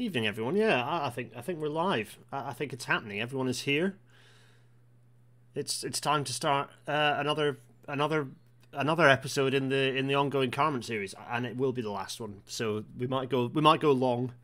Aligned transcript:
Evening, 0.00 0.28
everyone. 0.28 0.54
Yeah, 0.54 0.86
I, 0.86 1.08
I 1.08 1.10
think 1.10 1.32
I 1.36 1.40
think 1.40 1.58
we're 1.58 1.68
live. 1.68 2.18
I, 2.32 2.50
I, 2.50 2.52
think 2.52 2.72
it's 2.72 2.84
happening. 2.84 3.20
Everyone 3.20 3.48
is 3.48 3.62
here. 3.62 3.96
It's 5.56 5.82
it's 5.82 5.98
time 5.98 6.22
to 6.22 6.32
start 6.32 6.70
uh, 6.86 7.16
another 7.18 7.58
another 7.88 8.28
another 8.72 9.08
episode 9.08 9.54
in 9.54 9.70
the 9.70 9.96
in 9.96 10.06
the 10.06 10.14
ongoing 10.14 10.52
Carmont 10.52 10.84
series, 10.84 11.16
and 11.28 11.44
it 11.44 11.56
will 11.56 11.72
be 11.72 11.82
the 11.82 11.90
last 11.90 12.20
one. 12.20 12.42
So 12.46 12.84
we 12.96 13.08
might 13.08 13.28
go 13.28 13.46
we 13.52 13.60
might 13.60 13.80
go 13.80 13.90
long. 13.90 14.34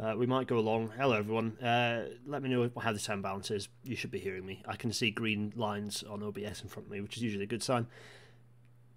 Uh, 0.00 0.14
we 0.18 0.26
might 0.26 0.48
go 0.48 0.58
along. 0.58 0.90
Hello, 0.98 1.14
everyone. 1.14 1.56
Uh, 1.58 2.06
let 2.26 2.42
me 2.42 2.48
know 2.48 2.68
how 2.80 2.92
the 2.92 2.98
sound 2.98 3.22
balance 3.22 3.52
is. 3.52 3.68
You 3.84 3.94
should 3.94 4.10
be 4.10 4.18
hearing 4.18 4.44
me. 4.44 4.64
I 4.66 4.74
can 4.74 4.92
see 4.92 5.12
green 5.12 5.52
lines 5.54 6.02
on 6.10 6.24
OBS 6.24 6.60
in 6.62 6.68
front 6.68 6.86
of 6.86 6.90
me, 6.90 7.00
which 7.00 7.16
is 7.16 7.22
usually 7.22 7.44
a 7.44 7.48
good 7.48 7.62
sign. 7.62 7.86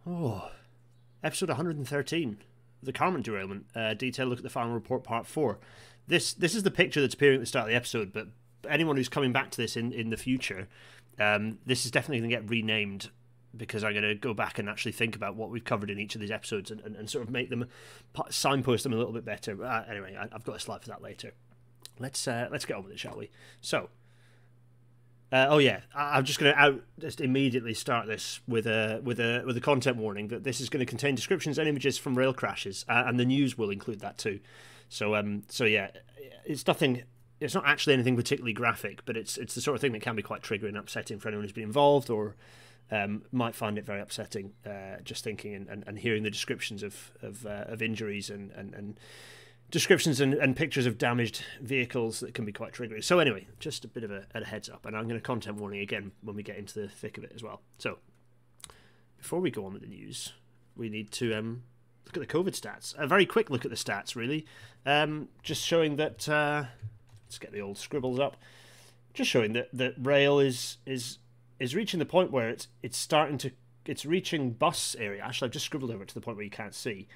Oh, 0.08 0.50
episode 1.24 1.50
113, 1.50 2.38
the 2.82 2.94
Carmont 2.94 3.24
derailment. 3.24 3.66
Uh, 3.76 3.94
detailed 3.94 4.30
look 4.30 4.40
at 4.40 4.44
the 4.44 4.50
final 4.50 4.74
report, 4.74 5.04
part 5.04 5.28
four. 5.28 5.60
This 6.12 6.34
this 6.34 6.56
is 6.56 6.64
the 6.64 6.72
picture 6.72 7.00
that's 7.00 7.14
appearing 7.14 7.36
at 7.36 7.40
the 7.40 7.46
start 7.46 7.64
of 7.64 7.70
the 7.70 7.76
episode, 7.76 8.12
but 8.12 8.28
anyone 8.70 8.98
who's 8.98 9.08
coming 9.08 9.32
back 9.32 9.50
to 9.52 9.58
this 9.58 9.78
in 9.78 9.94
in 9.94 10.10
the 10.10 10.18
future, 10.18 10.68
um, 11.18 11.60
this 11.66 11.86
is 11.86 11.92
definitely 11.92 12.20
going 12.20 12.30
to 12.30 12.36
get 12.36 12.50
renamed 12.50 13.12
because 13.56 13.82
I'm 13.82 13.94
going 13.94 14.04
to 14.04 14.16
go 14.16 14.34
back 14.34 14.60
and 14.60 14.68
actually 14.68 14.92
think 14.92 15.16
about 15.16 15.38
what 15.38 15.50
we've 15.52 15.64
covered 15.64 15.90
in 15.90 16.00
each 16.00 16.14
of 16.16 16.20
these 16.20 16.30
episodes 16.30 16.70
and, 16.70 16.82
and, 16.82 16.98
and 16.98 17.10
sort 17.10 17.24
of 17.24 17.30
make 17.30 17.50
them 17.50 17.66
signpost 18.30 18.84
them 18.84 18.92
a 18.92 18.98
little 18.98 19.14
bit 19.14 19.24
better. 19.24 19.64
Uh, 19.64 19.86
anyway, 19.90 20.18
I, 20.18 20.28
have 20.34 20.44
got 20.44 20.58
a 20.58 20.60
slide 20.60 20.82
for 20.82 20.90
that 20.90 21.02
later. 21.02 21.32
Let's 21.98 22.28
uh, 22.28 22.50
let's 22.52 22.66
get 22.66 22.76
on 22.76 22.84
with 22.84 22.92
it, 22.92 23.00
shall 23.00 23.18
we? 23.18 23.30
So, 23.62 23.88
uh, 25.32 25.46
oh 25.48 25.60
yeah, 25.60 25.80
I, 25.96 26.18
am 26.18 26.26
just 26.26 26.40
going 26.40 26.54
to 26.54 26.60
out 26.60 26.84
just 27.00 27.22
immediately 27.22 27.74
start 27.74 28.08
this 28.08 28.42
with 28.50 28.68
a 28.68 29.00
with 29.02 29.22
a 29.22 29.44
with 29.46 29.56
a 29.56 29.62
content 29.62 29.96
warning 29.96 30.28
that 30.28 30.44
this 30.44 30.60
is 30.60 30.68
going 30.68 30.86
to 30.86 30.90
contain 30.90 31.16
descriptions 31.16 31.58
and 31.58 31.70
images 31.70 31.98
from 31.98 32.18
rail 32.18 32.34
crashes, 32.34 32.84
uh, 32.90 33.04
and 33.06 33.18
the 33.18 33.24
news 33.24 33.58
will 33.58 33.70
include 33.70 34.02
that 34.02 34.18
too. 34.18 34.42
So 34.92 35.16
um 35.16 35.44
so 35.48 35.64
yeah, 35.64 35.90
it's 36.46 36.68
nothing. 36.68 37.04
It's 37.40 37.56
not 37.56 37.66
actually 37.66 37.94
anything 37.94 38.18
particularly 38.18 38.54
graphic, 38.54 39.04
but 39.06 39.16
it's 39.16 39.38
it's 39.38 39.56
the 39.56 39.62
sort 39.62 39.76
of 39.76 39.82
thing 39.82 39.94
that 39.94 40.02
can 40.02 40.18
be 40.18 40.22
quite 40.22 40.44
triggering 40.44 40.70
and 40.70 40.78
upsetting 40.78 41.18
for 41.18 41.30
anyone 41.30 41.46
who's 41.46 41.54
been 41.54 41.64
involved 41.64 42.10
or 42.10 42.36
um, 42.92 43.24
might 43.32 43.56
find 43.56 43.78
it 43.78 43.86
very 43.86 44.02
upsetting 44.02 44.52
uh, 44.66 44.98
just 45.02 45.24
thinking 45.24 45.56
and, 45.56 45.70
and, 45.70 45.86
and, 45.88 46.00
hearing 46.00 46.24
the 46.24 46.30
descriptions 46.30 46.84
of 46.84 47.14
of, 47.22 47.46
uh, 47.46 47.64
of 47.68 47.82
injuries 47.82 48.30
and, 48.30 48.52
and, 48.52 48.74
and 48.74 49.00
descriptions 49.70 50.20
and, 50.20 50.34
and, 50.34 50.58
pictures 50.58 50.86
of 50.86 50.98
damaged 50.98 51.42
vehicles 51.62 52.20
that 52.20 52.34
can 52.34 52.44
be 52.44 52.52
quite 52.52 52.74
triggering. 52.74 53.02
So 53.02 53.20
anyway, 53.20 53.48
just 53.62 53.86
a 53.86 53.88
bit 53.88 54.04
of 54.04 54.12
a, 54.12 54.26
a, 54.36 54.44
heads 54.44 54.70
up, 54.70 54.86
and 54.86 54.98
I'm 54.98 55.08
going 55.08 55.18
to 55.18 55.26
content 55.26 55.56
warning 55.56 55.80
again 55.80 56.12
when 56.22 56.36
we 56.36 56.44
get 56.44 56.58
into 56.58 56.82
the 56.82 56.90
thick 56.90 57.18
of 57.18 57.24
it 57.24 57.32
as 57.34 57.42
well. 57.42 57.62
So 57.78 58.00
before 59.18 59.40
we 59.40 59.52
go 59.52 59.66
on 59.66 59.72
with 59.72 59.84
the 59.84 59.88
news, 59.88 60.34
we 60.76 60.90
need 60.90 61.12
to 61.12 61.34
um, 61.34 61.64
look 62.06 62.18
at 62.18 62.28
the 62.28 62.34
COVID 62.34 62.60
stats. 62.60 62.98
A 62.98 63.08
very 63.08 63.26
quick 63.26 63.50
look 63.50 63.66
at 63.66 63.72
the 63.72 63.78
stats, 63.78 64.16
really, 64.16 64.46
um, 64.86 65.30
just 65.44 65.64
showing 65.64 65.96
that. 65.98 66.28
Uh, 66.28 66.66
let's 67.28 67.38
get 67.38 67.52
the 67.52 67.62
old 67.62 67.78
scribbles 67.78 68.20
up. 68.20 68.38
Just 69.14 69.30
showing 69.30 69.54
that 69.54 69.70
that 69.74 69.94
rail 69.98 70.40
is 70.40 70.78
is 70.86 71.20
is 71.60 71.76
reaching 71.76 72.00
the 72.00 72.06
point 72.06 72.32
where 72.32 72.50
it's 72.50 72.68
it's 72.82 72.98
starting 72.98 73.38
to 73.40 73.52
it's 73.86 74.06
reaching 74.06 74.52
bus 74.52 74.96
area. 75.00 75.24
Actually, 75.24 75.48
I've 75.48 75.54
just 75.54 75.66
scribbled 75.66 75.92
over 75.92 76.04
it 76.04 76.10
to 76.10 76.14
the 76.16 76.22
point 76.22 76.38
where 76.38 76.44
you 76.44 76.52
can't 76.52 76.76
see. 76.76 77.08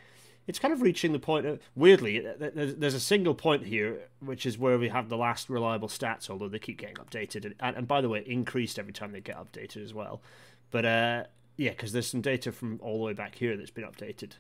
It's 0.48 0.60
kind 0.60 0.74
of 0.74 0.82
reaching 0.82 1.12
the 1.12 1.20
point. 1.20 1.46
Of, 1.46 1.60
weirdly, 1.76 2.20
there's 2.20 2.94
a 2.94 3.00
single 3.00 3.34
point 3.34 3.66
here, 3.66 4.02
which 4.20 4.46
is 4.46 4.60
where 4.60 4.78
we 4.78 4.90
have 4.90 5.10
the 5.10 5.18
last 5.18 5.50
reliable 5.50 5.88
stats, 5.88 6.30
although 6.30 6.48
they 6.48 6.60
keep 6.60 6.78
getting 6.78 6.98
updated. 6.98 7.54
And, 7.60 7.76
and 7.76 7.88
by 7.88 8.02
the 8.02 8.10
way, 8.10 8.24
increased 8.28 8.78
every 8.78 8.94
time 8.94 9.12
they 9.12 9.22
get 9.22 9.38
updated 9.38 9.84
as 9.84 9.94
well. 9.94 10.22
But 10.70 10.86
uh, 10.86 11.24
yeah, 11.58 11.72
because 11.72 11.94
there's 11.94 12.08
some 12.08 12.22
data 12.22 12.52
from 12.52 12.80
all 12.84 12.98
the 12.98 13.04
way 13.04 13.14
back 13.14 13.36
here 13.36 13.58
that's 13.58 13.72
been 13.72 13.86
updated 13.86 14.34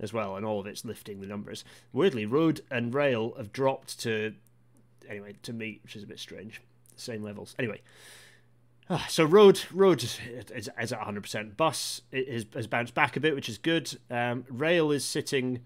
as 0.00 0.12
well, 0.12 0.36
and 0.36 0.44
all 0.44 0.60
of 0.60 0.66
it's 0.66 0.84
lifting 0.84 1.20
the 1.20 1.26
numbers. 1.26 1.64
Weirdly, 1.92 2.26
road 2.26 2.60
and 2.70 2.94
rail 2.94 3.34
have 3.36 3.52
dropped 3.52 4.00
to 4.00 4.34
anyway 5.08 5.34
to 5.42 5.52
meet, 5.52 5.80
which 5.82 5.96
is 5.96 6.02
a 6.02 6.06
bit 6.06 6.18
strange. 6.18 6.60
Same 6.96 7.22
levels. 7.22 7.54
Anyway, 7.58 7.80
Ah, 8.90 9.06
so 9.08 9.24
road 9.24 9.62
road 9.72 10.02
is, 10.02 10.18
is, 10.54 10.68
is 10.78 10.92
at 10.92 11.00
100%. 11.00 11.56
Bus 11.56 12.02
is, 12.12 12.44
has 12.54 12.66
bounced 12.66 12.94
back 12.94 13.16
a 13.16 13.20
bit, 13.20 13.34
which 13.34 13.48
is 13.48 13.56
good. 13.56 13.96
Um, 14.10 14.44
rail 14.50 14.90
is 14.90 15.04
sitting 15.04 15.60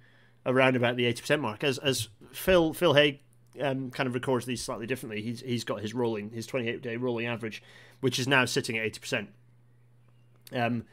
around 0.46 0.76
about 0.76 0.96
the 0.96 1.12
80% 1.12 1.40
mark. 1.40 1.64
As 1.64 1.78
as 1.78 2.08
Phil 2.32 2.72
Phil 2.72 2.94
Hay 2.94 3.20
um, 3.60 3.90
kind 3.90 4.06
of 4.06 4.14
records 4.14 4.46
these 4.46 4.62
slightly 4.62 4.86
differently. 4.86 5.20
He's 5.20 5.40
he's 5.40 5.64
got 5.64 5.80
his 5.80 5.94
rolling 5.94 6.30
his 6.30 6.46
28 6.46 6.80
day 6.80 6.96
rolling 6.96 7.26
average, 7.26 7.60
which 8.00 8.20
is 8.20 8.28
now 8.28 8.44
sitting 8.44 8.78
at 8.78 8.86
80%. 8.92 9.26
Um, 10.52 10.84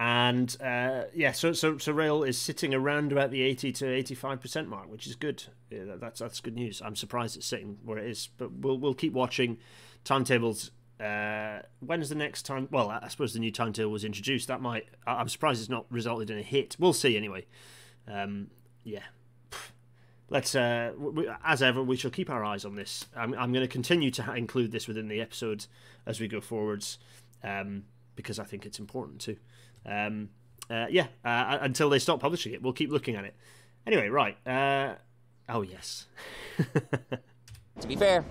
and 0.00 0.56
uh, 0.60 1.04
yeah, 1.14 1.30
so 1.30 1.52
so 1.52 1.78
so 1.78 1.92
rail 1.92 2.24
is 2.24 2.38
sitting 2.38 2.74
around 2.74 3.12
about 3.12 3.30
the 3.30 3.42
80 3.42 3.72
to 3.72 3.84
85% 3.84 4.66
mark, 4.66 4.90
which 4.90 5.06
is 5.06 5.14
good. 5.14 5.44
Yeah, 5.70 5.96
that's 6.00 6.18
that's 6.18 6.40
good 6.40 6.56
news. 6.56 6.82
I'm 6.84 6.96
surprised 6.96 7.36
it's 7.36 7.46
sitting 7.46 7.78
where 7.84 7.98
it 7.98 8.10
is, 8.10 8.30
but 8.38 8.50
we'll 8.50 8.78
we'll 8.78 8.94
keep 8.94 9.12
watching 9.12 9.58
timetables 10.02 10.72
uh, 11.00 11.60
when's 11.80 12.10
the 12.10 12.14
next 12.14 12.42
time? 12.42 12.68
Well, 12.70 12.90
I 12.90 13.08
suppose 13.08 13.32
the 13.32 13.38
new 13.38 13.50
timetable 13.50 13.90
was 13.90 14.04
introduced. 14.04 14.48
That 14.48 14.60
might. 14.60 14.86
I'm 15.06 15.28
surprised 15.28 15.60
it's 15.60 15.70
not 15.70 15.86
resulted 15.90 16.30
in 16.30 16.38
a 16.38 16.42
hit. 16.42 16.76
We'll 16.78 16.92
see 16.92 17.16
anyway. 17.16 17.46
Um, 18.06 18.48
yeah. 18.84 19.04
Let's, 20.28 20.54
uh, 20.54 20.92
we, 20.96 21.28
as 21.44 21.62
ever, 21.62 21.82
we 21.82 21.96
shall 21.96 22.10
keep 22.10 22.30
our 22.30 22.44
eyes 22.44 22.64
on 22.64 22.76
this. 22.76 23.06
I'm, 23.16 23.34
I'm 23.34 23.52
going 23.52 23.64
to 23.64 23.68
continue 23.72 24.10
to 24.12 24.34
include 24.34 24.70
this 24.72 24.86
within 24.86 25.08
the 25.08 25.20
episodes 25.20 25.68
as 26.06 26.20
we 26.20 26.28
go 26.28 26.40
forwards, 26.40 26.98
um, 27.42 27.84
because 28.14 28.38
I 28.38 28.44
think 28.44 28.66
it's 28.66 28.78
important 28.78 29.20
to. 29.22 29.36
Um, 29.86 30.30
uh, 30.68 30.86
yeah, 30.90 31.06
uh, 31.24 31.58
until 31.60 31.90
they 31.90 31.98
stop 31.98 32.20
publishing 32.20 32.52
it, 32.52 32.62
we'll 32.62 32.72
keep 32.72 32.90
looking 32.90 33.16
at 33.16 33.24
it. 33.24 33.34
Anyway, 33.86 34.08
right. 34.08 34.36
Uh, 34.46 34.94
oh 35.48 35.62
yes. 35.62 36.06
To 37.80 37.88
be 37.88 37.96
fair, 37.96 38.24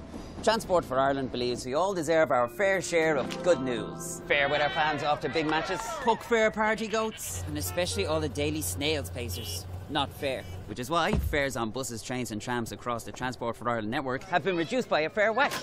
Transport 0.43 0.85
for 0.85 0.99
Ireland 0.99 1.31
believes 1.31 1.65
we 1.65 1.73
all 1.73 1.93
deserve 1.93 2.29
our 2.31 2.47
fair 2.47 2.81
share 2.81 3.17
of 3.17 3.43
good 3.43 3.61
news. 3.61 4.21
Fair 4.27 4.47
with 4.47 4.61
our 4.61 4.69
fans 4.69 5.01
after 5.01 5.27
big 5.27 5.47
matches. 5.47 5.79
Puck 6.03 6.21
fair 6.23 6.51
party 6.51 6.87
goats. 6.87 7.43
And 7.47 7.57
especially 7.57 8.05
all 8.05 8.19
the 8.19 8.29
daily 8.29 8.61
snails 8.61 9.09
pacers. 9.09 9.65
Not 9.89 10.13
fair. 10.13 10.43
Which 10.67 10.77
is 10.77 10.91
why 10.91 11.13
fares 11.13 11.57
on 11.57 11.71
buses, 11.71 12.03
trains 12.03 12.29
and 12.29 12.39
trams 12.39 12.71
across 12.71 13.03
the 13.03 13.11
Transport 13.11 13.55
for 13.55 13.67
Ireland 13.67 13.89
network 13.89 14.23
have 14.25 14.43
been 14.43 14.55
reduced 14.55 14.87
by 14.87 15.01
a 15.01 15.09
fair 15.09 15.33
whack. 15.33 15.53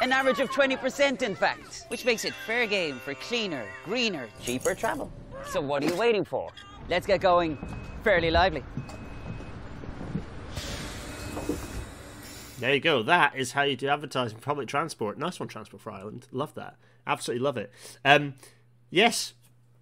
An 0.00 0.12
average 0.12 0.40
of 0.40 0.48
20% 0.50 1.20
in 1.20 1.34
fact. 1.34 1.84
Which 1.88 2.06
makes 2.06 2.24
it 2.24 2.32
fair 2.46 2.66
game 2.66 2.98
for 3.00 3.12
cleaner, 3.14 3.66
greener, 3.84 4.28
cheaper 4.42 4.74
travel. 4.74 5.12
So 5.48 5.60
what 5.60 5.82
are 5.82 5.86
you 5.86 5.96
waiting 5.96 6.24
for? 6.24 6.50
Let's 6.88 7.06
get 7.06 7.20
going 7.20 7.58
fairly 8.02 8.30
lively. 8.30 8.64
There 12.58 12.74
you 12.74 12.80
go. 12.80 13.02
That 13.02 13.36
is 13.36 13.52
how 13.52 13.62
you 13.62 13.76
do 13.76 13.88
advertising 13.88 14.38
for 14.38 14.44
public 14.44 14.66
transport. 14.68 15.18
Nice 15.18 15.38
one, 15.38 15.48
Transport 15.48 15.82
for 15.82 15.90
Ireland. 15.90 16.26
Love 16.32 16.54
that. 16.54 16.76
Absolutely 17.06 17.44
love 17.44 17.56
it. 17.58 17.70
Um, 18.04 18.34
yes, 18.90 19.34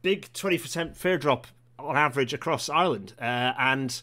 big 0.02 0.32
20% 0.32 0.96
fare 0.96 1.18
drop 1.18 1.46
on 1.78 1.96
average 1.96 2.34
across 2.34 2.68
Ireland. 2.68 3.14
Uh, 3.20 3.52
and 3.58 4.02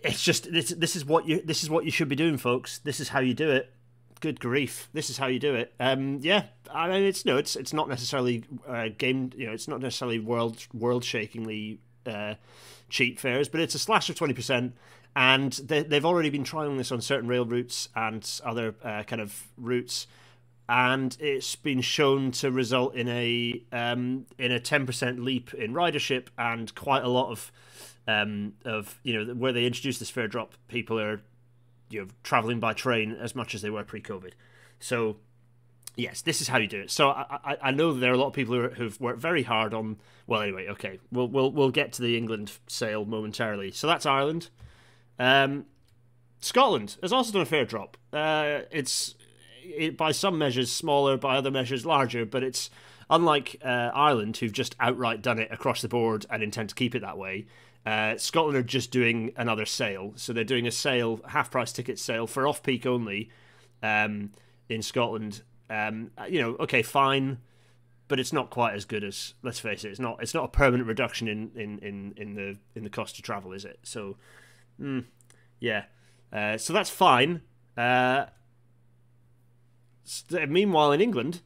it's 0.00 0.22
just 0.22 0.52
this, 0.52 0.68
this 0.70 0.96
is 0.96 1.04
what 1.04 1.26
you 1.26 1.42
this 1.42 1.62
is 1.62 1.70
what 1.70 1.84
you 1.84 1.90
should 1.90 2.08
be 2.08 2.14
doing 2.14 2.36
folks 2.36 2.78
this 2.78 3.00
is 3.00 3.08
how 3.08 3.18
you 3.18 3.34
do 3.34 3.50
it 3.50 3.72
good 4.20 4.40
grief 4.40 4.88
this 4.92 5.10
is 5.10 5.18
how 5.18 5.26
you 5.26 5.38
do 5.38 5.54
it. 5.54 5.74
Um 5.80 6.18
yeah 6.20 6.44
i 6.72 6.88
mean 6.88 7.02
it's 7.02 7.24
no 7.24 7.36
it's 7.36 7.56
it's 7.56 7.72
not 7.72 7.88
necessarily 7.88 8.44
uh, 8.66 8.88
game 8.98 9.30
you 9.36 9.46
know 9.46 9.52
it's 9.52 9.68
not 9.68 9.80
necessarily 9.80 10.18
world 10.18 10.66
world 10.74 11.04
shakingly 11.04 11.78
uh, 12.06 12.34
cheap 12.88 13.18
fares 13.18 13.48
but 13.48 13.60
it's 13.60 13.74
a 13.74 13.78
slash 13.78 14.08
of 14.08 14.16
20% 14.16 14.72
and 15.16 15.52
they, 15.52 15.84
have 15.90 16.04
already 16.04 16.30
been 16.30 16.44
trying 16.44 16.76
this 16.76 16.92
on 16.92 17.00
certain 17.00 17.28
rail 17.28 17.44
routes 17.44 17.88
and 17.94 18.40
other 18.44 18.74
uh, 18.84 19.02
kind 19.02 19.20
of 19.20 19.48
routes 19.56 20.06
and 20.68 21.16
it's 21.18 21.56
been 21.56 21.80
shown 21.80 22.30
to 22.30 22.50
result 22.50 22.94
in 22.94 23.08
a 23.08 23.62
um, 23.72 24.26
in 24.38 24.52
a 24.52 24.60
10% 24.60 25.24
leap 25.24 25.54
in 25.54 25.72
ridership 25.72 26.28
and 26.36 26.74
quite 26.74 27.02
a 27.02 27.08
lot 27.08 27.30
of 27.30 27.50
um, 28.06 28.54
of 28.64 28.98
you 29.02 29.12
know 29.12 29.34
where 29.34 29.52
they 29.52 29.64
introduced 29.64 29.98
this 29.98 30.10
fare 30.10 30.28
drop 30.28 30.54
people 30.68 30.98
are 31.00 31.20
you 31.90 32.02
know 32.02 32.08
traveling 32.22 32.60
by 32.60 32.72
train 32.72 33.12
as 33.12 33.34
much 33.34 33.54
as 33.54 33.62
they 33.62 33.70
were 33.70 33.84
pre-covid 33.84 34.32
so 34.80 35.16
yes 35.96 36.22
this 36.22 36.40
is 36.40 36.48
how 36.48 36.58
you 36.58 36.68
do 36.68 36.80
it 36.80 36.90
so 36.90 37.10
i 37.10 37.38
i, 37.44 37.56
I 37.64 37.70
know 37.70 37.92
there 37.92 38.10
are 38.10 38.14
a 38.14 38.18
lot 38.18 38.28
of 38.28 38.32
people 38.32 38.54
who 38.54 38.68
who've 38.68 39.00
worked 39.00 39.20
very 39.20 39.42
hard 39.42 39.74
on 39.74 39.96
well 40.26 40.42
anyway 40.42 40.68
okay 40.68 41.00
we'll 41.10 41.28
we'll 41.28 41.50
we'll 41.50 41.70
get 41.70 41.92
to 41.94 42.02
the 42.02 42.16
england 42.16 42.52
sale 42.66 43.04
momentarily 43.04 43.72
so 43.72 43.86
that's 43.86 44.06
ireland 44.06 44.50
um, 45.18 45.66
Scotland 46.40 46.96
has 47.02 47.12
also 47.12 47.32
done 47.32 47.42
a 47.42 47.46
fair 47.46 47.64
drop. 47.64 47.96
Uh, 48.12 48.60
it's 48.70 49.14
it, 49.64 49.96
by 49.96 50.12
some 50.12 50.38
measures 50.38 50.70
smaller, 50.70 51.16
by 51.16 51.36
other 51.36 51.50
measures 51.50 51.84
larger, 51.84 52.24
but 52.24 52.42
it's 52.42 52.70
unlike 53.10 53.56
uh, 53.64 53.90
Ireland, 53.94 54.36
who've 54.36 54.52
just 54.52 54.76
outright 54.78 55.22
done 55.22 55.38
it 55.38 55.50
across 55.50 55.82
the 55.82 55.88
board 55.88 56.26
and 56.30 56.42
intend 56.42 56.68
to 56.70 56.74
keep 56.74 56.94
it 56.94 57.00
that 57.00 57.18
way. 57.18 57.46
Uh, 57.86 58.16
Scotland 58.18 58.56
are 58.56 58.62
just 58.62 58.90
doing 58.90 59.32
another 59.36 59.64
sale, 59.64 60.12
so 60.16 60.32
they're 60.32 60.44
doing 60.44 60.66
a 60.66 60.70
sale, 60.70 61.20
half 61.28 61.50
price 61.50 61.72
ticket 61.72 61.98
sale 61.98 62.26
for 62.26 62.46
off 62.46 62.62
peak 62.62 62.84
only 62.84 63.30
um, 63.82 64.32
in 64.68 64.82
Scotland. 64.82 65.42
Um, 65.70 66.10
you 66.28 66.40
know, 66.40 66.56
okay, 66.60 66.82
fine, 66.82 67.38
but 68.08 68.20
it's 68.20 68.32
not 68.32 68.50
quite 68.50 68.74
as 68.74 68.84
good 68.84 69.04
as 69.04 69.34
let's 69.42 69.58
face 69.60 69.84
it. 69.84 69.90
It's 69.90 70.00
not. 70.00 70.22
It's 70.22 70.34
not 70.34 70.44
a 70.44 70.48
permanent 70.48 70.88
reduction 70.88 71.28
in 71.28 71.50
in 71.54 71.78
in, 71.78 72.14
in 72.16 72.34
the 72.34 72.58
in 72.74 72.84
the 72.84 72.90
cost 72.90 73.16
to 73.16 73.22
travel, 73.22 73.52
is 73.52 73.64
it? 73.64 73.78
So 73.82 74.16
Mm, 74.80 75.04
yeah. 75.60 75.84
Uh, 76.32 76.56
so 76.56 76.72
that's 76.72 76.90
fine. 76.90 77.42
Uh, 77.76 78.26
meanwhile, 80.48 80.92
in 80.92 81.00
England, 81.00 81.40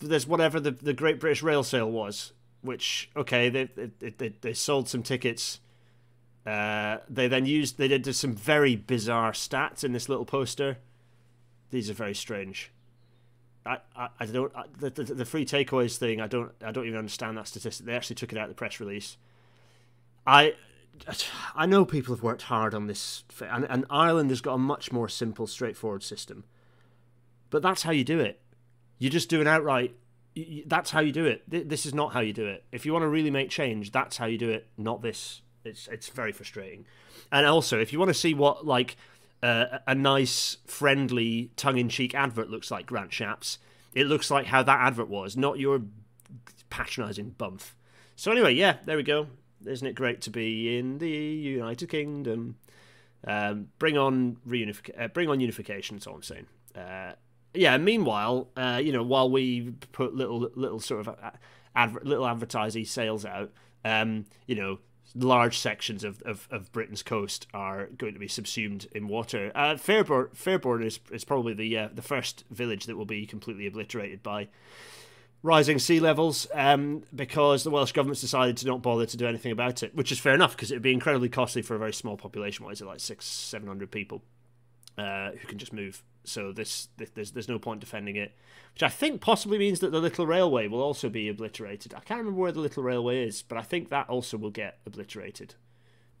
there's 0.00 0.26
whatever 0.26 0.60
the, 0.60 0.70
the 0.70 0.92
Great 0.92 1.20
British 1.20 1.42
Rail 1.42 1.62
sale 1.62 1.90
was, 1.90 2.32
which 2.62 3.10
okay, 3.16 3.48
they 3.48 3.64
they, 3.64 4.10
they, 4.10 4.28
they 4.40 4.52
sold 4.52 4.88
some 4.88 5.02
tickets. 5.02 5.60
Uh, 6.46 6.98
they 7.08 7.28
then 7.28 7.46
used 7.46 7.78
they 7.78 7.88
did 7.88 8.04
some 8.14 8.34
very 8.34 8.74
bizarre 8.74 9.32
stats 9.32 9.84
in 9.84 9.92
this 9.92 10.08
little 10.08 10.24
poster. 10.24 10.78
These 11.70 11.90
are 11.90 11.94
very 11.94 12.14
strange. 12.14 12.70
I, 13.64 13.78
I, 13.94 14.08
I 14.18 14.26
don't 14.26 14.54
I, 14.56 14.64
the, 14.78 14.90
the 14.90 15.04
the 15.14 15.24
free 15.24 15.44
takeaways 15.44 15.96
thing. 15.96 16.20
I 16.20 16.26
don't 16.26 16.52
I 16.64 16.72
don't 16.72 16.86
even 16.86 16.98
understand 16.98 17.36
that 17.38 17.48
statistic. 17.48 17.86
They 17.86 17.94
actually 17.94 18.16
took 18.16 18.32
it 18.32 18.38
out 18.38 18.44
of 18.44 18.50
the 18.50 18.54
press 18.54 18.80
release. 18.80 19.16
I 20.26 20.54
I 21.54 21.66
know 21.66 21.84
people 21.84 22.14
have 22.14 22.22
worked 22.22 22.42
hard 22.42 22.74
on 22.74 22.86
this, 22.86 23.24
and, 23.40 23.66
and 23.68 23.84
Ireland 23.90 24.30
has 24.30 24.40
got 24.40 24.54
a 24.54 24.58
much 24.58 24.92
more 24.92 25.08
simple, 25.08 25.46
straightforward 25.46 26.02
system. 26.02 26.44
But 27.50 27.62
that's 27.62 27.82
how 27.82 27.92
you 27.92 28.04
do 28.04 28.20
it. 28.20 28.40
You 28.98 29.10
just 29.10 29.28
do 29.28 29.40
an 29.40 29.46
outright. 29.46 29.94
That's 30.66 30.90
how 30.90 31.00
you 31.00 31.12
do 31.12 31.26
it. 31.26 31.42
This 31.48 31.84
is 31.86 31.94
not 31.94 32.12
how 32.12 32.20
you 32.20 32.32
do 32.32 32.46
it. 32.46 32.64
If 32.72 32.86
you 32.86 32.92
want 32.92 33.02
to 33.02 33.08
really 33.08 33.30
make 33.30 33.50
change, 33.50 33.92
that's 33.92 34.16
how 34.16 34.26
you 34.26 34.38
do 34.38 34.50
it. 34.50 34.66
Not 34.76 35.02
this. 35.02 35.42
It's 35.64 35.88
it's 35.88 36.08
very 36.08 36.32
frustrating. 36.32 36.86
And 37.30 37.46
also, 37.46 37.78
if 37.78 37.92
you 37.92 37.98
want 37.98 38.08
to 38.08 38.14
see 38.14 38.34
what 38.34 38.66
like 38.66 38.96
uh, 39.42 39.78
a 39.86 39.94
nice, 39.94 40.58
friendly, 40.66 41.50
tongue-in-cheek 41.56 42.14
advert 42.14 42.48
looks 42.48 42.70
like, 42.70 42.86
Grant 42.86 43.10
Shapps, 43.10 43.58
it 43.94 44.06
looks 44.06 44.30
like 44.30 44.46
how 44.46 44.62
that 44.62 44.80
advert 44.80 45.08
was, 45.08 45.36
not 45.36 45.58
your 45.58 45.82
patronising 46.70 47.30
bump. 47.30 47.62
So 48.16 48.30
anyway, 48.30 48.54
yeah, 48.54 48.76
there 48.84 48.96
we 48.96 49.02
go. 49.02 49.26
Isn't 49.66 49.86
it 49.86 49.94
great 49.94 50.20
to 50.22 50.30
be 50.30 50.78
in 50.78 50.98
the 50.98 51.08
United 51.08 51.88
Kingdom? 51.88 52.56
Um, 53.26 53.68
bring 53.78 53.96
on 53.98 54.38
reunific- 54.48 55.00
uh, 55.00 55.08
bring 55.08 55.28
on 55.28 55.40
unification. 55.40 55.96
That's 55.96 56.06
all 56.06 56.16
I'm 56.16 56.22
saying. 56.22 56.46
Uh, 56.74 57.12
yeah. 57.54 57.76
Meanwhile, 57.78 58.48
uh, 58.56 58.80
you 58.82 58.92
know, 58.92 59.02
while 59.02 59.30
we 59.30 59.74
put 59.92 60.14
little 60.14 60.50
little 60.54 60.80
sort 60.80 61.00
of 61.00 61.08
uh, 61.08 61.30
adver- 61.74 62.02
little 62.04 62.26
advertising 62.26 62.84
sales 62.84 63.24
out, 63.24 63.50
um, 63.84 64.26
you 64.46 64.54
know, 64.54 64.78
large 65.14 65.58
sections 65.58 66.04
of, 66.04 66.22
of, 66.22 66.48
of, 66.50 66.72
Britain's 66.72 67.02
coast 67.02 67.46
are 67.52 67.86
going 67.98 68.14
to 68.14 68.18
be 68.18 68.28
subsumed 68.28 68.86
in 68.92 69.08
water. 69.08 69.52
Uh, 69.54 69.76
Fairbourne, 69.76 70.28
Fairbourne 70.32 70.82
is, 70.82 71.00
is 71.10 71.24
probably 71.24 71.54
the 71.54 71.76
uh, 71.76 71.88
the 71.92 72.02
first 72.02 72.44
village 72.50 72.86
that 72.86 72.96
will 72.96 73.06
be 73.06 73.26
completely 73.26 73.66
obliterated 73.66 74.22
by 74.22 74.48
rising 75.42 75.78
sea 75.78 75.98
levels 75.98 76.46
um, 76.54 77.02
because 77.14 77.64
the 77.64 77.70
Welsh 77.70 77.92
government's 77.92 78.20
decided 78.20 78.56
to 78.56 78.66
not 78.66 78.80
bother 78.80 79.06
to 79.06 79.16
do 79.16 79.26
anything 79.26 79.50
about 79.50 79.82
it, 79.82 79.94
which 79.94 80.12
is 80.12 80.18
fair 80.18 80.34
enough 80.34 80.52
because 80.52 80.70
it 80.70 80.76
would 80.76 80.82
be 80.82 80.92
incredibly 80.92 81.28
costly 81.28 81.62
for 81.62 81.74
a 81.74 81.78
very 81.78 81.92
small 81.92 82.16
population. 82.16 82.64
What 82.64 82.72
is 82.72 82.80
it 82.80 82.86
like 82.86 83.00
six, 83.00 83.26
seven 83.26 83.68
hundred 83.68 83.90
people 83.90 84.22
uh, 84.98 85.30
who 85.32 85.46
can 85.46 85.58
just 85.58 85.72
move? 85.72 86.02
So 86.24 86.52
this, 86.52 86.88
this, 86.96 87.10
there's 87.10 87.32
there's 87.32 87.48
no 87.48 87.58
point 87.58 87.80
defending 87.80 88.16
it, 88.16 88.36
which 88.74 88.82
I 88.82 88.88
think 88.88 89.20
possibly 89.20 89.58
means 89.58 89.80
that 89.80 89.90
the 89.90 90.00
little 90.00 90.26
railway 90.26 90.68
will 90.68 90.82
also 90.82 91.08
be 91.08 91.28
obliterated. 91.28 91.94
I 91.94 92.00
can't 92.00 92.18
remember 92.18 92.40
where 92.40 92.52
the 92.52 92.60
little 92.60 92.82
railway 92.82 93.26
is, 93.26 93.42
but 93.42 93.58
I 93.58 93.62
think 93.62 93.88
that 93.88 94.08
also 94.08 94.36
will 94.36 94.50
get 94.50 94.78
obliterated. 94.86 95.54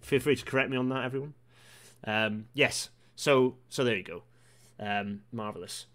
Feel 0.00 0.20
free 0.20 0.36
to 0.36 0.44
correct 0.44 0.70
me 0.70 0.76
on 0.76 0.88
that, 0.88 1.04
everyone. 1.04 1.34
Um, 2.04 2.46
yes. 2.52 2.90
So 3.14 3.56
so 3.68 3.84
there 3.84 3.96
you 3.96 4.02
go. 4.02 4.22
Um, 4.80 5.22
marvelous. 5.30 5.86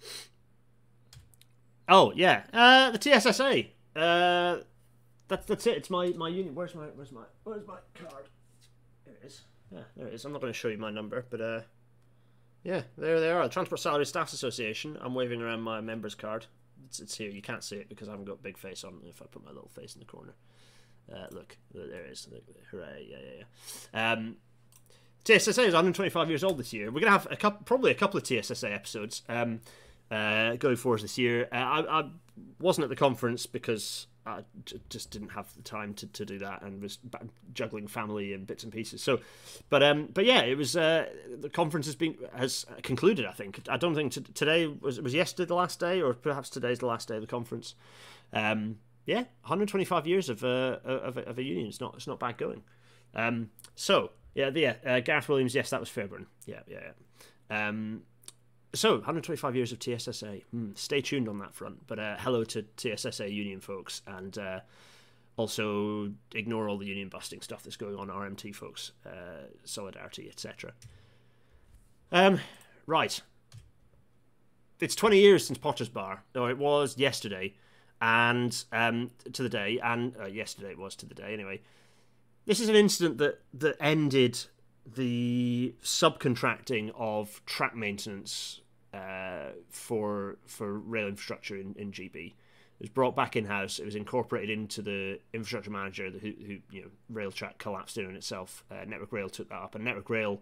Oh 1.89 2.13
yeah, 2.15 2.44
uh, 2.53 2.91
the 2.91 3.01
TSSA. 3.01 3.65
Uh, 3.95 4.62
that's 5.27 5.45
that's 5.45 5.68
it. 5.68 5.77
It's 5.77 5.89
my 5.89 6.09
my 6.09 6.29
unit. 6.29 6.53
Where's 6.53 6.75
my 6.75 6.85
where's 6.95 7.12
my 7.12 7.24
where's 7.44 7.68
my 7.68 7.77
card? 7.94 8.29
There 9.06 9.15
it 9.21 9.25
is. 9.25 9.41
Yeah, 9.71 9.81
there 9.95 10.07
it 10.07 10.13
is. 10.13 10.24
I'm 10.24 10.31
not 10.31 10.41
going 10.41 10.53
to 10.53 10.57
show 10.57 10.69
you 10.69 10.77
my 10.77 10.91
number, 10.91 11.25
but 11.29 11.41
uh, 11.41 11.62
yeah, 12.63 12.83
there 12.98 13.19
they 13.19 13.31
are. 13.31 13.44
The 13.44 13.54
Transport 13.54 13.80
Salary 13.80 14.06
Staffs 14.06 14.33
Association. 14.33 14.98
I'm 15.01 15.13
waving 15.13 15.42
around 15.42 15.62
my 15.62 15.81
members 15.81 16.15
card. 16.15 16.45
It's, 16.86 17.00
it's 17.00 17.15
here. 17.18 17.30
You 17.30 17.42
can't 17.42 17.63
see 17.63 17.77
it 17.77 17.89
because 17.89 18.07
I 18.07 18.12
haven't 18.12 18.25
got 18.25 18.42
big 18.42 18.57
face 18.57 18.83
on. 18.83 19.01
If 19.06 19.21
I 19.21 19.25
put 19.25 19.44
my 19.44 19.51
little 19.51 19.69
face 19.69 19.95
in 19.95 20.00
the 20.00 20.06
corner, 20.06 20.36
uh, 21.13 21.27
look, 21.31 21.57
there 21.74 21.83
it 21.83 22.12
is. 22.12 22.27
Hooray! 22.71 23.07
Yeah, 23.09 23.18
yeah, 23.18 23.44
yeah. 23.94 24.12
Um, 24.12 24.38
TSSA 25.25 25.62
is 25.63 25.74
125 25.74 26.30
years 26.30 26.44
old 26.44 26.57
this 26.57 26.71
year. 26.71 26.92
We're 26.92 27.01
gonna 27.01 27.12
have 27.12 27.27
a 27.30 27.36
couple, 27.36 27.63
probably 27.65 27.92
a 27.92 27.95
couple 27.95 28.18
of 28.18 28.25
TSSA 28.25 28.71
episodes. 28.71 29.24
Um, 29.27 29.62
uh, 30.10 30.56
going 30.56 30.77
for 30.77 30.95
us 30.95 31.01
this 31.01 31.18
year. 31.18 31.48
Uh, 31.51 31.56
I, 31.56 32.00
I, 32.00 32.10
wasn't 32.60 32.83
at 32.83 32.89
the 32.89 32.95
conference 32.95 33.45
because 33.45 34.06
I 34.27 34.44
j- 34.65 34.79
just 34.89 35.12
didn't 35.12 35.29
have 35.29 35.53
the 35.56 35.62
time 35.62 35.94
to, 35.95 36.07
to 36.07 36.25
do 36.25 36.39
that 36.39 36.62
and 36.62 36.81
was 36.81 37.00
juggling 37.53 37.88
family 37.88 38.33
and 38.33 38.45
bits 38.45 38.63
and 38.63 38.71
pieces. 38.71 39.01
So, 39.01 39.19
but 39.69 39.81
um, 39.83 40.09
but 40.13 40.25
yeah, 40.25 40.41
it 40.41 40.57
was 40.57 40.75
uh, 40.75 41.07
the 41.39 41.50
conference 41.50 41.85
has 41.85 41.95
been 41.95 42.15
has 42.35 42.65
concluded. 42.83 43.25
I 43.25 43.31
think 43.31 43.62
I 43.69 43.77
don't 43.77 43.95
think 43.95 44.13
t- 44.13 44.21
today 44.21 44.68
was 44.68 45.00
was 45.01 45.13
yesterday 45.13 45.47
the 45.47 45.56
last 45.56 45.79
day, 45.79 46.01
or 46.01 46.13
perhaps 46.13 46.50
today's 46.50 46.79
the 46.79 46.88
last 46.88 47.07
day 47.07 47.15
of 47.15 47.21
the 47.21 47.27
conference. 47.27 47.75
Um, 48.33 48.77
yeah, 49.06 49.24
125 49.44 50.06
years 50.06 50.27
of, 50.27 50.44
uh, 50.44 50.79
of, 50.83 51.18
of 51.18 51.38
a 51.38 51.44
union. 51.44 51.68
It's 51.68 51.79
not 51.79 51.95
it's 51.95 52.07
not 52.07 52.19
bad 52.19 52.38
going. 52.38 52.63
Um, 53.15 53.50
so 53.75 54.12
yeah, 54.35 54.50
the, 54.50 54.59
yeah, 54.59 54.75
uh, 54.85 55.00
Gareth 55.00 55.29
Williams. 55.29 55.56
Yes, 55.56 55.69
that 55.69 55.79
was 55.79 55.89
Fairbourne. 55.89 56.27
Yeah, 56.45 56.59
yeah. 56.68 56.91
yeah. 57.50 57.68
Um, 57.69 58.03
so 58.77 58.94
125 58.94 59.56
years 59.56 59.71
of 59.71 59.81
TSSA. 59.81 60.39
Hmm, 60.51 60.71
stay 60.75 61.01
tuned 61.01 61.27
on 61.27 61.39
that 61.39 61.53
front. 61.53 61.85
But 61.88 62.00
uh, 62.00 62.18
hello 62.19 62.44
to 62.45 62.65
TSSA 62.77 63.29
union 63.31 63.59
folks, 63.59 64.01
and 64.07 64.38
uh, 64.38 64.59
also 65.35 66.12
ignore 66.33 66.68
all 66.68 66.77
the 66.77 66.85
union 66.85 67.09
busting 67.09 67.41
stuff 67.41 67.63
that's 67.63 67.77
going 67.77 67.95
on. 67.95 68.07
RMT 68.07 68.56
folks, 68.56 68.91
uh, 69.06 69.47
solidarity, 69.63 70.27
etc. 70.29 70.74
Um, 72.12 72.39
right. 72.85 73.21
It's 74.79 74.95
20 74.95 75.19
years 75.19 75.45
since 75.45 75.57
Potter's 75.57 75.89
Bar, 75.89 76.24
or 76.35 76.50
it 76.50 76.57
was 76.57 76.97
yesterday, 76.97 77.56
and 78.00 78.63
um, 78.71 79.09
to 79.33 79.41
the 79.41 79.50
day, 79.50 79.79
and 79.83 80.15
uh, 80.21 80.25
yesterday 80.25 80.71
it 80.71 80.77
was 80.77 80.95
to 80.97 81.06
the 81.07 81.15
day. 81.15 81.33
Anyway, 81.33 81.62
this 82.45 82.59
is 82.59 82.69
an 82.69 82.75
incident 82.75 83.18
that 83.18 83.41
that 83.56 83.75
ended 83.79 84.39
the 84.95 85.74
subcontracting 85.83 86.91
of 86.95 87.44
track 87.45 87.75
maintenance 87.75 88.62
uh, 88.98 89.52
for 89.70 90.38
for 90.46 90.80
rail 90.80 91.08
infrastructure 91.08 91.56
in, 91.56 91.76
in 91.78 91.92
GB. 91.92 92.16
It 92.80 92.84
was 92.84 92.90
brought 92.90 93.16
back 93.16 93.36
in 93.36 93.46
house. 93.46 93.80
It 93.80 93.86
was 93.86 93.96
incorporated 93.96 94.52
into 94.52 94.82
the 94.82 95.20
infrastructure 95.34 95.72
manager, 95.72 96.10
who, 96.10 96.20
who 96.20 96.58
you 96.72 96.82
know 96.82 96.90
Railtrack 97.12 97.58
collapsed 97.58 97.98
in 97.98 98.06
on 98.06 98.16
itself. 98.16 98.64
Uh, 98.72 98.86
Network 98.88 99.12
Rail 99.12 99.30
took 99.30 99.50
that 99.50 99.62
up, 99.62 99.76
and 99.76 99.84
Network 99.84 100.10
Rail 100.10 100.42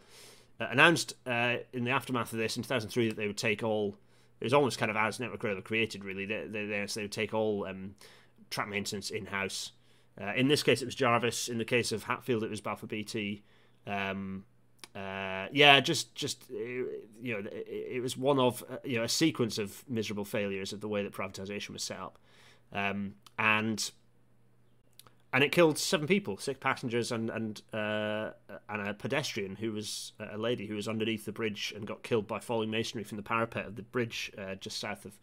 uh, 0.60 0.68
announced 0.69 1.13
uh, 1.25 1.57
in 1.74 1.84
the 1.84 1.92
aftermath 1.92 2.34
of 2.34 2.40
this 2.40 2.57
in 2.57 2.63
2003 2.63 3.09
that 3.09 3.18
they 3.18 3.28
would 3.28 3.38
take 3.38 3.64
all. 3.64 3.97
It 4.42 4.44
was 4.44 4.54
almost 4.54 4.78
kind 4.78 4.92
of 4.92 4.97
as 4.97 5.19
Network 5.19 5.44
Rail 5.44 5.56
were 5.56 5.62
created, 5.62 6.04
really. 6.04 6.26
They, 6.26 6.45
they, 6.47 6.66
they, 6.66 6.85
they 6.85 7.02
would 7.02 7.12
take 7.12 7.33
all 7.33 7.66
um, 7.66 7.95
track 8.50 8.68
maintenance 8.68 9.09
in 9.09 9.26
house. 9.26 9.71
Uh, 10.19 10.33
in 10.35 10.50
this 10.50 10.62
case, 10.62 10.81
it 10.81 10.85
was 10.85 10.95
Jarvis. 10.95 11.47
In 11.47 11.57
the 11.57 11.66
case 11.66 11.94
of 11.94 12.04
Hatfield, 12.04 12.44
it 12.44 12.50
was 12.50 12.59
Balfour 12.59 12.88
Beatty. 12.88 13.44
Um, 13.88 14.44
uh, 14.95 15.47
yeah, 15.52 15.80
just 15.81 16.16
just 16.16 16.44
uh, 16.52 16.56
you 16.56 17.33
know, 17.33 17.40
it, 17.40 17.68
it 17.68 18.02
was 18.02 18.16
one 18.16 18.40
of 18.40 18.64
uh, 18.69 18.78
you 18.83 18.97
know 18.97 19.04
a 19.04 19.09
sequence 19.09 19.57
of 19.57 19.83
miserable 19.90 20.25
failures 20.25 20.71
of 20.71 20.81
the 20.81 20.87
way 20.87 21.04
that 21.04 21.11
privatization 21.11 21.71
was 21.71 21.83
set 21.83 21.99
up, 21.99 22.18
um, 22.71 23.16
and 23.37 23.92
and 25.33 25.44
it 25.44 25.52
killed 25.52 25.78
seven 25.78 26.07
people, 26.07 26.37
six 26.37 26.59
passengers 26.59 27.11
and 27.11 27.30
and 27.30 27.61
uh, 27.73 28.31
and 28.69 28.87
a 28.87 28.94
pedestrian 28.94 29.57
who 29.57 29.73
was 29.73 30.14
a 30.18 30.37
lady 30.37 30.66
who 30.66 30.75
was 30.75 30.87
underneath 30.87 31.25
the 31.25 31.33
bridge 31.33 31.73
and 31.75 31.85
got 31.85 32.04
killed 32.04 32.25
by 32.25 32.40
falling 32.40 32.71
masonry 32.71 33.04
from 33.04 33.18
the 33.18 33.23
parapet 33.23 33.66
of 33.66 33.75
the 33.75 33.81
bridge 33.81 34.31
uh, 34.37 34.56
just 34.56 34.78
south 34.78 35.04
of 35.04 35.18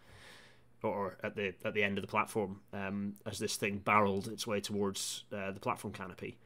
or 0.83 1.17
at 1.23 1.35
the 1.35 1.55
at 1.64 1.73
the 1.73 1.83
end 1.83 1.97
of 1.97 2.02
the 2.02 2.09
platform 2.09 2.61
um, 2.75 3.14
as 3.25 3.38
this 3.38 3.57
thing 3.57 3.79
barreled 3.79 4.29
its 4.29 4.47
way 4.47 4.61
towards 4.61 5.25
uh, 5.33 5.50
the 5.50 5.61
platform 5.61 5.95
canopy. 5.95 6.37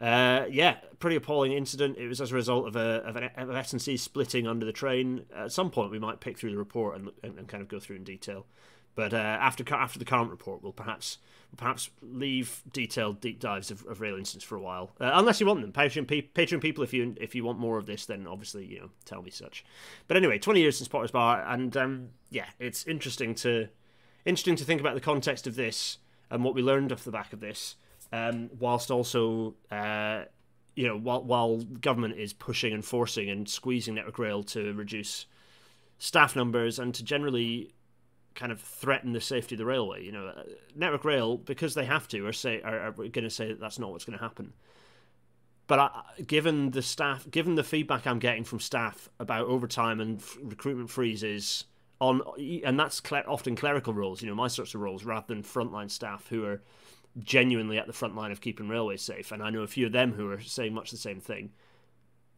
Uh, 0.00 0.44
yeah, 0.48 0.76
pretty 1.00 1.16
appalling 1.16 1.52
incident. 1.52 1.98
It 1.98 2.06
was 2.06 2.20
as 2.20 2.30
a 2.30 2.34
result 2.34 2.68
of 2.68 2.76
a 2.76 3.02
of 3.04 3.16
an 3.16 3.30
of 3.36 3.50
S&C 3.50 3.96
splitting 3.96 4.46
under 4.46 4.64
the 4.64 4.72
train. 4.72 5.24
At 5.34 5.52
some 5.52 5.70
point, 5.70 5.90
we 5.90 5.98
might 5.98 6.20
pick 6.20 6.38
through 6.38 6.52
the 6.52 6.58
report 6.58 6.96
and, 6.96 7.10
and, 7.22 7.38
and 7.38 7.48
kind 7.48 7.62
of 7.62 7.68
go 7.68 7.80
through 7.80 7.96
in 7.96 8.04
detail. 8.04 8.46
But 8.94 9.12
uh, 9.12 9.16
after 9.16 9.64
after 9.74 9.98
the 9.98 10.04
current 10.04 10.30
report, 10.30 10.62
we'll 10.62 10.72
perhaps 10.72 11.18
perhaps 11.56 11.90
leave 12.02 12.62
detailed 12.72 13.20
deep 13.20 13.40
dives 13.40 13.70
of, 13.70 13.84
of 13.86 14.00
rail 14.00 14.16
incidents 14.16 14.44
for 14.44 14.56
a 14.56 14.60
while, 14.60 14.90
uh, 15.00 15.12
unless 15.14 15.40
you 15.40 15.46
want 15.46 15.62
them. 15.62 15.72
Patreon, 15.72 16.06
pe- 16.06 16.22
Patreon 16.22 16.60
people, 16.60 16.84
if 16.84 16.92
you 16.92 17.14
if 17.20 17.34
you 17.34 17.44
want 17.44 17.58
more 17.58 17.78
of 17.78 17.86
this, 17.86 18.06
then 18.06 18.26
obviously 18.26 18.66
you 18.66 18.80
know 18.80 18.90
tell 19.04 19.22
me 19.22 19.30
such. 19.30 19.64
But 20.06 20.16
anyway, 20.16 20.38
twenty 20.38 20.60
years 20.60 20.78
since 20.78 20.88
Potter's 20.88 21.10
Bar, 21.10 21.44
and 21.46 21.76
um, 21.76 22.08
yeah, 22.30 22.46
it's 22.58 22.86
interesting 22.86 23.34
to 23.36 23.68
interesting 24.24 24.56
to 24.56 24.64
think 24.64 24.80
about 24.80 24.94
the 24.94 25.00
context 25.00 25.46
of 25.46 25.56
this 25.56 25.98
and 26.30 26.44
what 26.44 26.54
we 26.54 26.62
learned 26.62 26.92
off 26.92 27.04
the 27.04 27.10
back 27.10 27.32
of 27.32 27.40
this 27.40 27.76
um, 28.12 28.50
whilst 28.58 28.90
also 28.90 29.54
uh, 29.70 30.24
you 30.74 30.86
know 30.86 30.96
while 30.96 31.22
while 31.24 31.58
government 31.58 32.18
is 32.18 32.32
pushing 32.32 32.72
and 32.72 32.84
forcing 32.84 33.28
and 33.30 33.48
squeezing 33.48 33.94
Network 33.94 34.18
Rail 34.18 34.42
to 34.44 34.72
reduce 34.74 35.26
staff 35.98 36.36
numbers 36.36 36.78
and 36.78 36.94
to 36.94 37.02
generally 37.02 37.72
kind 38.34 38.52
of 38.52 38.60
threaten 38.60 39.12
the 39.12 39.20
safety 39.20 39.56
of 39.56 39.58
the 39.58 39.64
railway. 39.64 40.04
You 40.04 40.12
know, 40.12 40.26
uh, 40.28 40.42
Network 40.76 41.04
Rail 41.04 41.36
because 41.36 41.74
they 41.74 41.84
have 41.84 42.06
to, 42.08 42.24
or 42.24 42.32
say 42.32 42.62
are, 42.62 42.78
are 42.78 42.92
going 42.92 43.24
to 43.24 43.30
say 43.30 43.48
that 43.48 43.60
that's 43.60 43.78
not 43.80 43.90
what's 43.90 44.04
going 44.04 44.16
to 44.16 44.24
happen. 44.24 44.52
but 45.66 45.78
I, 45.80 46.02
given 46.26 46.70
the 46.70 46.82
staff, 46.82 47.28
given 47.30 47.56
the 47.56 47.64
feedback 47.64 48.06
I'm 48.06 48.20
getting 48.20 48.44
from 48.44 48.60
staff 48.60 49.08
about 49.18 49.46
overtime 49.46 50.00
and 50.00 50.18
f- 50.18 50.38
recruitment 50.40 50.88
freezes 50.88 51.64
on, 52.00 52.22
and 52.64 52.78
that's 52.78 53.02
often 53.26 53.56
clerical 53.56 53.92
roles, 53.92 54.22
you 54.22 54.28
know, 54.28 54.36
my 54.36 54.48
sorts 54.48 54.74
of 54.74 54.80
roles, 54.80 55.04
rather 55.04 55.26
than 55.26 55.42
frontline 55.42 55.90
staff 55.90 56.28
who 56.28 56.44
are 56.44 56.62
genuinely 57.18 57.78
at 57.78 57.86
the 57.86 57.92
front 57.92 58.16
line 58.16 58.32
of 58.32 58.40
keeping 58.40 58.68
railways 58.68 59.02
safe. 59.02 59.32
And 59.32 59.42
I 59.42 59.50
know 59.50 59.62
a 59.62 59.66
few 59.66 59.86
of 59.86 59.92
them 59.92 60.12
who 60.12 60.30
are 60.30 60.40
saying 60.40 60.74
much 60.74 60.90
the 60.90 60.96
same 60.96 61.20
thing. 61.20 61.50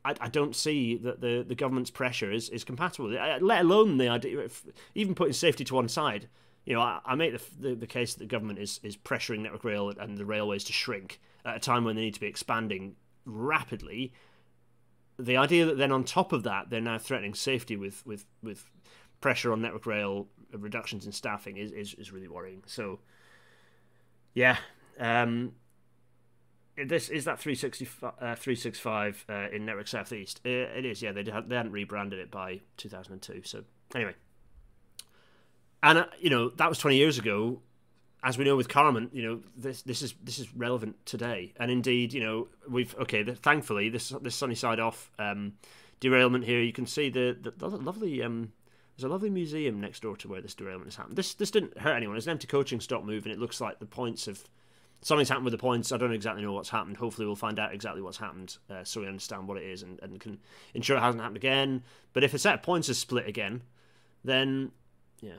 I, 0.05 0.15
I 0.21 0.29
don't 0.29 0.57
see 0.57 0.97
that 0.99 1.21
the, 1.21 1.45
the 1.47 1.55
government's 1.55 1.91
pressure 1.91 2.33
is, 2.33 2.49
is 2.49 2.65
compatible 2.65 3.09
let 3.09 3.61
alone 3.63 3.99
the 3.99 4.09
idea, 4.09 4.39
of 4.39 4.63
even 4.95 5.15
putting 5.15 5.35
safety 5.35 5.65
to 5.65 5.75
one 5.75 5.89
side. 5.89 6.29
You 6.65 6.75
know, 6.75 6.81
I, 6.81 7.01
I 7.05 7.15
make 7.15 7.33
the, 7.33 7.69
the, 7.69 7.75
the 7.75 7.87
case 7.87 8.15
that 8.15 8.21
the 8.21 8.27
government 8.27 8.59
is, 8.59 8.81
is 8.83 8.97
pressuring 8.97 9.41
Network 9.41 9.65
Rail 9.65 9.93
and 9.99 10.17
the 10.17 10.25
railways 10.25 10.65
to 10.65 10.73
shrink 10.73 11.21
at 11.45 11.57
a 11.57 11.61
time 11.61 11.85
when 11.85 11.97
they 11.97 12.03
need 12.03 12.15
to 12.15 12.21
be 12.21 12.27
expanding 12.27 12.97
rapidly. 13.25 14.13
The 15.19 15.37
idea 15.37 15.67
that 15.67 15.77
then 15.77 15.93
on 15.93 16.05
top 16.05 16.33
of 16.33 16.45
that 16.45 16.71
they're 16.71 16.81
now 16.81 16.99
threatening 16.99 17.35
safety 17.35 17.77
with 17.77 18.05
with, 18.07 18.25
with 18.43 18.71
pressure 19.21 19.53
on 19.53 19.61
Network 19.61 19.87
Rail, 19.87 20.29
reductions 20.53 21.07
in 21.07 21.13
staffing 21.13 21.57
is, 21.57 21.73
is, 21.73 21.95
is 21.95 22.13
really 22.13 22.29
worrying. 22.29 22.63
So, 22.67 23.01
yeah, 24.35 24.57
um, 24.99 25.53
this 26.77 27.09
is 27.09 27.25
that 27.25 27.39
365, 27.39 28.03
uh, 28.05 28.35
365 28.35 29.25
uh, 29.29 29.35
in 29.53 29.67
Network 29.67 29.89
Southeast. 29.89 30.41
It, 30.45 30.51
it 30.51 30.85
is, 30.85 31.03
yeah. 31.03 31.13
They 31.13 31.23
they 31.23 31.31
hadn't 31.31 31.73
rebranded 31.73 32.19
it 32.19 32.31
by 32.31 32.61
2002. 32.77 33.43
So 33.45 33.65
anyway, 33.95 34.15
and 35.83 35.99
uh, 35.99 36.07
you 36.19 36.31
know 36.31 36.51
that 36.51 36.69
was 36.69 36.79
20 36.79 36.97
years 36.97 37.19
ago. 37.19 37.61
As 38.23 38.37
we 38.37 38.45
know 38.45 38.55
with 38.55 38.69
Carmont, 38.69 39.15
you 39.15 39.23
know 39.23 39.41
this 39.57 39.83
this 39.83 40.03
is 40.03 40.15
this 40.23 40.39
is 40.39 40.55
relevant 40.55 41.07
today, 41.07 41.55
and 41.59 41.71
indeed, 41.71 42.13
you 42.13 42.21
know 42.21 42.49
we've 42.69 42.95
okay. 42.99 43.23
The, 43.23 43.35
thankfully, 43.35 43.89
this 43.89 44.11
this 44.21 44.35
sunny 44.35 44.55
side 44.55 44.79
off 44.79 45.11
um, 45.19 45.55
derailment 46.01 46.45
here. 46.45 46.61
You 46.61 46.73
can 46.73 46.87
see 46.87 47.09
the, 47.09 47.37
the 47.57 47.69
lovely 47.69 48.23
um, 48.23 48.53
there's 49.01 49.09
a 49.09 49.13
lovely 49.13 49.31
museum 49.31 49.81
next 49.81 50.03
door 50.03 50.15
to 50.19 50.29
where 50.29 50.43
this 50.43 50.55
derailment 50.55 50.87
has 50.87 50.97
happened. 50.97 51.17
This 51.17 51.33
this 51.33 51.51
didn't 51.51 51.79
hurt 51.79 51.97
anyone. 51.97 52.17
It's 52.17 52.27
an 52.27 52.33
empty 52.33 52.47
coaching 52.47 52.81
stop 52.81 53.03
move, 53.03 53.25
and 53.25 53.33
it 53.33 53.39
looks 53.39 53.59
like 53.59 53.79
the 53.79 53.87
points 53.87 54.27
have 54.27 54.45
something's 55.01 55.31
happened 55.31 55.47
with 55.47 55.53
the 55.53 55.59
points. 55.59 55.91
I 55.91 55.97
don't 55.97 56.13
exactly 56.13 56.43
know 56.43 56.53
what's 56.53 56.69
happened. 56.69 56.99
Hopefully, 56.99 57.27
we'll 57.27 57.35
find 57.35 57.59
out 57.59 57.73
exactly 57.73 58.03
what's 58.03 58.19
happened 58.19 58.59
uh, 58.69 58.85
so 58.85 59.01
we 59.01 59.07
understand 59.07 59.49
what 59.49 59.57
it 59.57 59.65
is 59.65 59.83
and, 59.83 59.99
and 60.03 60.21
can 60.21 60.39
ensure 60.75 60.99
it 60.99 61.01
hasn't 61.01 61.23
happened 61.23 61.39
again. 61.39 61.83
But 62.13 62.25
if 62.25 62.35
a 62.35 62.39
set 62.39 62.57
of 62.57 62.63
points 62.63 62.91
is 62.91 62.99
split 62.99 63.27
again, 63.27 63.63
then 64.23 64.73
yeah, 65.23 65.39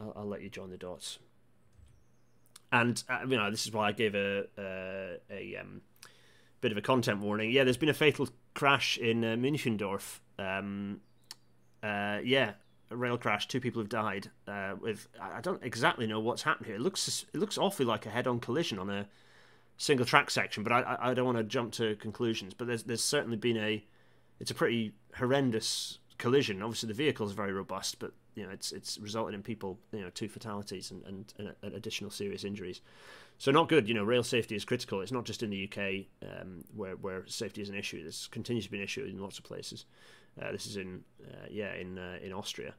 I'll, 0.00 0.12
I'll 0.16 0.26
let 0.26 0.42
you 0.42 0.50
join 0.50 0.70
the 0.70 0.76
dots. 0.76 1.20
And 2.72 3.00
uh, 3.08 3.20
you 3.28 3.36
know, 3.36 3.52
this 3.52 3.66
is 3.66 3.72
why 3.72 3.88
I 3.88 3.92
gave 3.92 4.16
a 4.16 4.46
a, 4.58 5.18
a 5.30 5.56
um, 5.60 5.82
bit 6.60 6.72
of 6.72 6.78
a 6.78 6.82
content 6.82 7.20
warning. 7.20 7.52
Yeah, 7.52 7.62
there's 7.62 7.76
been 7.76 7.88
a 7.88 7.94
fatal 7.94 8.28
crash 8.54 8.98
in 8.98 9.22
uh, 9.22 9.36
Münchendorf. 9.36 10.18
Um, 10.40 11.02
uh, 11.82 12.18
yeah, 12.24 12.54
a 12.90 12.96
rail 12.96 13.18
crash. 13.18 13.48
Two 13.48 13.60
people 13.60 13.80
have 13.82 13.88
died. 13.88 14.30
Uh, 14.46 14.74
with 14.80 15.08
I 15.20 15.40
don't 15.40 15.62
exactly 15.62 16.06
know 16.06 16.20
what's 16.20 16.42
happened 16.42 16.66
here. 16.66 16.76
It 16.76 16.80
looks 16.80 17.24
it 17.32 17.38
looks 17.38 17.58
awfully 17.58 17.86
like 17.86 18.06
a 18.06 18.10
head-on 18.10 18.40
collision 18.40 18.78
on 18.78 18.90
a 18.90 19.06
single 19.76 20.06
track 20.06 20.30
section, 20.30 20.62
but 20.62 20.72
I, 20.72 20.96
I 21.00 21.14
don't 21.14 21.26
want 21.26 21.38
to 21.38 21.44
jump 21.44 21.72
to 21.74 21.96
conclusions. 21.96 22.54
But 22.54 22.66
there's 22.66 22.84
there's 22.84 23.04
certainly 23.04 23.36
been 23.36 23.56
a 23.56 23.84
it's 24.40 24.50
a 24.50 24.54
pretty 24.54 24.92
horrendous 25.16 25.98
collision. 26.18 26.62
Obviously, 26.62 26.88
the 26.88 26.94
vehicle 26.94 27.26
is 27.26 27.32
very 27.32 27.52
robust, 27.52 27.98
but 27.98 28.12
you 28.34 28.44
know 28.44 28.50
it's 28.50 28.72
it's 28.72 28.98
resulted 28.98 29.34
in 29.34 29.42
people 29.42 29.78
you 29.92 30.00
know 30.00 30.10
two 30.10 30.28
fatalities 30.28 30.90
and, 30.90 31.02
and, 31.04 31.54
and 31.62 31.74
additional 31.74 32.10
serious 32.10 32.44
injuries. 32.44 32.80
So 33.38 33.50
not 33.50 33.68
good. 33.68 33.88
You 33.88 33.94
know, 33.94 34.04
rail 34.04 34.22
safety 34.22 34.56
is 34.56 34.64
critical. 34.64 35.02
It's 35.02 35.12
not 35.12 35.24
just 35.24 35.42
in 35.42 35.50
the 35.50 35.70
UK 35.70 36.06
um, 36.22 36.64
where 36.74 36.96
where 36.96 37.26
safety 37.26 37.62
is 37.62 37.68
an 37.68 37.74
issue. 37.74 38.02
This 38.02 38.26
continues 38.26 38.64
to 38.66 38.70
be 38.70 38.78
an 38.78 38.84
issue 38.84 39.04
in 39.04 39.20
lots 39.20 39.38
of 39.38 39.44
places. 39.44 39.84
Uh, 40.40 40.52
this 40.52 40.66
is 40.66 40.76
in 40.76 41.02
uh, 41.24 41.46
yeah 41.50 41.74
in 41.74 41.98
uh, 41.98 42.18
in 42.22 42.32
Austria. 42.32 42.74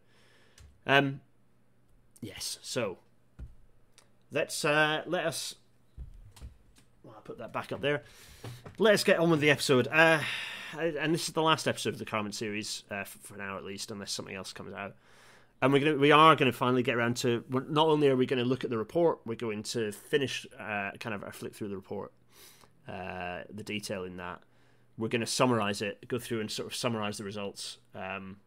Um, 0.86 1.22
yes. 2.22 2.60
So 2.62 2.98
let's 4.32 4.64
uh, 4.64 5.04
let 5.06 5.26
us. 5.26 5.56
Well, 7.04 7.14
I'll 7.16 7.22
put 7.22 7.40
that 7.40 7.54
back 7.54 7.72
up 7.72 7.82
there. 7.82 8.04
Let 8.78 8.94
us 8.94 9.04
get 9.04 9.20
on 9.20 9.30
with 9.30 9.40
the 9.40 9.50
episode. 9.50 9.88
Uh, 9.88 10.22
and 10.78 11.14
this 11.14 11.28
is 11.28 11.34
the 11.34 11.42
last 11.42 11.68
episode 11.68 11.94
of 11.94 12.00
the 12.00 12.06
Carmont 12.06 12.34
series 12.34 12.84
uh, 12.92 13.06
for 13.06 13.38
now, 13.38 13.58
at 13.58 13.64
least, 13.64 13.90
unless 13.90 14.12
something 14.12 14.36
else 14.36 14.54
comes 14.54 14.74
out. 14.74 14.96
And 15.62 15.74
we're 15.74 15.80
gonna, 15.80 15.98
we 15.98 16.12
are 16.12 16.36
going 16.36 16.52
to 16.52 16.58
finally 16.58 16.84
get 16.84 16.96
around 16.96 17.18
to. 17.18 17.44
Not 17.50 17.88
only 17.88 18.10
are 18.10 18.16
we 18.16 18.28
going 18.28 18.44
to 18.44 18.46
look 18.46 18.64
at 18.64 18.70
the 18.70 18.78
report, 18.78 19.20
we're 19.26 19.36
going 19.36 19.64
to 19.64 19.92
finish 19.92 20.46
kind 20.60 21.16
of 21.16 21.24
a 21.24 21.32
flick 21.32 21.56
through 21.56 21.70
the 21.70 21.76
report, 21.76 22.12
the 22.86 23.64
detail 23.64 24.04
in 24.04 24.18
that, 24.18 24.42
we're 24.98 25.08
going 25.08 25.22
to 25.22 25.28
summarize 25.28 25.82
it, 25.82 26.08
go 26.08 26.20
through 26.20 26.42
and 26.42 26.50
sort 26.50 26.68
of 26.68 26.76
summarize 26.76 27.18
the 27.18 27.24
results. 27.24 27.78
Um, 27.94 28.38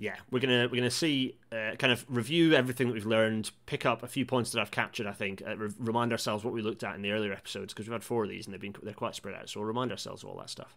yeah, 0.00 0.16
we're 0.30 0.40
gonna 0.40 0.66
we're 0.70 0.78
gonna 0.78 0.90
see 0.90 1.36
uh, 1.52 1.76
kind 1.78 1.92
of 1.92 2.06
review 2.08 2.54
everything 2.54 2.86
that 2.86 2.94
we've 2.94 3.04
learned, 3.04 3.50
pick 3.66 3.84
up 3.84 4.02
a 4.02 4.06
few 4.06 4.24
points 4.24 4.50
that 4.52 4.60
I've 4.60 4.70
captured. 4.70 5.06
I 5.06 5.12
think 5.12 5.42
uh, 5.46 5.54
re- 5.58 5.74
remind 5.78 6.10
ourselves 6.12 6.42
what 6.42 6.54
we 6.54 6.62
looked 6.62 6.82
at 6.82 6.94
in 6.94 7.02
the 7.02 7.12
earlier 7.12 7.34
episodes 7.34 7.74
because 7.74 7.86
we've 7.86 7.92
had 7.92 8.02
four 8.02 8.22
of 8.22 8.30
these 8.30 8.46
and 8.46 8.54
they've 8.54 8.60
been 8.60 8.74
they're 8.82 8.94
quite 8.94 9.14
spread 9.14 9.34
out. 9.34 9.50
So 9.50 9.60
we'll 9.60 9.66
remind 9.66 9.90
ourselves 9.90 10.22
of 10.22 10.30
all 10.30 10.38
that 10.38 10.48
stuff, 10.48 10.74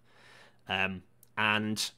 um, 0.68 1.04
and 1.38 1.90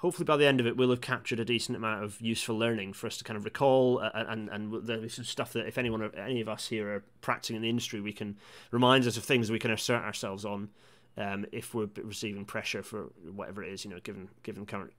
hopefully 0.00 0.24
by 0.24 0.36
the 0.36 0.46
end 0.46 0.60
of 0.60 0.66
it 0.66 0.76
we'll 0.76 0.90
have 0.90 1.00
captured 1.00 1.40
a 1.40 1.44
decent 1.44 1.76
amount 1.76 2.02
of 2.02 2.20
useful 2.20 2.56
learning 2.56 2.92
for 2.92 3.06
us 3.06 3.16
to 3.16 3.24
kind 3.24 3.36
of 3.36 3.44
recall 3.44 4.00
uh, 4.00 4.10
and 4.14 4.48
and, 4.50 4.72
and 4.72 4.86
there's 4.86 5.14
some 5.14 5.24
stuff 5.24 5.52
that 5.52 5.66
if 5.66 5.78
anyone 5.78 6.10
any 6.16 6.40
of 6.40 6.48
us 6.48 6.68
here 6.68 6.88
are 6.88 7.04
practicing 7.20 7.56
in 7.56 7.62
the 7.62 7.70
industry 7.70 8.00
we 8.00 8.12
can 8.12 8.36
remind 8.70 9.06
us 9.06 9.16
of 9.16 9.24
things 9.24 9.50
we 9.50 9.58
can 9.58 9.70
assert 9.70 10.02
ourselves 10.02 10.44
on 10.44 10.68
um, 11.16 11.44
if 11.52 11.74
we're 11.74 11.88
receiving 12.02 12.44
pressure 12.44 12.82
for 12.82 13.10
whatever 13.34 13.62
it 13.62 13.72
is 13.72 13.84
you 13.84 13.90
know 13.90 14.00
given 14.00 14.28
given 14.42 14.66
current 14.66 14.92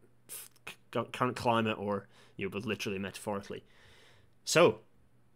current 0.92 1.36
climate 1.36 1.78
or 1.78 2.08
you 2.38 2.46
know 2.46 2.50
both 2.50 2.66
literally 2.66 3.00
metaphorically. 3.00 3.64
So 4.44 4.80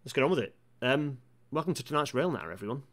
let's 0.03 0.13
get 0.13 0.23
on 0.23 0.29
with 0.29 0.39
it. 0.39 0.55
Um, 0.81 1.19
welcome 1.51 1.73
to 1.73 1.83
tonight's 1.83 2.13
rail 2.13 2.31
now 2.31 2.49
everyone 2.49 2.83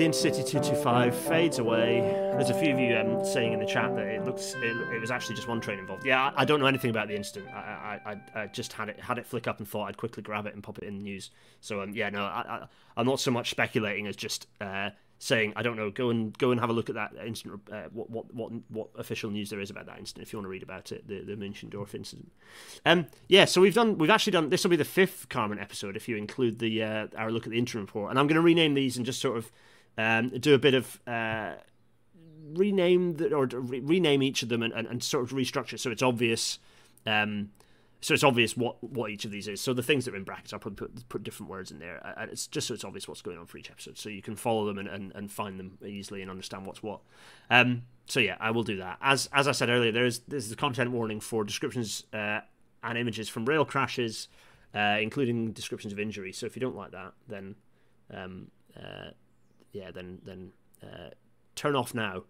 the 0.00 0.06
Intercity 0.06 0.46
225 0.46 1.14
fades 1.14 1.58
away. 1.58 2.00
There's 2.00 2.48
a 2.48 2.54
few 2.54 2.72
of 2.72 2.80
you 2.80 2.96
um, 2.96 3.22
saying 3.22 3.52
in 3.52 3.60
the 3.60 3.66
chat 3.66 3.94
that 3.96 4.06
it 4.06 4.24
looks 4.24 4.54
it, 4.54 4.74
it, 4.94 4.98
was 4.98 5.10
actually 5.10 5.36
just 5.36 5.46
one 5.46 5.60
train 5.60 5.78
involved. 5.78 6.06
Yeah, 6.06 6.30
I, 6.34 6.40
I 6.40 6.44
don't 6.46 6.58
know 6.58 6.64
anything 6.64 6.88
about 6.88 7.08
the 7.08 7.14
incident. 7.14 7.52
I, 7.52 8.00
I, 8.06 8.40
I, 8.40 8.46
just 8.46 8.72
had 8.72 8.88
it 8.88 8.98
had 8.98 9.18
it 9.18 9.26
flick 9.26 9.46
up 9.46 9.58
and 9.58 9.68
thought 9.68 9.90
I'd 9.90 9.98
quickly 9.98 10.22
grab 10.22 10.46
it 10.46 10.54
and 10.54 10.62
pop 10.62 10.78
it 10.78 10.84
in 10.84 10.96
the 10.96 11.02
news. 11.02 11.30
So 11.60 11.82
um, 11.82 11.92
yeah, 11.92 12.08
no, 12.08 12.22
I, 12.22 12.66
am 12.96 13.04
not 13.04 13.20
so 13.20 13.30
much 13.30 13.50
speculating 13.50 14.06
as 14.06 14.16
just 14.16 14.46
uh, 14.58 14.88
saying 15.18 15.52
I 15.54 15.62
don't 15.62 15.76
know. 15.76 15.90
Go 15.90 16.08
and 16.08 16.36
go 16.38 16.50
and 16.50 16.58
have 16.60 16.70
a 16.70 16.72
look 16.72 16.88
at 16.88 16.94
that 16.94 17.12
incident. 17.22 17.60
Uh, 17.70 17.82
what, 17.92 18.08
what 18.08 18.32
what 18.34 18.52
what 18.70 18.88
official 18.96 19.30
news 19.30 19.50
there 19.50 19.60
is 19.60 19.68
about 19.68 19.84
that 19.84 19.98
incident 19.98 20.26
if 20.26 20.32
you 20.32 20.38
want 20.38 20.46
to 20.46 20.50
read 20.50 20.62
about 20.62 20.92
it. 20.92 21.06
The 21.08 21.20
the 21.20 21.34
Münchendorf 21.34 21.94
incident. 21.94 22.32
Um, 22.86 23.04
yeah, 23.28 23.44
so 23.44 23.60
we've 23.60 23.74
done 23.74 23.98
we've 23.98 24.08
actually 24.08 24.32
done 24.32 24.48
this 24.48 24.64
will 24.64 24.70
be 24.70 24.76
the 24.76 24.84
fifth 24.86 25.28
Carmont 25.28 25.60
episode 25.60 25.94
if 25.94 26.08
you 26.08 26.16
include 26.16 26.58
the 26.58 26.82
uh, 26.82 27.06
our 27.18 27.30
look 27.30 27.44
at 27.44 27.50
the 27.50 27.58
interim 27.58 27.84
report, 27.84 28.08
and 28.08 28.18
I'm 28.18 28.28
going 28.28 28.36
to 28.36 28.40
rename 28.40 28.72
these 28.72 28.96
and 28.96 29.04
just 29.04 29.20
sort 29.20 29.36
of 29.36 29.52
um, 29.98 30.28
do 30.30 30.54
a 30.54 30.58
bit 30.58 30.74
of 30.74 31.00
uh, 31.06 31.54
rename 32.54 33.14
the, 33.14 33.32
or 33.34 33.46
re- 33.46 33.80
rename 33.80 34.22
each 34.22 34.42
of 34.42 34.48
them 34.48 34.62
and, 34.62 34.72
and, 34.72 34.86
and, 34.86 35.02
sort 35.02 35.24
of 35.24 35.30
restructure 35.30 35.78
so 35.78 35.90
it's 35.90 36.02
obvious. 36.02 36.58
Um, 37.06 37.50
so 38.02 38.14
it's 38.14 38.24
obvious 38.24 38.56
what, 38.56 38.82
what 38.82 39.10
each 39.10 39.26
of 39.26 39.30
these 39.30 39.46
is. 39.46 39.60
So 39.60 39.74
the 39.74 39.82
things 39.82 40.06
that 40.06 40.14
are 40.14 40.16
in 40.16 40.24
brackets, 40.24 40.52
I'll 40.52 40.58
probably 40.58 40.76
put, 40.76 41.08
put 41.08 41.22
different 41.22 41.50
words 41.50 41.70
in 41.70 41.78
there. 41.78 42.00
And 42.16 42.30
it's 42.30 42.46
just 42.46 42.66
so 42.66 42.74
it's 42.74 42.84
obvious 42.84 43.06
what's 43.06 43.20
going 43.20 43.36
on 43.36 43.44
for 43.44 43.58
each 43.58 43.70
episode, 43.70 43.98
so 43.98 44.08
you 44.08 44.22
can 44.22 44.36
follow 44.36 44.64
them 44.64 44.78
and, 44.78 44.88
and, 44.88 45.12
and 45.14 45.30
find 45.30 45.60
them 45.60 45.76
easily 45.86 46.22
and 46.22 46.30
understand 46.30 46.64
what's 46.64 46.82
what. 46.82 47.00
Um, 47.50 47.82
so 48.06 48.18
yeah, 48.18 48.36
I 48.40 48.52
will 48.52 48.62
do 48.62 48.78
that. 48.78 48.98
As 49.02 49.28
as 49.32 49.46
I 49.46 49.52
said 49.52 49.68
earlier, 49.68 49.92
there 49.92 50.06
is 50.06 50.20
there's 50.26 50.50
a 50.50 50.56
content 50.56 50.92
warning 50.92 51.20
for 51.20 51.44
descriptions 51.44 52.04
uh, 52.12 52.40
and 52.82 52.96
images 52.96 53.28
from 53.28 53.44
rail 53.44 53.66
crashes, 53.66 54.28
uh, 54.74 54.96
including 55.00 55.52
descriptions 55.52 55.92
of 55.92 56.00
injury. 56.00 56.32
So 56.32 56.46
if 56.46 56.56
you 56.56 56.60
don't 56.60 56.76
like 56.76 56.92
that, 56.92 57.12
then 57.28 57.54
um, 58.12 58.50
uh, 58.76 59.10
yeah, 59.72 59.90
then 59.90 60.20
then 60.24 60.52
uh, 60.82 61.10
turn 61.54 61.76
off 61.76 61.94
now. 61.94 62.24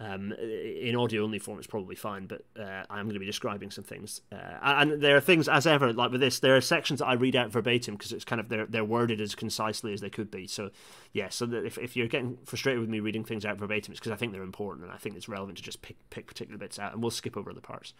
Um, 0.00 0.32
in 0.32 0.96
audio 0.96 1.22
only 1.22 1.38
form, 1.38 1.58
it's 1.58 1.68
probably 1.68 1.94
fine, 1.94 2.26
but 2.26 2.42
uh, 2.58 2.82
I'm 2.90 3.04
going 3.04 3.14
to 3.14 3.20
be 3.20 3.26
describing 3.26 3.70
some 3.70 3.84
things. 3.84 4.22
Uh, 4.32 4.58
and 4.60 5.00
there 5.00 5.16
are 5.16 5.20
things, 5.20 5.48
as 5.48 5.68
ever, 5.68 5.92
like 5.92 6.10
with 6.10 6.20
this, 6.20 6.40
there 6.40 6.56
are 6.56 6.60
sections 6.60 6.98
that 6.98 7.06
I 7.06 7.12
read 7.12 7.36
out 7.36 7.52
verbatim 7.52 7.94
because 7.94 8.10
it's 8.10 8.24
kind 8.24 8.40
of 8.40 8.48
they're 8.48 8.66
they're 8.66 8.84
worded 8.84 9.20
as 9.20 9.36
concisely 9.36 9.92
as 9.92 10.00
they 10.00 10.10
could 10.10 10.30
be. 10.32 10.48
So 10.48 10.70
yeah, 11.12 11.28
so 11.28 11.48
if 11.52 11.78
if 11.78 11.96
you're 11.96 12.08
getting 12.08 12.38
frustrated 12.44 12.80
with 12.80 12.90
me 12.90 13.00
reading 13.00 13.24
things 13.24 13.44
out 13.44 13.56
verbatim, 13.56 13.92
it's 13.92 14.00
because 14.00 14.12
I 14.12 14.16
think 14.16 14.32
they're 14.32 14.42
important 14.42 14.84
and 14.84 14.92
I 14.92 14.96
think 14.96 15.16
it's 15.16 15.28
relevant 15.28 15.58
to 15.58 15.64
just 15.64 15.80
pick 15.80 15.96
pick 16.10 16.26
particular 16.26 16.58
bits 16.58 16.78
out, 16.78 16.92
and 16.92 17.00
we'll 17.00 17.12
skip 17.12 17.36
over 17.36 17.52
the 17.52 17.60
parts. 17.60 17.94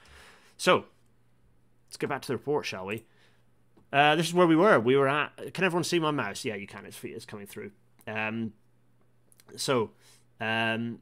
So 0.56 0.86
let's 1.86 1.96
get 1.96 2.08
back 2.08 2.22
to 2.22 2.28
the 2.28 2.34
report, 2.34 2.66
shall 2.66 2.86
we? 2.86 3.04
uh, 3.94 4.16
this 4.16 4.26
is 4.26 4.34
where 4.34 4.46
we 4.46 4.56
were. 4.56 4.80
We 4.80 4.96
were 4.96 5.08
at. 5.08 5.54
Can 5.54 5.62
everyone 5.62 5.84
see 5.84 6.00
my 6.00 6.10
mouse? 6.10 6.44
Yeah, 6.44 6.56
you 6.56 6.66
can. 6.66 6.84
It's 6.84 6.98
it's 7.04 7.24
coming 7.24 7.46
through. 7.46 7.70
Um, 8.08 8.52
so, 9.56 9.90
um, 10.40 11.00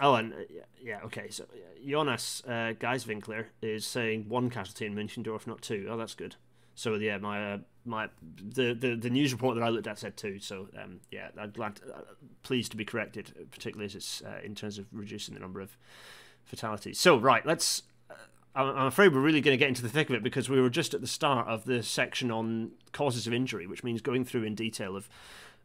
oh, 0.00 0.14
and 0.14 0.32
uh, 0.32 0.36
yeah, 0.82 1.00
okay. 1.04 1.28
So 1.30 1.44
Jonas 1.86 2.42
uh, 2.46 2.74
Geiswinkler 2.78 3.46
is 3.62 3.86
saying 3.86 4.28
one 4.28 4.50
casualty 4.50 4.86
in 4.86 4.94
Münchendorf, 4.94 5.46
not 5.46 5.62
two. 5.62 5.86
Oh, 5.90 5.96
that's 5.96 6.14
good. 6.14 6.36
So 6.74 6.94
yeah, 6.94 7.18
my 7.18 7.54
uh, 7.54 7.58
my 7.84 8.08
the, 8.36 8.74
the 8.74 8.96
the 8.96 9.10
news 9.10 9.32
report 9.32 9.54
that 9.56 9.62
I 9.62 9.68
looked 9.68 9.86
at 9.86 9.98
said 9.98 10.16
two. 10.16 10.38
So 10.38 10.68
um, 10.80 11.00
yeah, 11.10 11.28
I'm 11.38 11.50
glad, 11.50 11.80
uh, 11.92 12.00
pleased 12.42 12.72
to 12.72 12.76
be 12.76 12.84
corrected, 12.84 13.32
particularly 13.50 13.86
as 13.86 13.94
it's 13.94 14.22
uh, 14.22 14.40
in 14.44 14.54
terms 14.54 14.78
of 14.78 14.86
reducing 14.92 15.34
the 15.34 15.40
number 15.40 15.60
of 15.60 15.76
fatalities. 16.44 16.98
So 16.98 17.16
right, 17.16 17.44
let's. 17.46 17.82
Uh, 18.10 18.14
I'm 18.56 18.86
afraid 18.86 19.12
we're 19.12 19.20
really 19.20 19.40
going 19.40 19.54
to 19.54 19.58
get 19.58 19.68
into 19.68 19.82
the 19.82 19.88
thick 19.88 20.08
of 20.10 20.14
it 20.14 20.22
because 20.22 20.48
we 20.48 20.60
were 20.60 20.70
just 20.70 20.94
at 20.94 21.00
the 21.00 21.08
start 21.08 21.48
of 21.48 21.64
the 21.64 21.82
section 21.82 22.30
on 22.30 22.70
causes 22.92 23.26
of 23.26 23.32
injury, 23.32 23.66
which 23.66 23.82
means 23.82 24.00
going 24.00 24.24
through 24.24 24.44
in 24.44 24.54
detail 24.54 24.96
of 24.96 25.08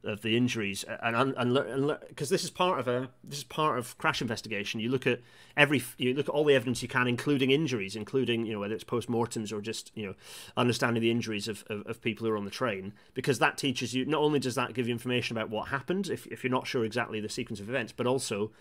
of 0.03 0.21
the 0.21 0.37
injuries 0.37 0.85
and 1.01 1.33
and 1.35 1.99
because 2.07 2.29
this 2.29 2.43
is 2.43 2.49
part 2.49 2.79
of 2.79 2.87
a 2.87 3.09
this 3.23 3.39
is 3.39 3.43
part 3.43 3.77
of 3.77 3.97
crash 3.97 4.21
investigation. 4.21 4.79
You 4.79 4.89
look 4.89 5.05
at 5.05 5.19
every 5.57 5.83
you 5.97 6.13
look 6.13 6.29
at 6.29 6.33
all 6.33 6.45
the 6.45 6.55
evidence 6.55 6.81
you 6.81 6.87
can 6.87 7.07
including 7.07 7.51
injuries 7.51 7.95
including 7.95 8.45
you 8.45 8.53
know 8.53 8.59
whether 8.59 8.73
it's 8.73 8.83
post-mortems 8.83 9.51
or 9.51 9.61
just 9.61 9.91
you 9.95 10.05
know 10.05 10.13
understanding 10.55 11.01
the 11.01 11.11
injuries 11.11 11.47
of, 11.47 11.63
of, 11.69 11.85
of, 11.85 12.01
people 12.01 12.25
who 12.25 12.31
are 12.31 12.37
on 12.37 12.45
the 12.45 12.51
train 12.51 12.93
because 13.13 13.39
that 13.39 13.57
teaches 13.57 13.93
you 13.93 14.05
not 14.05 14.21
only 14.21 14.39
does 14.39 14.55
that 14.55 14.73
give 14.73 14.87
you 14.87 14.93
information 14.93 15.35
about 15.35 15.49
what 15.49 15.67
happened 15.67 16.07
if, 16.07 16.25
if 16.27 16.43
you're 16.43 16.51
not 16.51 16.65
sure 16.65 16.85
exactly 16.85 17.19
the 17.19 17.29
sequence 17.29 17.59
of 17.59 17.67
events 17.67 17.91
but 17.91 18.07
also 18.07 18.51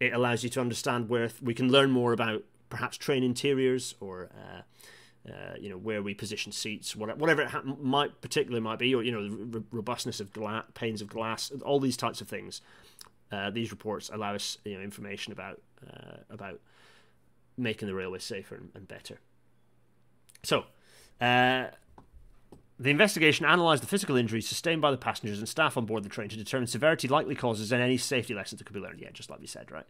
it 0.00 0.12
allows 0.12 0.42
you 0.42 0.48
to 0.50 0.60
understand 0.60 1.08
where 1.08 1.30
we 1.42 1.52
can 1.52 1.70
learn 1.70 1.90
more 1.90 2.12
about 2.12 2.42
perhaps 2.70 2.96
train 2.96 3.22
interiors 3.22 3.94
or 4.00 4.30
uh, 4.34 4.62
uh, 5.28 5.56
you 5.58 5.68
know 5.68 5.76
where 5.76 6.02
we 6.02 6.14
position 6.14 6.52
seats, 6.52 6.94
whatever 6.94 7.42
it 7.42 7.48
ha- 7.48 7.62
might 7.62 8.20
particularly 8.20 8.60
might 8.60 8.78
be, 8.78 8.94
or 8.94 9.02
you 9.02 9.12
know 9.12 9.28
the 9.28 9.62
robustness 9.72 10.20
of 10.20 10.30
panes 10.74 11.02
of 11.02 11.08
glass, 11.08 11.50
all 11.64 11.80
these 11.80 11.96
types 11.96 12.20
of 12.20 12.28
things. 12.28 12.60
Uh, 13.32 13.50
these 13.50 13.72
reports 13.72 14.08
allow 14.12 14.34
us 14.34 14.58
you 14.64 14.74
know 14.74 14.80
information 14.80 15.32
about 15.32 15.60
uh, 15.86 16.18
about 16.30 16.60
making 17.56 17.88
the 17.88 17.94
railway 17.94 18.18
safer 18.18 18.54
and, 18.54 18.70
and 18.74 18.86
better. 18.86 19.18
So, 20.44 20.64
uh, 21.20 21.66
the 22.78 22.90
investigation 22.90 23.46
analysed 23.46 23.82
the 23.82 23.88
physical 23.88 24.16
injuries 24.16 24.46
sustained 24.46 24.82
by 24.82 24.90
the 24.90 24.96
passengers 24.96 25.38
and 25.38 25.48
staff 25.48 25.76
on 25.76 25.86
board 25.86 26.04
the 26.04 26.08
train 26.08 26.28
to 26.28 26.36
determine 26.36 26.66
severity, 26.66 27.08
likely 27.08 27.34
causes, 27.34 27.72
and 27.72 27.82
any 27.82 27.96
safety 27.96 28.34
lessons 28.34 28.58
that 28.58 28.64
could 28.64 28.74
be 28.74 28.80
learned. 28.80 29.00
Yeah, 29.00 29.10
just 29.12 29.30
like 29.30 29.40
we 29.40 29.46
said, 29.46 29.70
right? 29.70 29.86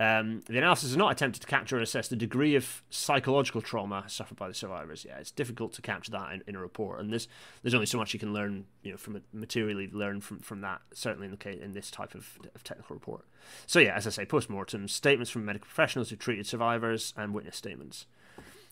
Um, 0.00 0.42
the 0.48 0.58
analysis 0.58 0.90
has 0.90 0.96
not 0.96 1.12
attempted 1.12 1.40
to 1.40 1.46
capture 1.46 1.78
or 1.78 1.80
assess 1.80 2.08
the 2.08 2.16
degree 2.16 2.56
of 2.56 2.82
psychological 2.90 3.62
trauma 3.62 4.04
suffered 4.08 4.36
by 4.36 4.48
the 4.48 4.54
survivors. 4.54 5.04
Yeah, 5.04 5.18
it's 5.18 5.30
difficult 5.30 5.72
to 5.74 5.82
capture 5.82 6.10
that 6.12 6.32
in, 6.32 6.42
in 6.48 6.56
a 6.56 6.58
report, 6.58 7.00
and 7.00 7.10
there's 7.10 7.28
there's 7.62 7.74
only 7.74 7.86
so 7.86 7.98
much 7.98 8.12
you 8.12 8.18
can 8.20 8.32
learn, 8.32 8.64
you 8.82 8.90
know, 8.90 8.96
from 8.96 9.22
materially 9.32 9.88
learn 9.92 10.20
from, 10.20 10.40
from 10.40 10.60
that. 10.62 10.80
Certainly 10.92 11.26
in 11.26 11.30
the 11.30 11.36
case 11.36 11.60
in 11.62 11.72
this 11.72 11.90
type 11.90 12.14
of, 12.14 12.38
of 12.54 12.64
technical 12.64 12.94
report. 12.94 13.24
So 13.66 13.78
yeah, 13.78 13.94
as 13.94 14.06
I 14.06 14.10
say, 14.10 14.24
post-mortem 14.24 14.88
statements 14.88 15.30
from 15.30 15.44
medical 15.44 15.66
professionals 15.66 16.10
who 16.10 16.16
treated 16.16 16.46
survivors 16.46 17.14
and 17.16 17.34
witness 17.34 17.56
statements, 17.56 18.06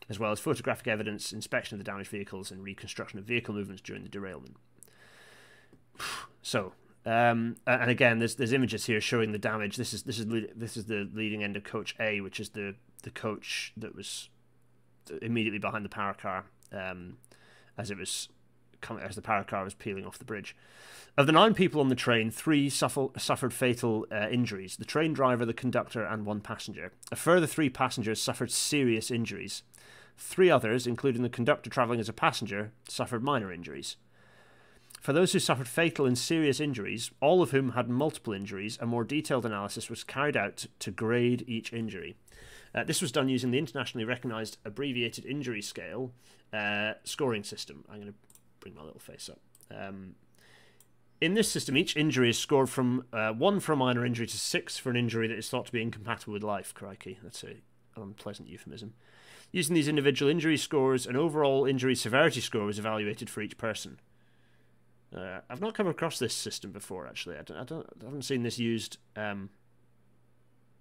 as 0.09 0.19
well 0.19 0.33
as 0.33 0.41
photographic 0.41 0.89
evidence, 0.89 1.33
inspection 1.33 1.77
of 1.77 1.85
the 1.85 1.91
damaged 1.91 2.11
vehicles, 2.11 2.51
and 2.51 2.65
reconstruction 2.65 3.19
of 3.19 3.25
vehicle 3.25 3.55
movements 3.55 3.83
during 3.83 4.03
the 4.03 4.09
derailment. 4.09 4.57
So 6.43 6.73
um, 7.07 7.57
and 7.67 7.91
again, 7.91 8.19
there's 8.19 8.35
there's 8.35 8.53
images 8.53 8.87
here 8.87 9.01
showing 9.01 9.33
the 9.33 9.39
damage. 9.39 9.77
This 9.77 9.95
is 9.95 10.03
this 10.03 10.19
is 10.19 10.27
this 10.55 10.77
is 10.77 10.85
the 10.85 11.09
leading 11.13 11.43
end 11.43 11.57
of 11.57 11.65
coach 11.65 11.95
A, 11.99 12.21
which 12.21 12.39
is 12.39 12.51
the 12.51 12.75
the 13.03 13.11
coach 13.11 13.73
that 13.77 13.95
was 13.95 14.29
immediately 15.23 15.59
behind 15.59 15.85
the 15.85 15.89
power 15.89 16.15
car 16.15 16.45
um, 16.73 17.17
as 17.79 17.91
it 17.91 17.97
was 17.97 18.29
coming 18.81 19.03
as 19.03 19.17
the 19.17 19.23
power 19.23 19.45
car 19.45 19.65
was 19.65 19.75
peeling 19.75 20.05
off 20.05 20.19
the 20.19 20.25
bridge. 20.25 20.55
Of 21.17 21.27
the 21.27 21.33
nine 21.33 21.55
people 21.55 21.81
on 21.81 21.89
the 21.89 21.95
train, 21.95 22.31
three 22.31 22.71
suffer, 22.71 23.09
suffered 23.17 23.55
fatal 23.55 24.07
uh, 24.13 24.29
injuries: 24.31 24.77
the 24.77 24.85
train 24.85 25.15
driver, 25.15 25.47
the 25.47 25.55
conductor, 25.55 26.05
and 26.05 26.27
one 26.27 26.41
passenger. 26.41 26.93
A 27.11 27.17
further 27.17 27.47
three 27.47 27.71
passengers 27.71 28.21
suffered 28.21 28.51
serious 28.51 29.11
injuries. 29.11 29.63
Three 30.19 30.51
others, 30.51 30.87
including 30.87 31.23
the 31.23 31.31
conductor 31.31 31.71
travelling 31.71 31.99
as 31.99 32.09
a 32.09 32.13
passenger, 32.13 32.73
suffered 32.87 33.23
minor 33.23 33.51
injuries. 33.51 33.97
For 35.01 35.15
those 35.15 35.33
who 35.33 35.39
suffered 35.39 35.67
fatal 35.67 36.05
and 36.05 36.17
serious 36.17 36.61
injuries, 36.61 37.11
all 37.21 37.41
of 37.41 37.53
whom 37.53 37.71
had 37.71 37.89
multiple 37.89 38.35
injuries, 38.35 38.77
a 38.83 38.87
more 38.87 39.03
detailed 39.03 39.47
analysis 39.47 39.89
was 39.89 40.05
carried 40.05 40.37
out 40.37 40.67
to 40.79 40.91
grade 40.91 41.43
each 41.49 41.73
injury. 41.73 42.17
Uh, 42.75 42.85
this 42.85 43.01
was 43.01 43.11
done 43.11 43.31
using 43.31 43.51
the 43.51 43.59
internationally 43.59 44.05
recognised 44.05 44.59
abbreviated 44.63 45.25
injury 45.25 45.63
scale 45.63 46.13
uh, 46.53 46.93
scoring 47.03 47.43
system. 47.43 47.83
I'm 47.89 47.97
going 47.97 48.13
to 48.13 48.19
bring 48.61 48.75
my 48.75 48.83
little 48.83 49.01
face 49.01 49.31
up. 49.31 49.41
Um, 49.75 50.17
in 51.19 51.33
this 51.33 51.51
system, 51.51 51.79
each 51.79 51.97
injury 51.97 52.29
is 52.29 52.39
scored 52.39 52.69
from 52.69 53.05
uh, 53.11 53.33
one 53.33 53.59
for 53.59 53.73
a 53.73 53.77
minor 53.77 54.05
injury 54.05 54.27
to 54.27 54.39
six 54.39 54.77
for 54.77 54.91
an 54.91 54.97
injury 54.97 55.29
that 55.29 55.39
is 55.39 55.49
thought 55.49 55.65
to 55.67 55.73
be 55.73 55.81
incompatible 55.81 56.35
with 56.35 56.45
life. 56.45 56.75
Crikey, 56.75 57.19
that's 57.23 57.43
a 57.43 57.57
unpleasant 57.97 58.49
euphemism. 58.49 58.93
Using 59.51 59.75
these 59.75 59.89
individual 59.89 60.31
injury 60.31 60.59
scores, 60.59 61.07
an 61.07 61.17
overall 61.17 61.65
injury 61.65 61.95
severity 61.95 62.41
score 62.41 62.67
was 62.67 62.79
evaluated 62.79 63.31
for 63.31 63.41
each 63.41 63.57
person. 63.57 63.99
Uh, 65.17 65.41
I've 65.49 65.61
not 65.61 65.75
come 65.75 65.89
across 65.89 66.19
this 66.19 66.35
system 66.35 66.71
before, 66.71 67.07
actually. 67.07 67.37
I, 67.37 67.43
don't, 67.43 67.57
I, 67.57 67.65
don't, 67.65 67.87
I 68.01 68.05
haven't 68.05 68.23
seen 68.23 68.43
this 68.43 68.59
used. 68.59 68.99
Um, 69.17 69.51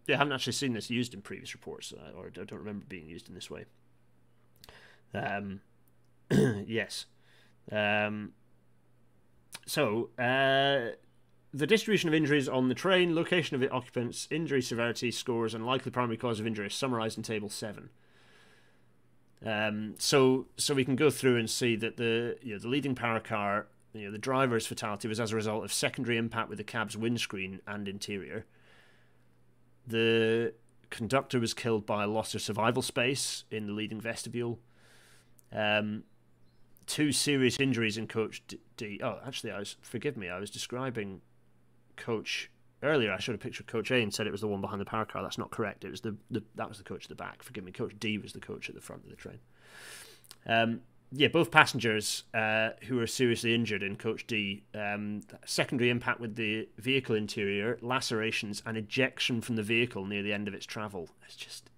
yeah, 0.07 0.15
I 0.15 0.17
haven't 0.19 0.33
actually 0.33 0.53
seen 0.53 0.73
this 0.73 0.89
used 0.89 1.13
in 1.13 1.21
previous 1.21 1.53
reports, 1.53 1.93
uh, 1.93 2.17
or 2.17 2.27
I 2.27 2.29
don't 2.29 2.51
remember 2.53 2.85
being 2.87 3.07
used 3.07 3.27
in 3.27 3.35
this 3.35 3.49
way. 3.49 3.65
Um, 5.13 5.61
yes. 6.31 7.05
Um, 7.71 8.33
so, 9.65 10.09
uh, 10.19 10.95
the 11.53 11.67
distribution 11.67 12.07
of 12.07 12.13
injuries 12.13 12.47
on 12.47 12.69
the 12.69 12.75
train, 12.75 13.15
location 13.15 13.55
of 13.55 13.61
the 13.61 13.69
occupants, 13.69 14.27
injury 14.29 14.61
severity 14.61 15.09
scores, 15.09 15.55
and 15.55 15.65
likely 15.65 15.91
primary 15.91 16.17
cause 16.17 16.39
of 16.39 16.45
injury 16.45 16.67
is 16.67 16.75
summarised 16.75 17.17
in 17.17 17.23
Table 17.23 17.49
7. 17.49 17.89
Um, 19.45 19.95
so, 19.97 20.47
so 20.57 20.75
we 20.75 20.85
can 20.85 20.95
go 20.95 21.09
through 21.09 21.37
and 21.37 21.49
see 21.49 21.75
that 21.77 21.97
the 21.97 22.37
you 22.41 22.53
know, 22.53 22.59
the 22.59 22.67
leading 22.67 22.93
power 22.93 23.19
car 23.19 23.67
you 23.93 24.05
know, 24.05 24.11
the 24.11 24.17
driver's 24.17 24.67
fatality 24.67 25.07
was 25.07 25.19
as 25.19 25.31
a 25.31 25.35
result 25.35 25.63
of 25.63 25.73
secondary 25.73 26.17
impact 26.17 26.49
with 26.49 26.57
the 26.57 26.63
cab's 26.63 26.95
windscreen 26.95 27.61
and 27.67 27.87
interior. 27.87 28.45
The 29.87 30.53
conductor 30.89 31.39
was 31.39 31.53
killed 31.53 31.85
by 31.85 32.03
a 32.03 32.07
loss 32.07 32.35
of 32.35 32.41
survival 32.41 32.81
space 32.81 33.45
in 33.49 33.67
the 33.67 33.73
leading 33.73 33.99
vestibule. 33.99 34.59
Um, 35.51 36.03
two 36.85 37.11
serious 37.11 37.59
injuries 37.59 37.97
in 37.97 38.07
Coach 38.07 38.43
D. 38.77 38.99
Oh, 39.03 39.19
actually, 39.25 39.51
I 39.51 39.59
was 39.59 39.77
forgive 39.81 40.17
me. 40.17 40.29
I 40.29 40.39
was 40.39 40.49
describing 40.51 41.21
Coach 41.95 42.51
earlier. 42.83 43.11
I 43.11 43.19
showed 43.19 43.35
a 43.35 43.39
picture 43.39 43.61
of 43.61 43.67
Coach 43.67 43.91
A 43.91 43.95
and 43.95 44.13
said 44.13 44.27
it 44.27 44.31
was 44.31 44.41
the 44.41 44.47
one 44.47 44.61
behind 44.61 44.81
the 44.81 44.85
power 44.85 45.05
car. 45.05 45.21
That's 45.21 45.37
not 45.37 45.51
correct. 45.51 45.83
It 45.83 45.91
was 45.91 46.01
the, 46.01 46.15
the 46.29 46.43
that 46.55 46.69
was 46.69 46.77
the 46.77 46.83
coach 46.83 47.05
at 47.05 47.09
the 47.09 47.15
back. 47.15 47.43
Forgive 47.43 47.63
me. 47.63 47.71
Coach 47.71 47.93
D 47.99 48.17
was 48.17 48.33
the 48.33 48.39
coach 48.39 48.69
at 48.69 48.75
the 48.75 48.81
front 48.81 49.03
of 49.03 49.09
the 49.09 49.15
train. 49.15 49.39
Um, 50.45 50.81
yeah, 51.11 51.27
both 51.27 51.49
passengers 51.49 52.23
uh, 52.33 52.71
who 52.83 52.97
were 52.97 53.07
seriously 53.07 53.55
injured 53.55 53.81
in 53.81 53.95
Coach 53.95 54.27
D, 54.27 54.63
um, 54.75 55.21
secondary 55.45 55.89
impact 55.89 56.19
with 56.19 56.35
the 56.35 56.69
vehicle 56.77 57.15
interior, 57.15 57.79
lacerations, 57.81 58.61
and 58.65 58.77
ejection 58.77 59.41
from 59.41 59.55
the 59.55 59.63
vehicle 59.63 60.05
near 60.05 60.21
the 60.21 60.33
end 60.33 60.47
of 60.47 60.53
its 60.53 60.67
travel. 60.67 61.09
It's 61.25 61.35
just 61.35 61.71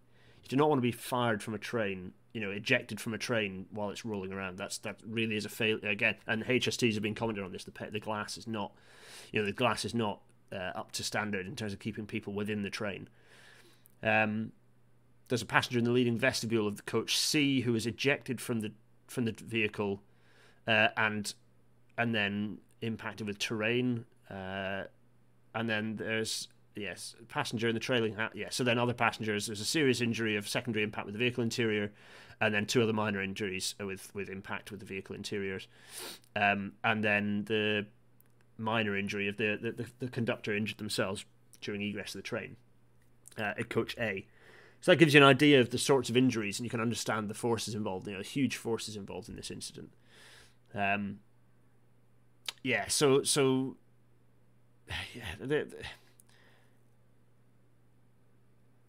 you 0.44 0.50
do 0.50 0.58
not 0.58 0.67
want 0.67 0.80
to 0.80 0.84
be 0.84 0.91
fired 0.91 1.41
from 1.41 1.54
a 1.54 1.60
train, 1.60 2.12
you 2.34 2.41
know, 2.41 2.52
ejected 2.52 3.00
from 3.00 3.13
a 3.13 3.17
train 3.17 3.67
while 3.72 3.89
it's 3.89 4.04
rolling 4.04 4.34
around. 4.34 4.58
That's 4.58 4.80
that 4.80 4.98
really 5.08 5.38
is 5.38 5.46
a 5.46 5.50
failure 5.50 5.88
again. 5.88 6.15
And 6.28 6.44
HSTs 6.44 6.96
have 6.96 7.04
been 7.04 7.15
commenting 7.15 7.46
on 7.46 7.54
this. 7.54 7.63
The 7.63 7.72
the 7.89 8.02
glass 8.02 8.38
is 8.38 8.48
not, 8.48 8.74
you 9.32 9.39
know, 9.39 9.46
the 9.46 9.54
glass 9.54 9.86
is 9.86 9.96
not 9.96 10.20
uh, 10.52 10.72
up 10.76 10.91
to 10.94 11.04
standard 11.04 11.48
in 11.48 11.56
terms 11.56 11.72
of 11.72 11.80
keeping 11.80 12.06
people 12.06 12.34
within 12.34 12.63
the 12.63 12.70
train. 12.70 13.08
Um, 14.04 14.52
there's 15.30 15.41
a 15.41 15.46
passenger 15.46 15.80
in 15.80 15.86
the 15.86 15.91
leading 15.91 16.17
vestibule 16.17 16.67
of 16.67 16.76
the 16.76 16.82
coach 16.84 17.17
C 17.17 17.62
who 17.62 17.72
was 17.72 17.88
ejected 17.88 18.41
from 18.41 18.60
the 18.60 18.74
from 19.12 19.26
the 19.26 19.32
vehicle, 19.32 20.02
uh, 20.67 20.88
and 20.97 21.34
and 21.97 22.15
then 22.15 22.58
impacted 22.82 23.28
with 23.28 23.38
terrain. 23.38 24.06
Uh, 24.30 24.84
and 25.54 25.69
then 25.69 25.97
there's 25.97 26.47
yes, 26.76 27.15
passenger 27.28 27.67
in 27.67 27.74
the 27.74 27.80
trailing 27.80 28.15
hat. 28.15 28.32
Yeah, 28.34 28.47
so 28.50 28.63
then 28.63 28.80
other 28.80 28.93
passengers. 28.93 29.47
There's 29.47 29.62
a 29.62 29.65
serious 29.65 30.02
injury 30.02 30.38
of 30.38 30.47
secondary 30.47 30.84
impact 30.84 31.06
with 31.06 31.13
the 31.13 31.19
vehicle 31.19 31.43
interior, 31.43 31.91
and 32.39 32.54
then 32.54 32.65
two 32.65 32.82
other 32.82 32.93
minor 32.93 33.21
injuries 33.21 33.76
with 33.80 34.13
with 34.15 34.30
impact 34.30 34.71
with 34.71 34.80
the 34.80 34.86
vehicle 34.86 35.15
interiors, 35.15 35.67
um, 36.36 36.74
and 36.84 37.04
then 37.04 37.43
the 37.45 37.86
minor 38.58 38.95
injury 38.95 39.28
of 39.28 39.38
the, 39.38 39.58
the, 39.60 39.86
the, 40.00 40.08
conductor 40.08 40.56
injured 40.56 40.78
themselves 40.78 41.26
during 41.62 41.82
egress 41.82 42.13
of 42.13 42.19
the 42.19 42.28
train 42.28 42.56
uh, 43.39 43.54
at 43.58 43.69
coach 43.69 43.95
A. 43.97 44.28
So 44.82 44.91
that 44.91 44.98
gives 44.98 45.13
you 45.13 45.20
an 45.20 45.28
idea 45.28 45.62
of 45.62 45.70
the 45.70 45.78
sorts 45.78 46.10
of 46.10 46.17
injuries, 46.17 46.60
and 46.60 46.65
you 46.65 46.70
can 46.70 46.82
understand 46.82 47.30
the 47.30 47.36
forces 47.36 47.76
involved. 47.76 48.08
You 48.08 48.17
know, 48.17 48.22
huge 48.22 48.58
forces 48.58 48.96
involved 48.96 49.30
in 49.30 49.36
this 49.36 49.52
incident. 49.52 49.94
Um, 50.74 51.20
yeah. 52.63 52.88
So 52.88 53.24
so 53.24 53.78
yeah. 55.15 55.24
The, 55.39 55.48
the, 55.48 55.67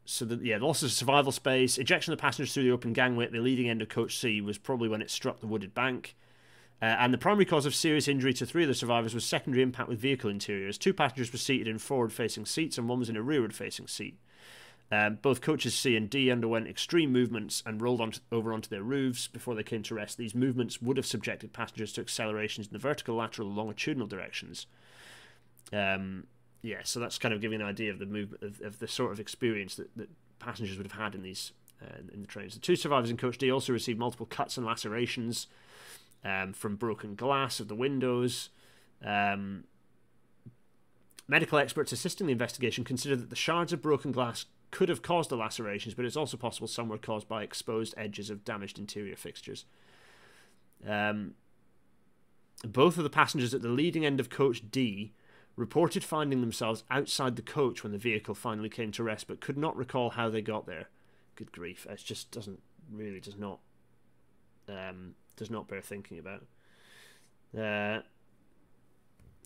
so 0.04 0.24
the 0.24 0.36
yeah, 0.42 0.58
loss 0.58 0.82
of 0.82 0.90
survival 0.92 1.32
space, 1.32 1.78
ejection 1.78 2.12
of 2.12 2.18
the 2.18 2.22
passengers 2.22 2.52
through 2.52 2.64
the 2.64 2.70
open 2.70 2.92
gangway 2.92 3.26
at 3.26 3.32
the 3.32 3.40
leading 3.40 3.68
end 3.68 3.80
of 3.80 3.88
coach 3.88 4.18
C 4.18 4.40
was 4.40 4.58
probably 4.58 4.88
when 4.88 5.00
it 5.00 5.10
struck 5.10 5.40
the 5.40 5.46
wooded 5.46 5.74
bank. 5.74 6.14
Uh, 6.80 6.96
and 6.98 7.14
the 7.14 7.18
primary 7.18 7.44
cause 7.44 7.64
of 7.64 7.74
serious 7.74 8.08
injury 8.08 8.34
to 8.34 8.44
three 8.44 8.64
of 8.64 8.68
the 8.68 8.74
survivors 8.74 9.14
was 9.14 9.24
secondary 9.24 9.62
impact 9.62 9.88
with 9.88 10.00
vehicle 10.00 10.28
interiors. 10.28 10.76
Two 10.76 10.92
passengers 10.92 11.32
were 11.32 11.38
seated 11.38 11.68
in 11.68 11.78
forward 11.78 12.12
facing 12.12 12.44
seats, 12.44 12.76
and 12.76 12.88
one 12.88 12.98
was 12.98 13.08
in 13.08 13.16
a 13.16 13.22
rearward 13.22 13.54
facing 13.54 13.86
seat. 13.86 14.18
Um, 14.92 15.18
both 15.22 15.40
coaches 15.40 15.74
C 15.74 15.96
and 15.96 16.10
D 16.10 16.30
underwent 16.30 16.68
extreme 16.68 17.10
movements 17.10 17.62
and 17.64 17.80
rolled 17.80 18.20
over 18.30 18.52
onto 18.52 18.68
their 18.68 18.82
roofs 18.82 19.26
before 19.26 19.54
they 19.54 19.62
came 19.62 19.82
to 19.84 19.94
rest. 19.94 20.18
These 20.18 20.34
movements 20.34 20.82
would 20.82 20.98
have 20.98 21.06
subjected 21.06 21.54
passengers 21.54 21.94
to 21.94 22.02
accelerations 22.02 22.66
in 22.66 22.74
the 22.74 22.78
vertical, 22.78 23.16
lateral, 23.16 23.50
longitudinal 23.50 24.06
directions. 24.06 24.66
Um, 25.72 26.26
yeah, 26.60 26.80
so 26.84 27.00
that's 27.00 27.16
kind 27.16 27.32
of 27.32 27.40
giving 27.40 27.62
an 27.62 27.66
idea 27.66 27.90
of 27.90 28.00
the 28.00 28.06
movement 28.06 28.42
of, 28.42 28.60
of 28.60 28.78
the 28.80 28.86
sort 28.86 29.12
of 29.12 29.18
experience 29.18 29.76
that, 29.76 29.96
that 29.96 30.10
passengers 30.38 30.76
would 30.76 30.86
have 30.86 31.00
had 31.00 31.14
in 31.14 31.22
these 31.22 31.52
uh, 31.80 32.00
in 32.12 32.20
the 32.20 32.28
trains. 32.28 32.52
The 32.52 32.60
two 32.60 32.76
survivors 32.76 33.08
in 33.08 33.16
coach 33.16 33.38
D 33.38 33.50
also 33.50 33.72
received 33.72 33.98
multiple 33.98 34.26
cuts 34.26 34.58
and 34.58 34.66
lacerations 34.66 35.46
um, 36.22 36.52
from 36.52 36.76
broken 36.76 37.14
glass 37.14 37.60
of 37.60 37.68
the 37.68 37.74
windows. 37.74 38.50
Um, 39.02 39.64
medical 41.26 41.58
experts 41.58 41.92
assisting 41.92 42.26
the 42.26 42.32
investigation 42.32 42.84
consider 42.84 43.16
that 43.16 43.30
the 43.30 43.36
shards 43.36 43.72
of 43.72 43.80
broken 43.80 44.12
glass 44.12 44.44
could 44.72 44.88
have 44.88 45.02
caused 45.02 45.30
the 45.30 45.36
lacerations, 45.36 45.94
but 45.94 46.04
it's 46.04 46.16
also 46.16 46.36
possible 46.36 46.66
some 46.66 46.88
were 46.88 46.98
caused 46.98 47.28
by 47.28 47.44
exposed 47.44 47.94
edges 47.96 48.30
of 48.30 48.44
damaged 48.44 48.78
interior 48.78 49.14
fixtures. 49.14 49.64
Um, 50.88 51.34
both 52.64 52.96
of 52.96 53.04
the 53.04 53.10
passengers 53.10 53.54
at 53.54 53.62
the 53.62 53.68
leading 53.68 54.04
end 54.04 54.18
of 54.18 54.30
coach 54.30 54.62
D 54.70 55.12
reported 55.56 56.02
finding 56.02 56.40
themselves 56.40 56.84
outside 56.90 57.36
the 57.36 57.42
coach 57.42 57.82
when 57.82 57.92
the 57.92 57.98
vehicle 57.98 58.34
finally 58.34 58.70
came 58.70 58.90
to 58.92 59.02
rest, 59.02 59.28
but 59.28 59.40
could 59.40 59.58
not 59.58 59.76
recall 59.76 60.10
how 60.10 60.28
they 60.30 60.40
got 60.40 60.66
there. 60.66 60.88
Good 61.36 61.52
grief! 61.52 61.86
It 61.88 62.02
just 62.02 62.30
doesn't 62.30 62.60
really 62.90 63.20
does 63.20 63.36
not 63.36 63.60
um, 64.68 65.14
does 65.36 65.50
not 65.50 65.68
bear 65.68 65.82
thinking 65.82 66.18
about. 66.18 66.44
Uh, 67.54 68.00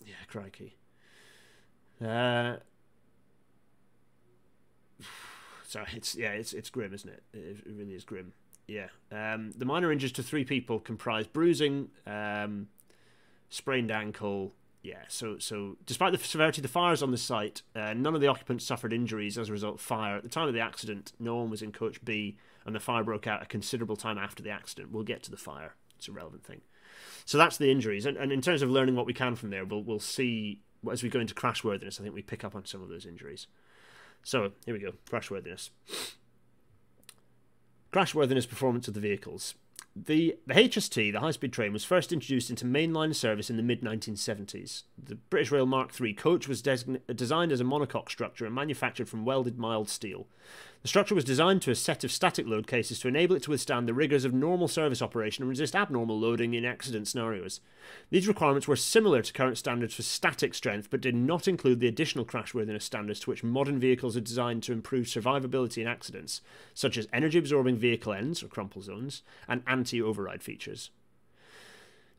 yeah, 0.05 0.23
crikey. 0.27 0.77
Uh, 2.01 2.57
sorry, 5.67 5.87
it's 5.93 6.15
yeah, 6.15 6.31
it's 6.31 6.53
it's 6.53 6.69
grim, 6.69 6.93
isn't 6.93 7.09
it? 7.09 7.23
It, 7.33 7.57
it 7.65 7.73
really 7.75 7.93
is 7.93 8.03
grim. 8.03 8.33
Yeah. 8.67 8.87
Um, 9.11 9.51
the 9.57 9.65
minor 9.65 9.91
injuries 9.91 10.11
to 10.13 10.23
three 10.23 10.43
people 10.43 10.79
comprise 10.79 11.25
bruising, 11.25 11.89
um, 12.05 12.67
sprained 13.49 13.91
ankle. 13.91 14.53
Yeah. 14.83 15.03
So 15.07 15.37
so 15.39 15.77
despite 15.85 16.11
the 16.11 16.17
severity 16.17 16.59
of 16.59 16.63
the 16.63 16.69
fires 16.69 17.01
on 17.01 17.11
the 17.11 17.17
site, 17.17 17.61
uh, 17.75 17.93
none 17.93 18.15
of 18.15 18.21
the 18.21 18.27
occupants 18.27 18.65
suffered 18.65 18.93
injuries 18.93 19.37
as 19.37 19.49
a 19.49 19.53
result 19.53 19.75
of 19.75 19.81
fire. 19.81 20.17
At 20.17 20.23
the 20.23 20.29
time 20.29 20.47
of 20.47 20.53
the 20.53 20.59
accident, 20.59 21.13
no 21.19 21.35
one 21.35 21.49
was 21.49 21.61
in 21.61 21.71
coach 21.71 22.03
B, 22.03 22.37
and 22.65 22.75
the 22.75 22.79
fire 22.79 23.03
broke 23.03 23.27
out 23.27 23.41
a 23.41 23.45
considerable 23.45 23.95
time 23.95 24.17
after 24.17 24.43
the 24.43 24.51
accident. 24.51 24.91
We'll 24.91 25.03
get 25.03 25.23
to 25.23 25.31
the 25.31 25.37
fire. 25.37 25.75
It's 25.97 26.07
a 26.07 26.11
relevant 26.11 26.43
thing. 26.43 26.61
So 27.25 27.37
that's 27.37 27.57
the 27.57 27.71
injuries, 27.71 28.05
and, 28.05 28.17
and 28.17 28.31
in 28.31 28.41
terms 28.41 28.61
of 28.61 28.69
learning 28.69 28.95
what 28.95 29.05
we 29.05 29.13
can 29.13 29.35
from 29.35 29.49
there, 29.49 29.65
we'll 29.65 29.83
we'll 29.83 29.99
see 29.99 30.61
as 30.91 31.03
we 31.03 31.09
go 31.09 31.19
into 31.19 31.33
crashworthiness. 31.33 31.99
I 31.99 32.03
think 32.03 32.15
we 32.15 32.21
pick 32.21 32.43
up 32.43 32.55
on 32.55 32.65
some 32.65 32.81
of 32.81 32.89
those 32.89 33.05
injuries. 33.05 33.47
So 34.23 34.51
here 34.65 34.73
we 34.73 34.79
go. 34.79 34.93
Crashworthiness. 35.09 35.69
Crashworthiness 37.91 38.47
performance 38.47 38.87
of 38.87 38.93
the 38.93 38.99
vehicles. 38.99 39.55
The, 40.05 40.37
the 40.45 40.53
HST, 40.53 41.11
the 41.11 41.21
high 41.21 41.31
speed 41.31 41.53
train, 41.53 41.73
was 41.73 41.83
first 41.83 42.13
introduced 42.13 42.51
into 42.51 42.65
mainline 42.65 43.15
service 43.15 43.49
in 43.49 43.57
the 43.57 43.63
mid 43.63 43.81
1970s. 43.81 44.83
The 45.01 45.15
British 45.15 45.51
Rail 45.51 45.65
Mark 45.65 45.99
III 45.99 46.13
coach 46.13 46.47
was 46.47 46.61
designed 46.61 47.51
as 47.51 47.61
a 47.61 47.63
monocoque 47.63 48.09
structure 48.09 48.45
and 48.45 48.53
manufactured 48.53 49.09
from 49.09 49.25
welded 49.25 49.57
mild 49.57 49.89
steel. 49.89 50.27
The 50.83 50.87
structure 50.87 51.15
was 51.15 51.23
designed 51.23 51.61
to 51.63 51.71
a 51.71 51.75
set 51.75 52.03
of 52.03 52.11
static 52.11 52.45
load 52.47 52.67
cases 52.67 52.99
to 52.99 53.07
enable 53.07 53.35
it 53.35 53.43
to 53.43 53.51
withstand 53.51 53.87
the 53.87 53.93
rigours 53.93 54.25
of 54.25 54.33
normal 54.33 54.67
service 54.67 55.01
operation 55.01 55.41
and 55.41 55.49
resist 55.49 55.75
abnormal 55.75 56.19
loading 56.19 56.53
in 56.53 56.65
accident 56.65 57.07
scenarios. 57.07 57.61
These 58.09 58.27
requirements 58.27 58.67
were 58.67 58.75
similar 58.75 59.21
to 59.21 59.33
current 59.33 59.57
standards 59.57 59.95
for 59.95 60.03
static 60.03 60.53
strength, 60.53 60.89
but 60.89 61.01
did 61.01 61.15
not 61.15 61.47
include 61.47 61.79
the 61.79 61.87
additional 61.87 62.25
crashworthiness 62.25 62.83
standards 62.83 63.19
to 63.21 63.29
which 63.29 63.43
modern 63.43 63.79
vehicles 63.79 64.15
are 64.15 64.21
designed 64.21 64.63
to 64.63 64.71
improve 64.71 65.07
survivability 65.07 65.81
in 65.81 65.87
accidents, 65.87 66.41
such 66.73 66.97
as 66.97 67.07
energy 67.11 67.39
absorbing 67.39 67.75
vehicle 67.75 68.13
ends, 68.13 68.43
or 68.43 68.47
crumple 68.47 68.81
zones, 68.81 69.23
and 69.47 69.63
anti 69.67 70.01
override 70.01 70.43
features. 70.43 70.91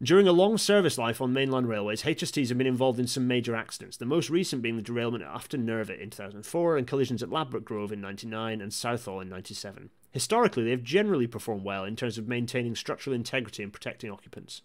During 0.01 0.29
a 0.29 0.33
long 0.33 0.59
service 0.59 0.97
life 0.97 1.21
on 1.21 1.35
mainline 1.35 1.67
railways, 1.67 2.05
HSTs 2.05 2.51
have 2.51 2.59
been 2.59 2.69
involved 2.69 3.01
in 3.01 3.09
some 3.09 3.27
major 3.27 3.57
accidents, 3.57 3.97
the 3.97 4.07
most 4.07 4.31
recent 4.31 4.63
being 4.63 4.77
the 4.77 4.83
derailment 4.83 5.25
at 5.25 5.35
Ufton 5.35 5.65
Nervet 5.65 5.99
in 5.99 6.11
2004 6.11 6.77
and 6.77 6.87
collisions 6.87 7.21
at 7.21 7.31
Ladbroke 7.31 7.65
Grove 7.65 7.91
in 7.91 8.01
99 8.01 8.61
and 8.61 8.73
Southall 8.73 9.21
in 9.21 9.29
97. 9.29 9.91
Historically, 10.13 10.63
they 10.63 10.71
have 10.71 10.85
generally 10.85 11.27
performed 11.27 11.65
well 11.65 11.85
in 11.85 11.97
terms 11.97 12.17
of 12.17 12.29
maintaining 12.29 12.77
structural 12.77 13.13
integrity 13.13 13.61
and 13.61 13.73
protecting 13.73 14.09
occupants. 14.09 14.63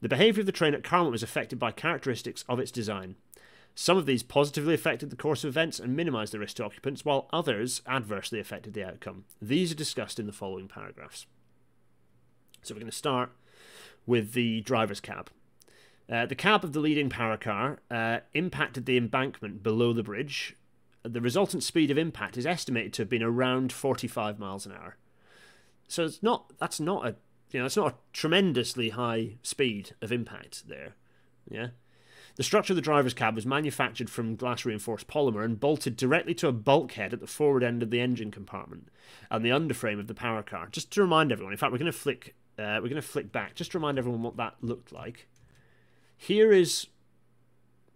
The 0.00 0.08
behaviour 0.08 0.40
of 0.40 0.46
the 0.46 0.52
train 0.52 0.74
at 0.74 0.82
Carmont 0.82 1.12
was 1.12 1.22
affected 1.22 1.60
by 1.60 1.70
characteristics 1.70 2.44
of 2.48 2.58
its 2.58 2.72
design. 2.72 3.14
Some 3.76 3.96
of 3.96 4.06
these 4.06 4.24
positively 4.24 4.74
affected 4.74 5.10
the 5.10 5.16
course 5.16 5.44
of 5.44 5.50
events 5.50 5.78
and 5.78 5.94
minimised 5.94 6.32
the 6.32 6.40
risk 6.40 6.56
to 6.56 6.64
occupants, 6.64 7.04
while 7.04 7.28
others 7.32 7.80
adversely 7.86 8.40
affected 8.40 8.74
the 8.74 8.84
outcome. 8.84 9.24
These 9.40 9.70
are 9.70 9.76
discussed 9.76 10.18
in 10.18 10.26
the 10.26 10.32
following 10.32 10.66
paragraphs. 10.66 11.26
So 12.62 12.74
we're 12.74 12.80
going 12.80 12.90
to 12.90 12.96
start 12.96 13.30
with 14.06 14.32
the 14.32 14.60
driver's 14.62 15.00
cab. 15.00 15.30
Uh, 16.10 16.24
the 16.24 16.36
cab 16.36 16.62
of 16.62 16.72
the 16.72 16.80
leading 16.80 17.10
power 17.10 17.36
car 17.36 17.80
uh, 17.90 18.18
impacted 18.32 18.86
the 18.86 18.96
embankment 18.96 19.62
below 19.62 19.92
the 19.92 20.02
bridge. 20.02 20.56
The 21.02 21.20
resultant 21.20 21.62
speed 21.62 21.90
of 21.90 21.98
impact 21.98 22.36
is 22.36 22.46
estimated 22.46 22.92
to 22.94 23.02
have 23.02 23.08
been 23.08 23.22
around 23.22 23.72
45 23.72 24.38
miles 24.38 24.66
an 24.66 24.72
hour. 24.72 24.96
So 25.88 26.04
it's 26.04 26.22
not 26.22 26.52
that's 26.58 26.80
not 26.80 27.06
a 27.06 27.16
you 27.52 27.60
know 27.60 27.66
it's 27.66 27.76
not 27.76 27.92
a 27.92 27.96
tremendously 28.12 28.90
high 28.90 29.36
speed 29.42 29.94
of 30.00 30.12
impact 30.12 30.68
there. 30.68 30.94
Yeah. 31.48 31.68
The 32.36 32.42
structure 32.42 32.74
of 32.74 32.76
the 32.76 32.82
driver's 32.82 33.14
cab 33.14 33.34
was 33.34 33.46
manufactured 33.46 34.10
from 34.10 34.36
glass 34.36 34.66
reinforced 34.66 35.08
polymer 35.08 35.42
and 35.42 35.58
bolted 35.58 35.96
directly 35.96 36.34
to 36.34 36.48
a 36.48 36.52
bulkhead 36.52 37.14
at 37.14 37.20
the 37.20 37.26
forward 37.26 37.62
end 37.62 37.82
of 37.82 37.90
the 37.90 38.00
engine 38.00 38.30
compartment 38.30 38.88
and 39.30 39.42
the 39.42 39.50
underframe 39.50 39.98
of 39.98 40.06
the 40.06 40.14
power 40.14 40.42
car. 40.42 40.68
Just 40.70 40.90
to 40.92 41.00
remind 41.00 41.32
everyone, 41.32 41.54
in 41.54 41.58
fact, 41.58 41.72
we're 41.72 41.78
going 41.78 41.90
to 41.90 41.96
flick 41.96 42.34
uh, 42.58 42.80
we're 42.82 42.88
going 42.88 42.94
to 42.94 43.02
flick 43.02 43.32
back 43.32 43.54
just 43.54 43.72
to 43.72 43.78
remind 43.78 43.98
everyone 43.98 44.22
what 44.22 44.36
that 44.36 44.54
looked 44.60 44.92
like. 44.92 45.28
Here 46.16 46.52
is 46.52 46.86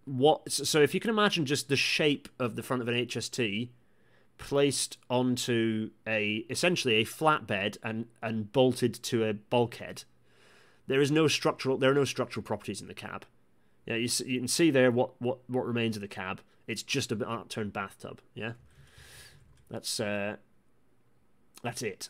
what. 0.05 0.51
So 0.51 0.81
if 0.81 0.93
you 0.93 0.99
can 0.99 1.09
imagine 1.09 1.45
just 1.45 1.69
the 1.69 1.75
shape 1.75 2.29
of 2.39 2.55
the 2.55 2.63
front 2.63 2.81
of 2.81 2.87
an 2.87 2.95
HST 2.95 3.69
placed 4.37 4.97
onto 5.09 5.91
a 6.07 6.45
essentially 6.49 6.95
a 6.95 7.05
flatbed 7.05 7.77
and 7.83 8.07
and 8.21 8.51
bolted 8.51 8.93
to 9.03 9.23
a 9.23 9.33
bulkhead, 9.33 10.03
there 10.87 11.01
is 11.01 11.11
no 11.11 11.27
structural. 11.27 11.77
There 11.77 11.91
are 11.91 11.95
no 11.95 12.05
structural 12.05 12.43
properties 12.43 12.81
in 12.81 12.87
the 12.87 12.93
cab. 12.93 13.25
Yeah, 13.85 13.95
you, 13.95 14.09
you 14.25 14.39
can 14.39 14.47
see 14.47 14.69
there 14.69 14.91
what, 14.91 15.19
what, 15.19 15.39
what 15.47 15.65
remains 15.65 15.95
of 15.95 16.01
the 16.01 16.07
cab. 16.07 16.41
It's 16.67 16.83
just 16.83 17.11
a 17.11 17.15
upturned 17.27 17.73
bathtub. 17.73 18.21
Yeah, 18.35 18.53
that's 19.69 19.99
uh, 19.99 20.37
that's 21.63 21.81
it. 21.81 22.09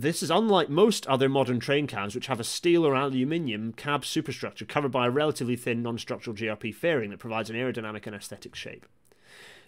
This 0.00 0.22
is 0.22 0.30
unlike 0.30 0.70
most 0.70 1.06
other 1.08 1.28
modern 1.28 1.60
train 1.60 1.86
cabs, 1.86 2.14
which 2.14 2.28
have 2.28 2.40
a 2.40 2.44
steel 2.44 2.86
or 2.86 2.94
aluminium 2.94 3.74
cab 3.74 4.06
superstructure 4.06 4.64
covered 4.64 4.92
by 4.92 5.06
a 5.06 5.10
relatively 5.10 5.56
thin 5.56 5.82
non-structural 5.82 6.34
GRP 6.34 6.74
fairing 6.74 7.10
that 7.10 7.18
provides 7.18 7.50
an 7.50 7.56
aerodynamic 7.56 8.06
and 8.06 8.16
aesthetic 8.16 8.54
shape. 8.54 8.86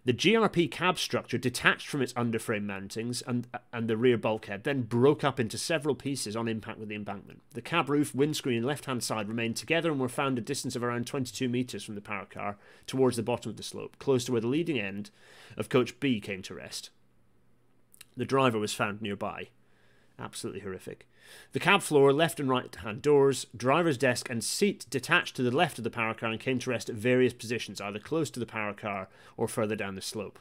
The 0.06 0.14
GRP 0.14 0.70
cab 0.70 0.98
structure 0.98 1.36
detached 1.36 1.86
from 1.86 2.00
its 2.00 2.14
underframe 2.14 2.64
mountings 2.64 3.22
and, 3.26 3.46
and 3.74 3.88
the 3.88 3.98
rear 3.98 4.16
bulkhead, 4.16 4.64
then 4.64 4.84
broke 4.84 5.22
up 5.22 5.38
into 5.38 5.58
several 5.58 5.94
pieces 5.94 6.34
on 6.34 6.48
impact 6.48 6.78
with 6.78 6.88
the 6.88 6.94
embankment. 6.94 7.42
The 7.52 7.60
cab 7.60 7.90
roof, 7.90 8.14
windscreen, 8.14 8.56
and 8.56 8.66
left 8.66 8.86
hand 8.86 9.04
side 9.04 9.28
remained 9.28 9.56
together 9.56 9.90
and 9.90 10.00
were 10.00 10.08
found 10.08 10.38
a 10.38 10.40
distance 10.40 10.74
of 10.74 10.82
around 10.82 11.06
22 11.06 11.46
metres 11.46 11.84
from 11.84 11.94
the 11.94 12.00
power 12.00 12.24
car 12.24 12.56
towards 12.86 13.18
the 13.18 13.22
bottom 13.22 13.50
of 13.50 13.58
the 13.58 13.62
slope, 13.62 13.98
close 13.98 14.24
to 14.24 14.32
where 14.32 14.40
the 14.40 14.46
leading 14.46 14.80
end 14.80 15.10
of 15.58 15.68
coach 15.68 16.00
B 16.00 16.20
came 16.20 16.40
to 16.40 16.54
rest. 16.54 16.88
The 18.16 18.24
driver 18.24 18.58
was 18.58 18.72
found 18.72 19.02
nearby. 19.02 19.48
Absolutely 20.18 20.60
horrific. 20.60 21.06
The 21.52 21.60
cab 21.60 21.82
floor, 21.82 22.12
left 22.12 22.40
and 22.40 22.48
right 22.48 22.74
hand 22.74 23.02
doors, 23.02 23.46
driver's 23.56 23.96
desk, 23.98 24.28
and 24.28 24.42
seat 24.42 24.86
detached 24.90 25.36
to 25.36 25.42
the 25.42 25.50
left 25.50 25.78
of 25.78 25.84
the 25.84 25.90
power 25.90 26.14
car 26.14 26.30
and 26.30 26.40
came 26.40 26.58
to 26.60 26.70
rest 26.70 26.90
at 26.90 26.96
various 26.96 27.32
positions, 27.32 27.80
either 27.80 27.98
close 27.98 28.30
to 28.30 28.40
the 28.40 28.46
power 28.46 28.72
car 28.74 29.08
or 29.36 29.48
further 29.48 29.76
down 29.76 29.94
the 29.94 30.02
slope. 30.02 30.38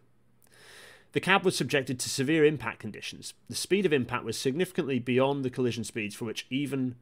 The 1.13 1.19
cab 1.19 1.43
was 1.43 1.57
subjected 1.57 1.99
to 1.99 2.09
severe 2.09 2.45
impact 2.45 2.79
conditions. 2.79 3.33
The 3.49 3.55
speed 3.55 3.85
of 3.85 3.93
impact 3.93 4.23
was 4.23 4.37
significantly 4.37 4.99
beyond 4.99 5.43
the 5.43 5.49
collision 5.49 5.83
speeds 5.83 6.15
for 6.15 6.25
which 6.25 6.47
even 6.49 6.95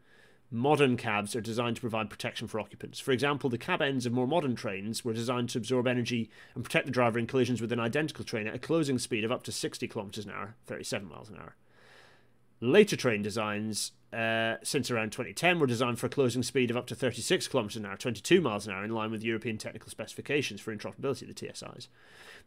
modern 0.51 0.97
cabs 0.97 1.35
are 1.35 1.41
designed 1.41 1.75
to 1.75 1.81
provide 1.81 2.09
protection 2.09 2.47
for 2.47 2.59
occupants. 2.59 2.99
For 2.99 3.11
example, 3.11 3.51
the 3.51 3.59
cab 3.59 3.83
ends 3.83 4.07
of 4.07 4.13
more 4.13 4.27
modern 4.27 4.55
trains 4.55 5.05
were 5.05 5.13
designed 5.13 5.49
to 5.49 5.59
absorb 5.59 5.85
energy 5.85 6.29
and 6.55 6.63
protect 6.63 6.87
the 6.87 6.91
driver 6.91 7.19
in 7.19 7.27
collisions 7.27 7.61
with 7.61 7.71
an 7.71 7.79
identical 7.79 8.25
train 8.25 8.47
at 8.47 8.55
a 8.55 8.59
closing 8.59 8.97
speed 8.97 9.23
of 9.23 9.31
up 9.31 9.43
to 9.43 9.51
60 9.51 9.87
km 9.87 10.25
an 10.25 10.31
hour, 10.31 10.55
37 10.65 11.07
miles 11.07 11.29
an 11.29 11.37
hour. 11.37 11.55
Later 12.61 12.97
train 12.97 13.21
designs, 13.21 13.93
uh, 14.11 14.55
since 14.63 14.91
around 14.91 15.11
2010, 15.11 15.59
were 15.59 15.67
designed 15.67 15.97
for 15.97 16.07
a 16.07 16.09
closing 16.09 16.43
speed 16.43 16.69
of 16.69 16.75
up 16.75 16.87
to 16.87 16.95
36 16.95 17.47
km 17.47 17.75
an 17.77 17.85
hour, 17.85 17.95
22 17.95 18.41
miles 18.41 18.67
an 18.67 18.73
hour, 18.73 18.83
in 18.83 18.91
line 18.91 19.11
with 19.11 19.23
European 19.23 19.57
technical 19.57 19.89
specifications 19.89 20.59
for 20.59 20.75
interoperability, 20.75 21.21
of 21.21 21.33
the 21.33 21.33
TSIs. 21.33 21.87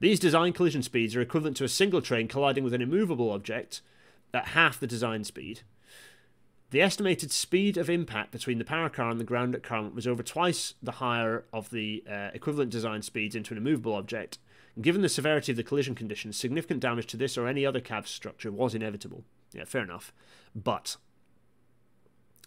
These 0.01 0.21
design 0.21 0.53
collision 0.53 0.83
speeds 0.83 1.17
are 1.17 1.23
equivalent 1.23 1.57
to 1.59 1.65
a 1.65 1.69
single 1.69 2.03
train 2.03 2.29
colliding 2.29 2.63
with 2.63 2.75
an 2.75 2.83
immovable 2.83 3.31
object 3.31 3.81
at 4.35 4.49
half 4.49 4.79
the 4.79 4.87
design 4.87 5.25
speed. 5.25 5.63
The 6.73 6.83
estimated 6.83 7.31
speed 7.31 7.77
of 7.77 7.89
impact 7.89 8.33
between 8.33 8.59
the 8.59 8.65
power 8.65 8.89
car 8.89 9.11
and 9.11 9.21
the 9.21 9.25
ground 9.25 9.55
at 9.55 9.63
Carmont 9.63 9.95
was 9.95 10.07
over 10.07 10.23
twice 10.23 10.75
the 10.83 10.93
higher 10.93 11.45
of 11.53 11.71
the 11.71 12.03
uh, 12.11 12.31
equivalent 12.35 12.71
design 12.71 13.03
speeds 13.03 13.35
into 13.35 13.53
an 13.53 13.59
immovable 13.59 13.95
object. 13.95 14.39
given 14.81 15.03
the 15.03 15.09
severity 15.09 15.53
of 15.53 15.57
the 15.57 15.63
collision 15.63 15.95
conditions, 15.95 16.37
significant 16.37 16.81
damage 16.81 17.07
to 17.09 17.19
this 17.19 17.37
or 17.37 17.47
any 17.47 17.65
other 17.65 17.81
cab 17.81 18.09
structure 18.09 18.51
was 18.51 18.75
inevitable. 18.75 19.25
Yeah, 19.53 19.65
fair 19.65 19.83
enough. 19.83 20.13
But 20.55 20.97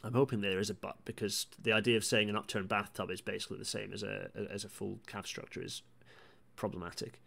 I'm 0.03 0.13
hoping 0.13 0.41
there 0.41 0.59
is 0.59 0.69
a 0.69 0.73
but 0.73 0.97
because 1.05 1.47
the 1.61 1.71
idea 1.71 1.97
of 1.97 2.05
saying 2.05 2.29
an 2.29 2.35
upturned 2.35 2.67
bathtub 2.67 3.09
is 3.09 3.21
basically 3.21 3.57
the 3.57 3.65
same 3.65 3.91
as 3.93 4.03
a 4.03 4.29
as 4.51 4.63
a 4.63 4.69
full 4.69 4.99
cab 5.07 5.27
structure 5.27 5.63
is 5.63 5.81
problematic. 6.55 7.21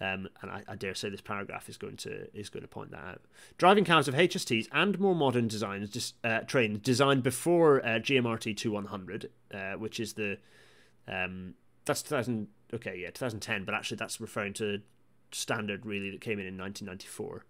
Um, 0.00 0.28
and 0.42 0.50
I, 0.50 0.62
I, 0.68 0.76
dare 0.76 0.94
say 0.94 1.08
this 1.08 1.20
paragraph 1.20 1.68
is 1.68 1.76
going 1.76 1.96
to 1.98 2.28
is 2.32 2.48
going 2.50 2.62
to 2.62 2.68
point 2.68 2.92
that 2.92 3.02
out. 3.02 3.22
Driving 3.56 3.84
cars 3.84 4.06
of 4.06 4.14
HSTs 4.14 4.68
and 4.70 5.00
more 5.00 5.14
modern 5.14 5.48
designs, 5.48 6.14
uh, 6.22 6.40
trains 6.40 6.78
designed 6.78 7.24
before 7.24 7.84
uh, 7.84 7.98
GMRT 7.98 8.56
2100, 8.56 9.30
uh, 9.52 9.72
which 9.72 9.98
is 9.98 10.12
the 10.12 10.38
um, 11.08 11.54
that's 11.84 12.02
2000 12.02 12.46
okay 12.74 12.96
yeah 12.96 13.08
2010, 13.08 13.64
but 13.64 13.74
actually 13.74 13.96
that's 13.96 14.20
referring 14.20 14.52
to 14.54 14.82
standard 15.32 15.84
really 15.84 16.10
that 16.10 16.20
came 16.20 16.38
in 16.38 16.46
in 16.46 16.56
1994. 16.56 17.44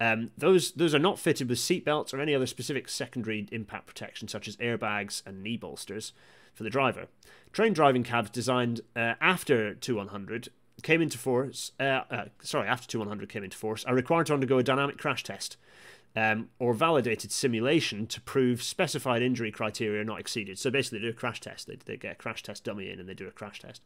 Um, 0.00 0.30
those 0.36 0.72
those 0.72 0.94
are 0.94 0.98
not 0.98 1.18
fitted 1.18 1.48
with 1.48 1.58
seat 1.58 1.84
belts 1.84 2.12
or 2.12 2.20
any 2.20 2.34
other 2.34 2.46
specific 2.46 2.88
secondary 2.88 3.46
impact 3.52 3.86
protection, 3.86 4.28
such 4.28 4.48
as 4.48 4.56
airbags 4.56 5.22
and 5.26 5.42
knee 5.42 5.56
bolsters 5.56 6.12
for 6.52 6.64
the 6.64 6.70
driver. 6.70 7.06
Train 7.52 7.72
driving 7.72 8.02
cabs 8.02 8.30
designed 8.30 8.80
uh, 8.96 9.14
after 9.20 9.74
2100 9.74 10.48
came 10.82 11.00
into 11.00 11.18
force. 11.18 11.72
Uh, 11.78 12.02
uh, 12.10 12.24
sorry, 12.42 12.68
after 12.68 12.88
2100 12.88 13.28
came 13.28 13.44
into 13.44 13.56
force, 13.56 13.84
are 13.84 13.94
required 13.94 14.26
to 14.26 14.34
undergo 14.34 14.58
a 14.58 14.62
dynamic 14.62 14.98
crash 14.98 15.22
test 15.22 15.56
um, 16.16 16.48
or 16.58 16.74
validated 16.74 17.32
simulation 17.32 18.06
to 18.06 18.20
prove 18.20 18.62
specified 18.62 19.22
injury 19.22 19.50
criteria 19.50 20.04
not 20.04 20.20
exceeded. 20.20 20.58
So 20.58 20.70
basically, 20.70 20.98
they 20.98 21.04
do 21.06 21.10
a 21.10 21.14
crash 21.14 21.40
test. 21.40 21.66
They, 21.66 21.76
they 21.84 21.96
get 21.96 22.12
a 22.12 22.16
crash 22.16 22.42
test 22.42 22.64
dummy 22.64 22.90
in 22.90 23.00
and 23.00 23.08
they 23.08 23.14
do 23.14 23.26
a 23.26 23.32
crash 23.32 23.60
test. 23.60 23.82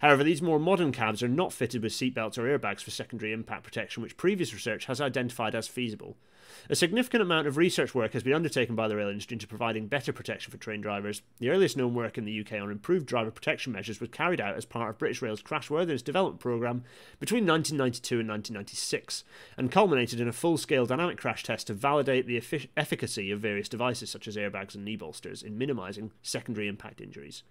However, 0.00 0.24
these 0.24 0.42
more 0.42 0.58
modern 0.58 0.92
cabs 0.92 1.22
are 1.22 1.28
not 1.28 1.52
fitted 1.52 1.82
with 1.82 1.92
seatbelts 1.92 2.38
or 2.38 2.42
airbags 2.42 2.82
for 2.82 2.90
secondary 2.90 3.32
impact 3.32 3.64
protection, 3.64 4.02
which 4.02 4.16
previous 4.16 4.52
research 4.52 4.86
has 4.86 5.00
identified 5.00 5.54
as 5.54 5.68
feasible. 5.68 6.16
A 6.68 6.76
significant 6.76 7.22
amount 7.22 7.46
of 7.46 7.56
research 7.56 7.94
work 7.94 8.12
has 8.12 8.22
been 8.22 8.34
undertaken 8.34 8.74
by 8.74 8.86
the 8.86 8.96
rail 8.96 9.08
industry 9.08 9.34
into 9.34 9.46
providing 9.46 9.86
better 9.86 10.12
protection 10.12 10.50
for 10.50 10.58
train 10.58 10.80
drivers. 10.80 11.22
The 11.38 11.50
earliest 11.50 11.76
known 11.76 11.94
work 11.94 12.18
in 12.18 12.24
the 12.24 12.40
UK 12.40 12.54
on 12.60 12.70
improved 12.70 13.06
driver 13.06 13.30
protection 13.30 13.72
measures 13.72 14.00
was 14.00 14.10
carried 14.10 14.40
out 14.40 14.56
as 14.56 14.64
part 14.64 14.90
of 14.90 14.98
British 14.98 15.22
Rail's 15.22 15.42
crashworthiness 15.42 16.04
development 16.04 16.40
programme 16.40 16.84
between 17.20 17.46
1992 17.46 18.20
and 18.20 18.28
1996, 18.28 19.24
and 19.56 19.72
culminated 19.72 20.20
in 20.20 20.28
a 20.28 20.32
full 20.32 20.56
scale 20.56 20.86
dynamic 20.86 21.18
crash 21.18 21.42
test 21.42 21.68
to 21.68 21.74
validate 21.74 22.26
the 22.26 22.68
efficacy 22.76 23.30
of 23.30 23.40
various 23.40 23.68
devices 23.68 24.10
such 24.10 24.28
as 24.28 24.36
airbags 24.36 24.74
and 24.74 24.84
knee 24.84 24.96
bolsters 24.96 25.42
in 25.42 25.58
minimising 25.58 26.12
secondary 26.22 26.68
impact 26.68 27.00
injuries. 27.00 27.42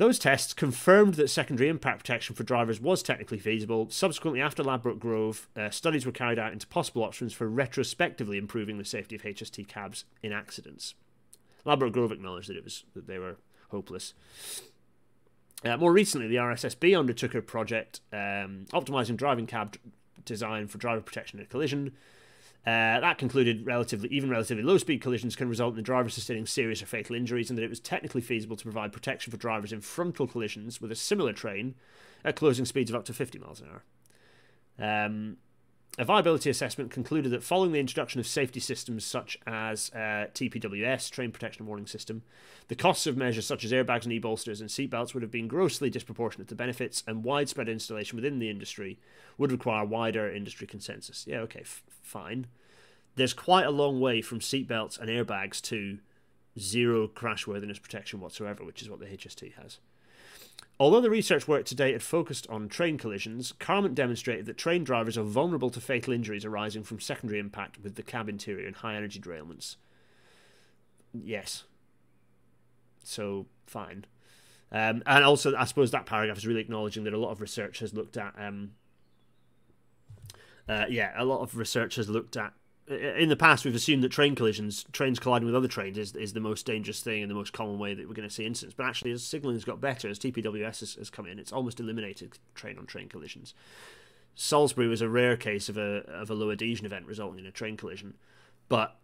Those 0.00 0.18
tests 0.18 0.54
confirmed 0.54 1.16
that 1.16 1.28
secondary 1.28 1.68
impact 1.68 1.98
protection 1.98 2.34
for 2.34 2.42
drivers 2.42 2.80
was 2.80 3.02
technically 3.02 3.38
feasible. 3.38 3.90
Subsequently, 3.90 4.40
after 4.40 4.62
Ladbroke 4.62 4.98
Grove, 4.98 5.46
uh, 5.54 5.68
studies 5.68 6.06
were 6.06 6.10
carried 6.10 6.38
out 6.38 6.54
into 6.54 6.66
possible 6.66 7.04
options 7.04 7.34
for 7.34 7.46
retrospectively 7.46 8.38
improving 8.38 8.78
the 8.78 8.84
safety 8.86 9.14
of 9.14 9.24
HST 9.24 9.68
cabs 9.68 10.06
in 10.22 10.32
accidents. 10.32 10.94
Ladbroke 11.66 11.92
Grove 11.92 12.12
acknowledged 12.12 12.48
that 12.48 12.56
it 12.56 12.64
was 12.64 12.84
that 12.94 13.08
they 13.08 13.18
were 13.18 13.36
hopeless. 13.72 14.14
Uh, 15.66 15.76
more 15.76 15.92
recently, 15.92 16.28
the 16.28 16.36
RSSB 16.36 16.98
undertook 16.98 17.34
a 17.34 17.42
project 17.42 18.00
um, 18.10 18.64
optimizing 18.72 19.18
driving 19.18 19.46
cab 19.46 19.76
design 20.24 20.66
for 20.66 20.78
driver 20.78 21.02
protection 21.02 21.40
in 21.40 21.44
a 21.44 21.48
collision. 21.48 21.92
Uh, 22.66 23.00
that 23.00 23.16
concluded 23.16 23.64
relatively 23.64 24.08
even 24.10 24.28
relatively 24.28 24.62
low 24.62 24.76
speed 24.76 25.00
collisions 25.00 25.34
can 25.34 25.48
result 25.48 25.72
in 25.72 25.76
the 25.76 25.82
driver 25.82 26.10
sustaining 26.10 26.46
serious 26.46 26.82
or 26.82 26.86
fatal 26.86 27.16
injuries, 27.16 27.48
and 27.48 27.58
that 27.58 27.64
it 27.64 27.70
was 27.70 27.80
technically 27.80 28.20
feasible 28.20 28.56
to 28.56 28.64
provide 28.64 28.92
protection 28.92 29.30
for 29.30 29.38
drivers 29.38 29.72
in 29.72 29.80
frontal 29.80 30.26
collisions 30.26 30.80
with 30.80 30.92
a 30.92 30.96
similar 30.96 31.32
train 31.32 31.74
at 32.24 32.36
closing 32.36 32.66
speeds 32.66 32.90
of 32.90 32.96
up 32.96 33.04
to 33.06 33.14
50 33.14 33.38
miles 33.38 33.62
an 33.62 33.68
hour. 33.68 33.82
Um, 34.78 35.36
a 35.98 36.04
viability 36.04 36.48
assessment 36.48 36.90
concluded 36.90 37.32
that 37.32 37.42
following 37.42 37.72
the 37.72 37.80
introduction 37.80 38.20
of 38.20 38.26
safety 38.26 38.60
systems 38.60 39.04
such 39.04 39.38
as 39.46 39.90
uh, 39.92 40.28
TPWS, 40.32 41.10
Train 41.10 41.32
Protection 41.32 41.66
Warning 41.66 41.86
System, 41.86 42.22
the 42.68 42.76
costs 42.76 43.06
of 43.06 43.16
measures 43.16 43.44
such 43.46 43.64
as 43.64 43.72
airbags, 43.72 44.02
and 44.02 44.06
knee 44.06 44.18
bolsters, 44.20 44.60
and 44.60 44.70
seatbelts 44.70 45.14
would 45.14 45.22
have 45.22 45.32
been 45.32 45.48
grossly 45.48 45.90
disproportionate 45.90 46.48
to 46.48 46.54
benefits, 46.54 47.02
and 47.06 47.24
widespread 47.24 47.68
installation 47.68 48.16
within 48.16 48.38
the 48.38 48.48
industry 48.48 48.98
would 49.36 49.50
require 49.50 49.84
wider 49.84 50.30
industry 50.30 50.66
consensus. 50.66 51.24
Yeah, 51.26 51.38
okay, 51.40 51.64
fine. 52.10 52.46
There's 53.16 53.32
quite 53.32 53.66
a 53.66 53.70
long 53.70 54.00
way 54.00 54.20
from 54.20 54.40
seatbelts 54.40 54.98
and 54.98 55.08
airbags 55.08 55.60
to 55.62 55.98
zero 56.58 57.08
crashworthiness 57.08 57.80
protection 57.80 58.20
whatsoever, 58.20 58.64
which 58.64 58.82
is 58.82 58.90
what 58.90 59.00
the 59.00 59.06
HST 59.06 59.54
has. 59.54 59.78
Although 60.78 61.02
the 61.02 61.10
research 61.10 61.46
work 61.46 61.66
to 61.66 61.74
date 61.74 61.92
had 61.92 62.02
focused 62.02 62.46
on 62.48 62.68
train 62.68 62.96
collisions, 62.96 63.52
Carmont 63.60 63.94
demonstrated 63.94 64.46
that 64.46 64.56
train 64.56 64.82
drivers 64.82 65.18
are 65.18 65.22
vulnerable 65.22 65.70
to 65.70 65.80
fatal 65.80 66.12
injuries 66.12 66.44
arising 66.44 66.82
from 66.82 67.00
secondary 67.00 67.38
impact 67.38 67.78
with 67.82 67.96
the 67.96 68.02
cab 68.02 68.28
interior 68.28 68.66
and 68.66 68.76
high 68.76 68.96
energy 68.96 69.20
derailments. 69.20 69.76
Yes. 71.12 71.64
So, 73.04 73.46
fine. 73.66 74.06
Um, 74.72 75.02
and 75.04 75.24
also, 75.24 75.54
I 75.54 75.64
suppose 75.64 75.90
that 75.90 76.06
paragraph 76.06 76.38
is 76.38 76.46
really 76.46 76.60
acknowledging 76.60 77.04
that 77.04 77.12
a 77.12 77.18
lot 77.18 77.32
of 77.32 77.40
research 77.40 77.80
has 77.80 77.92
looked 77.92 78.16
at 78.16 78.34
um, 78.38 78.72
uh, 80.70 80.86
yeah, 80.88 81.12
a 81.16 81.24
lot 81.24 81.40
of 81.40 81.56
research 81.56 81.96
has 81.96 82.08
looked 82.08 82.36
at. 82.36 82.52
In 82.86 83.28
the 83.28 83.36
past, 83.36 83.64
we've 83.64 83.74
assumed 83.74 84.04
that 84.04 84.10
train 84.10 84.36
collisions, 84.36 84.84
trains 84.92 85.18
colliding 85.18 85.46
with 85.46 85.54
other 85.54 85.66
trains, 85.66 85.98
is, 85.98 86.14
is 86.14 86.32
the 86.32 86.40
most 86.40 86.64
dangerous 86.64 87.02
thing 87.02 87.22
and 87.22 87.30
the 87.30 87.34
most 87.34 87.52
common 87.52 87.78
way 87.78 87.92
that 87.92 88.06
we're 88.06 88.14
going 88.14 88.28
to 88.28 88.34
see 88.34 88.46
incidents. 88.46 88.74
But 88.76 88.86
actually, 88.86 89.10
as 89.10 89.24
signalling 89.24 89.56
has 89.56 89.64
got 89.64 89.80
better, 89.80 90.08
as 90.08 90.18
TPWS 90.18 90.80
has, 90.80 90.94
has 90.94 91.10
come 91.10 91.26
in, 91.26 91.40
it's 91.40 91.52
almost 91.52 91.80
eliminated 91.80 92.38
train 92.54 92.78
on 92.78 92.86
train 92.86 93.08
collisions. 93.08 93.52
Salisbury 94.36 94.86
was 94.86 95.02
a 95.02 95.08
rare 95.08 95.36
case 95.36 95.68
of 95.68 95.76
a 95.76 96.04
of 96.08 96.30
a 96.30 96.34
low 96.34 96.52
adhesion 96.52 96.86
event 96.86 97.06
resulting 97.06 97.40
in 97.40 97.46
a 97.46 97.50
train 97.50 97.76
collision, 97.76 98.14
but 98.68 98.96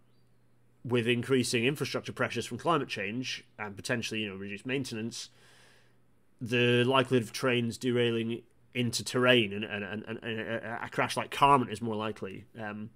with 0.84 1.08
increasing 1.08 1.64
infrastructure 1.64 2.12
pressures 2.12 2.46
from 2.46 2.58
climate 2.58 2.88
change 2.88 3.44
and 3.58 3.74
potentially 3.74 4.20
you 4.20 4.30
know 4.30 4.36
reduced 4.36 4.66
maintenance, 4.66 5.30
the 6.40 6.84
likelihood 6.84 7.24
of 7.24 7.32
trains 7.32 7.76
derailing 7.76 8.42
into 8.76 9.02
terrain, 9.02 9.54
and, 9.54 9.64
and, 9.64 9.82
and, 9.82 10.18
and 10.22 10.40
a 10.40 10.88
crash 10.92 11.16
like 11.16 11.30
Carmont 11.30 11.72
is 11.72 11.80
more 11.80 11.96
likely. 11.96 12.44
Um, 12.60 12.90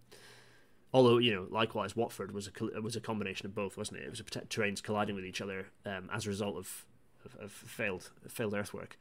although 0.93 1.16
you 1.16 1.35
know, 1.35 1.47
likewise, 1.51 1.97
Watford 1.97 2.33
was 2.33 2.49
a 2.49 2.81
was 2.83 2.97
a 2.97 3.01
combination 3.01 3.47
of 3.47 3.55
both, 3.55 3.79
wasn't 3.79 4.01
it? 4.01 4.05
It 4.05 4.11
was 4.11 4.21
a 4.21 4.25
terrains 4.25 4.83
colliding 4.83 5.16
with 5.16 5.25
each 5.25 5.40
other 5.40 5.69
um, 5.87 6.11
as 6.12 6.27
a 6.27 6.29
result 6.29 6.57
of, 6.59 6.85
of, 7.25 7.37
of 7.40 7.51
failed 7.51 8.11
failed 8.29 8.55
earthwork. 8.55 8.99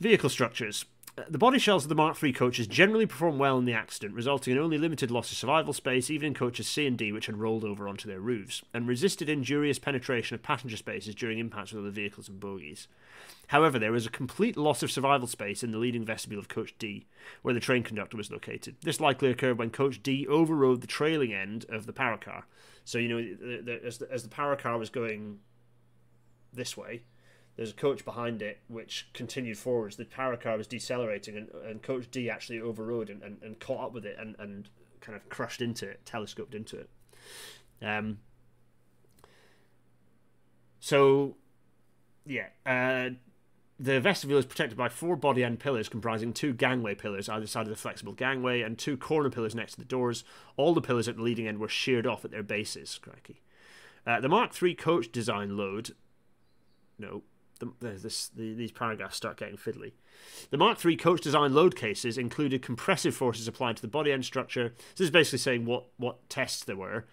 Vehicle 0.00 0.30
structures. 0.30 0.84
The 1.28 1.38
body 1.38 1.58
shells 1.58 1.84
of 1.84 1.88
the 1.88 1.94
Mark 1.94 2.22
III 2.22 2.32
coaches 2.32 2.66
generally 2.66 3.06
performed 3.06 3.40
well 3.40 3.58
in 3.58 3.64
the 3.64 3.72
accident, 3.72 4.14
resulting 4.14 4.52
in 4.52 4.58
only 4.62 4.78
limited 4.78 5.10
loss 5.10 5.32
of 5.32 5.38
survival 5.38 5.72
space, 5.72 6.10
even 6.10 6.28
in 6.28 6.34
coaches 6.34 6.68
C 6.68 6.86
and 6.86 6.96
D, 6.96 7.12
which 7.12 7.26
had 7.26 7.38
rolled 7.38 7.64
over 7.64 7.88
onto 7.88 8.08
their 8.08 8.20
roofs, 8.20 8.62
and 8.72 8.86
resisted 8.86 9.28
injurious 9.28 9.78
penetration 9.78 10.34
of 10.34 10.42
passenger 10.42 10.76
spaces 10.76 11.14
during 11.14 11.38
impacts 11.38 11.72
with 11.72 11.82
other 11.82 11.90
vehicles 11.90 12.28
and 12.28 12.38
bogies. 12.38 12.88
However, 13.48 13.78
there 13.78 13.92
was 13.92 14.06
a 14.06 14.10
complete 14.10 14.56
loss 14.56 14.82
of 14.82 14.90
survival 14.90 15.26
space 15.26 15.62
in 15.62 15.72
the 15.72 15.78
leading 15.78 16.04
vestibule 16.04 16.40
of 16.40 16.48
Coach 16.48 16.74
D, 16.78 17.06
where 17.42 17.54
the 17.54 17.60
train 17.60 17.82
conductor 17.82 18.16
was 18.16 18.30
located. 18.30 18.76
This 18.82 19.00
likely 19.00 19.30
occurred 19.30 19.58
when 19.58 19.70
Coach 19.70 20.02
D 20.02 20.26
overrode 20.26 20.82
the 20.82 20.86
trailing 20.86 21.32
end 21.32 21.64
of 21.68 21.86
the 21.86 21.92
power 21.92 22.18
car. 22.18 22.44
So, 22.84 22.98
you 22.98 23.08
know, 23.08 23.78
as, 23.84 23.98
the, 23.98 24.12
as 24.12 24.22
the 24.22 24.28
power 24.28 24.56
car 24.56 24.78
was 24.78 24.90
going 24.90 25.40
this 26.52 26.76
way, 26.76 27.02
there's 27.58 27.72
a 27.72 27.74
coach 27.74 28.04
behind 28.04 28.40
it 28.40 28.60
which 28.68 29.08
continued 29.12 29.58
forwards. 29.58 29.96
The 29.96 30.04
power 30.04 30.36
car 30.36 30.56
was 30.56 30.68
decelerating, 30.68 31.36
and, 31.36 31.48
and 31.66 31.82
Coach 31.82 32.08
D 32.08 32.30
actually 32.30 32.60
overrode 32.60 33.10
and, 33.10 33.20
and, 33.20 33.42
and 33.42 33.58
caught 33.58 33.86
up 33.86 33.92
with 33.92 34.06
it 34.06 34.16
and, 34.16 34.36
and 34.38 34.68
kind 35.00 35.16
of 35.16 35.28
crushed 35.28 35.60
into 35.60 35.88
it, 35.88 36.06
telescoped 36.06 36.54
into 36.54 36.78
it. 36.78 36.88
Um, 37.82 38.18
so, 40.78 41.34
yeah, 42.24 42.46
uh, 42.64 43.10
the 43.80 43.98
vestibule 43.98 44.38
is 44.38 44.46
protected 44.46 44.78
by 44.78 44.88
four 44.88 45.16
body 45.16 45.42
end 45.42 45.58
pillars 45.58 45.88
comprising 45.88 46.32
two 46.32 46.52
gangway 46.52 46.94
pillars 46.94 47.28
either 47.28 47.48
side 47.48 47.62
of 47.62 47.70
the 47.70 47.76
flexible 47.76 48.12
gangway 48.12 48.62
and 48.62 48.78
two 48.78 48.96
corner 48.96 49.30
pillars 49.30 49.56
next 49.56 49.72
to 49.72 49.78
the 49.80 49.84
doors. 49.84 50.22
All 50.56 50.74
the 50.74 50.80
pillars 50.80 51.08
at 51.08 51.16
the 51.16 51.22
leading 51.22 51.48
end 51.48 51.58
were 51.58 51.68
sheared 51.68 52.06
off 52.06 52.24
at 52.24 52.30
their 52.30 52.44
bases. 52.44 53.00
Cracky. 53.02 53.42
Uh, 54.06 54.20
the 54.20 54.28
Mark 54.28 54.62
III 54.62 54.76
coach 54.76 55.10
design 55.10 55.56
load. 55.56 55.96
No, 57.00 57.22
the, 57.58 57.72
this, 57.80 58.28
the, 58.28 58.54
these 58.54 58.72
paragraphs 58.72 59.16
start 59.16 59.36
getting 59.36 59.56
fiddly. 59.56 59.92
The 60.50 60.56
Mark 60.56 60.84
III 60.84 60.96
coach 60.96 61.20
design 61.20 61.54
load 61.54 61.76
cases 61.76 62.18
included 62.18 62.62
compressive 62.62 63.14
forces 63.14 63.48
applied 63.48 63.76
to 63.76 63.82
the 63.82 63.88
body 63.88 64.12
end 64.12 64.24
structure. 64.24 64.74
this 64.96 65.06
is 65.06 65.10
basically 65.10 65.38
saying 65.38 65.64
what, 65.64 65.84
what 65.96 66.28
tests 66.28 66.64
there 66.64 66.76
were. 66.76 67.06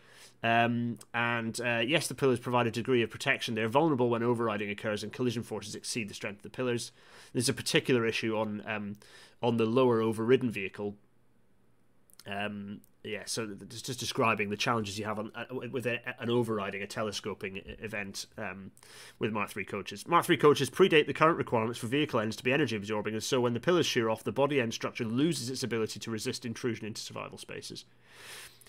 Um, 0.44 1.00
and 1.14 1.60
uh, 1.62 1.82
yes, 1.86 2.08
the 2.08 2.14
pillars 2.14 2.40
provide 2.40 2.68
a 2.68 2.72
degree 2.72 3.02
of 3.02 3.10
protection. 3.10 3.56
They're 3.56 3.68
vulnerable 3.68 4.10
when 4.10 4.22
overriding 4.22 4.70
occurs 4.70 5.02
and 5.02 5.12
collision 5.12 5.44
forces 5.44 5.74
exceed 5.74 6.10
the 6.10 6.14
strength 6.14 6.38
of 6.38 6.44
the 6.44 6.50
pillars. 6.50 6.92
There's 7.34 7.50
a 7.50 7.54
particular 7.54 8.06
issue 8.06 8.38
on 8.38 8.62
um, 8.68 8.98
on 9.42 9.58
the 9.58 9.66
lower 9.66 10.02
overridden 10.02 10.52
vehicle. 10.52 10.96
Um, 12.28 12.82
yeah, 13.06 13.24
so 13.26 13.48
just 13.70 14.00
describing 14.00 14.50
the 14.50 14.58
challenges 14.58 14.98
you 14.98 15.06
have 15.06 15.20
on, 15.20 15.32
uh, 15.36 15.46
with 15.72 15.86
a, 15.86 16.00
an 16.22 16.30
overriding, 16.30 16.82
a 16.82 16.88
telescoping 16.88 17.62
event 17.80 18.26
um, 18.38 18.72
with 19.20 19.32
Mark 19.32 19.56
III 19.56 19.66
coaches. 19.66 20.08
Mark 20.08 20.30
III 20.30 20.38
coaches 20.38 20.70
predate 20.70 21.08
the 21.08 21.14
current 21.14 21.38
requirements 21.38 21.80
for 21.80 21.88
vehicle 21.88 22.20
ends 22.20 22.36
to 22.36 22.44
be 22.44 22.52
energy 22.52 22.76
absorbing, 22.76 23.14
and 23.14 23.24
so 23.24 23.42
when 23.42 23.54
the 23.54 23.60
pillars 23.60 23.86
shear 23.86 24.10
off, 24.10 24.24
the 24.24 24.32
body 24.32 24.60
end 24.60 24.74
structure 24.74 25.06
loses 25.06 25.50
its 25.50 25.64
ability 25.64 26.00
to 26.00 26.12
resist 26.12 26.46
intrusion 26.46 26.86
into 26.86 27.02
survival 27.02 27.38
spaces. 27.38 27.86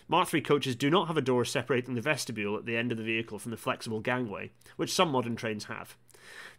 Mark 0.09 0.33
III 0.33 0.40
coaches 0.40 0.77
do 0.77 0.88
not 0.88 1.09
have 1.09 1.16
a 1.16 1.22
door 1.22 1.44
separating 1.44 1.94
the 1.94 2.01
vestibule 2.01 2.57
at 2.57 2.64
the 2.64 2.77
end 2.77 2.92
of 2.92 2.99
the 2.99 3.05
vehicle 3.05 3.38
from 3.40 3.51
the 3.51 3.57
flexible 3.57 4.01
gangway, 4.01 4.53
which 4.77 4.92
some 4.92 5.11
modern 5.11 5.35
trains 5.35 5.64
have. 5.64 5.96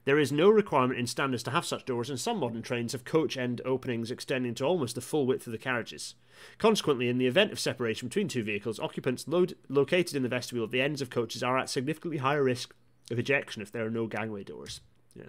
There 0.05 0.19
is 0.19 0.31
no 0.31 0.49
requirement 0.49 0.99
in 0.99 1.07
standards 1.07 1.43
to 1.43 1.51
have 1.51 1.65
such 1.65 1.85
doors, 1.85 2.09
and 2.09 2.19
some 2.19 2.39
modern 2.39 2.61
trains 2.61 2.93
have 2.93 3.03
coach 3.03 3.35
end 3.35 3.61
openings 3.65 4.09
extending 4.09 4.55
to 4.55 4.65
almost 4.65 4.95
the 4.95 5.01
full 5.01 5.25
width 5.25 5.45
of 5.47 5.51
the 5.51 5.57
carriages. 5.57 6.15
Consequently, 6.57 7.09
in 7.09 7.17
the 7.17 7.27
event 7.27 7.51
of 7.51 7.59
separation 7.59 8.07
between 8.07 8.27
two 8.27 8.43
vehicles, 8.43 8.79
occupants 8.79 9.27
located 9.27 10.15
in 10.15 10.23
the 10.23 10.29
vestibule 10.29 10.65
at 10.65 10.71
the 10.71 10.81
ends 10.81 11.01
of 11.01 11.09
coaches 11.09 11.43
are 11.43 11.57
at 11.57 11.69
significantly 11.69 12.19
higher 12.19 12.43
risk 12.43 12.73
of 13.11 13.19
ejection 13.19 13.61
if 13.61 13.71
there 13.71 13.85
are 13.85 13.91
no 13.91 14.07
gangway 14.07 14.43
doors. 14.43 14.79
Yeah. 15.13 15.25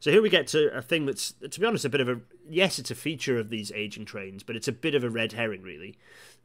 So 0.00 0.10
here 0.10 0.22
we 0.22 0.28
get 0.28 0.46
to 0.48 0.76
a 0.76 0.82
thing 0.82 1.06
that's, 1.06 1.32
to 1.32 1.60
be 1.60 1.66
honest, 1.66 1.84
a 1.84 1.88
bit 1.88 2.00
of 2.00 2.08
a 2.08 2.20
yes, 2.48 2.78
it's 2.78 2.90
a 2.90 2.94
feature 2.94 3.38
of 3.38 3.50
these 3.50 3.72
aging 3.72 4.04
trains, 4.04 4.42
but 4.42 4.56
it's 4.56 4.68
a 4.68 4.72
bit 4.72 4.94
of 4.94 5.04
a 5.04 5.10
red 5.10 5.32
herring, 5.32 5.62
really. 5.62 5.96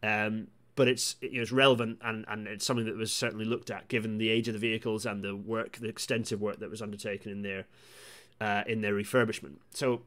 Um, 0.03 0.47
but 0.75 0.88
it's 0.88 1.15
you 1.21 1.34
know, 1.34 1.41
it's 1.41 1.51
relevant 1.51 1.99
and, 2.01 2.25
and 2.27 2.47
it's 2.47 2.65
something 2.65 2.86
that 2.86 2.97
was 2.97 3.12
certainly 3.12 3.45
looked 3.45 3.69
at 3.69 3.88
given 3.88 4.17
the 4.17 4.29
age 4.29 4.47
of 4.47 4.53
the 4.53 4.60
vehicles 4.60 5.05
and 5.05 5.23
the 5.23 5.36
work, 5.36 5.77
the 5.77 5.89
extensive 5.89 6.41
work 6.41 6.60
that 6.60 6.69
was 6.69 6.81
undertaken 6.81 7.31
in 7.31 7.41
their 7.41 7.65
uh, 8.39 8.63
in 8.67 8.81
their 8.81 8.93
refurbishment. 8.93 9.55
So 9.73 10.01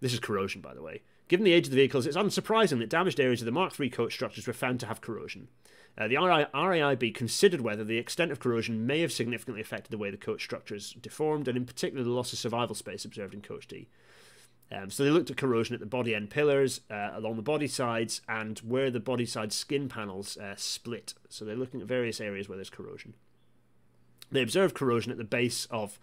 this 0.00 0.12
is 0.12 0.20
corrosion, 0.20 0.60
by 0.60 0.74
the 0.74 0.82
way. 0.82 1.02
Given 1.28 1.44
the 1.44 1.52
age 1.52 1.66
of 1.66 1.70
the 1.70 1.76
vehicles, 1.76 2.06
it's 2.06 2.16
unsurprising 2.16 2.78
that 2.80 2.90
damaged 2.90 3.18
areas 3.18 3.40
of 3.40 3.46
the 3.46 3.52
Mark 3.52 3.78
III 3.78 3.88
coach 3.88 4.12
structures 4.12 4.46
were 4.46 4.52
found 4.52 4.78
to 4.80 4.86
have 4.86 5.00
corrosion. 5.00 5.48
Uh, 5.96 6.08
the 6.08 6.16
RAIB 6.16 7.14
considered 7.14 7.60
whether 7.60 7.84
the 7.84 7.98
extent 7.98 8.32
of 8.32 8.40
corrosion 8.40 8.84
may 8.86 9.00
have 9.00 9.12
significantly 9.12 9.60
affected 9.60 9.90
the 9.90 9.98
way 9.98 10.10
the 10.10 10.16
coach 10.16 10.42
structures 10.42 10.92
deformed, 11.00 11.48
and 11.48 11.56
in 11.56 11.64
particular 11.64 12.04
the 12.04 12.10
loss 12.10 12.32
of 12.32 12.38
survival 12.38 12.74
space 12.74 13.04
observed 13.04 13.32
in 13.32 13.40
Coach 13.40 13.68
D. 13.68 13.88
Um, 14.74 14.90
so 14.90 15.04
they 15.04 15.10
looked 15.10 15.30
at 15.30 15.36
corrosion 15.36 15.74
at 15.74 15.80
the 15.80 15.86
body 15.86 16.14
end 16.14 16.30
pillars, 16.30 16.80
uh, 16.90 17.10
along 17.14 17.36
the 17.36 17.42
body 17.42 17.68
sides, 17.68 18.22
and 18.28 18.58
where 18.60 18.90
the 18.90 19.00
body 19.00 19.26
side 19.26 19.52
skin 19.52 19.88
panels 19.88 20.36
uh, 20.36 20.54
split. 20.56 21.14
So 21.28 21.44
they're 21.44 21.54
looking 21.54 21.80
at 21.80 21.86
various 21.86 22.20
areas 22.20 22.48
where 22.48 22.56
there's 22.56 22.70
corrosion. 22.70 23.14
They 24.32 24.42
observed 24.42 24.74
corrosion 24.74 25.12
at 25.12 25.18
the 25.18 25.24
base 25.24 25.66
of 25.66 25.98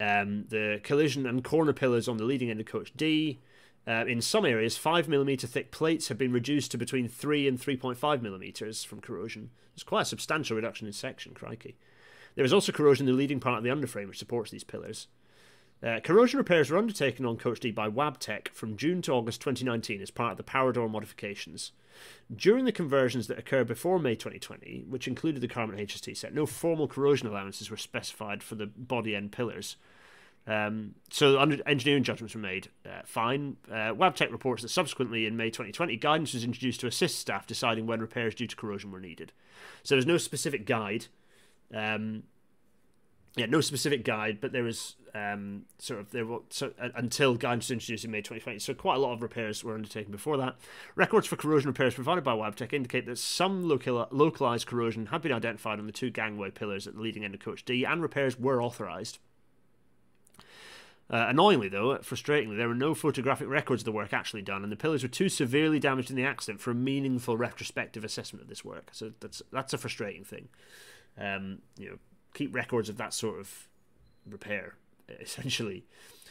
um, 0.00 0.44
the 0.48 0.80
collision 0.84 1.26
and 1.26 1.42
corner 1.42 1.72
pillars 1.72 2.08
on 2.08 2.18
the 2.18 2.24
leading 2.24 2.50
end 2.50 2.60
of 2.60 2.66
coach 2.66 2.92
D. 2.96 3.40
Uh, 3.86 4.04
in 4.06 4.20
some 4.20 4.44
areas, 4.44 4.78
5mm 4.78 5.48
thick 5.48 5.72
plates 5.72 6.08
have 6.08 6.18
been 6.18 6.32
reduced 6.32 6.70
to 6.72 6.78
between 6.78 7.08
3 7.08 7.48
and 7.48 7.58
3.5mm 7.58 8.86
from 8.86 9.00
corrosion. 9.00 9.50
It's 9.74 9.82
quite 9.82 10.02
a 10.02 10.04
substantial 10.04 10.56
reduction 10.56 10.86
in 10.86 10.92
section, 10.92 11.32
crikey. 11.32 11.76
There 12.34 12.44
is 12.44 12.52
also 12.52 12.70
corrosion 12.70 13.08
in 13.08 13.14
the 13.14 13.18
leading 13.18 13.40
part 13.40 13.58
of 13.58 13.64
the 13.64 13.70
underframe 13.70 14.06
which 14.08 14.18
supports 14.18 14.50
these 14.50 14.62
pillars. 14.62 15.08
Uh, 15.82 16.00
corrosion 16.00 16.38
repairs 16.38 16.70
were 16.70 16.78
undertaken 16.78 17.24
on 17.24 17.36
Coach 17.36 17.60
D 17.60 17.70
by 17.70 17.88
Wabtec 17.88 18.48
from 18.48 18.76
June 18.76 19.00
to 19.02 19.12
August 19.12 19.40
2019 19.40 20.02
as 20.02 20.10
part 20.10 20.32
of 20.32 20.36
the 20.36 20.42
power 20.42 20.72
door 20.72 20.88
modifications. 20.88 21.72
During 22.34 22.64
the 22.64 22.72
conversions 22.72 23.28
that 23.28 23.38
occurred 23.38 23.68
before 23.68 23.98
May 23.98 24.14
2020, 24.14 24.86
which 24.88 25.06
included 25.06 25.40
the 25.40 25.48
Carmont 25.48 25.78
HST 25.78 26.16
set, 26.16 26.34
no 26.34 26.46
formal 26.46 26.88
corrosion 26.88 27.28
allowances 27.28 27.70
were 27.70 27.76
specified 27.76 28.42
for 28.42 28.56
the 28.56 28.66
body 28.66 29.14
end 29.14 29.30
pillars. 29.30 29.76
Um, 30.48 30.94
so 31.10 31.38
engineering 31.38 32.02
judgments 32.02 32.34
were 32.34 32.40
made. 32.40 32.70
Uh, 32.84 33.02
fine. 33.04 33.58
Uh, 33.70 33.92
Wabtec 33.92 34.32
reports 34.32 34.62
that 34.62 34.70
subsequently 34.70 35.26
in 35.26 35.36
May 35.36 35.50
2020, 35.50 35.96
guidance 35.96 36.32
was 36.32 36.42
introduced 36.42 36.80
to 36.80 36.86
assist 36.86 37.18
staff 37.18 37.46
deciding 37.46 37.86
when 37.86 38.00
repairs 38.00 38.34
due 38.34 38.46
to 38.46 38.56
corrosion 38.56 38.90
were 38.90 39.00
needed. 39.00 39.32
So 39.82 39.94
there's 39.94 40.06
no 40.06 40.16
specific 40.16 40.64
guide. 40.66 41.06
Um, 41.72 42.24
yeah, 43.36 43.46
no 43.46 43.60
specific 43.60 44.04
guide, 44.04 44.38
but 44.40 44.52
there 44.52 44.62
was 44.62 44.96
um, 45.14 45.64
sort 45.78 46.00
of 46.00 46.10
there 46.10 46.26
was, 46.26 46.42
so, 46.50 46.72
uh, 46.80 46.88
until 46.94 47.34
guidance 47.34 47.66
was 47.66 47.72
introduced 47.72 48.04
in 48.04 48.10
May 48.10 48.18
2020. 48.18 48.58
So 48.58 48.74
quite 48.74 48.96
a 48.96 48.98
lot 48.98 49.12
of 49.12 49.22
repairs 49.22 49.62
were 49.62 49.74
undertaken 49.74 50.12
before 50.12 50.36
that. 50.38 50.56
Records 50.94 51.26
for 51.26 51.36
corrosion 51.36 51.68
repairs 51.68 51.94
provided 51.94 52.24
by 52.24 52.32
Wabtec 52.32 52.72
indicate 52.72 53.06
that 53.06 53.18
some 53.18 53.68
local, 53.68 54.06
localized 54.10 54.66
corrosion 54.66 55.06
had 55.06 55.22
been 55.22 55.32
identified 55.32 55.78
on 55.78 55.86
the 55.86 55.92
two 55.92 56.10
gangway 56.10 56.50
pillars 56.50 56.86
at 56.86 56.94
the 56.94 57.00
leading 57.00 57.24
end 57.24 57.34
of 57.34 57.40
Coach 57.40 57.64
D, 57.64 57.84
and 57.84 58.02
repairs 58.02 58.38
were 58.38 58.62
authorized. 58.62 59.18
Uh, 61.10 61.24
annoyingly, 61.28 61.70
though, 61.70 61.96
frustratingly, 61.98 62.56
there 62.56 62.68
were 62.68 62.74
no 62.74 62.94
photographic 62.94 63.48
records 63.48 63.80
of 63.80 63.86
the 63.86 63.92
work 63.92 64.12
actually 64.12 64.42
done, 64.42 64.62
and 64.62 64.70
the 64.70 64.76
pillars 64.76 65.02
were 65.02 65.08
too 65.08 65.30
severely 65.30 65.78
damaged 65.78 66.10
in 66.10 66.16
the 66.16 66.24
accident 66.24 66.60
for 66.60 66.70
a 66.70 66.74
meaningful 66.74 67.34
retrospective 67.34 68.04
assessment 68.04 68.42
of 68.42 68.48
this 68.48 68.62
work. 68.62 68.90
So 68.92 69.12
that's 69.20 69.40
that's 69.50 69.72
a 69.72 69.78
frustrating 69.78 70.24
thing. 70.24 70.48
Um, 71.18 71.60
you 71.78 71.88
know, 71.88 71.98
keep 72.34 72.54
records 72.54 72.88
of 72.88 72.96
that 72.96 73.14
sort 73.14 73.40
of 73.40 73.68
repair, 74.28 74.74
essentially. 75.20 75.84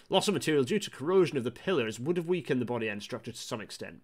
Loss 0.10 0.28
of 0.28 0.34
material 0.34 0.64
due 0.64 0.80
to 0.80 0.90
corrosion 0.90 1.38
of 1.38 1.44
the 1.44 1.52
pillars 1.52 2.00
would 2.00 2.18
have 2.18 2.28
weakened 2.28 2.62
the 2.62 2.66
body 2.66 2.90
end 2.90 3.04
structure 3.04 3.32
to 3.32 3.38
some 3.38 3.60
extent. 3.60 4.02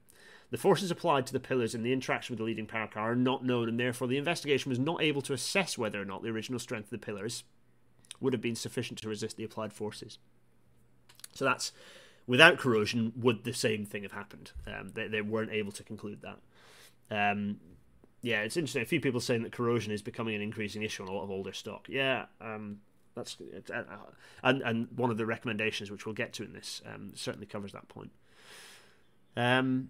The 0.52 0.58
forces 0.58 0.92
applied 0.92 1.26
to 1.28 1.34
the 1.34 1.40
pillars 1.40 1.74
in 1.74 1.82
the 1.82 1.94
interaction 1.94 2.34
with 2.34 2.38
the 2.38 2.44
leading 2.44 2.68
power 2.68 2.88
car 2.88 3.14
are 3.14 3.16
not 3.16 3.44
known, 3.44 3.70
and 3.70 3.80
therefore 3.80 4.08
the 4.08 4.18
investigation 4.18 4.70
was 4.70 4.80
not 4.80 5.02
able 5.02 5.22
to 5.24 5.34
assess 5.34 5.78
whether 5.78 6.00
or 6.02 6.06
not 6.06 6.22
the 6.22 6.30
original 6.30 6.60
strength 6.60 6.86
of 6.86 7.00
the 7.00 7.06
pillars 7.06 7.44
would 8.20 8.34
have 8.34 8.42
been 8.42 8.56
sufficient 8.56 9.00
to 9.00 9.10
resist 9.10 9.38
the 9.38 9.44
applied 9.44 9.74
forces. 9.74 10.20
So 11.34 11.46
that's 11.46 11.72
without 12.28 12.58
corrosion, 12.58 13.14
would 13.16 13.44
the 13.44 13.54
same 13.54 13.86
thing 13.86 14.04
have 14.04 14.12
happened? 14.12 14.52
Um, 14.68 14.92
they, 14.94 15.08
they 15.08 15.22
weren't 15.22 15.52
able 15.52 15.72
to 15.72 15.84
conclude 15.84 16.22
that. 16.22 16.40
Um, 17.10 17.60
yeah, 18.24 18.42
it's 18.42 18.56
interesting. 18.58 18.82
A 18.82 18.86
few 18.86 19.02
people 19.02 19.20
saying 19.20 19.44
that 19.44 19.52
corrosion 19.52 19.92
is 19.92 20.02
becoming 20.02 20.34
an 20.34 20.42
increasing 20.42 20.82
issue 20.82 21.04
on 21.04 21.10
a 21.10 21.12
lot 21.12 21.24
of 21.24 21.30
older 21.30 21.52
stock. 21.52 21.88
Yeah, 21.90 22.26
um, 22.40 22.80
that's 23.16 23.38
uh, 23.70 23.74
uh, 23.74 23.84
and 24.44 24.62
and 24.62 24.88
one 24.96 25.12
of 25.12 25.18
the 25.18 25.26
recommendations 25.26 25.92
which 25.92 26.06
we'll 26.06 26.16
get 26.16 26.32
to 26.34 26.44
in 26.44 26.54
this 26.54 26.82
um, 26.92 27.12
certainly 27.16 27.46
covers 27.46 27.74
that 27.74 27.90
point. 27.90 28.12
Um, 29.36 29.90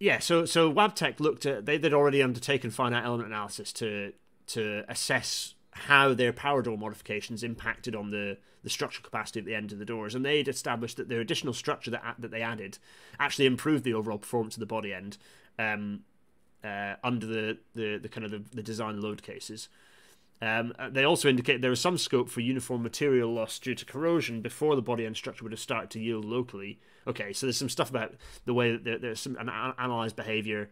yeah, 0.00 0.20
so 0.20 0.46
so 0.46 0.72
Wabtec 0.72 1.20
looked 1.20 1.44
at 1.44 1.66
they, 1.66 1.76
they'd 1.76 1.92
already 1.92 2.22
undertaken 2.22 2.70
finite 2.70 3.04
element 3.04 3.28
analysis 3.28 3.70
to 3.74 4.14
to 4.48 4.84
assess 4.88 5.54
how 5.72 6.14
their 6.14 6.32
power 6.32 6.62
door 6.62 6.76
modifications 6.76 7.42
impacted 7.42 7.94
on 7.94 8.10
the, 8.10 8.36
the 8.62 8.68
structural 8.68 9.02
capacity 9.02 9.38
at 9.38 9.46
the 9.46 9.54
end 9.54 9.72
of 9.72 9.78
the 9.78 9.84
doors, 9.84 10.14
and 10.14 10.24
they'd 10.24 10.48
established 10.48 10.96
that 10.96 11.08
their 11.08 11.20
additional 11.20 11.52
structure 11.52 11.90
that 11.90 12.14
that 12.18 12.30
they 12.30 12.40
added 12.40 12.78
actually 13.20 13.44
improved 13.46 13.84
the 13.84 13.92
overall 13.92 14.18
performance 14.18 14.56
of 14.56 14.60
the 14.60 14.66
body 14.66 14.94
end, 14.94 15.18
um, 15.58 16.00
uh, 16.64 16.94
under 17.02 17.26
the, 17.26 17.58
the, 17.74 17.98
the 17.98 18.08
kind 18.08 18.24
of 18.24 18.30
the, 18.30 18.42
the 18.54 18.62
design 18.62 19.00
load 19.00 19.22
cases. 19.22 19.68
Um, 20.40 20.72
uh, 20.76 20.90
they 20.90 21.04
also 21.04 21.28
indicate 21.28 21.62
there 21.62 21.70
is 21.70 21.80
some 21.80 21.96
scope 21.96 22.28
for 22.28 22.40
uniform 22.40 22.82
material 22.82 23.32
loss 23.32 23.60
due 23.60 23.76
to 23.76 23.84
corrosion 23.84 24.40
before 24.40 24.74
the 24.74 24.82
body 24.82 25.06
end 25.06 25.16
structure 25.16 25.44
would 25.44 25.52
have 25.52 25.60
started 25.60 25.90
to 25.90 26.00
yield 26.00 26.24
locally. 26.24 26.80
Okay, 27.06 27.32
so 27.32 27.46
there's 27.46 27.56
some 27.56 27.68
stuff 27.68 27.90
about 27.90 28.14
the 28.44 28.52
way 28.52 28.72
that 28.72 28.82
there, 28.82 28.98
there's 28.98 29.20
some 29.20 29.36
an, 29.36 29.48
analyzed 29.48 30.16
behavior. 30.16 30.68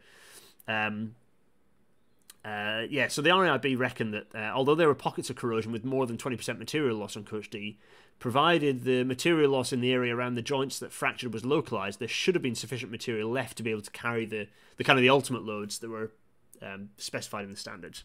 Um, 0.66 1.14
uh, 2.44 2.82
yeah, 2.88 3.06
so 3.06 3.22
the 3.22 3.30
RAIB 3.30 3.78
reckon 3.78 4.10
that 4.10 4.34
uh, 4.34 4.50
although 4.54 4.74
there 4.74 4.88
were 4.88 4.94
pockets 4.94 5.30
of 5.30 5.36
corrosion 5.36 5.70
with 5.70 5.84
more 5.84 6.04
than 6.04 6.16
20% 6.16 6.58
material 6.58 6.96
loss 6.96 7.16
on 7.16 7.22
Coach 7.22 7.48
D, 7.48 7.78
provided 8.20 8.84
the 8.84 9.02
material 9.02 9.50
loss 9.50 9.72
in 9.72 9.80
the 9.80 9.92
area 9.92 10.14
around 10.14 10.34
the 10.36 10.42
joints 10.42 10.78
that 10.78 10.92
fractured 10.92 11.32
was 11.32 11.44
localized, 11.44 11.98
there 11.98 12.06
should 12.06 12.36
have 12.36 12.42
been 12.42 12.54
sufficient 12.54 12.92
material 12.92 13.28
left 13.28 13.56
to 13.56 13.62
be 13.62 13.70
able 13.70 13.80
to 13.80 13.90
carry 13.90 14.26
the, 14.26 14.46
the 14.76 14.84
kind 14.84 14.98
of 14.98 15.02
the 15.02 15.08
ultimate 15.08 15.42
loads 15.42 15.78
that 15.78 15.88
were 15.88 16.12
um, 16.62 16.90
specified 16.98 17.44
in 17.44 17.50
the 17.50 17.56
standards. 17.56 18.04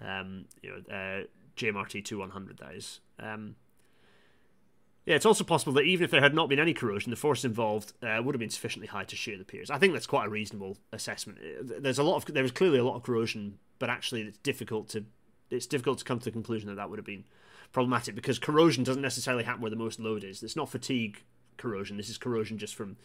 Um, 0.00 0.46
you 0.62 0.70
know, 0.70 0.94
uh, 0.94 1.24
GM/RT 1.56 2.04
2100, 2.04 2.58
that 2.58 2.74
is. 2.74 3.00
Um, 3.18 3.56
yeah, 5.04 5.16
it's 5.16 5.26
also 5.26 5.42
possible 5.42 5.72
that 5.72 5.82
even 5.82 6.04
if 6.04 6.12
there 6.12 6.20
had 6.20 6.34
not 6.34 6.48
been 6.48 6.60
any 6.60 6.72
corrosion, 6.72 7.10
the 7.10 7.16
force 7.16 7.44
involved 7.44 7.92
uh, 8.00 8.22
would 8.22 8.36
have 8.36 8.40
been 8.40 8.50
sufficiently 8.50 8.86
high 8.86 9.04
to 9.04 9.16
shear 9.16 9.36
the 9.36 9.44
piers. 9.44 9.70
I 9.70 9.78
think 9.78 9.92
that's 9.92 10.06
quite 10.06 10.26
a 10.26 10.30
reasonable 10.30 10.78
assessment. 10.92 11.40
Uh, 11.40 11.80
there's 11.80 11.98
a 11.98 12.04
lot 12.04 12.16
of 12.16 12.32
there 12.32 12.44
was 12.44 12.52
clearly 12.52 12.78
a 12.78 12.84
lot 12.84 12.94
of 12.94 13.02
corrosion, 13.02 13.58
but 13.80 13.90
actually 13.90 14.22
it's 14.22 14.38
difficult 14.38 14.88
to 14.90 15.04
it's 15.50 15.66
difficult 15.66 15.98
to 15.98 16.04
come 16.04 16.20
to 16.20 16.24
the 16.26 16.30
conclusion 16.30 16.68
that 16.68 16.76
that 16.76 16.88
would 16.88 17.00
have 17.00 17.06
been 17.06 17.24
problematic 17.72 18.14
because 18.14 18.38
corrosion 18.38 18.84
doesn't 18.84 19.02
necessarily 19.02 19.44
happen 19.44 19.62
where 19.62 19.70
the 19.70 19.76
most 19.76 19.98
load 19.98 20.24
is. 20.24 20.42
It's 20.42 20.56
not 20.56 20.68
fatigue 20.68 21.22
corrosion. 21.56 21.96
This 21.96 22.08
is 22.08 22.18
corrosion 22.18 22.58
just 22.58 22.74
from 22.74 22.96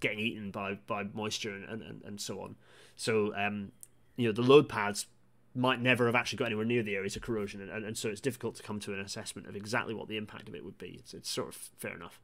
getting 0.00 0.18
eaten 0.18 0.50
by 0.50 0.74
by 0.86 1.04
moisture 1.14 1.54
and 1.54 1.82
and, 1.82 2.02
and 2.04 2.20
so 2.20 2.40
on. 2.40 2.56
So 2.96 3.34
um, 3.34 3.72
you 4.16 4.26
know 4.26 4.32
the 4.32 4.42
load 4.42 4.68
paths 4.68 5.06
might 5.54 5.80
never 5.80 6.06
have 6.06 6.14
actually 6.14 6.38
got 6.38 6.46
anywhere 6.46 6.64
near 6.64 6.82
the 6.82 6.96
areas 6.96 7.16
of 7.16 7.22
corrosion, 7.22 7.60
and, 7.60 7.84
and, 7.84 7.98
so 7.98 8.08
it's 8.08 8.22
difficult 8.22 8.54
to 8.54 8.62
come 8.62 8.80
to 8.80 8.94
an 8.94 9.00
assessment 9.00 9.46
of 9.46 9.54
exactly 9.54 9.92
what 9.92 10.08
the 10.08 10.16
impact 10.16 10.48
of 10.48 10.54
it 10.54 10.64
would 10.64 10.78
be. 10.78 10.96
It's, 10.98 11.12
it's 11.12 11.30
sort 11.30 11.48
of 11.48 11.56
fair 11.76 11.94
enough. 11.94 12.20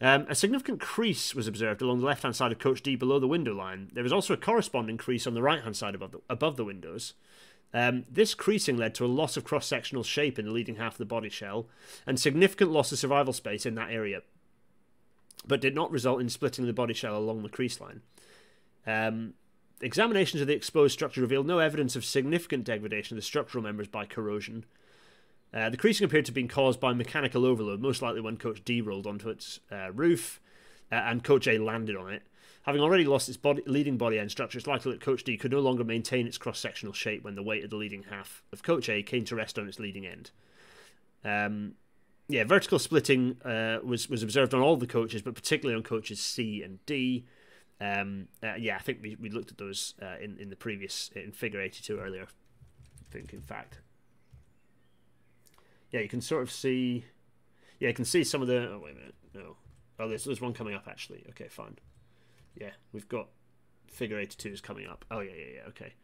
Um, 0.00 0.26
a 0.28 0.34
significant 0.34 0.80
crease 0.80 1.34
was 1.34 1.46
observed 1.46 1.82
along 1.82 2.00
the 2.00 2.06
left-hand 2.06 2.36
side 2.36 2.52
of 2.52 2.58
Coach 2.58 2.82
D 2.82 2.94
below 2.94 3.18
the 3.18 3.28
window 3.28 3.54
line. 3.54 3.90
There 3.92 4.02
was 4.02 4.12
also 4.12 4.34
a 4.34 4.36
corresponding 4.36 4.96
crease 4.96 5.26
on 5.26 5.34
the 5.34 5.42
right-hand 5.42 5.76
side 5.76 5.94
above 5.94 6.12
the, 6.12 6.20
above 6.28 6.56
the 6.56 6.64
windows. 6.64 7.14
Um, 7.74 8.04
this 8.08 8.34
creasing 8.34 8.76
led 8.76 8.94
to 8.94 9.04
a 9.04 9.08
loss 9.08 9.36
of 9.36 9.42
cross-sectional 9.42 10.04
shape 10.04 10.38
in 10.38 10.46
the 10.46 10.52
leading 10.52 10.76
half 10.76 10.94
of 10.94 10.98
the 10.98 11.04
body 11.04 11.28
shell, 11.28 11.66
and 12.06 12.18
significant 12.18 12.70
loss 12.70 12.92
of 12.92 12.98
survival 12.98 13.32
space 13.32 13.66
in 13.66 13.74
that 13.74 13.90
area. 13.90 14.22
but 15.46 15.60
did 15.60 15.74
not 15.74 15.90
result 15.90 16.20
in 16.20 16.28
splitting 16.28 16.66
the 16.66 16.72
body 16.72 16.94
shell 16.94 17.16
along 17.16 17.42
the 17.42 17.48
crease 17.48 17.80
line. 17.80 18.00
Um, 18.86 19.34
examinations 19.80 20.40
of 20.40 20.46
the 20.46 20.54
exposed 20.54 20.92
structure 20.92 21.20
revealed 21.20 21.46
no 21.46 21.58
evidence 21.58 21.96
of 21.96 22.04
significant 22.04 22.64
degradation 22.64 23.16
of 23.16 23.22
the 23.22 23.26
structural 23.26 23.62
members 23.62 23.88
by 23.88 24.06
corrosion. 24.06 24.64
Uh, 25.52 25.70
the 25.70 25.76
creasing 25.76 26.04
appeared 26.04 26.24
to 26.24 26.30
have 26.30 26.34
been 26.34 26.48
caused 26.48 26.80
by 26.80 26.92
mechanical 26.92 27.44
overload, 27.44 27.80
most 27.80 28.02
likely 28.02 28.20
when 28.20 28.36
Coach 28.36 28.64
D 28.64 28.80
rolled 28.80 29.06
onto 29.06 29.28
its 29.28 29.60
uh, 29.70 29.92
roof 29.92 30.40
uh, 30.90 30.96
and 30.96 31.22
Coach 31.22 31.46
A 31.46 31.58
landed 31.58 31.96
on 31.96 32.12
it. 32.12 32.22
Having 32.64 32.80
already 32.80 33.04
lost 33.04 33.28
its 33.28 33.36
body, 33.36 33.62
leading 33.66 33.98
body 33.98 34.18
end 34.18 34.30
structure, 34.30 34.56
it's 34.56 34.66
likely 34.66 34.92
that 34.92 35.00
Coach 35.00 35.22
D 35.22 35.36
could 35.36 35.52
no 35.52 35.60
longer 35.60 35.84
maintain 35.84 36.26
its 36.26 36.38
cross 36.38 36.58
sectional 36.58 36.94
shape 36.94 37.22
when 37.22 37.34
the 37.34 37.42
weight 37.42 37.62
of 37.62 37.68
the 37.68 37.76
leading 37.76 38.04
half 38.04 38.42
of 38.52 38.62
Coach 38.62 38.88
A 38.88 39.02
came 39.02 39.24
to 39.26 39.36
rest 39.36 39.58
on 39.58 39.68
its 39.68 39.78
leading 39.78 40.06
end. 40.06 40.30
Um, 41.24 41.74
yeah, 42.26 42.44
vertical 42.44 42.78
splitting 42.78 43.36
uh, 43.44 43.80
was 43.84 44.08
was 44.08 44.22
observed 44.22 44.54
on 44.54 44.62
all 44.62 44.76
the 44.76 44.86
coaches, 44.86 45.20
but 45.20 45.34
particularly 45.34 45.76
on 45.76 45.82
coaches 45.82 46.20
C 46.20 46.62
and 46.62 46.84
D. 46.86 47.26
Um, 47.82 48.28
uh, 48.42 48.54
yeah, 48.54 48.76
I 48.76 48.78
think 48.78 49.00
we, 49.02 49.16
we 49.20 49.28
looked 49.28 49.50
at 49.50 49.58
those 49.58 49.92
uh, 50.00 50.16
in 50.22 50.38
in 50.38 50.48
the 50.48 50.56
previous 50.56 51.10
in 51.14 51.32
Figure 51.32 51.60
eighty 51.60 51.82
two 51.82 51.98
earlier. 51.98 52.22
I 52.24 53.12
think, 53.12 53.34
in 53.34 53.42
fact, 53.42 53.80
yeah, 55.90 56.00
you 56.00 56.08
can 56.08 56.22
sort 56.22 56.42
of 56.42 56.50
see. 56.50 57.04
Yeah, 57.78 57.88
you 57.88 57.94
can 57.94 58.06
see 58.06 58.24
some 58.24 58.40
of 58.40 58.48
the. 58.48 58.70
Oh 58.70 58.80
wait 58.82 58.92
a 58.92 58.96
minute, 58.96 59.14
no. 59.34 59.56
Oh, 59.98 60.08
there's 60.08 60.24
there's 60.24 60.40
one 60.40 60.54
coming 60.54 60.74
up 60.74 60.88
actually. 60.88 61.26
Okay, 61.28 61.48
fine. 61.48 61.76
Yeah, 62.54 62.70
we've 62.92 63.08
got 63.08 63.28
Figure 63.88 64.18
eighty 64.18 64.36
two 64.36 64.50
is 64.50 64.60
coming 64.60 64.86
up. 64.86 65.04
Oh 65.10 65.20
yeah, 65.20 65.32
yeah, 65.36 65.54
yeah. 65.54 65.68
Okay. 65.68 65.94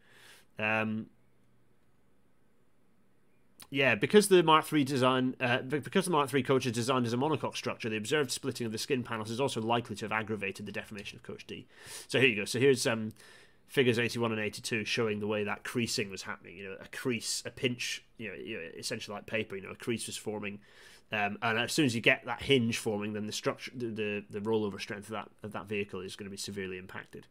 Um, 0.59 1.07
yeah, 3.69 3.95
because 3.95 4.27
the 4.27 4.43
Mark 4.43 4.71
III 4.71 4.83
design, 4.83 5.35
uh, 5.39 5.59
because 5.59 6.03
the 6.05 6.11
Mark 6.11 6.33
III 6.33 6.43
coach 6.43 6.65
is 6.65 6.73
designed 6.73 7.05
as 7.05 7.13
a 7.13 7.17
monocoque 7.17 7.55
structure, 7.55 7.87
the 7.87 7.95
observed 7.95 8.29
splitting 8.29 8.65
of 8.65 8.73
the 8.73 8.77
skin 8.77 9.01
panels 9.01 9.31
is 9.31 9.39
also 9.39 9.61
likely 9.61 9.95
to 9.95 10.05
have 10.05 10.11
aggravated 10.11 10.65
the 10.65 10.73
deformation 10.73 11.17
of 11.17 11.23
Coach 11.23 11.47
D. 11.47 11.67
So 12.09 12.19
here 12.19 12.27
you 12.27 12.35
go. 12.35 12.45
So 12.45 12.59
here's 12.59 12.85
um, 12.85 13.13
figures 13.67 13.97
81 13.97 14.33
and 14.33 14.41
82 14.41 14.83
showing 14.83 15.21
the 15.21 15.27
way 15.27 15.45
that 15.45 15.63
creasing 15.63 16.09
was 16.09 16.23
happening. 16.23 16.57
You 16.57 16.65
know, 16.65 16.75
a 16.81 16.87
crease, 16.89 17.41
a 17.45 17.49
pinch, 17.49 18.03
you 18.17 18.27
know, 18.27 18.35
you 18.35 18.57
know 18.57 18.63
essentially 18.77 19.15
like 19.15 19.25
paper. 19.25 19.55
You 19.55 19.63
know, 19.63 19.71
a 19.71 19.75
crease 19.75 20.05
was 20.07 20.17
forming, 20.17 20.59
um, 21.11 21.37
and 21.41 21.59
as 21.59 21.73
soon 21.73 21.85
as 21.85 21.93
you 21.93 22.01
get 22.01 22.25
that 22.25 22.41
hinge 22.41 22.77
forming, 22.77 23.13
then 23.13 23.25
the 23.25 23.33
structure, 23.33 23.71
the, 23.75 23.87
the 23.87 24.23
the 24.29 24.39
rollover 24.39 24.79
strength 24.79 25.05
of 25.05 25.11
that 25.11 25.29
of 25.43 25.51
that 25.51 25.67
vehicle 25.67 25.99
is 25.99 26.15
going 26.15 26.25
to 26.25 26.31
be 26.31 26.37
severely 26.37 26.77
impacted. 26.77 27.27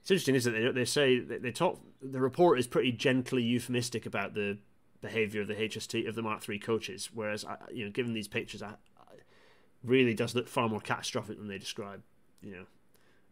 It's 0.00 0.10
interesting, 0.10 0.34
isn't 0.34 0.54
it? 0.54 0.60
They, 0.60 0.80
they 0.80 0.84
say 0.84 1.20
they 1.20 1.52
talk. 1.52 1.80
The 2.00 2.20
report 2.20 2.58
is 2.58 2.66
pretty 2.66 2.92
gently 2.92 3.42
euphemistic 3.42 4.06
about 4.06 4.34
the 4.34 4.58
behavior 5.02 5.42
of 5.42 5.48
the 5.48 5.54
HST 5.54 6.08
of 6.08 6.14
the 6.14 6.22
Mark 6.22 6.48
III 6.48 6.58
coaches. 6.58 7.10
Whereas, 7.12 7.44
you 7.72 7.84
know, 7.84 7.90
given 7.90 8.14
these 8.14 8.28
pictures, 8.28 8.62
I, 8.62 8.68
I 8.98 9.14
really 9.84 10.14
does 10.14 10.34
look 10.34 10.48
far 10.48 10.68
more 10.68 10.80
catastrophic 10.80 11.36
than 11.38 11.48
they 11.48 11.58
describe. 11.58 12.02
You 12.40 12.66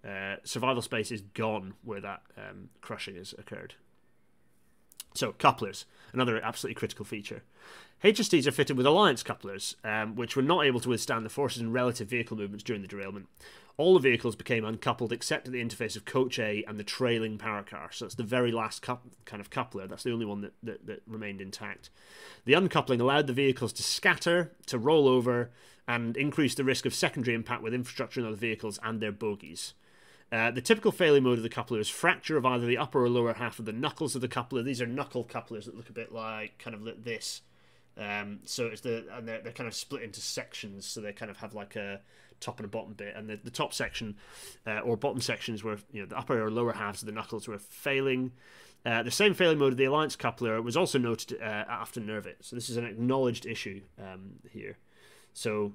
know, 0.04 0.10
uh, 0.10 0.36
survival 0.44 0.82
space 0.82 1.10
is 1.10 1.22
gone 1.22 1.74
where 1.82 2.00
that 2.00 2.22
um, 2.36 2.68
crushing 2.82 3.16
has 3.16 3.34
occurred. 3.38 3.74
So 5.14 5.32
couplers, 5.32 5.86
another 6.12 6.40
absolutely 6.44 6.78
critical 6.78 7.04
feature. 7.04 7.42
HSTs 8.02 8.46
are 8.46 8.52
fitted 8.52 8.78
with 8.78 8.86
alliance 8.86 9.22
couplers, 9.22 9.76
um, 9.84 10.16
which 10.16 10.34
were 10.34 10.42
not 10.42 10.64
able 10.64 10.80
to 10.80 10.88
withstand 10.88 11.24
the 11.24 11.30
forces 11.30 11.60
and 11.60 11.74
relative 11.74 12.08
vehicle 12.08 12.36
movements 12.36 12.64
during 12.64 12.80
the 12.80 12.88
derailment. 12.88 13.28
All 13.76 13.94
the 13.94 14.00
vehicles 14.00 14.36
became 14.36 14.64
uncoupled 14.64 15.12
except 15.12 15.46
at 15.46 15.52
the 15.52 15.62
interface 15.62 15.96
of 15.96 16.04
Coach 16.04 16.38
A 16.38 16.64
and 16.66 16.78
the 16.78 16.84
trailing 16.84 17.38
power 17.38 17.62
car. 17.62 17.90
So 17.92 18.04
that's 18.04 18.14
the 18.14 18.22
very 18.22 18.52
last 18.52 18.82
kind 18.82 19.40
of 19.40 19.50
coupler. 19.50 19.86
That's 19.86 20.02
the 20.02 20.12
only 20.12 20.26
one 20.26 20.40
that, 20.42 20.52
that, 20.62 20.86
that 20.86 21.02
remained 21.06 21.40
intact. 21.40 21.90
The 22.44 22.54
uncoupling 22.54 23.00
allowed 23.00 23.26
the 23.26 23.32
vehicles 23.32 23.72
to 23.74 23.82
scatter, 23.82 24.52
to 24.66 24.78
roll 24.78 25.08
over, 25.08 25.50
and 25.86 26.16
increase 26.16 26.54
the 26.54 26.64
risk 26.64 26.86
of 26.86 26.94
secondary 26.94 27.34
impact 27.34 27.62
with 27.62 27.74
infrastructure 27.74 28.20
and 28.20 28.26
other 28.28 28.36
vehicles 28.36 28.78
and 28.82 29.00
their 29.00 29.12
bogies. 29.12 29.74
Uh, 30.32 30.50
the 30.50 30.60
typical 30.60 30.92
failure 30.92 31.20
mode 31.20 31.38
of 31.38 31.42
the 31.42 31.48
coupler 31.48 31.80
is 31.80 31.88
fracture 31.88 32.36
of 32.36 32.46
either 32.46 32.66
the 32.66 32.78
upper 32.78 33.02
or 33.02 33.08
lower 33.08 33.34
half 33.34 33.58
of 33.58 33.64
the 33.64 33.72
knuckles 33.72 34.14
of 34.14 34.20
the 34.20 34.28
coupler. 34.28 34.62
These 34.62 34.80
are 34.80 34.86
knuckle 34.86 35.24
couplers 35.24 35.66
that 35.66 35.76
look 35.76 35.88
a 35.88 35.92
bit 35.92 36.12
like 36.12 36.58
kind 36.58 36.74
of 36.74 37.04
this. 37.04 37.42
Um, 38.00 38.40
so 38.46 38.66
it's 38.66 38.80
the 38.80 39.04
and 39.12 39.28
they're, 39.28 39.42
they're 39.42 39.52
kind 39.52 39.68
of 39.68 39.74
split 39.74 40.02
into 40.02 40.20
sections, 40.20 40.86
so 40.86 41.00
they 41.00 41.12
kind 41.12 41.30
of 41.30 41.36
have 41.36 41.54
like 41.54 41.76
a 41.76 42.00
top 42.40 42.58
and 42.58 42.64
a 42.64 42.68
bottom 42.68 42.94
bit, 42.94 43.14
and 43.14 43.28
the, 43.28 43.36
the 43.36 43.50
top 43.50 43.74
section 43.74 44.16
uh, 44.66 44.78
or 44.78 44.96
bottom 44.96 45.20
sections 45.20 45.62
were 45.62 45.78
you 45.92 46.00
know 46.00 46.06
the 46.06 46.16
upper 46.16 46.42
or 46.42 46.50
lower 46.50 46.72
halves 46.72 47.02
of 47.02 47.06
the 47.06 47.12
knuckles 47.12 47.46
were 47.46 47.58
failing. 47.58 48.32
Uh, 48.86 49.02
the 49.02 49.10
same 49.10 49.34
failing 49.34 49.58
mode 49.58 49.72
of 49.72 49.76
the 49.76 49.84
alliance 49.84 50.16
coupler 50.16 50.62
was 50.62 50.78
also 50.78 50.98
noted 50.98 51.38
uh, 51.42 51.44
after 51.44 52.00
Nervet, 52.00 52.38
so 52.40 52.56
this 52.56 52.70
is 52.70 52.78
an 52.78 52.86
acknowledged 52.86 53.44
issue 53.44 53.82
um, 53.98 54.38
here. 54.50 54.78
So 55.34 55.74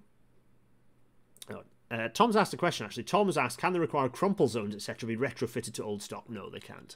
oh, 1.51 1.61
uh, 1.91 2.09
Tom's 2.11 2.35
asked 2.35 2.55
a 2.55 2.57
question 2.57 2.87
actually. 2.87 3.03
Tom 3.03 3.27
has 3.27 3.37
asked, 3.37 3.59
can 3.59 3.73
the 3.73 3.79
required 3.79 4.13
crumple 4.13 4.47
zones 4.47 4.73
etc. 4.73 5.07
be 5.07 5.15
retrofitted 5.15 5.73
to 5.73 5.83
old 5.83 6.01
stock? 6.01 6.27
No, 6.27 6.49
they 6.49 6.59
can't. 6.59 6.95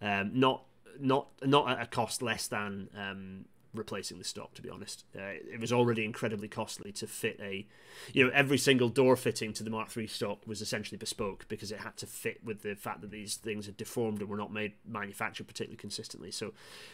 Um, 0.00 0.30
not 0.32 0.64
not 0.98 1.28
not 1.42 1.68
at 1.68 1.82
a 1.82 1.86
cost 1.86 2.22
less 2.22 2.46
than 2.46 2.88
um, 2.96 3.44
replacing 3.74 4.18
the 4.18 4.24
stock. 4.24 4.54
To 4.54 4.62
be 4.62 4.70
honest, 4.70 5.04
uh, 5.16 5.34
it 5.52 5.60
was 5.60 5.72
already 5.72 6.04
incredibly 6.04 6.48
costly 6.48 6.92
to 6.92 7.06
fit 7.06 7.38
a, 7.40 7.66
you 8.12 8.24
know, 8.24 8.30
every 8.34 8.58
single 8.58 8.88
door 8.88 9.16
fitting 9.16 9.52
to 9.54 9.62
the 9.62 9.70
Mark 9.70 9.94
III 9.96 10.06
stock 10.06 10.46
was 10.46 10.60
essentially 10.60 10.96
bespoke 10.96 11.46
because 11.48 11.72
it 11.72 11.80
had 11.80 11.96
to 11.98 12.06
fit 12.06 12.44
with 12.44 12.62
the 12.62 12.74
fact 12.74 13.00
that 13.00 13.10
these 13.10 13.36
things 13.36 13.66
had 13.66 13.76
deformed 13.76 14.20
and 14.20 14.28
were 14.28 14.36
not 14.36 14.52
made 14.52 14.72
manufactured 14.86 15.46
particularly 15.46 15.76
consistently. 15.76 16.30
So, 16.30 16.52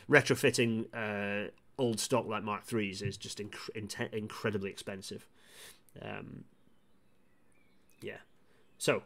retrofitting 0.09 0.87
uh, 0.95 1.51
old 1.79 2.01
stock 2.01 2.27
like 2.27 2.43
Mark 2.43 2.65
III's 2.73 3.03
is 3.03 3.17
just 3.17 3.39
inc- 3.39 4.13
incredibly 4.13 4.71
expensive. 4.71 5.27
Um, 6.01 6.45
yeah, 8.01 8.19
so. 8.79 9.03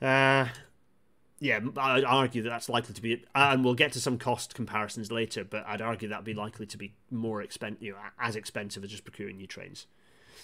Uh, 0.00 0.48
yeah, 1.42 1.58
I'd 1.76 2.04
argue 2.04 2.42
that 2.42 2.50
that's 2.50 2.68
likely 2.68 2.94
to 2.94 3.02
be, 3.02 3.24
and 3.34 3.64
we'll 3.64 3.74
get 3.74 3.90
to 3.94 4.00
some 4.00 4.16
cost 4.16 4.54
comparisons 4.54 5.10
later. 5.10 5.42
But 5.42 5.66
I'd 5.66 5.82
argue 5.82 6.08
that'd 6.08 6.24
be 6.24 6.34
likely 6.34 6.66
to 6.66 6.78
be 6.78 6.94
more 7.10 7.42
expensive, 7.42 7.82
you 7.82 7.92
know, 7.92 7.98
as 8.20 8.36
expensive 8.36 8.84
as 8.84 8.90
just 8.90 9.04
procuring 9.04 9.38
new 9.38 9.48
trains. 9.48 9.88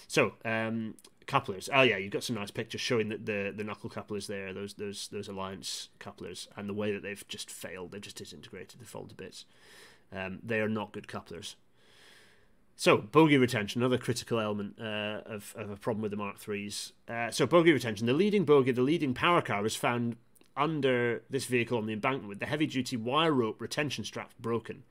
So, 0.09 0.33
um, 0.43 0.95
couplers. 1.25 1.69
Oh 1.73 1.83
yeah, 1.83 1.95
you've 1.95 2.11
got 2.11 2.25
some 2.25 2.35
nice 2.35 2.51
pictures 2.51 2.81
showing 2.81 3.07
that 3.09 3.25
the 3.25 3.53
the 3.55 3.63
knuckle 3.63 3.89
couplers 3.89 4.27
there, 4.27 4.53
those 4.53 4.73
those 4.73 5.07
those 5.07 5.29
alliance 5.29 5.87
couplers, 5.99 6.49
and 6.57 6.67
the 6.67 6.73
way 6.73 6.91
that 6.91 7.01
they've 7.01 7.25
just 7.29 7.49
failed. 7.49 7.93
They've 7.93 8.01
just 8.01 8.17
disintegrated. 8.17 8.81
They've 8.81 8.87
fallen 8.87 9.07
to 9.07 9.15
bits. 9.15 9.45
Um, 10.11 10.39
they 10.43 10.59
are 10.59 10.67
not 10.67 10.91
good 10.91 11.07
couplers. 11.07 11.55
So, 12.75 12.97
bogey 12.97 13.37
retention, 13.37 13.81
another 13.81 13.97
critical 13.97 14.39
element 14.39 14.75
uh, 14.81 15.21
of, 15.25 15.53
of 15.57 15.69
a 15.69 15.75
problem 15.75 16.01
with 16.01 16.11
the 16.11 16.17
Mark 16.17 16.39
IIIs. 16.39 16.91
Uh, 17.07 17.29
so, 17.29 17.45
bogey 17.45 17.73
retention. 17.73 18.05
The 18.05 18.13
leading 18.13 18.45
bogey, 18.45 18.71
the 18.71 18.81
leading 18.81 19.13
power 19.13 19.41
car, 19.41 19.61
was 19.61 19.75
found 19.75 20.15
under 20.55 21.23
this 21.29 21.45
vehicle 21.45 21.77
on 21.77 21.85
the 21.85 21.93
embankment 21.93 22.27
with 22.27 22.39
the 22.39 22.45
heavy 22.45 22.67
duty 22.67 22.97
wire 22.97 23.31
rope 23.31 23.61
retention 23.61 24.03
straps 24.03 24.35
broken. 24.39 24.83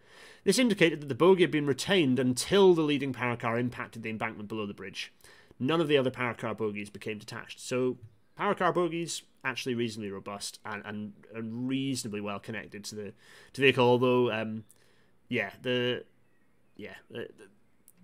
This 0.45 0.59
indicated 0.59 1.01
that 1.01 1.09
the 1.09 1.15
bogie 1.15 1.43
had 1.43 1.51
been 1.51 1.67
retained 1.67 2.19
until 2.19 2.75
the 2.75 2.83
leading 2.83 3.13
power 3.13 3.37
car 3.37 3.59
impacted 3.59 4.03
the 4.03 4.11
embankment 4.11 4.49
below 4.49 4.67
the 4.67 4.75
bridge. 4.75 5.13
None 5.59 5.81
of 5.81 5.89
the 5.89 5.99
other 5.99 6.11
power 6.11 6.35
car 6.35 6.55
bogies 6.55 6.91
became 6.91 7.19
detached. 7.19 7.61
So, 7.61 7.99
power 8.37 8.55
car 8.55 8.73
bogies 8.73 9.23
actually 9.45 9.75
reasonably 9.75 10.11
robust 10.11 10.59
and, 10.65 10.83
and, 10.85 11.13
and 11.35 11.69
reasonably 11.69 12.21
well 12.21 12.39
connected 12.39 12.85
to 12.85 12.95
the 12.95 13.13
to 13.53 13.61
the 13.61 13.63
vehicle. 13.63 13.87
Although, 13.87 14.31
um, 14.31 14.65
yeah, 15.29 15.51
the 15.63 16.05
yeah, 16.77 16.95
the, 17.11 17.29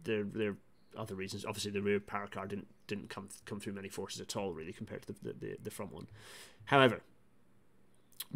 the, 0.03 0.27
there 0.33 0.51
are 0.51 0.57
other 0.97 1.15
reasons. 1.15 1.45
Obviously, 1.45 1.71
the 1.71 1.83
rear 1.83 2.01
power 2.01 2.27
car 2.27 2.47
didn't 2.47 2.67
didn't 2.87 3.09
come 3.09 3.29
come 3.45 3.61
through 3.61 3.73
many 3.73 3.89
forces 3.89 4.21
at 4.21 4.37
all, 4.37 4.53
really, 4.53 4.73
compared 4.73 5.03
to 5.03 5.13
the 5.23 5.33
the, 5.33 5.57
the 5.63 5.71
front 5.71 5.93
one. 5.93 6.09
However, 6.67 7.03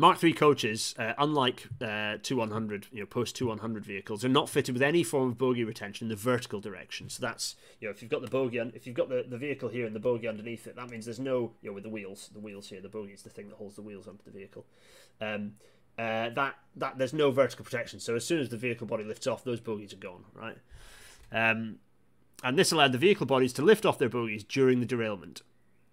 Mark 0.01 0.22
III 0.22 0.33
coaches, 0.33 0.95
uh, 0.97 1.14
unlike 1.18 1.66
uh, 1.81 2.18
2100, 2.22 2.87
you 2.93 3.01
know, 3.01 3.07
post 3.07 3.35
2100 3.35 3.85
vehicles, 3.85 4.24
are 4.24 4.29
not 4.29 4.49
fitted 4.49 4.72
with 4.72 4.83
any 4.83 5.03
form 5.03 5.31
of 5.31 5.39
bogie 5.39 5.64
retention 5.64 6.05
in 6.05 6.09
the 6.09 6.14
vertical 6.14 6.61
direction. 6.61 7.09
So 7.09 7.20
that's, 7.20 7.57
you 7.81 7.89
know, 7.89 7.91
if 7.91 8.01
you've 8.01 8.11
got 8.11 8.22
the 8.22 8.29
bogie, 8.29 8.59
if 8.59 8.87
you've 8.87 8.95
got 8.95 9.09
the, 9.09 9.24
the 9.29 9.37
vehicle 9.37 9.68
here 9.68 9.87
and 9.87 9.97
the 9.97 10.01
bogie 10.01 10.29
underneath 10.29 10.68
it, 10.68 10.76
that 10.76 10.89
means 10.89 11.05
there's 11.05 11.18
no, 11.18 11.51
you 11.62 11.70
know, 11.70 11.72
with 11.72 11.83
the 11.83 11.91
wheels, 11.91 12.31
the 12.33 12.39
wheels 12.39 12.68
here, 12.68 12.81
the 12.81 12.89
bogie 12.89 13.12
is 13.12 13.22
the 13.22 13.31
thing 13.31 13.49
that 13.49 13.57
holds 13.57 13.74
the 13.74 13.83
wheels 13.83 14.07
onto 14.07 14.22
the 14.22 14.31
vehicle. 14.31 14.66
Um, 15.20 15.55
uh, 15.99 16.31
that 16.31 16.55
that 16.76 16.97
there's 16.97 17.12
no 17.12 17.33
vertical 17.33 17.64
protection. 17.64 17.99
So 17.99 18.14
as 18.14 18.24
soon 18.24 18.39
as 18.39 18.51
the 18.51 18.57
vehicle 18.57 18.87
body 18.87 19.03
lifts 19.03 19.26
off, 19.26 19.43
those 19.43 19.59
bogies 19.59 19.93
are 19.93 19.97
gone, 19.97 20.24
right? 20.33 20.59
Um, 21.33 21.81
and 22.45 22.57
this 22.57 22.70
allowed 22.70 22.93
the 22.93 22.99
vehicle 22.99 23.26
bodies 23.26 23.53
to 23.55 23.62
lift 23.62 23.85
off 23.85 23.99
their 23.99 24.09
bogies 24.09 24.45
during 24.45 24.79
the 24.79 24.87
derailment 24.87 25.43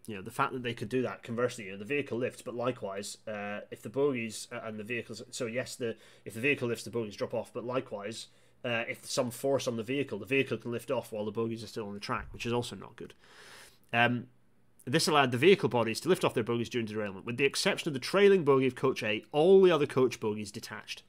you 0.08 0.16
know 0.16 0.22
the 0.22 0.32
fact 0.32 0.54
that 0.54 0.64
they 0.64 0.74
could 0.74 0.90
do 0.90 1.02
that 1.02 1.24
conversely 1.24 1.66
you 1.66 1.72
know 1.72 1.78
the 1.78 1.86
vehicle 1.86 2.18
lifts 2.18 2.42
but 2.42 2.56
likewise 2.56 3.18
uh, 3.28 3.60
if 3.72 3.82
the 3.82 3.90
bogies 3.90 4.48
uh, 4.52 4.60
and 4.64 4.80
the 4.80 4.84
vehicles 4.84 5.22
so 5.32 5.46
yes 5.46 5.76
the 5.76 5.96
if 6.26 6.34
the 6.34 6.40
vehicle 6.40 6.68
lifts 6.68 6.84
the 6.84 6.90
bogies 6.90 7.16
drop 7.16 7.34
off 7.34 7.52
but 7.54 7.66
likewise 7.66 8.28
uh, 8.64 8.84
if 8.88 9.06
some 9.06 9.30
force 9.32 9.68
on 9.68 9.78
the 9.78 9.84
vehicle 9.84 10.20
the 10.20 10.26
vehicle 10.26 10.58
can 10.58 10.72
lift 10.72 10.92
off 10.92 11.12
while 11.12 11.26
the 11.26 11.32
bogies 11.32 11.64
are 11.64 11.68
still 11.68 11.88
on 11.88 11.94
the 11.94 12.00
track 12.00 12.28
which 12.32 12.46
is 12.46 12.54
also 12.54 12.76
not 12.76 12.96
good. 12.96 13.14
Um, 13.94 14.28
this 14.86 15.08
allowed 15.08 15.32
the 15.32 15.38
vehicle 15.38 15.70
bodies 15.70 16.00
to 16.02 16.10
lift 16.10 16.24
off 16.24 16.36
their 16.36 16.44
bogies 16.44 16.70
during 16.70 16.86
derailment 16.86 17.26
with 17.26 17.38
the 17.38 17.46
exception 17.46 17.90
of 17.90 17.94
the 17.94 18.00
trailing 18.00 18.44
bogie 18.44 18.68
of 18.68 18.76
coach 18.76 19.02
A 19.04 19.24
all 19.32 19.62
the 19.62 19.72
other 19.72 19.88
coach 19.88 20.20
bogies 20.20 20.52
detached. 20.52 21.04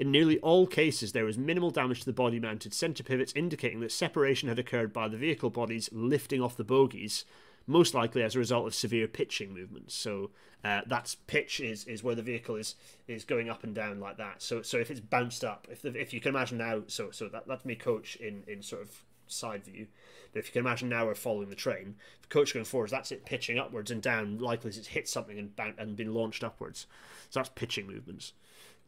In 0.00 0.10
nearly 0.10 0.40
all 0.40 0.66
cases, 0.66 1.12
there 1.12 1.24
was 1.24 1.38
minimal 1.38 1.70
damage 1.70 2.00
to 2.00 2.06
the 2.06 2.12
body 2.12 2.40
mounted 2.40 2.74
centre 2.74 3.04
pivots, 3.04 3.32
indicating 3.36 3.78
that 3.80 3.92
separation 3.92 4.48
had 4.48 4.58
occurred 4.58 4.92
by 4.92 5.06
the 5.06 5.16
vehicle 5.16 5.50
bodies 5.50 5.88
lifting 5.92 6.42
off 6.42 6.56
the 6.56 6.64
bogies 6.64 7.24
most 7.70 7.94
likely 7.94 8.22
as 8.22 8.34
a 8.34 8.38
result 8.38 8.66
of 8.66 8.74
severe 8.74 9.06
pitching 9.06 9.54
movements. 9.54 9.94
So 9.94 10.30
uh, 10.64 10.80
that's 10.86 11.14
pitch 11.14 11.60
is, 11.60 11.84
is 11.86 12.02
where 12.02 12.14
the 12.14 12.22
vehicle 12.22 12.56
is 12.56 12.74
is 13.06 13.24
going 13.24 13.48
up 13.48 13.64
and 13.64 13.74
down 13.74 14.00
like 14.00 14.16
that. 14.18 14.42
So 14.42 14.62
so 14.62 14.78
if 14.78 14.90
it's 14.90 15.00
bounced 15.00 15.44
up, 15.44 15.68
if 15.70 15.82
the, 15.82 15.98
if 15.98 16.12
you 16.12 16.20
can 16.20 16.34
imagine 16.34 16.58
now, 16.58 16.82
so 16.88 17.10
so 17.10 17.28
that 17.28 17.46
that's 17.46 17.64
me 17.64 17.76
coach 17.76 18.16
in 18.16 18.42
in 18.46 18.62
sort 18.62 18.82
of 18.82 19.02
side 19.28 19.64
view. 19.64 19.86
But 20.32 20.40
if 20.40 20.46
you 20.46 20.52
can 20.52 20.60
imagine 20.60 20.88
now 20.88 21.06
we're 21.06 21.14
following 21.14 21.48
the 21.48 21.54
train, 21.54 21.96
the 22.22 22.28
coach 22.28 22.52
going 22.52 22.64
forwards, 22.64 22.92
that's 22.92 23.12
it 23.12 23.24
pitching 23.24 23.58
upwards 23.58 23.90
and 23.90 24.02
down, 24.02 24.38
likely 24.38 24.70
it's 24.70 24.88
hit 24.88 25.08
something 25.08 25.38
and 25.38 25.54
bound, 25.56 25.74
and 25.78 25.96
been 25.96 26.14
launched 26.14 26.44
upwards. 26.44 26.86
So 27.30 27.40
that's 27.40 27.50
pitching 27.50 27.86
movements. 27.86 28.32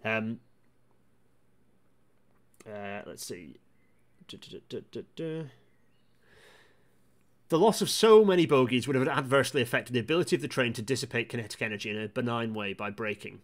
Um, 0.04 0.40
uh, 2.66 3.02
let's 3.06 3.24
see. 3.24 3.56
The 7.52 7.58
loss 7.58 7.82
of 7.82 7.90
so 7.90 8.24
many 8.24 8.46
bogies 8.46 8.88
would 8.88 8.96
have 8.96 9.06
adversely 9.06 9.60
affected 9.60 9.92
the 9.92 10.00
ability 10.00 10.36
of 10.36 10.40
the 10.40 10.48
train 10.48 10.72
to 10.72 10.80
dissipate 10.80 11.28
kinetic 11.28 11.60
energy 11.60 11.90
in 11.90 12.00
a 12.00 12.08
benign 12.08 12.54
way 12.54 12.72
by 12.72 12.88
braking, 12.88 13.42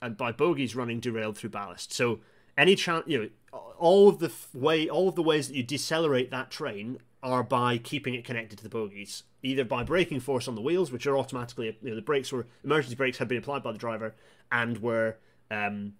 and 0.00 0.16
by 0.16 0.32
bogies 0.32 0.74
running 0.74 0.98
derailed 0.98 1.38
through 1.38 1.50
ballast. 1.50 1.92
So 1.92 2.18
any 2.58 2.74
chance, 2.74 3.04
you 3.06 3.30
know, 3.52 3.60
all 3.78 4.08
of 4.08 4.18
the 4.18 4.32
way, 4.52 4.88
all 4.88 5.08
of 5.08 5.14
the 5.14 5.22
ways 5.22 5.46
that 5.46 5.54
you 5.54 5.62
decelerate 5.62 6.32
that 6.32 6.50
train 6.50 6.98
are 7.22 7.44
by 7.44 7.78
keeping 7.78 8.14
it 8.14 8.24
connected 8.24 8.58
to 8.58 8.64
the 8.64 8.68
bogies, 8.68 9.22
either 9.40 9.64
by 9.64 9.84
braking 9.84 10.18
force 10.18 10.48
on 10.48 10.56
the 10.56 10.60
wheels, 10.60 10.90
which 10.90 11.06
are 11.06 11.16
automatically, 11.16 11.78
you 11.80 11.90
know, 11.90 11.94
the 11.94 12.02
brakes 12.02 12.32
were 12.32 12.48
emergency 12.64 12.96
brakes 12.96 13.18
had 13.18 13.28
been 13.28 13.38
applied 13.38 13.62
by 13.62 13.70
the 13.70 13.78
driver 13.78 14.16
and 14.50 14.78
were 14.78 15.16
um, 15.48 15.92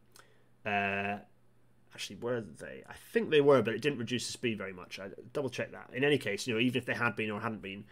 uh, 0.66 1.18
actually 1.94 2.16
were 2.16 2.40
they? 2.40 2.82
I 2.88 2.94
think 3.12 3.30
they 3.30 3.40
were, 3.40 3.62
but 3.62 3.74
it 3.74 3.82
didn't 3.82 3.98
reduce 3.98 4.26
the 4.26 4.32
speed 4.32 4.58
very 4.58 4.72
much. 4.72 4.98
I 4.98 5.08
double 5.32 5.50
check 5.50 5.72
that. 5.72 5.90
In 5.92 6.04
any 6.04 6.18
case, 6.18 6.46
you 6.46 6.54
know, 6.54 6.60
even 6.60 6.78
if 6.78 6.86
they 6.86 6.94
had 6.94 7.16
been 7.16 7.30
or 7.30 7.40
hadn't 7.40 7.62
been, 7.62 7.84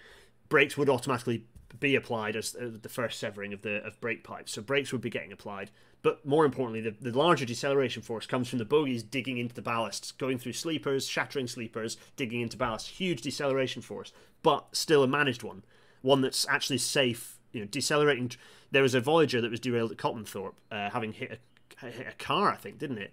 brakes 0.49 0.77
would 0.77 0.89
automatically 0.89 1.45
be 1.79 1.95
applied 1.95 2.35
as 2.35 2.53
the 2.53 2.89
first 2.89 3.21
severing 3.21 3.53
of 3.53 3.63
the 3.63 3.85
of 3.85 4.01
brake 4.01 4.25
pipes. 4.25 4.53
So 4.53 4.63
brakes 4.63 4.93
would 4.93 5.01
be 5.01 5.11
getting 5.11 5.33
applied. 5.33 5.71
But 6.03 6.25
more 6.25 6.47
importantly, 6.47 6.81
the, 6.81 7.11
the 7.11 7.17
larger 7.17 7.45
deceleration 7.45 8.03
force 8.03 8.27
comes 8.27 8.49
from 8.49 8.59
the 8.59 8.65
bogies 8.65 9.03
digging 9.03 9.37
into 9.37 9.55
the 9.55 9.63
ballasts, 9.63 10.17
going 10.17 10.39
through 10.39 10.55
sleepers, 10.55 11.07
shattering 11.07 11.47
sleepers, 11.47 11.99
digging 12.17 12.41
into 12.41 12.57
ballast. 12.57 12.89
Huge 12.89 13.21
deceleration 13.21 13.83
force, 13.83 14.13
but 14.43 14.69
still 14.73 15.03
a 15.03 15.07
managed 15.07 15.43
one, 15.43 15.63
one 16.01 16.23
that's 16.23 16.47
actually 16.49 16.79
safe. 16.79 17.39
You 17.53 17.61
know, 17.61 17.67
decelerating. 17.67 18.33
There 18.71 18.83
was 18.83 18.95
a 18.95 19.01
Voyager 19.01 19.41
that 19.41 19.51
was 19.51 19.61
derailed 19.61 19.91
at 19.91 19.99
Cottonthorpe, 19.99 20.55
uh, 20.71 20.91
having 20.91 21.13
hit 21.13 21.41
a, 21.83 21.87
hit 21.87 22.07
a 22.07 22.25
car, 22.25 22.51
I 22.51 22.57
think, 22.57 22.79
didn't 22.79 22.99
it? 22.99 23.13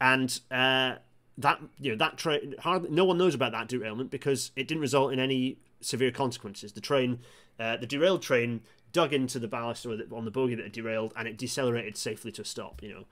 And 0.00 0.40
uh, 0.50 0.96
that 1.38 1.60
you 1.78 1.92
know 1.92 1.96
that 1.96 2.16
train 2.16 2.54
hardly 2.60 2.90
no 2.90 3.04
one 3.04 3.18
knows 3.18 3.34
about 3.34 3.52
that 3.52 3.68
derailment 3.68 4.10
because 4.10 4.52
it 4.56 4.66
didn't 4.68 4.80
result 4.80 5.12
in 5.12 5.18
any 5.18 5.58
severe 5.80 6.10
consequences. 6.10 6.72
The 6.72 6.80
train, 6.80 7.20
uh, 7.58 7.76
the 7.76 7.86
derailed 7.86 8.22
train, 8.22 8.62
dug 8.92 9.12
into 9.12 9.38
the 9.38 9.48
ballast 9.48 9.86
or 9.86 9.96
on 10.12 10.24
the 10.24 10.30
bogie 10.30 10.54
that 10.54 10.64
had 10.64 10.72
derailed, 10.72 11.12
and 11.16 11.26
it 11.26 11.38
decelerated 11.38 11.96
safely 11.96 12.32
to 12.32 12.42
a 12.42 12.44
stop. 12.44 12.82
You 12.82 13.06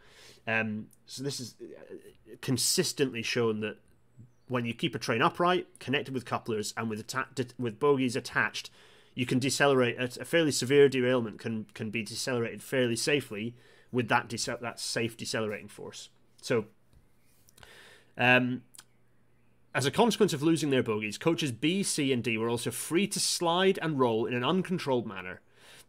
know, 0.46 0.52
um, 0.52 0.86
so 1.06 1.22
this 1.22 1.40
is 1.40 1.54
uh, 1.60 1.94
consistently 2.40 3.22
shown 3.22 3.60
that 3.60 3.78
when 4.48 4.64
you 4.64 4.74
keep 4.74 4.94
a 4.94 4.98
train 4.98 5.22
upright, 5.22 5.78
connected 5.78 6.14
with 6.14 6.24
couplers, 6.24 6.72
and 6.76 6.88
with 6.88 7.00
atta- 7.00 7.54
with 7.58 7.78
bogies 7.78 8.16
attached, 8.16 8.70
you 9.14 9.26
can 9.26 9.38
decelerate. 9.38 9.98
A, 9.98 10.22
a 10.22 10.24
fairly 10.24 10.52
severe 10.52 10.88
derailment 10.88 11.38
can 11.38 11.66
can 11.74 11.90
be 11.90 12.02
decelerated 12.02 12.62
fairly 12.62 12.96
safely 12.96 13.54
with 13.90 14.08
that 14.08 14.28
dece- 14.28 14.60
that 14.60 14.80
safe 14.80 15.16
decelerating 15.16 15.68
force. 15.68 16.10
So 16.42 16.66
um, 18.18 18.62
as 19.74 19.86
a 19.86 19.90
consequence 19.90 20.32
of 20.32 20.42
losing 20.42 20.70
their 20.70 20.82
bogies, 20.82 21.16
coaches 21.16 21.52
B, 21.52 21.82
C, 21.82 22.12
and 22.12 22.22
D 22.22 22.36
were 22.36 22.48
also 22.48 22.70
free 22.70 23.06
to 23.06 23.20
slide 23.20 23.78
and 23.80 23.98
roll 23.98 24.26
in 24.26 24.34
an 24.34 24.44
uncontrolled 24.44 25.06
manner. 25.06 25.40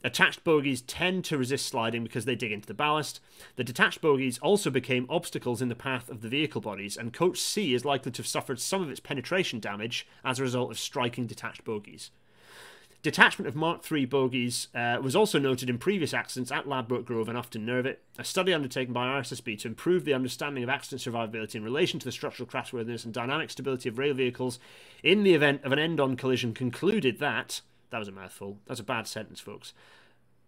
Attached 0.01 0.45
bogies 0.45 0.81
tend 0.81 1.25
to 1.25 1.37
resist 1.37 1.65
sliding 1.65 2.03
because 2.03 2.23
they 2.23 2.35
dig 2.35 2.53
into 2.53 2.67
the 2.67 2.73
ballast. 2.73 3.19
The 3.57 3.65
detached 3.65 3.99
bogies 3.99 4.37
also 4.39 4.69
became 4.69 5.05
obstacles 5.09 5.61
in 5.61 5.67
the 5.67 5.75
path 5.75 6.07
of 6.07 6.21
the 6.21 6.29
vehicle 6.29 6.61
bodies, 6.61 6.95
and 6.95 7.11
coach 7.11 7.37
C 7.37 7.73
is 7.73 7.83
likely 7.83 8.11
to 8.13 8.19
have 8.19 8.27
suffered 8.27 8.61
some 8.61 8.81
of 8.81 8.89
its 8.89 9.01
penetration 9.01 9.59
damage 9.59 10.07
as 10.23 10.39
a 10.39 10.43
result 10.43 10.71
of 10.71 10.79
striking 10.79 11.25
detached 11.25 11.65
bogies. 11.65 12.11
Detachment 13.01 13.47
of 13.47 13.55
Mark 13.55 13.89
III 13.89 14.03
bogies 14.05 14.67
uh, 14.75 14.97
was 15.01 15.15
also 15.15 15.39
noted 15.39 15.69
in 15.69 15.77
previous 15.77 16.13
accidents 16.13 16.51
at 16.51 16.67
Ladbroke 16.67 17.05
Grove 17.05 17.29
and 17.29 17.37
Ufton 17.37 17.65
Nervet. 17.65 18.01
A 18.17 18.25
study 18.25 18.53
undertaken 18.53 18.93
by 18.93 19.07
RSSB 19.07 19.57
to 19.59 19.69
improve 19.69 20.03
the 20.03 20.13
understanding 20.13 20.65
of 20.65 20.69
accident 20.69 21.01
survivability 21.01 21.55
in 21.55 21.63
relation 21.63 21.97
to 21.99 22.05
the 22.05 22.11
structural 22.11 22.49
crashworthiness 22.49 23.05
and 23.05 23.13
dynamic 23.13 23.51
stability 23.51 23.87
of 23.87 23.97
rail 23.97 24.13
vehicles 24.13 24.59
in 25.01 25.23
the 25.23 25.33
event 25.33 25.63
of 25.63 25.71
an 25.71 25.79
end 25.79 26.01
on 26.01 26.17
collision 26.17 26.53
concluded 26.53 27.19
that. 27.19 27.61
That 27.89 27.99
was 27.99 28.09
a 28.09 28.11
mouthful. 28.11 28.57
That's 28.67 28.81
a 28.81 28.83
bad 28.83 29.07
sentence, 29.07 29.39
folks. 29.39 29.73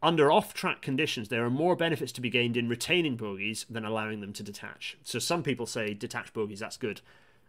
Under 0.03 0.29
off 0.29 0.53
track 0.53 0.81
conditions, 0.81 1.29
there 1.29 1.45
are 1.45 1.49
more 1.49 1.77
benefits 1.77 2.11
to 2.11 2.21
be 2.21 2.29
gained 2.29 2.57
in 2.57 2.67
retaining 2.67 3.15
bogies 3.15 3.65
than 3.69 3.85
allowing 3.85 4.19
them 4.19 4.33
to 4.33 4.43
detach. 4.43 4.97
So 5.03 5.19
some 5.19 5.41
people 5.41 5.67
say 5.67 5.93
detach 5.93 6.33
bogies, 6.33 6.59
that's 6.59 6.75
good, 6.75 6.99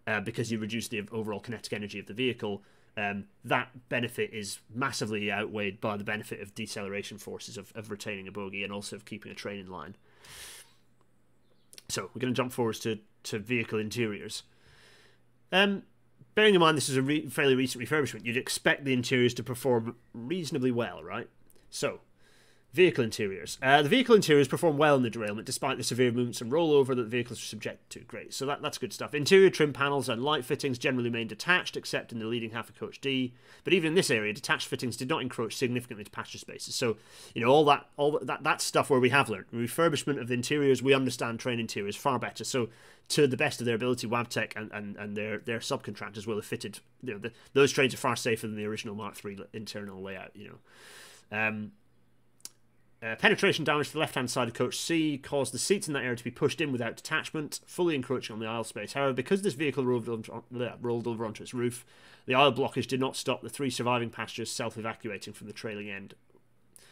uh, 0.07 0.20
because 0.20 0.53
you 0.53 0.61
reduce 0.61 0.86
the 0.86 1.03
overall 1.11 1.40
kinetic 1.40 1.72
energy 1.72 1.98
of 1.98 2.07
the 2.07 2.14
vehicle 2.14 2.62
um, 2.97 3.24
that 3.45 3.88
benefit 3.88 4.30
is 4.32 4.59
massively 4.74 5.32
outweighed 5.32 5.80
by 5.80 5.97
the 5.97 6.05
benefit 6.05 6.40
of 6.40 6.55
deceleration 6.55 7.18
forces 7.18 7.57
of, 7.57 7.72
of 7.74 7.90
retaining 7.90 8.28
a 8.28 8.32
bogey 8.32 8.64
and 8.64 8.72
also 8.72 8.97
of 8.97 9.05
keeping 9.05 9.32
a 9.32 9.34
train 9.34 9.59
in 9.59 9.70
line. 9.70 9.97
So 11.88 12.11
we're 12.14 12.20
going 12.20 12.32
to 12.32 12.36
jump 12.36 12.53
forwards 12.53 12.78
to, 12.80 12.99
to 13.24 13.38
vehicle 13.38 13.78
interiors. 13.78 14.43
Um, 15.51 15.82
bearing 16.34 16.55
in 16.55 16.61
mind 16.61 16.76
this 16.76 16.88
is 16.88 16.97
a 16.97 17.03
re- 17.03 17.28
fairly 17.28 17.55
recent 17.55 17.82
refurbishment, 17.84 18.24
you'd 18.24 18.36
expect 18.36 18.84
the 18.84 18.93
interiors 18.93 19.34
to 19.34 19.43
perform 19.43 19.97
reasonably 20.12 20.70
well, 20.70 21.03
right? 21.03 21.28
So 21.70 22.01
Vehicle 22.73 23.05
interiors. 23.05 23.59
Uh, 23.61 23.83
the 23.83 23.89
vehicle 23.91 24.14
interiors 24.14 24.49
perform 24.49 24.79
well 24.79 24.97
in 24.97 25.03
the 25.03 25.11
derailment 25.11 25.45
despite 25.45 25.77
the 25.77 25.85
severe 25.85 26.11
movements 26.11 26.41
and 26.41 26.51
rollover 26.51 26.89
that 26.89 27.03
the 27.03 27.05
vehicles 27.05 27.39
are 27.39 27.47
subjected 27.47 27.91
to. 27.91 28.01
Great, 28.07 28.33
so 28.33 28.47
that, 28.47 28.62
that's 28.62 28.79
good 28.79 28.95
stuff. 28.95 29.14
Interior 29.14 29.51
trim 29.51 29.75
panels 29.75 30.09
and 30.09 30.25
light 30.25 30.43
fittings 30.43 30.79
generally 30.79 31.11
remain 31.11 31.27
detached 31.27 31.77
except 31.77 32.12
in 32.12 32.18
the 32.18 32.25
leading 32.25 32.53
half 32.53 32.70
of 32.70 32.79
coach 32.79 32.99
D. 32.99 33.35
But 33.62 33.75
even 33.75 33.89
in 33.89 33.95
this 33.95 34.11
area, 34.11 34.33
detached 34.33 34.68
fittings 34.68 34.97
did 34.97 35.11
not 35.11 35.20
encroach 35.20 35.55
significantly 35.55 36.05
to 36.05 36.11
passenger 36.11 36.39
spaces. 36.39 36.75
So, 36.75 36.97
you 37.35 37.43
know, 37.43 37.51
all 37.51 37.66
that 37.66 37.89
all 37.99 38.18
that, 38.23 38.43
that 38.43 38.62
stuff 38.62 38.89
where 38.89 39.01
we 39.01 39.11
have 39.11 39.29
learned. 39.29 39.51
Refurbishment 39.53 40.18
of 40.18 40.29
the 40.29 40.35
interiors, 40.35 40.83
we 40.83 40.95
understand 40.95 41.41
train 41.41 41.61
interiors 41.61 41.95
far 41.95 42.18
better. 42.18 42.43
So 42.43 42.70
to 43.09 43.27
the 43.27 43.37
best 43.37 43.61
of 43.61 43.66
their 43.66 43.75
ability, 43.75 44.07
Wabtec 44.07 44.53
and, 44.57 44.73
and, 44.73 44.97
and 44.97 45.14
their, 45.14 45.39
their 45.39 45.59
subcontractors 45.59 46.27
will 46.27 46.37
have 46.37 46.47
fitted, 46.47 46.79
you 47.03 47.12
know, 47.12 47.18
the, 47.18 47.33
those 47.53 47.70
trains 47.70 47.93
are 47.93 47.99
far 47.99 48.16
safer 48.16 48.47
than 48.47 48.57
the 48.57 48.64
original 48.64 48.95
Mark 48.95 49.23
III 49.23 49.41
internal 49.53 50.03
layout, 50.03 50.31
you 50.35 50.49
know. 50.49 50.59
Um, 51.37 51.73
uh, 53.03 53.16
penetration 53.16 53.64
damage 53.64 53.88
to 53.88 53.94
the 53.94 53.98
left 53.98 54.14
hand 54.14 54.30
side 54.30 54.48
of 54.48 54.55
coach 54.55 54.78
C 54.78 55.18
caused 55.18 55.53
the 55.53 55.59
seats 55.59 55.88
in 55.88 55.94
that 55.94 56.05
area 56.05 56.16
to 56.16 56.24
be 56.24 56.30
pushed 56.30 56.61
in 56.61 56.70
without 56.70 56.96
detachment, 56.96 57.61
fully 57.66 57.94
encroaching 57.94 58.34
on 58.34 58.40
the 58.40 58.46
aisle 58.46 58.64
space. 58.64 58.92
However, 58.92 59.12
because 59.12 59.42
this 59.42 59.55
vehicle 59.55 59.84
rolled, 59.84 60.09
over, 60.09 60.74
rolled 60.80 61.07
over 61.09 61.26
onto 61.26 61.42
its 61.42 61.53
roof, 61.53 61.84
the 62.26 62.34
aisle 62.34 62.53
blockage 62.53 62.86
did 62.86 63.00
not 63.00 63.16
stop 63.16 63.42
the 63.42 63.48
three 63.48 63.70
surviving 63.70 64.11
passengers 64.11 64.53
self 64.53 64.78
evacuating 64.78 65.32
from 65.32 65.48
the 65.48 65.53
trailing 65.53 65.90
end. 65.90 66.14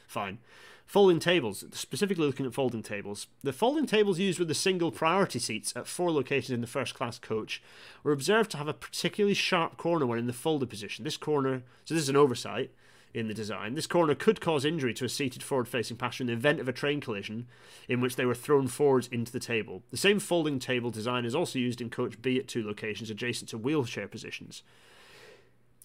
Fine. 0.09 0.39
Folding 0.85 1.21
tables, 1.21 1.65
specifically 1.71 2.27
looking 2.27 2.45
at 2.45 2.53
folding 2.53 2.83
tables. 2.83 3.29
The 3.45 3.53
folding 3.53 3.87
tables 3.87 4.19
used 4.19 4.41
with 4.41 4.49
the 4.49 4.55
single 4.55 4.91
priority 4.91 5.39
seats 5.39 5.73
at 5.77 5.87
four 5.87 6.11
locations 6.11 6.51
in 6.51 6.63
the 6.63 6.67
first 6.67 6.97
class 6.97 7.17
coach 7.17 7.63
were 8.03 8.11
observed 8.11 8.51
to 8.51 8.57
have 8.57 8.67
a 8.67 8.75
particularly 8.75 9.35
sharp 9.35 9.77
corner 9.77 10.05
when 10.05 10.19
in 10.19 10.27
the 10.27 10.33
folded 10.33 10.69
position. 10.69 11.05
This 11.05 11.17
corner, 11.17 11.63
so 11.85 11.95
this 11.95 12.03
is 12.03 12.09
an 12.09 12.17
oversight 12.17 12.73
in 13.13 13.29
the 13.29 13.35
design. 13.35 13.75
This 13.75 13.87
corner 13.87 14.15
could 14.15 14.41
cause 14.41 14.65
injury 14.65 14.95
to 14.95 15.05
a 15.05 15.09
seated 15.09 15.43
forward 15.43 15.69
facing 15.69 15.97
passenger 15.97 16.33
in 16.33 16.39
the 16.39 16.41
event 16.41 16.61
of 16.61 16.69
a 16.69 16.73
train 16.73 17.01
collision 17.01 17.47
in 17.89 18.01
which 18.01 18.17
they 18.17 18.25
were 18.25 18.35
thrown 18.35 18.69
forwards 18.69 19.09
into 19.09 19.33
the 19.33 19.41
table. 19.41 19.83
The 19.91 19.97
same 19.97 20.21
folding 20.21 20.59
table 20.59 20.91
design 20.91 21.25
is 21.25 21.35
also 21.35 21.59
used 21.59 21.81
in 21.81 21.91
coach 21.91 22.21
B 22.23 22.39
at 22.39 22.49
two 22.49 22.67
locations 22.67 23.11
adjacent 23.11 23.51
to 23.51 23.59
wheelchair 23.59 24.09
positions. 24.09 24.63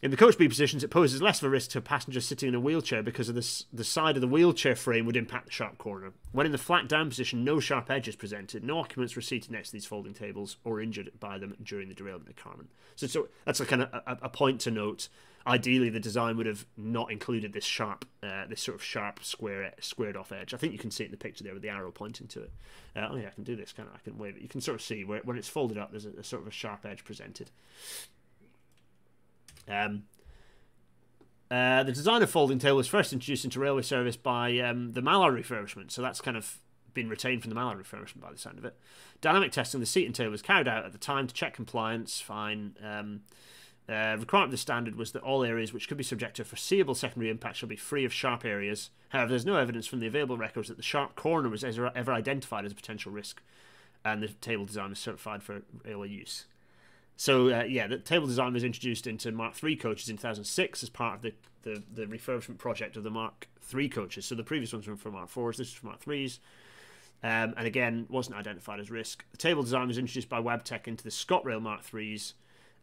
In 0.04 0.12
the 0.12 0.18
coach 0.18 0.38
B 0.38 0.48
positions, 0.48 0.84
it 0.84 0.90
poses 0.90 1.22
less 1.22 1.42
of 1.42 1.48
a 1.48 1.50
risk 1.50 1.72
to 1.72 1.78
a 1.78 1.82
passenger 1.82 2.20
sitting 2.20 2.50
in 2.50 2.54
a 2.54 2.60
wheelchair 2.60 3.02
because 3.02 3.30
of 3.30 3.34
this, 3.34 3.66
the 3.72 3.84
side 3.84 4.16
of 4.16 4.22
the 4.22 4.28
wheelchair 4.28 4.76
frame 4.76 5.06
would 5.06 5.16
impact 5.16 5.46
the 5.46 5.52
sharp 5.52 5.78
corner. 5.78 6.12
When 6.34 6.46
in 6.46 6.52
the 6.52 6.58
flat 6.58 6.90
down 6.90 7.10
position, 7.10 7.46
no 7.46 7.62
sharp 7.62 7.90
edge 7.90 8.08
is 8.08 8.16
presented. 8.16 8.64
No 8.64 8.80
occupants 8.80 9.16
were 9.16 9.22
seated 9.22 9.52
next 9.52 9.70
to 9.70 9.74
these 9.74 9.86
folding 9.86 10.14
tables 10.14 10.58
or 10.66 10.82
injured 10.82 11.12
by 11.20 11.38
them 11.38 11.56
during 11.64 11.88
the 11.88 11.96
derailment 11.96 12.30
of 12.30 12.36
Carmont. 12.36 12.68
So, 12.96 13.08
so 13.08 13.30
that's 13.46 13.62
a 13.62 13.66
kind 13.66 13.84
of 13.84 13.90
a, 13.94 14.18
a 14.24 14.30
point 14.30 14.60
to 14.62 14.72
note 14.72 15.08
ideally 15.48 15.90
the 15.90 16.00
design 16.00 16.38
would 16.38 16.46
have 16.46 16.66
not 16.76 17.12
included 17.12 17.54
this 17.54 17.66
sharp, 17.66 18.06
uh, 18.24 18.46
this 18.48 18.62
sort 18.62 18.76
of 18.76 18.84
sharp 18.84 19.24
square 19.24 19.74
squared 19.80 20.18
off 20.18 20.32
edge. 20.32 20.54
I 20.54 20.58
think 20.58 20.74
you 20.74 20.80
can 20.80 20.92
see 20.92 21.04
it 21.04 21.08
in 21.08 21.12
the 21.12 21.18
picture 21.18 21.44
there 21.44 21.54
with 21.54 21.62
the 21.62 21.70
arrow 21.70 21.92
pointing 21.92 22.28
to 22.28 22.44
it. 22.44 22.52
Uh, 22.96 23.10
oh 23.12 23.16
yeah, 23.16 23.28
I 23.28 23.32
can 23.32 23.44
do 23.44 23.56
this. 23.56 23.72
Kind 23.72 23.88
of, 23.90 23.96
I 23.96 24.00
can 24.00 24.18
wave 24.18 24.36
it. 24.38 24.42
You 24.42 24.50
can 24.50 24.62
sort 24.62 24.76
of 24.76 24.82
see 24.82 25.04
where 25.04 25.22
when 25.24 25.38
it's 25.38 25.50
folded 25.50 25.78
up, 25.78 25.92
there's 25.92 26.06
a, 26.06 26.12
a 26.12 26.24
sort 26.24 26.42
of 26.42 26.48
a 26.48 26.52
sharp 26.52 26.86
edge 26.86 27.04
presented. 27.04 27.52
Um, 29.68 30.04
uh, 31.52 31.84
the 31.84 31.92
design 31.92 32.24
of 32.24 32.30
folding 32.30 32.58
tail 32.58 32.76
was 32.76 32.88
first 32.88 33.14
introduced 33.14 33.46
into 33.46 33.60
railway 33.60 33.84
service 33.84 34.18
by 34.18 34.58
um, 34.60 34.94
the 34.94 35.02
Mallard 35.02 35.36
refurbishment, 35.36 35.92
so 35.92 36.02
that's 36.02 36.22
kind 36.22 36.38
of 36.38 36.60
been 36.96 37.10
retained 37.10 37.42
from 37.42 37.50
the 37.50 37.56
Mallard 37.56 37.78
refurbishment 37.78 38.22
by 38.22 38.32
the 38.32 38.38
sound 38.38 38.58
of 38.58 38.66
it. 38.66 38.76
Dynamic 39.22 39.52
testing 39.52 39.78
of 39.78 39.82
the 39.82 39.86
seat 39.86 40.06
and 40.06 40.16
tail 40.16 40.32
was 40.32 40.42
carried 40.42 40.68
out 40.68 40.86
at 40.86 40.92
the 40.92 40.98
time 40.98 41.28
to 41.28 41.34
check 41.34 41.54
compliance. 41.54 42.20
Fine. 42.20 42.76
Um, 42.84 43.22
Uh, 43.88 44.18
requirement 44.20 44.48
of 44.48 44.52
the 44.52 44.58
standard 44.58 44.96
was 44.96 45.12
that 45.12 45.22
all 45.22 45.44
areas 45.44 45.72
which 45.72 45.88
could 45.88 45.98
be 45.98 46.04
subject 46.04 46.38
to 46.38 46.44
foreseeable 46.44 46.96
secondary 46.96 47.30
impact 47.30 47.58
shall 47.58 47.70
be 47.70 47.76
free 47.76 48.04
of 48.04 48.12
sharp 48.12 48.44
areas. 48.44 48.90
However, 49.10 49.30
there's 49.30 49.46
no 49.46 49.58
evidence 49.58 49.86
from 49.86 50.00
the 50.00 50.08
available 50.08 50.38
records 50.38 50.70
that 50.70 50.78
the 50.78 50.84
sharp 50.84 51.16
corner 51.16 51.50
was 51.50 51.64
ever, 51.64 51.92
ever 51.96 52.12
identified 52.12 52.66
as 52.66 52.72
a 52.72 52.76
potential 52.76 53.12
risk, 53.12 53.44
and 54.04 54.24
the 54.24 54.28
table 54.28 54.66
design 54.66 54.90
was 54.90 55.00
certified 55.00 55.44
for 55.44 55.62
railway 55.84 56.10
use. 56.10 56.46
So 57.16 57.50
uh, 57.50 57.64
yeah, 57.64 57.86
the 57.86 57.98
table 58.00 58.26
design 58.26 58.54
was 58.54 58.64
introduced 58.64 59.06
into 59.06 59.32
Mark 59.32 59.64
III 59.64 59.76
coaches 59.76 60.10
in 60.10 60.18
2006 60.18 60.82
as 60.82 60.90
part 60.90 61.18
of 61.18 61.22
the, 61.22 61.34
the, 61.62 61.84
the 61.94 62.06
refurbishment 62.08 62.58
project 62.58 62.98
of 62.98 63.04
the 63.04 63.12
Mark 63.12 63.48
III 63.74 63.88
coaches. 63.90 64.26
So 64.26 64.34
the 64.34 64.44
previous 64.44 64.74
ones 64.74 64.88
were 64.88 64.96
from 64.96 65.14
Mark 65.14 65.32
IVs, 65.32 65.58
this 65.58 65.68
is 65.68 65.74
from 65.74 65.90
Mark 65.90 66.04
IIIs. 66.04 66.40
Um, 67.24 67.54
and 67.58 67.66
again, 67.66 68.08
wasn't 68.10 68.36
identified 68.36 68.80
as 68.80 68.92
risk. 68.92 69.24
The 69.32 69.38
table 69.38 69.64
design 69.64 69.88
was 69.88 69.98
introduced 69.98 70.30
by 70.30 70.42
Wabtec 70.42 70.88
into 70.88 71.04
the 71.04 71.10
ScotRail 71.10 71.62
Mark 71.62 71.84
IIIs 71.84 72.34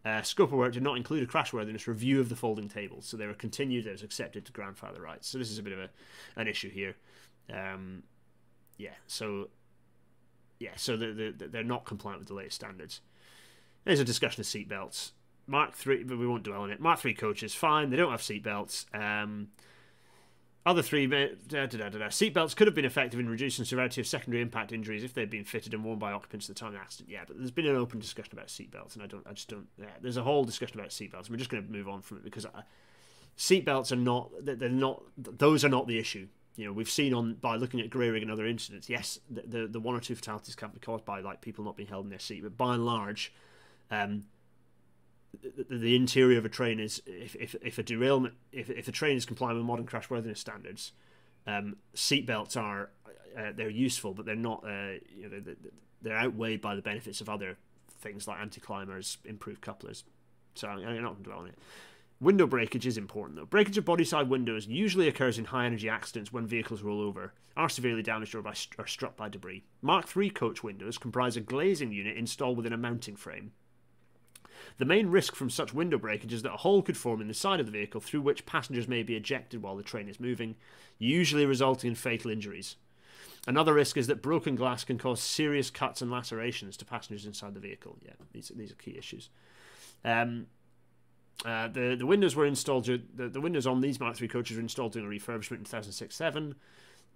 uh, 0.04 0.22
scope 0.22 0.52
of 0.52 0.58
work 0.58 0.72
did 0.72 0.82
not 0.82 0.96
include 0.96 1.22
a 1.22 1.26
crashworthiness 1.26 1.86
review 1.86 2.20
of 2.20 2.28
the 2.28 2.36
folding 2.36 2.68
tables, 2.68 3.06
so 3.06 3.16
they 3.16 3.26
were 3.26 3.34
continued 3.34 3.86
as 3.86 4.02
accepted 4.02 4.44
to 4.44 4.52
grandfather 4.52 5.00
rights. 5.00 5.28
So 5.28 5.38
this 5.38 5.50
is 5.50 5.58
a 5.58 5.62
bit 5.62 5.72
of 5.72 5.78
a, 5.78 5.88
an 6.36 6.48
issue 6.48 6.70
here. 6.70 6.96
Um, 7.52 8.02
yeah, 8.78 8.94
so 9.06 9.48
yeah, 10.58 10.70
so 10.76 10.96
the, 10.96 11.34
the, 11.36 11.48
they're 11.48 11.64
not 11.64 11.84
compliant 11.84 12.20
with 12.20 12.28
the 12.28 12.34
latest 12.34 12.56
standards. 12.56 13.00
There's 13.84 14.00
a 14.00 14.04
discussion 14.04 14.40
of 14.40 14.46
seatbelts. 14.46 15.10
Mark 15.46 15.74
three, 15.74 16.04
but 16.04 16.18
we 16.18 16.26
won't 16.26 16.44
dwell 16.44 16.62
on 16.62 16.70
it. 16.70 16.80
Mark 16.80 17.00
three 17.00 17.14
coaches, 17.14 17.54
fine. 17.54 17.90
They 17.90 17.96
don't 17.96 18.12
have 18.12 18.20
seatbelts. 18.20 18.86
Um, 18.94 19.48
other 20.64 20.82
three 20.82 21.06
da, 21.06 21.28
seatbelts 21.48 22.54
could 22.54 22.68
have 22.68 22.74
been 22.74 22.84
effective 22.84 23.18
in 23.18 23.28
reducing 23.28 23.64
severity 23.64 24.00
of 24.00 24.06
secondary 24.06 24.42
impact 24.42 24.72
injuries 24.72 25.02
if 25.02 25.12
they'd 25.12 25.30
been 25.30 25.44
fitted 25.44 25.74
and 25.74 25.84
worn 25.84 25.98
by 25.98 26.12
occupants 26.12 26.48
at 26.48 26.54
the 26.54 26.60
time 26.60 26.68
of 26.68 26.74
the 26.74 26.80
accident. 26.80 27.10
Yeah, 27.10 27.24
but 27.26 27.36
there's 27.36 27.50
been 27.50 27.66
an 27.66 27.76
open 27.76 27.98
discussion 27.98 28.32
about 28.32 28.46
seatbelts, 28.46 28.94
and 28.94 29.02
I 29.02 29.06
don't, 29.06 29.26
I 29.26 29.32
just 29.32 29.48
don't. 29.48 29.66
Yeah, 29.76 29.86
there's 30.00 30.16
a 30.16 30.22
whole 30.22 30.44
discussion 30.44 30.78
about 30.78 30.90
seatbelts. 30.90 31.28
We're 31.28 31.36
just 31.36 31.50
going 31.50 31.64
to 31.64 31.72
move 31.72 31.88
on 31.88 32.00
from 32.00 32.18
it 32.18 32.24
because 32.24 32.46
uh, 32.46 32.62
seatbelts 33.36 33.90
are 33.90 33.96
not. 33.96 34.30
They're 34.40 34.68
not. 34.68 35.02
Those 35.16 35.64
are 35.64 35.68
not 35.68 35.88
the 35.88 35.98
issue. 35.98 36.28
You 36.54 36.66
know, 36.66 36.72
we've 36.72 36.90
seen 36.90 37.14
on 37.14 37.34
by 37.34 37.56
looking 37.56 37.80
at 37.80 37.90
Grayrigg 37.90 38.22
and 38.22 38.30
other 38.30 38.46
incidents. 38.46 38.88
Yes, 38.88 39.18
the, 39.28 39.42
the, 39.42 39.66
the 39.66 39.80
one 39.80 39.96
or 39.96 40.00
two 40.00 40.14
fatalities 40.14 40.54
can 40.54 40.70
be 40.70 40.80
caused 40.80 41.04
by 41.04 41.20
like 41.20 41.40
people 41.40 41.64
not 41.64 41.76
being 41.76 41.88
held 41.88 42.04
in 42.04 42.10
their 42.10 42.18
seat, 42.18 42.42
but 42.42 42.56
by 42.56 42.74
and 42.74 42.84
large, 42.84 43.32
um, 43.90 44.24
the, 45.40 45.78
the, 45.78 45.96
interior 45.96 46.38
of 46.38 46.44
a 46.44 46.48
train 46.48 46.78
is 46.78 47.02
if, 47.06 47.34
if, 47.36 47.54
if 47.62 47.78
a 47.78 47.82
derailment 47.82 48.34
if, 48.52 48.68
if 48.68 48.86
a 48.86 48.92
train 48.92 49.16
is 49.16 49.24
complying 49.24 49.56
with 49.56 49.64
modern 49.64 49.86
crashworthiness 49.86 50.38
standards 50.38 50.92
um, 51.46 51.76
seatbelts 51.94 52.56
are 52.56 52.90
uh, 53.36 53.52
they're 53.54 53.70
useful, 53.70 54.14
but 54.14 54.26
they're 54.26 54.34
not 54.34 54.62
uh, 54.64 54.98
you 55.14 55.22
know 55.22 55.40
they're, 55.40 55.54
they're, 56.02 56.16
outweighed 56.16 56.60
by 56.60 56.74
the 56.74 56.82
benefits 56.82 57.20
of 57.20 57.28
other 57.28 57.56
things 58.00 58.26
like 58.26 58.40
anti-climbers, 58.40 59.18
improved 59.24 59.60
couplers. 59.60 60.04
So 60.54 60.68
I'm 60.68 60.82
not 60.82 61.02
going 61.02 61.16
to 61.16 61.22
dwell 61.22 61.38
on 61.40 61.46
it. 61.46 61.58
Window 62.20 62.46
breakage 62.46 62.86
is 62.86 62.98
important 62.98 63.38
though. 63.38 63.46
Breakage 63.46 63.78
of 63.78 63.84
body 63.84 64.04
side 64.04 64.28
windows 64.28 64.66
usually 64.66 65.08
occurs 65.08 65.38
in 65.38 65.46
high 65.46 65.66
energy 65.66 65.88
accidents 65.88 66.32
when 66.32 66.46
vehicles 66.46 66.82
roll 66.82 67.00
over, 67.00 67.32
are 67.56 67.68
severely 67.68 68.02
damaged 68.02 68.34
or 68.34 68.42
by, 68.42 68.54
are 68.78 68.86
struck 68.86 69.16
by 69.16 69.28
debris. 69.28 69.64
Mark 69.80 70.14
III 70.16 70.30
coach 70.30 70.62
windows 70.62 70.98
comprise 70.98 71.36
a 71.36 71.40
glazing 71.40 71.92
unit 71.92 72.16
installed 72.16 72.56
within 72.56 72.72
a 72.72 72.76
mounting 72.76 73.16
frame. 73.16 73.52
The 74.78 74.84
main 74.84 75.08
risk 75.08 75.34
from 75.34 75.50
such 75.50 75.74
window 75.74 75.98
breakage 75.98 76.32
is 76.32 76.42
that 76.42 76.54
a 76.54 76.58
hole 76.58 76.82
could 76.82 76.96
form 76.96 77.20
in 77.20 77.28
the 77.28 77.34
side 77.34 77.60
of 77.60 77.66
the 77.66 77.72
vehicle 77.72 78.00
through 78.00 78.22
which 78.22 78.46
passengers 78.46 78.88
may 78.88 79.02
be 79.02 79.16
ejected 79.16 79.62
while 79.62 79.76
the 79.76 79.82
train 79.82 80.08
is 80.08 80.20
moving, 80.20 80.56
usually 80.98 81.46
resulting 81.46 81.90
in 81.90 81.94
fatal 81.94 82.30
injuries. 82.30 82.76
Another 83.46 83.74
risk 83.74 83.96
is 83.96 84.06
that 84.06 84.22
broken 84.22 84.54
glass 84.54 84.84
can 84.84 84.98
cause 84.98 85.20
serious 85.20 85.70
cuts 85.70 86.00
and 86.00 86.10
lacerations 86.10 86.76
to 86.76 86.84
passengers 86.84 87.26
inside 87.26 87.54
the 87.54 87.60
vehicle. 87.60 87.98
Yeah, 88.04 88.12
these, 88.32 88.52
these 88.54 88.70
are 88.70 88.76
key 88.76 88.96
issues. 88.96 89.30
Um, 90.04 90.46
uh, 91.44 91.68
the 91.68 91.96
the 91.98 92.06
windows 92.06 92.36
were 92.36 92.46
installed. 92.46 92.84
The, 92.84 93.28
the 93.28 93.40
windows 93.40 93.66
on 93.66 93.80
these 93.80 93.98
Mark 93.98 94.20
III 94.20 94.28
coaches 94.28 94.56
were 94.56 94.62
installed 94.62 94.92
during 94.92 95.08
a 95.08 95.10
refurbishment 95.10 95.58
in 95.58 95.64
2006-7. 95.64 96.54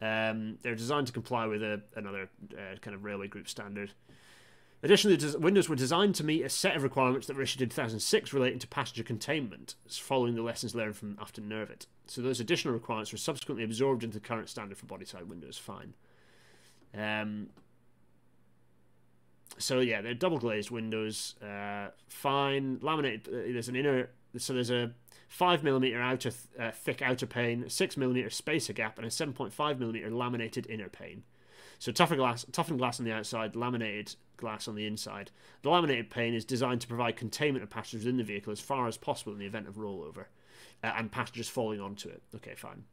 Um, 0.02 0.58
they're 0.62 0.74
designed 0.74 1.06
to 1.06 1.12
comply 1.12 1.46
with 1.46 1.62
a, 1.62 1.80
another 1.94 2.28
uh, 2.52 2.76
kind 2.80 2.94
of 2.94 3.04
railway 3.04 3.28
group 3.28 3.48
standard. 3.48 3.92
Additionally, 4.82 5.18
Windows 5.38 5.68
were 5.68 5.76
designed 5.76 6.14
to 6.16 6.24
meet 6.24 6.42
a 6.42 6.48
set 6.48 6.76
of 6.76 6.82
requirements 6.82 7.26
that 7.26 7.36
were 7.36 7.42
issued 7.42 7.62
in 7.62 7.68
2006 7.70 8.32
relating 8.32 8.58
to 8.58 8.68
passenger 8.68 9.02
containment, 9.02 9.74
following 9.88 10.34
the 10.34 10.42
lessons 10.42 10.74
learned 10.74 10.96
from 10.96 11.16
Ufton 11.16 11.48
Nervet. 11.48 11.86
So 12.06 12.20
those 12.20 12.40
additional 12.40 12.74
requirements 12.74 13.10
were 13.10 13.18
subsequently 13.18 13.64
absorbed 13.64 14.04
into 14.04 14.14
the 14.14 14.26
current 14.26 14.48
standard 14.48 14.76
for 14.76 14.86
bodyside 14.86 15.28
windows. 15.28 15.56
Fine. 15.56 15.94
Um, 16.94 17.48
so 19.58 19.80
yeah, 19.80 20.02
they're 20.02 20.14
double 20.14 20.38
glazed 20.38 20.70
windows. 20.70 21.34
Uh, 21.42 21.88
fine, 22.08 22.78
laminated. 22.82 23.28
Uh, 23.28 23.52
there's 23.52 23.68
an 23.68 23.76
inner. 23.76 24.10
So 24.36 24.52
there's 24.52 24.70
a 24.70 24.92
five 25.28 25.64
millimeter 25.64 26.00
outer 26.00 26.30
th- 26.30 26.42
uh, 26.60 26.70
thick 26.70 27.02
outer 27.02 27.26
pane, 27.26 27.68
six 27.68 27.96
millimeter 27.96 28.30
spacer 28.30 28.72
gap, 28.72 28.98
and 28.98 29.06
a 29.06 29.10
7.5 29.10 29.78
millimeter 29.78 30.10
laminated 30.10 30.66
inner 30.66 30.88
pane. 30.88 31.22
So 31.78 31.92
tougher 31.92 32.16
glass, 32.16 32.44
toughened 32.52 32.78
glass 32.78 32.98
on 32.98 33.06
the 33.06 33.12
outside, 33.12 33.54
laminated 33.54 34.14
glass 34.36 34.68
on 34.68 34.74
the 34.74 34.86
inside. 34.86 35.30
The 35.62 35.70
laminated 35.70 36.10
pane 36.10 36.34
is 36.34 36.44
designed 36.44 36.80
to 36.82 36.86
provide 36.86 37.16
containment 37.16 37.62
of 37.62 37.70
passengers 37.70 38.04
within 38.04 38.16
the 38.16 38.24
vehicle 38.24 38.52
as 38.52 38.60
far 38.60 38.86
as 38.86 38.96
possible 38.96 39.32
in 39.32 39.38
the 39.38 39.46
event 39.46 39.68
of 39.68 39.76
rollover 39.76 40.26
uh, 40.82 40.92
and 40.96 41.10
passengers 41.10 41.48
falling 41.48 41.80
onto 41.80 42.08
it. 42.08 42.22
Okay, 42.34 42.54
fine. 42.54 42.84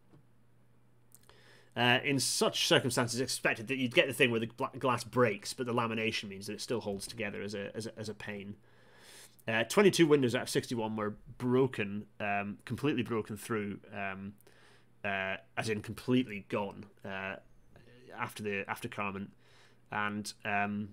Uh, 1.75 1.99
in 2.03 2.19
such 2.19 2.67
circumstances, 2.67 3.19
expected 3.19 3.67
that 3.67 3.77
you'd 3.77 3.95
get 3.95 4.07
the 4.07 4.13
thing 4.13 4.29
where 4.29 4.39
the 4.39 4.49
glass 4.77 5.03
breaks, 5.03 5.53
but 5.53 5.65
the 5.65 5.73
lamination 5.73 6.29
means 6.29 6.45
that 6.45 6.53
it 6.53 6.61
still 6.61 6.81
holds 6.81 7.07
together 7.07 7.41
as 7.41 7.55
a 7.55 7.75
as 7.75 7.87
a, 7.87 7.99
as 7.99 8.09
a 8.09 8.13
pane. 8.13 8.55
Uh, 9.47 9.63
22 9.63 10.07
windows 10.07 10.35
out 10.35 10.43
of 10.43 10.49
61 10.49 10.95
were 10.95 11.15
broken, 11.37 12.05
um, 12.19 12.57
completely 12.63 13.03
broken 13.03 13.35
through, 13.35 13.77
um, 13.93 14.33
uh, 15.03 15.35
as 15.57 15.67
in 15.67 15.81
completely 15.81 16.45
gone 16.47 16.85
uh, 17.03 17.35
after 18.17 18.43
the 18.43 18.63
after 18.67 18.87
Carmont, 18.87 19.29
and 19.91 20.33
um, 20.45 20.89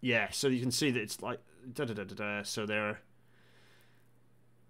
yeah, 0.00 0.28
so 0.30 0.48
you 0.48 0.60
can 0.60 0.70
see 0.70 0.90
that 0.90 1.00
it's 1.00 1.22
like 1.22 1.40
da 1.72 1.84
da 1.84 1.94
da 1.94 2.04
da 2.04 2.14
da. 2.14 2.42
So 2.42 2.66
they're 2.66 3.00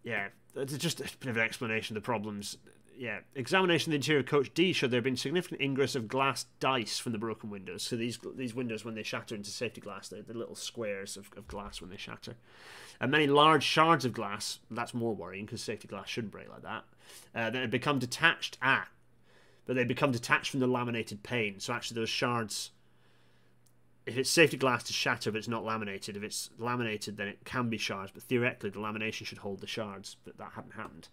yeah, 0.03 0.29
it's 0.57 0.77
just 0.79 1.01
a 1.01 1.05
bit 1.05 1.31
of 1.31 1.37
an 1.37 1.43
explanation 1.43 1.97
of 1.97 2.03
the 2.03 2.07
problems. 2.07 2.59
Yeah, 2.95 3.21
examination 3.35 3.91
of 3.91 3.93
the 3.93 3.97
interior 3.97 4.23
coach 4.23 4.53
D 4.53 4.73
showed 4.73 4.91
there 4.91 4.99
had 4.99 5.05
been 5.05 5.17
significant 5.17 5.63
ingress 5.63 5.95
of 5.95 6.09
glass 6.09 6.45
dice 6.61 6.99
from 6.99 7.13
the 7.13 7.19
broken 7.19 7.49
windows. 7.51 7.83
So 7.83 7.97
these 7.97 8.19
these 8.37 8.55
windows, 8.55 8.85
when 8.85 8.95
they 8.95 9.03
shatter 9.03 9.35
into 9.35 9.51
safety 9.51 9.81
glass, 9.81 10.09
they're 10.09 10.23
the 10.23 10.35
little 10.35 10.55
squares 10.55 11.17
of, 11.17 11.31
of 11.37 11.49
glass 11.49 11.81
when 11.81 11.91
they 11.91 11.97
shatter. 11.97 12.35
And 13.01 13.11
many 13.11 13.27
large 13.27 13.65
shards 13.65 14.05
of 14.05 14.13
glass, 14.13 14.61
that's 14.71 14.95
more 14.95 15.15
worrying 15.15 15.47
because 15.47 15.63
safety 15.63 15.89
glass 15.89 16.09
shouldn't 16.09 16.33
break 16.33 16.49
like 16.49 16.63
that, 16.63 16.85
uh, 17.35 17.51
that 17.51 17.55
had 17.55 17.71
become 17.71 17.99
detached 17.99 18.59
at, 18.61 18.89
but 19.67 19.77
they 19.77 19.85
become 19.85 20.13
detached 20.13 20.51
from 20.51 20.61
the 20.61 20.67
laminated 20.67 21.23
pane. 21.23 21.61
So 21.61 21.73
actually 21.73 22.01
those 22.01 22.09
shards 22.09 22.71
if 24.05 24.19
it's 24.19 24.31
safety 24.31 24.57
glass 24.57 24.83
to 24.85 24.93
shatter 24.93 25.31
but 25.31 25.39
it's 25.39 25.49
not 25.49 25.65
laminated, 25.65 26.17
if 26.17 26.23
it's 26.23 26.51
laminated 26.59 27.17
then 27.17 27.29
it 27.29 27.39
can 27.45 27.69
be 27.69 27.79
shards, 27.79 28.11
but 28.13 28.23
theoretically 28.23 28.71
the 28.71 28.79
lamination 28.79 29.25
should 29.27 29.39
hold 29.39 29.61
the 29.61 29.67
shards, 29.67 30.17
but 30.25 30.37
that 30.39 30.53
hadn't 30.55 30.75
happened. 30.75 31.09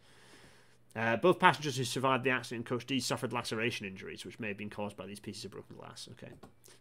Uh, 0.95 1.15
both 1.15 1.37
passengers 1.37 1.77
who 1.77 1.83
survived 1.83 2.23
the 2.23 2.31
accident 2.31 2.61
in 2.61 2.63
Coach 2.63 2.85
D 2.85 2.99
suffered 2.99 3.31
laceration 3.31 3.85
injuries, 3.85 4.25
which 4.25 4.39
may 4.39 4.47
have 4.47 4.57
been 4.57 4.71
caused 4.71 4.97
by 4.97 5.05
these 5.05 5.19
pieces 5.19 5.45
of 5.45 5.51
broken 5.51 5.75
glass. 5.75 6.09
Okay, 6.13 6.33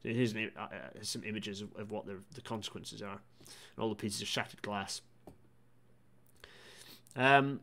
so 0.02 0.08
here's 0.08 0.32
an, 0.32 0.50
uh, 0.58 0.62
uh, 0.62 0.68
some 1.02 1.22
images 1.24 1.60
of, 1.60 1.76
of 1.76 1.90
what 1.90 2.06
the, 2.06 2.16
the 2.34 2.40
consequences 2.40 3.02
are, 3.02 3.20
and 3.40 3.78
all 3.78 3.90
the 3.90 3.94
pieces 3.94 4.22
of 4.22 4.28
shattered 4.28 4.62
glass. 4.62 5.02
Um, 7.14 7.60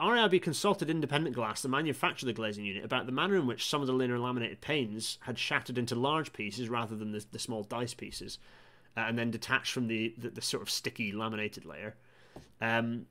RAIB 0.00 0.42
consulted 0.42 0.90
Independent 0.90 1.34
Glass, 1.34 1.62
the 1.62 1.68
manufacturer 1.68 2.28
of 2.28 2.34
the 2.34 2.38
glazing 2.38 2.64
unit, 2.64 2.84
about 2.84 3.06
the 3.06 3.12
manner 3.12 3.36
in 3.36 3.46
which 3.46 3.66
some 3.66 3.80
of 3.80 3.86
the 3.86 3.94
linear 3.94 4.18
laminated 4.18 4.60
panes 4.60 5.18
had 5.22 5.38
shattered 5.38 5.78
into 5.78 5.94
large 5.94 6.32
pieces 6.32 6.68
rather 6.68 6.94
than 6.94 7.12
the, 7.12 7.24
the 7.32 7.38
small 7.38 7.62
dice 7.62 7.94
pieces, 7.94 8.38
uh, 8.96 9.00
and 9.00 9.18
then 9.18 9.30
detached 9.30 9.72
from 9.72 9.86
the, 9.86 10.14
the, 10.18 10.28
the, 10.28 10.42
sort 10.42 10.62
of 10.62 10.68
sticky 10.68 11.12
laminated 11.12 11.64
layer. 11.64 11.94
Um, 12.60 13.06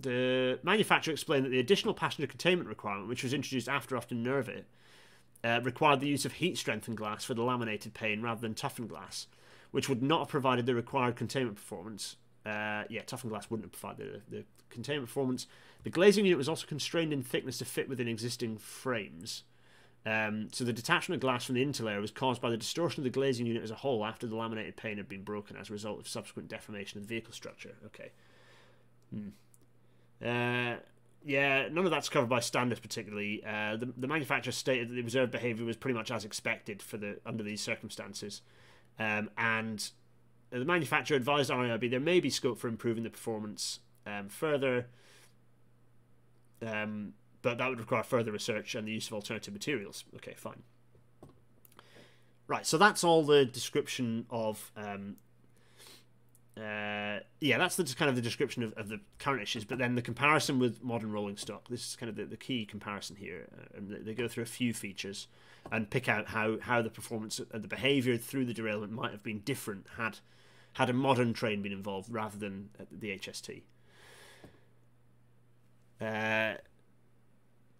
the 0.00 0.58
manufacturer 0.64 1.12
explained 1.12 1.44
that 1.44 1.50
the 1.50 1.60
additional 1.60 1.94
passenger 1.94 2.26
containment 2.26 2.68
requirement, 2.68 3.08
which 3.08 3.22
was 3.22 3.32
introduced 3.32 3.68
after 3.68 3.96
Ufton 3.96 4.24
Nervet, 4.24 4.66
uh, 5.44 5.60
required 5.62 6.00
the 6.00 6.08
use 6.08 6.24
of 6.24 6.34
heat 6.34 6.58
strengthened 6.58 6.96
glass 6.96 7.24
for 7.24 7.34
the 7.34 7.42
laminated 7.42 7.94
pane 7.94 8.20
rather 8.20 8.40
than 8.40 8.54
toughened 8.54 8.88
glass, 8.88 9.28
which 9.70 9.88
would 9.88 10.02
not 10.02 10.20
have 10.20 10.28
provided 10.28 10.66
the 10.66 10.74
required 10.74 11.14
containment 11.14 11.56
performance 11.56 12.16
uh, 12.44 12.82
yeah, 12.88 13.02
toughened 13.06 13.30
glass 13.30 13.48
wouldn't 13.50 13.66
have 13.66 13.80
provided 13.80 14.22
the, 14.28 14.36
the 14.38 14.44
containment 14.72 15.08
performance. 15.08 15.46
The 15.82 15.90
glazing 15.90 16.24
unit 16.24 16.38
was 16.38 16.48
also 16.48 16.66
constrained 16.66 17.12
in 17.12 17.22
thickness 17.22 17.58
to 17.58 17.64
fit 17.64 17.88
within 17.88 18.08
existing 18.08 18.58
frames. 18.58 19.44
Um, 20.04 20.48
so 20.52 20.64
the 20.64 20.72
detachment 20.72 21.16
of 21.16 21.20
glass 21.20 21.44
from 21.44 21.54
the 21.54 21.64
interlayer 21.64 22.00
was 22.00 22.10
caused 22.10 22.40
by 22.40 22.50
the 22.50 22.56
distortion 22.56 23.00
of 23.00 23.04
the 23.04 23.10
glazing 23.10 23.46
unit 23.46 23.62
as 23.62 23.70
a 23.70 23.76
whole 23.76 24.04
after 24.04 24.26
the 24.26 24.34
laminated 24.34 24.76
pane 24.76 24.96
had 24.96 25.08
been 25.08 25.22
broken 25.22 25.56
as 25.56 25.70
a 25.70 25.72
result 25.72 26.00
of 26.00 26.08
subsequent 26.08 26.48
deformation 26.48 26.98
of 26.98 27.06
the 27.06 27.08
vehicle 27.08 27.32
structure. 27.32 27.76
Okay. 27.86 28.10
Hmm. 29.10 29.28
Uh, 30.24 30.76
yeah, 31.24 31.68
none 31.70 31.84
of 31.84 31.90
that's 31.92 32.08
covered 32.08 32.28
by 32.28 32.40
standards 32.40 32.80
particularly. 32.80 33.44
Uh, 33.46 33.76
the, 33.76 33.92
the 33.96 34.08
manufacturer 34.08 34.52
stated 34.52 34.88
that 34.88 34.94
the 34.94 35.00
observed 35.00 35.30
behaviour 35.30 35.64
was 35.64 35.76
pretty 35.76 35.96
much 35.96 36.10
as 36.10 36.24
expected 36.24 36.82
for 36.82 36.96
the 36.96 37.18
under 37.24 37.44
these 37.44 37.60
circumstances, 37.60 38.42
um, 38.98 39.30
and 39.38 39.90
the 40.50 40.64
manufacturer 40.64 41.16
advised 41.16 41.50
RAIB 41.50 41.90
there 41.90 42.00
may 42.00 42.18
be 42.18 42.28
scope 42.28 42.58
for 42.58 42.68
improving 42.68 43.04
the 43.04 43.10
performance 43.10 43.78
um, 44.06 44.28
further, 44.28 44.86
um, 46.66 47.14
but 47.42 47.58
that 47.58 47.68
would 47.68 47.80
require 47.80 48.02
further 48.02 48.32
research 48.32 48.74
and 48.74 48.86
the 48.86 48.92
use 48.92 49.08
of 49.08 49.14
alternative 49.14 49.52
materials. 49.52 50.04
Okay, 50.16 50.34
fine. 50.34 50.62
Right, 52.46 52.66
so 52.66 52.78
that's 52.78 53.04
all 53.04 53.22
the 53.22 53.44
description 53.44 54.26
of. 54.30 54.70
Um, 54.76 55.16
uh, 56.54 57.20
yeah, 57.40 57.56
that's 57.56 57.76
the 57.76 57.84
kind 57.84 58.10
of 58.10 58.14
the 58.14 58.20
description 58.20 58.62
of, 58.62 58.74
of 58.74 58.90
the 58.90 59.00
current 59.18 59.42
issues, 59.42 59.64
but 59.64 59.78
then 59.78 59.94
the 59.94 60.02
comparison 60.02 60.58
with 60.58 60.84
modern 60.84 61.10
rolling 61.10 61.38
stock. 61.38 61.66
This 61.68 61.86
is 61.86 61.96
kind 61.96 62.10
of 62.10 62.16
the, 62.16 62.26
the 62.26 62.36
key 62.36 62.66
comparison 62.66 63.16
here. 63.16 63.48
Uh, 63.74 63.80
they 64.04 64.12
go 64.12 64.28
through 64.28 64.42
a 64.42 64.46
few 64.46 64.74
features 64.74 65.28
and 65.70 65.88
pick 65.88 66.10
out 66.10 66.28
how, 66.28 66.58
how 66.60 66.82
the 66.82 66.90
performance 66.90 67.40
and 67.52 67.64
the 67.64 67.68
behaviour 67.68 68.18
through 68.18 68.44
the 68.44 68.52
derailment 68.52 68.92
might 68.92 69.12
have 69.12 69.22
been 69.22 69.40
different 69.40 69.86
had 69.96 70.18
had 70.74 70.88
a 70.88 70.92
modern 70.92 71.32
train 71.32 71.62
been 71.62 71.72
involved 71.72 72.10
rather 72.10 72.38
than 72.38 72.70
the 72.90 73.08
HST. 73.10 73.62
Uh, 76.02 76.56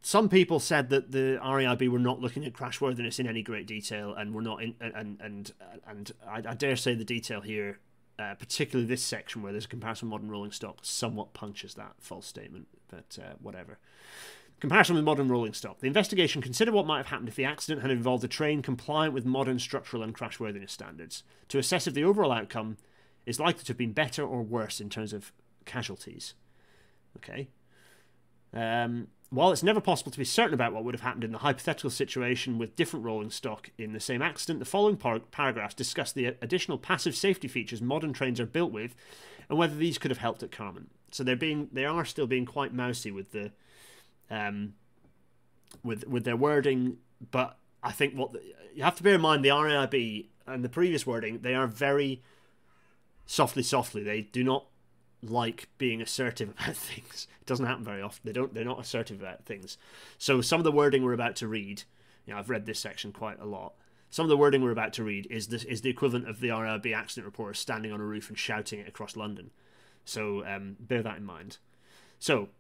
some 0.03 0.29
people 0.29 0.59
said 0.59 0.91
that 0.91 1.13
the 1.13 1.39
RAIB 1.43 1.89
were 1.89 1.99
not 1.99 2.21
looking 2.21 2.45
at 2.45 2.53
crashworthiness 2.53 3.21
in 3.21 3.27
any 3.27 3.43
great 3.43 3.67
detail, 3.67 4.15
and 4.15 4.35
were 4.35 4.43
not 4.43 4.63
in, 4.63 4.75
and 4.81 5.21
and 5.21 5.53
and 5.87 6.13
I, 6.27 6.39
I 6.39 6.55
dare 6.55 6.77
say 6.77 6.95
the 6.95 7.05
detail 7.05 7.41
here, 7.41 7.79
uh, 8.19 8.35
particularly 8.35 8.87
this 8.87 9.03
section 9.03 9.43
where 9.43 9.53
there's 9.53 9.65
a 9.65 9.69
comparison 9.69 10.09
with 10.09 10.13
modern 10.13 10.31
rolling 10.31 10.53
stock, 10.53 10.79
somewhat 10.83 11.35
punctures 11.35 11.75
that 11.75 11.95
false 11.99 12.27
statement. 12.27 12.67
But 12.89 13.19
uh, 13.21 13.35
whatever. 13.41 13.79
Comparison 14.61 14.95
with 14.95 15.05
modern 15.05 15.29
rolling 15.29 15.55
stock. 15.55 15.81
The 15.81 15.89
investigation 15.89 16.41
considered 16.41 16.73
what 16.73 16.87
might 16.87 16.99
have 16.99 17.09
happened 17.09 17.29
if 17.29 17.35
the 17.35 17.45
accident 17.45 17.83
had 17.83 17.91
involved 17.91 18.23
a 18.23 18.29
train 18.29 18.63
compliant 18.63 19.13
with 19.13 19.25
modern 19.25 19.59
structural 19.59 20.05
and 20.05 20.15
crashworthiness 20.15 20.71
standards 20.71 21.25
to 21.49 21.59
assess 21.59 21.89
if 21.89 21.95
the 21.95 22.05
overall 22.05 22.31
outcome 22.31 22.77
is 23.27 23.41
likely 23.41 23.65
to 23.65 23.69
have 23.69 23.77
been 23.77 23.93
better 23.93 24.25
or 24.25 24.43
worse 24.43 24.81
in 24.81 24.89
terms 24.89 25.13
of 25.13 25.33
casualties. 25.65 26.35
Okay. 27.17 27.49
Um, 28.55 29.09
while 29.31 29.51
it's 29.51 29.63
never 29.63 29.81
possible 29.81 30.13
to 30.13 30.19
be 30.19 30.27
certain 30.27 30.53
about 30.53 30.75
what 30.75 30.85
would 30.85 30.95
have 30.95 31.01
happened 31.01 31.25
in 31.25 31.33
the 31.33 31.39
hypothetical 31.39 31.89
situation 31.89 32.59
with 32.59 32.77
different 32.77 33.05
rolling 33.05 33.31
stock 33.31 33.71
in 33.79 33.95
the 33.95 34.01
same 34.01 34.21
accident, 34.21 34.59
the 34.59 34.67
following 34.67 34.99
par- 34.99 35.21
paragraphs 35.31 35.75
discuss 35.75 36.13
the 36.13 36.37
additional 36.43 36.77
passive 36.77 37.17
safety 37.17 37.49
features 37.49 37.81
modern 37.81 38.13
trains 38.13 38.39
are 38.39 38.47
built 38.47 38.73
with 38.73 38.95
and 39.49 39.59
whether 39.59 39.75
these 39.75 39.97
could 39.97 40.11
have 40.11 40.19
helped 40.19 40.43
at 40.43 40.51
Carmont. 40.51 40.89
So 41.13 41.25
they're 41.25 41.35
being 41.35 41.69
they 41.73 41.87
are 41.87 42.05
still 42.05 42.27
being 42.27 42.45
quite 42.45 42.75
mousy 42.75 43.11
with 43.11 43.33
the 43.33 43.53
um, 44.31 44.75
with 45.83 46.07
with 46.07 46.25
their 46.25 46.37
wording. 46.37 46.99
But 47.31 47.57
I 47.83 47.93
think 47.93 48.15
what 48.15 48.33
the, 48.33 48.43
you 48.75 48.83
have 48.83 48.97
to 48.97 49.03
bear 49.03 49.15
in 49.15 49.21
mind 49.23 49.45
the 49.45 49.51
RAIB 49.51 50.27
and 50.47 50.65
the 50.65 50.69
previous 50.69 51.07
wording 51.07 51.41
they 51.41 51.55
are 51.55 51.67
very 51.67 52.23
softly, 53.25 53.63
softly. 53.63 54.03
They 54.03 54.23
do 54.23 54.45
not 54.45 54.67
like 55.23 55.69
being 55.79 56.03
assertive 56.03 56.51
about 56.59 56.77
things. 56.77 57.27
It 57.41 57.47
doesn't 57.47 57.67
happen 57.67 57.85
very 57.85 58.03
often. 58.03 58.21
They 58.25 58.33
don't. 58.33 58.53
They're 58.55 58.65
not 58.65 58.81
assertive 58.81 59.21
about 59.21 59.45
things. 59.45 59.79
So 60.19 60.41
some 60.41 60.61
of 60.61 60.65
the 60.65 60.73
wording 60.73 61.03
we're 61.03 61.13
about 61.13 61.37
to 61.37 61.49
read, 61.49 61.85
you 62.27 62.33
know, 62.33 62.39
I've 62.39 62.51
read 62.51 62.67
this 62.67 62.81
section 62.81 63.13
quite 63.13 63.41
a 63.41 63.47
lot. 63.47 63.75
Some 64.11 64.25
of 64.25 64.29
the 64.29 64.37
wording 64.37 64.63
we're 64.63 64.73
about 64.73 64.93
to 64.95 65.05
read 65.05 65.27
is 65.31 65.49
this 65.49 65.65
is 65.65 65.81
the 65.81 65.91
equivalent 65.91 66.29
of 66.29 66.41
the 66.41 66.49
RAIB 66.49 66.95
accident 66.95 67.25
reporter 67.25 67.55
standing 67.55 67.93
on 67.93 68.01
a 68.01 68.05
roof 68.05 68.29
and 68.29 68.39
shouting 68.39 68.81
it 68.81 68.89
across 68.89 69.17
London. 69.17 69.51
So 70.05 70.45
um, 70.47 70.77
bear 70.81 71.03
that 71.03 71.17
in 71.17 71.25
mind. 71.25 71.59
So 72.19 72.51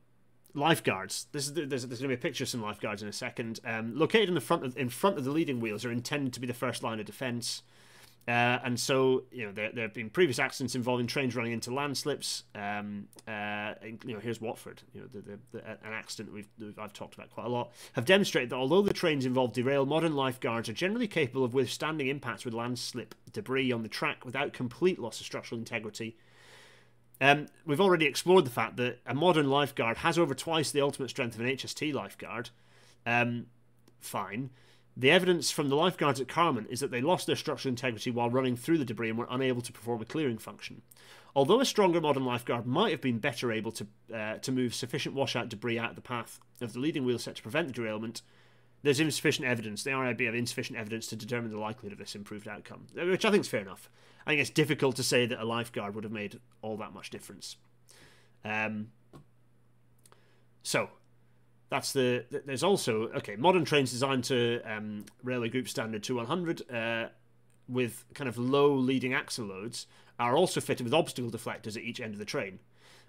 lifeguards. 0.54 1.26
This 1.32 1.46
is, 1.46 1.52
there's, 1.54 1.68
there's 1.68 1.84
going 1.84 1.98
to 1.98 2.08
be 2.08 2.14
a 2.14 2.16
picture 2.16 2.44
of 2.44 2.48
some 2.48 2.62
lifeguards 2.62 3.02
in 3.02 3.08
a 3.08 3.12
second. 3.12 3.60
Um, 3.64 3.96
located 3.96 4.28
in 4.28 4.34
the 4.34 4.40
front 4.40 4.64
of, 4.64 4.76
in 4.76 4.88
front 4.88 5.18
of 5.18 5.24
the 5.24 5.30
leading 5.30 5.60
wheels 5.60 5.84
are 5.84 5.92
intended 5.92 6.32
to 6.34 6.40
be 6.40 6.46
the 6.46 6.54
first 6.54 6.82
line 6.82 7.00
of 7.00 7.06
defence. 7.06 7.62
Uh, 8.28 8.60
and 8.64 8.78
so, 8.78 9.24
you 9.32 9.44
know, 9.44 9.52
there, 9.52 9.72
there 9.72 9.82
have 9.82 9.94
been 9.94 10.08
previous 10.08 10.38
accidents 10.38 10.76
involving 10.76 11.08
trains 11.08 11.34
running 11.34 11.52
into 11.52 11.74
landslips. 11.74 12.44
Um, 12.54 13.08
uh, 13.26 13.74
you 13.82 14.14
know, 14.14 14.20
here's 14.20 14.40
Watford, 14.40 14.82
you 14.94 15.00
know, 15.00 15.06
the, 15.08 15.20
the, 15.22 15.38
the, 15.50 15.70
an 15.70 15.92
accident 15.92 16.32
we've, 16.32 16.48
I've 16.78 16.92
talked 16.92 17.14
about 17.14 17.30
quite 17.30 17.46
a 17.46 17.48
lot, 17.48 17.72
have 17.94 18.04
demonstrated 18.04 18.50
that 18.50 18.56
although 18.56 18.82
the 18.82 18.92
trains 18.92 19.26
involved 19.26 19.54
derail, 19.54 19.86
modern 19.86 20.14
lifeguards 20.14 20.68
are 20.68 20.72
generally 20.72 21.08
capable 21.08 21.44
of 21.44 21.52
withstanding 21.52 22.06
impacts 22.06 22.44
with 22.44 22.54
landslip 22.54 23.14
debris 23.32 23.72
on 23.72 23.82
the 23.82 23.88
track 23.88 24.24
without 24.24 24.52
complete 24.52 25.00
loss 25.00 25.18
of 25.18 25.26
structural 25.26 25.58
integrity 25.58 26.16
um, 27.22 27.46
we've 27.64 27.80
already 27.80 28.06
explored 28.06 28.44
the 28.44 28.50
fact 28.50 28.76
that 28.78 28.98
a 29.06 29.14
modern 29.14 29.48
lifeguard 29.48 29.98
has 29.98 30.18
over 30.18 30.34
twice 30.34 30.72
the 30.72 30.80
ultimate 30.80 31.08
strength 31.08 31.36
of 31.36 31.40
an 31.40 31.46
HST 31.46 31.94
lifeguard. 31.94 32.50
Um, 33.06 33.46
fine. 34.00 34.50
The 34.97 35.11
evidence 35.11 35.51
from 35.51 35.68
the 35.68 35.76
lifeguards 35.76 36.20
at 36.20 36.28
Carmont 36.28 36.68
is 36.68 36.80
that 36.80 36.90
they 36.90 37.01
lost 37.01 37.26
their 37.26 37.36
structural 37.36 37.70
integrity 37.70 38.11
while 38.11 38.28
running 38.28 38.57
through 38.57 38.78
the 38.78 38.84
debris 38.84 39.09
and 39.09 39.18
were 39.18 39.26
unable 39.30 39.62
to 39.62 39.72
perform 39.72 40.03
a 40.03 40.05
clearing 40.05 40.38
function. 40.38 40.82
Although 41.34 41.61
a 41.61 41.64
stronger 41.64 42.01
modern 42.01 42.26
lifeguard 42.26 42.66
might 42.66 42.90
have 42.90 43.01
been 43.01 43.18
better 43.18 43.51
able 43.51 43.72
to 43.72 43.86
uh, 44.14 44.34
to 44.38 44.53
move 44.53 44.74
sufficient 44.74 45.14
washout 45.14 45.49
debris 45.49 45.78
out 45.78 45.90
of 45.90 45.97
the 45.97 46.03
path 46.03 46.38
of 46.61 46.74
the 46.74 46.78
leading 46.78 47.07
wheel 47.07 47.18
set 47.18 47.36
to 47.36 47.43
prevent 47.43 47.68
the 47.68 47.72
derailment, 47.72 48.20
there's 48.82 49.01
insufficient 49.01 49.49
evidence. 49.49 49.82
The 49.82 49.90
RAIB 49.90 50.26
have 50.26 50.34
insufficient 50.34 50.78
evidence 50.78 51.07
to 51.09 51.16
determine 51.16 51.51
the 51.51 51.59
likelihood 51.59 51.93
of 51.93 51.99
this 51.99 52.14
improved 52.14 52.47
outcome, 52.47 52.86
which 52.95 53.24
I 53.24 53.30
think 53.30 53.43
is 53.45 53.49
fair 53.49 53.62
enough. 53.62 53.88
I 54.26 54.30
think 54.30 54.40
it's 54.40 54.51
difficult 54.51 54.97
to 54.97 55.03
say 55.03 55.24
that 55.26 55.40
a 55.40 55.45
lifeguard 55.45 55.95
would 55.95 56.05
have 56.05 56.12
made 56.12 56.38
all 56.61 56.76
that 56.76 56.93
much 56.93 57.11
difference. 57.11 57.57
Um, 58.45 58.88
so 60.62 60.90
that's 61.72 61.92
the. 61.92 62.26
There's 62.44 62.62
also 62.62 63.08
okay 63.16 63.34
modern 63.34 63.64
trains 63.64 63.90
designed 63.90 64.24
to 64.24 64.60
um, 64.66 65.06
railway 65.24 65.48
group 65.48 65.66
standard 65.68 66.02
2100 66.02 66.70
uh, 66.70 67.08
with 67.66 68.04
kind 68.12 68.28
of 68.28 68.36
low 68.36 68.74
leading 68.74 69.14
axle 69.14 69.46
loads 69.46 69.86
are 70.18 70.36
also 70.36 70.60
fitted 70.60 70.84
with 70.84 70.92
obstacle 70.92 71.30
deflectors 71.30 71.74
at 71.74 71.82
each 71.82 71.98
end 71.98 72.12
of 72.12 72.18
the 72.18 72.26
train. 72.26 72.58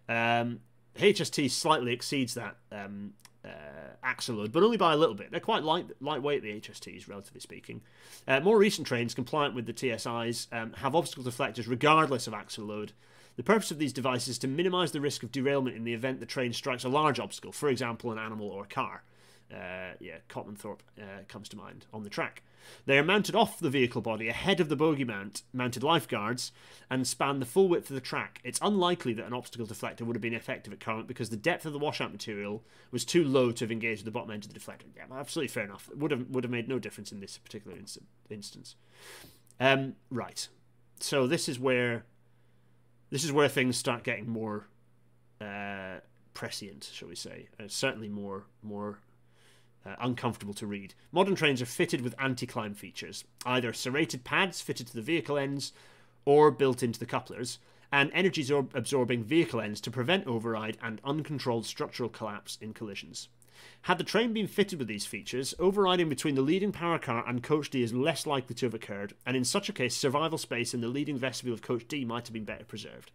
Um, 0.08 0.62
HST 0.96 1.52
slightly 1.52 1.92
exceeds 1.92 2.36
that 2.36 2.56
um, 2.72 3.14
uh, 3.44 3.50
axle 4.02 4.38
load, 4.38 4.54
but 4.54 4.64
only 4.64 4.78
by 4.78 4.94
a 4.94 4.98
little 4.98 5.16
bit. 5.16 5.30
They're 5.30 5.42
quite 5.42 5.64
light, 5.64 5.88
lightweight, 6.00 6.42
the 6.42 6.62
HSTs, 6.62 7.10
relatively 7.10 7.42
speaking. 7.42 7.82
Uh, 8.26 8.40
more 8.40 8.58
recent 8.58 8.88
trains, 8.88 9.14
compliant 9.14 9.56
with 9.56 9.66
the 9.66 9.74
TSIs, 9.74 10.48
um, 10.54 10.72
have 10.78 10.96
obstacle 10.96 11.26
deflectors 11.26 11.68
regardless 11.68 12.28
of 12.28 12.34
axle 12.34 12.66
load. 12.66 12.94
The 13.36 13.44
purpose 13.44 13.72
of 13.72 13.80
these 13.80 13.94
devices 13.94 14.30
is 14.30 14.40
to 14.40 14.48
minimise 14.48 14.92
the 14.92 15.02
risk 15.02 15.24
of 15.24 15.32
derailment 15.32 15.76
in 15.76 15.84
the 15.84 15.94
event 15.94 16.20
the 16.20 16.26
train 16.26 16.54
strikes 16.54 16.84
a 16.84 16.90
large 16.90 17.20
obstacle, 17.20 17.52
for 17.52 17.70
example, 17.70 18.12
an 18.12 18.20
animal 18.20 18.50
or 18.50 18.64
a 18.64 18.68
car. 18.68 19.04
Uh, 19.52 19.94
yeah, 20.00 20.18
Cotmanthorpe 20.30 20.80
uh, 21.00 21.24
comes 21.28 21.50
to 21.50 21.58
mind 21.58 21.86
on 21.94 22.04
the 22.04 22.10
track. 22.10 22.44
They 22.86 22.98
are 22.98 23.04
mounted 23.04 23.36
off 23.36 23.60
the 23.60 23.70
vehicle 23.70 24.02
body 24.02 24.30
ahead 24.30 24.60
of 24.60 24.70
the 24.70 24.76
bogie 24.76 25.04
mount 25.04 25.44
mounted 25.52 25.84
lifeguards 25.84 26.52
and 26.90 27.06
span 27.06 27.40
the 27.40 27.46
full 27.46 27.68
width 27.68 27.90
of 27.90 27.96
the 27.96 28.02
track. 28.02 28.40
It's 28.44 28.60
unlikely 28.62 29.14
that 29.14 29.26
an 29.26 29.34
obstacle 29.34 29.68
deflector 29.68 30.02
would 30.02 30.16
have 30.16 30.22
been 30.22 30.34
effective 30.34 30.72
at 30.72 30.80
current 30.80 31.08
because 31.08 31.30
the 31.30 31.38
depth 31.38 31.66
of 31.66 31.74
the 31.74 31.80
washout 31.80 32.12
material 32.12 32.64
was 32.92 33.04
too 33.04 33.24
low 33.24 33.52
to 33.52 33.66
have 33.66 33.72
engaged 33.72 34.06
the 34.06 34.12
bottom 34.12 34.32
end 34.32 34.46
of 34.46 34.54
the 34.54 34.60
deflector. 34.60 34.86
Yeah, 34.96 35.04
absolutely 35.12 35.50
fair 35.50 35.66
enough. 35.66 35.90
It 35.92 35.98
would 35.98 36.12
have 36.12 36.30
would 36.30 36.44
have 36.44 36.52
made 36.52 36.70
no 36.70 36.80
difference 36.80 37.12
in 37.12 37.20
this 37.20 37.38
particular 37.38 37.78
inst- 37.78 38.00
instance. 38.30 38.76
Um, 39.60 39.96
right. 40.10 40.48
So 41.00 41.28
this 41.28 41.50
is 41.50 41.60
where 41.60 42.06
this 43.14 43.24
is 43.24 43.32
where 43.32 43.48
things 43.48 43.78
start 43.78 44.04
getting 44.04 44.28
more 44.28 44.66
uh, 45.40 46.00
prescient, 46.34 46.90
shall 46.92 47.08
we 47.08 47.16
say? 47.16 47.48
Uh, 47.60 47.66
certainly 47.68 48.10
more 48.10 48.46
more 48.64 48.98
uh, 49.86 49.94
uncomfortable 50.02 50.56
to 50.56 50.66
read. 50.66 50.96
Modern 51.12 51.36
trains 51.36 51.62
are 51.62 51.68
fitted 51.68 52.02
with 52.02 52.16
anti 52.18 52.48
climb 52.48 52.74
features, 52.74 53.24
either 53.46 53.72
serrated 53.72 54.24
pads 54.24 54.62
fitted 54.62 54.88
to 54.88 54.96
the 54.96 55.02
vehicle 55.04 55.38
ends 55.38 55.74
or 56.26 56.50
built 56.50 56.82
into 56.82 57.00
the 57.00 57.06
couplers, 57.06 57.60
and 57.92 58.10
energy 58.16 58.44
absorbing 58.74 59.24
vehicle 59.24 59.62
ends 59.62 59.80
to 59.82 59.92
prevent 59.92 60.26
override 60.26 60.80
and 60.82 61.00
uncontrolled 61.04 61.68
structural 61.68 62.10
collapse 62.10 62.58
in 62.62 62.74
collisions. 62.74 63.30
Had 63.84 63.98
the 63.98 64.04
train 64.04 64.34
been 64.34 64.48
fitted 64.48 64.80
with 64.80 64.88
these 64.88 65.06
features, 65.06 65.54
overriding 65.60 66.10
between 66.10 66.36
the 66.36 66.42
leading 66.42 66.72
power 66.72 67.00
car 67.00 67.24
and 67.28 67.44
Coach 67.44 67.70
D 67.70 67.84
is 67.84 67.94
less 67.94 68.26
likely 68.26 68.56
to 68.56 68.66
have 68.66 68.74
occurred, 68.74 69.14
and 69.26 69.36
in 69.36 69.44
such 69.44 69.70
a 69.70 69.74
case, 69.74 69.96
survival 69.96 70.38
space 70.38 70.74
in 70.74 70.82
the 70.82 70.88
leading 70.88 71.18
vestibule 71.18 71.54
of 71.54 71.62
Coach 71.62 71.88
D 71.88 72.06
might 72.06 72.28
have 72.28 72.34
been 72.34 72.46
better 72.46 72.66
preserved. 72.66 73.12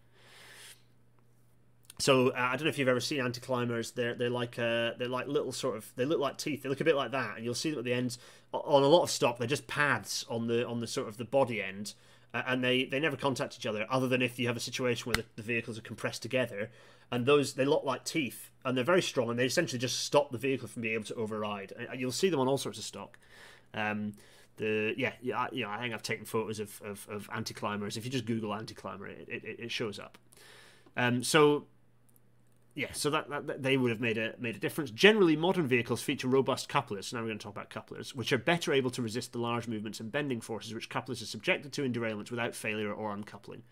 So 1.99 2.29
uh, 2.29 2.35
I 2.37 2.53
don't 2.53 2.65
know 2.65 2.71
if 2.71 2.79
you've 2.79 2.89
ever 2.89 3.01
seen 3.01 3.21
anti-climbers. 3.21 3.93
They're 3.93 4.15
they're 4.15 4.31
like 4.31 4.59
uh, 4.59 4.93
they're 4.99 5.09
like 5.09 5.27
little 5.27 5.53
sort 5.53 5.77
of 5.77 5.93
they 5.97 6.05
look 6.05 6.21
like 6.21 6.39
teeth. 6.39 6.63
They 6.63 6.69
look 6.69 6.81
a 6.81 6.85
bit 6.85 6.97
like 6.97 7.11
that, 7.13 7.37
and 7.37 7.45
you'll 7.45 7.55
see 7.55 7.71
them 7.71 7.81
at 7.81 7.85
the 7.85 7.93
ends. 7.93 8.19
On 8.53 8.83
a 8.83 8.87
lot 8.87 9.03
of 9.03 9.11
stock, 9.11 9.39
they're 9.39 9.49
just 9.49 9.67
pads 9.67 10.25
on 10.29 10.47
the 10.47 10.67
on 10.67 10.81
the 10.81 10.87
sort 10.87 11.09
of 11.09 11.17
the 11.17 11.25
body 11.25 11.63
end, 11.63 11.95
uh, 12.33 12.43
and 12.47 12.63
they 12.63 12.85
they 12.85 13.01
never 13.01 13.17
contact 13.17 13.57
each 13.59 13.67
other. 13.67 13.85
Other 13.91 14.07
than 14.07 14.23
if 14.23 14.39
you 14.39 14.47
have 14.47 14.57
a 14.57 14.61
situation 14.61 15.11
where 15.11 15.23
the, 15.23 15.25
the, 15.37 15.43
vehicles 15.43 15.77
are 15.77 15.83
compressed 15.83 16.23
together, 16.23 16.71
and 17.11 17.27
those 17.27 17.55
they 17.55 17.65
look 17.65 17.83
like 17.85 18.05
teeth, 18.05 18.51
and 18.65 18.77
they're 18.77 18.85
very 18.85 19.03
strong, 19.03 19.31
and 19.31 19.39
they 19.39 19.47
essentially 19.47 19.79
just 19.79 20.01
stop 20.01 20.31
the 20.31 20.39
vehicle 20.39 20.69
from 20.69 20.83
being 20.83 20.95
able 20.95 21.05
to 21.05 21.15
override. 21.15 21.73
You'll 21.97 22.13
see 22.13 22.29
them 22.29 22.41
on 22.41 22.49
all 22.49 22.59
sorts 22.59 22.79
of 22.79 22.85
stock. 22.85 23.19
Um, 23.75 24.15
the 24.57 24.93
yeah 24.97 25.13
yeah 25.21 25.47
you 25.53 25.65
know, 25.65 25.71
I 25.71 25.79
think 25.79 25.95
I've 25.95 26.03
taken 26.03 26.25
photos 26.25 26.59
of, 26.59 26.81
of, 26.85 27.07
of 27.11 27.31
anti 27.33 27.55
climbers. 27.55 27.97
If 27.97 28.05
you 28.05 28.11
just 28.11 28.27
Google 28.27 28.55
anti 28.55 28.75
climber, 28.75 29.07
it, 29.07 29.29
it, 29.29 29.61
it 29.61 29.71
shows 29.71 29.99
up. 29.99 30.19
Um, 30.97 31.23
so 31.23 31.67
yeah, 32.79 32.93
so 32.93 33.11
that, 33.11 33.29
that, 33.29 33.61
they 33.61 33.77
would 33.77 33.91
have 33.91 34.01
made 34.01 34.19
a 34.19 34.35
made 34.39 34.55
a 34.55 34.61
difference. 34.61 34.93
Generally, 34.93 35.35
modern 35.35 35.67
vehicles 35.67 36.01
feature 36.01 36.29
robust 36.29 36.69
couplers. 36.69 37.09
So 37.09 37.17
now 37.17 37.25
we're 37.25 37.31
going 37.31 37.39
to 37.41 37.43
talk 37.43 37.55
about 37.57 37.71
couplers, 37.71 38.15
which 38.15 38.33
are 38.33 38.39
better 38.39 38.73
able 38.73 38.91
to 38.91 39.03
resist 39.03 39.33
the 39.33 39.41
large 39.41 39.67
movements 39.67 39.99
and 39.99 40.13
bending 40.13 40.41
forces 40.41 40.73
which 40.73 40.89
couplers 40.89 41.21
are 41.21 41.27
subjected 41.27 41.73
to 41.73 41.83
in 41.83 41.93
derailments 41.93 42.31
without 42.31 42.55
failure 42.55 42.93
or 42.93 43.11
uncoupling. 43.11 43.65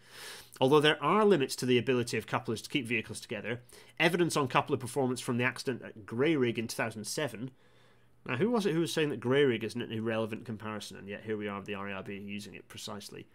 Although 0.60 0.80
there 0.80 1.00
are 1.00 1.24
limits 1.24 1.54
to 1.56 1.66
the 1.66 1.78
ability 1.78 2.18
of 2.18 2.26
couplers 2.26 2.60
to 2.62 2.68
keep 2.68 2.84
vehicles 2.84 3.20
together, 3.20 3.60
evidence 4.00 4.36
on 4.36 4.48
coupler 4.48 4.76
performance 4.76 5.20
from 5.20 5.36
the 5.36 5.44
accident 5.44 5.82
at 5.82 6.04
Grayrigg 6.04 6.58
in 6.58 6.66
2007. 6.66 7.52
Now, 8.26 8.36
who 8.38 8.50
was 8.50 8.66
it 8.66 8.72
who 8.72 8.80
was 8.80 8.92
saying 8.92 9.10
that 9.10 9.20
Grayrigg 9.20 9.62
isn't 9.62 9.80
an 9.80 9.92
irrelevant 9.92 10.44
comparison, 10.44 10.96
and 10.96 11.08
yet 11.08 11.22
here 11.24 11.36
we 11.36 11.46
are 11.46 11.58
with 11.58 11.66
the 11.66 11.74
RAIB 11.74 12.26
using 12.26 12.54
it 12.54 12.66
precisely? 12.66 13.28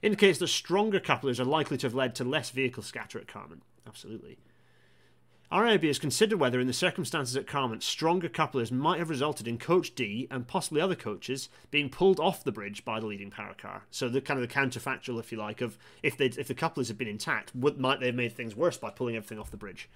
Indicates 0.00 0.38
that 0.38 0.48
stronger 0.48 1.00
couplers 1.00 1.38
are 1.38 1.44
likely 1.44 1.76
to 1.76 1.86
have 1.86 1.94
led 1.94 2.14
to 2.14 2.24
less 2.24 2.48
vehicle 2.48 2.82
scatter 2.82 3.18
at 3.18 3.26
Carmont. 3.26 3.60
Absolutely. 3.86 4.38
RAIB 5.50 5.86
has 5.86 5.98
considered 5.98 6.38
whether, 6.38 6.60
in 6.60 6.66
the 6.66 6.74
circumstances 6.74 7.34
at 7.34 7.46
Carmont, 7.46 7.82
stronger 7.82 8.28
couplers 8.28 8.70
might 8.70 8.98
have 8.98 9.08
resulted 9.08 9.48
in 9.48 9.56
Coach 9.56 9.94
D 9.94 10.28
and 10.30 10.46
possibly 10.46 10.82
other 10.82 10.94
coaches 10.94 11.48
being 11.70 11.88
pulled 11.88 12.20
off 12.20 12.44
the 12.44 12.52
bridge 12.52 12.84
by 12.84 13.00
the 13.00 13.06
leading 13.06 13.30
power 13.30 13.54
car. 13.54 13.84
So 13.90 14.10
the 14.10 14.20
kind 14.20 14.38
of 14.38 14.46
the 14.46 14.54
counterfactual, 14.54 15.18
if 15.18 15.32
you 15.32 15.38
like, 15.38 15.62
of 15.62 15.78
if 16.02 16.18
they 16.18 16.26
if 16.26 16.48
the 16.48 16.54
couplers 16.54 16.88
had 16.88 16.98
been 16.98 17.08
intact, 17.08 17.54
would, 17.54 17.78
might 17.78 17.98
they 17.98 18.06
have 18.06 18.14
made 18.14 18.34
things 18.34 18.54
worse 18.54 18.76
by 18.76 18.90
pulling 18.90 19.16
everything 19.16 19.38
off 19.38 19.50
the 19.50 19.56
bridge? 19.56 19.88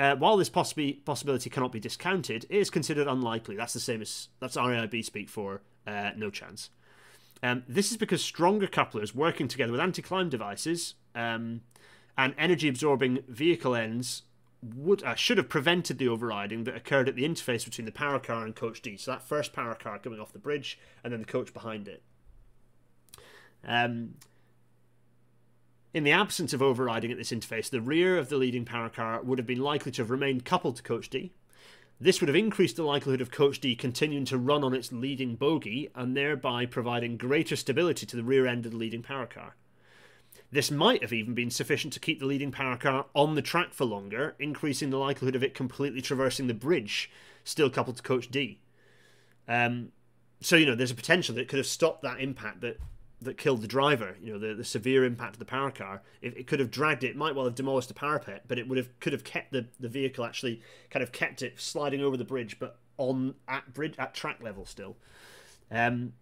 Uh, 0.00 0.16
while 0.16 0.36
this 0.36 0.48
possibility 0.48 1.50
cannot 1.50 1.72
be 1.72 1.80
discounted, 1.80 2.44
it 2.48 2.56
is 2.56 2.70
considered 2.70 3.06
unlikely. 3.06 3.56
That's 3.56 3.74
the 3.74 3.80
same 3.80 4.02
as 4.02 4.28
that's 4.40 4.56
RAIB 4.56 5.04
speak 5.04 5.28
for 5.28 5.60
uh, 5.86 6.10
no 6.16 6.30
chance. 6.30 6.70
Um, 7.44 7.62
this 7.68 7.92
is 7.92 7.96
because 7.96 8.22
stronger 8.24 8.66
couplers 8.66 9.14
working 9.14 9.46
together 9.46 9.70
with 9.70 9.80
anti-climb 9.80 10.28
devices 10.28 10.94
um, 11.14 11.60
and 12.16 12.34
energy-absorbing 12.36 13.22
vehicle 13.28 13.76
ends 13.76 14.22
would 14.62 15.02
uh, 15.04 15.14
should 15.14 15.38
have 15.38 15.48
prevented 15.48 15.98
the 15.98 16.08
overriding 16.08 16.64
that 16.64 16.76
occurred 16.76 17.08
at 17.08 17.14
the 17.14 17.24
interface 17.24 17.64
between 17.64 17.84
the 17.84 17.92
power 17.92 18.18
car 18.18 18.44
and 18.44 18.56
Coach 18.56 18.82
D. 18.82 18.96
So 18.96 19.12
that 19.12 19.22
first 19.22 19.52
power 19.52 19.74
car 19.74 19.98
coming 19.98 20.20
off 20.20 20.32
the 20.32 20.38
bridge, 20.38 20.78
and 21.04 21.12
then 21.12 21.20
the 21.20 21.26
coach 21.26 21.52
behind 21.52 21.88
it. 21.88 22.02
Um, 23.64 24.14
in 25.94 26.04
the 26.04 26.12
absence 26.12 26.52
of 26.52 26.62
overriding 26.62 27.10
at 27.10 27.18
this 27.18 27.32
interface, 27.32 27.70
the 27.70 27.80
rear 27.80 28.18
of 28.18 28.28
the 28.28 28.36
leading 28.36 28.64
power 28.64 28.88
car 28.88 29.22
would 29.22 29.38
have 29.38 29.46
been 29.46 29.60
likely 29.60 29.90
to 29.92 30.02
have 30.02 30.10
remained 30.10 30.44
coupled 30.44 30.76
to 30.76 30.82
Coach 30.82 31.08
D. 31.08 31.32
This 32.00 32.20
would 32.20 32.28
have 32.28 32.36
increased 32.36 32.76
the 32.76 32.84
likelihood 32.84 33.20
of 33.20 33.30
Coach 33.30 33.58
D 33.60 33.74
continuing 33.74 34.24
to 34.26 34.38
run 34.38 34.62
on 34.62 34.74
its 34.74 34.92
leading 34.92 35.34
bogie 35.34 35.88
and 35.94 36.16
thereby 36.16 36.66
providing 36.66 37.16
greater 37.16 37.56
stability 37.56 38.06
to 38.06 38.16
the 38.16 38.22
rear 38.22 38.46
end 38.46 38.66
of 38.66 38.72
the 38.72 38.78
leading 38.78 39.02
power 39.02 39.26
car. 39.26 39.56
This 40.50 40.70
might 40.70 41.02
have 41.02 41.12
even 41.12 41.34
been 41.34 41.50
sufficient 41.50 41.92
to 41.92 42.00
keep 42.00 42.20
the 42.20 42.26
leading 42.26 42.50
power 42.50 42.76
car 42.76 43.06
on 43.14 43.34
the 43.34 43.42
track 43.42 43.74
for 43.74 43.84
longer, 43.84 44.34
increasing 44.38 44.90
the 44.90 44.96
likelihood 44.96 45.36
of 45.36 45.42
it 45.42 45.54
completely 45.54 46.00
traversing 46.00 46.46
the 46.46 46.54
bridge, 46.54 47.10
still 47.44 47.68
coupled 47.68 47.96
to 47.96 48.02
Coach 48.02 48.30
D. 48.30 48.60
Um, 49.46 49.92
so 50.40 50.56
you 50.56 50.66
know, 50.66 50.74
there's 50.74 50.90
a 50.90 50.96
potential 50.96 51.34
that 51.34 51.42
it 51.42 51.48
could 51.48 51.58
have 51.58 51.66
stopped 51.66 52.02
that 52.02 52.20
impact 52.20 52.60
that 52.62 52.78
that 53.20 53.36
killed 53.36 53.62
the 53.62 53.68
driver. 53.68 54.16
You 54.22 54.32
know, 54.32 54.38
the, 54.38 54.54
the 54.54 54.64
severe 54.64 55.04
impact 55.04 55.34
of 55.34 55.38
the 55.38 55.44
power 55.44 55.70
car. 55.70 56.02
If 56.22 56.36
it 56.36 56.46
could 56.46 56.60
have 56.60 56.70
dragged 56.70 57.04
it, 57.04 57.10
it 57.10 57.16
might 57.16 57.34
well 57.34 57.44
have 57.44 57.54
demolished 57.54 57.88
the 57.88 57.94
parapet, 57.94 58.44
but 58.46 58.58
it 58.58 58.68
would 58.68 58.78
have 58.78 58.98
could 59.00 59.12
have 59.12 59.24
kept 59.24 59.52
the, 59.52 59.66
the 59.80 59.88
vehicle 59.88 60.24
actually 60.24 60.62
kind 60.90 61.02
of 61.02 61.12
kept 61.12 61.42
it 61.42 61.60
sliding 61.60 62.00
over 62.00 62.16
the 62.16 62.24
bridge, 62.24 62.58
but 62.58 62.78
on 62.96 63.34
at 63.46 63.74
bridge 63.74 63.94
at 63.98 64.14
track 64.14 64.42
level 64.42 64.64
still. 64.64 64.96
Um, 65.70 66.14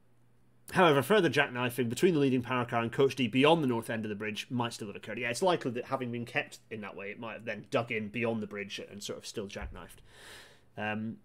However, 0.73 1.01
further 1.01 1.31
jackknifing 1.31 1.89
between 1.89 2.15
the 2.15 2.21
leading 2.21 2.43
power 2.43 2.65
car 2.65 2.83
and 2.83 2.93
Coach 2.93 3.15
D 3.15 3.29
beyond 3.29 3.63
the 3.63 3.69
north 3.69 3.89
end 3.89 4.05
of 4.05 4.09
the 4.09 4.17
bridge 4.17 4.49
might 4.51 4.73
still 4.73 4.89
have 4.89 4.97
occurred. 4.97 5.19
Yeah, 5.19 5.31
it's 5.31 5.43
likely 5.43 5.71
that 5.71 5.87
having 5.87 6.11
been 6.11 6.27
kept 6.27 6.59
in 6.71 6.81
that 6.81 6.97
way, 6.97 7.11
it 7.11 7.21
might 7.21 7.35
have 7.35 7.45
then 7.45 7.67
dug 7.71 7.93
in 7.93 8.09
beyond 8.09 8.43
the 8.43 8.49
bridge 8.49 8.81
and 8.91 9.03
sort 9.03 9.19
of 9.19 9.27
still 9.27 9.47
jackknifed. 9.47 10.03
Um, 10.77 11.19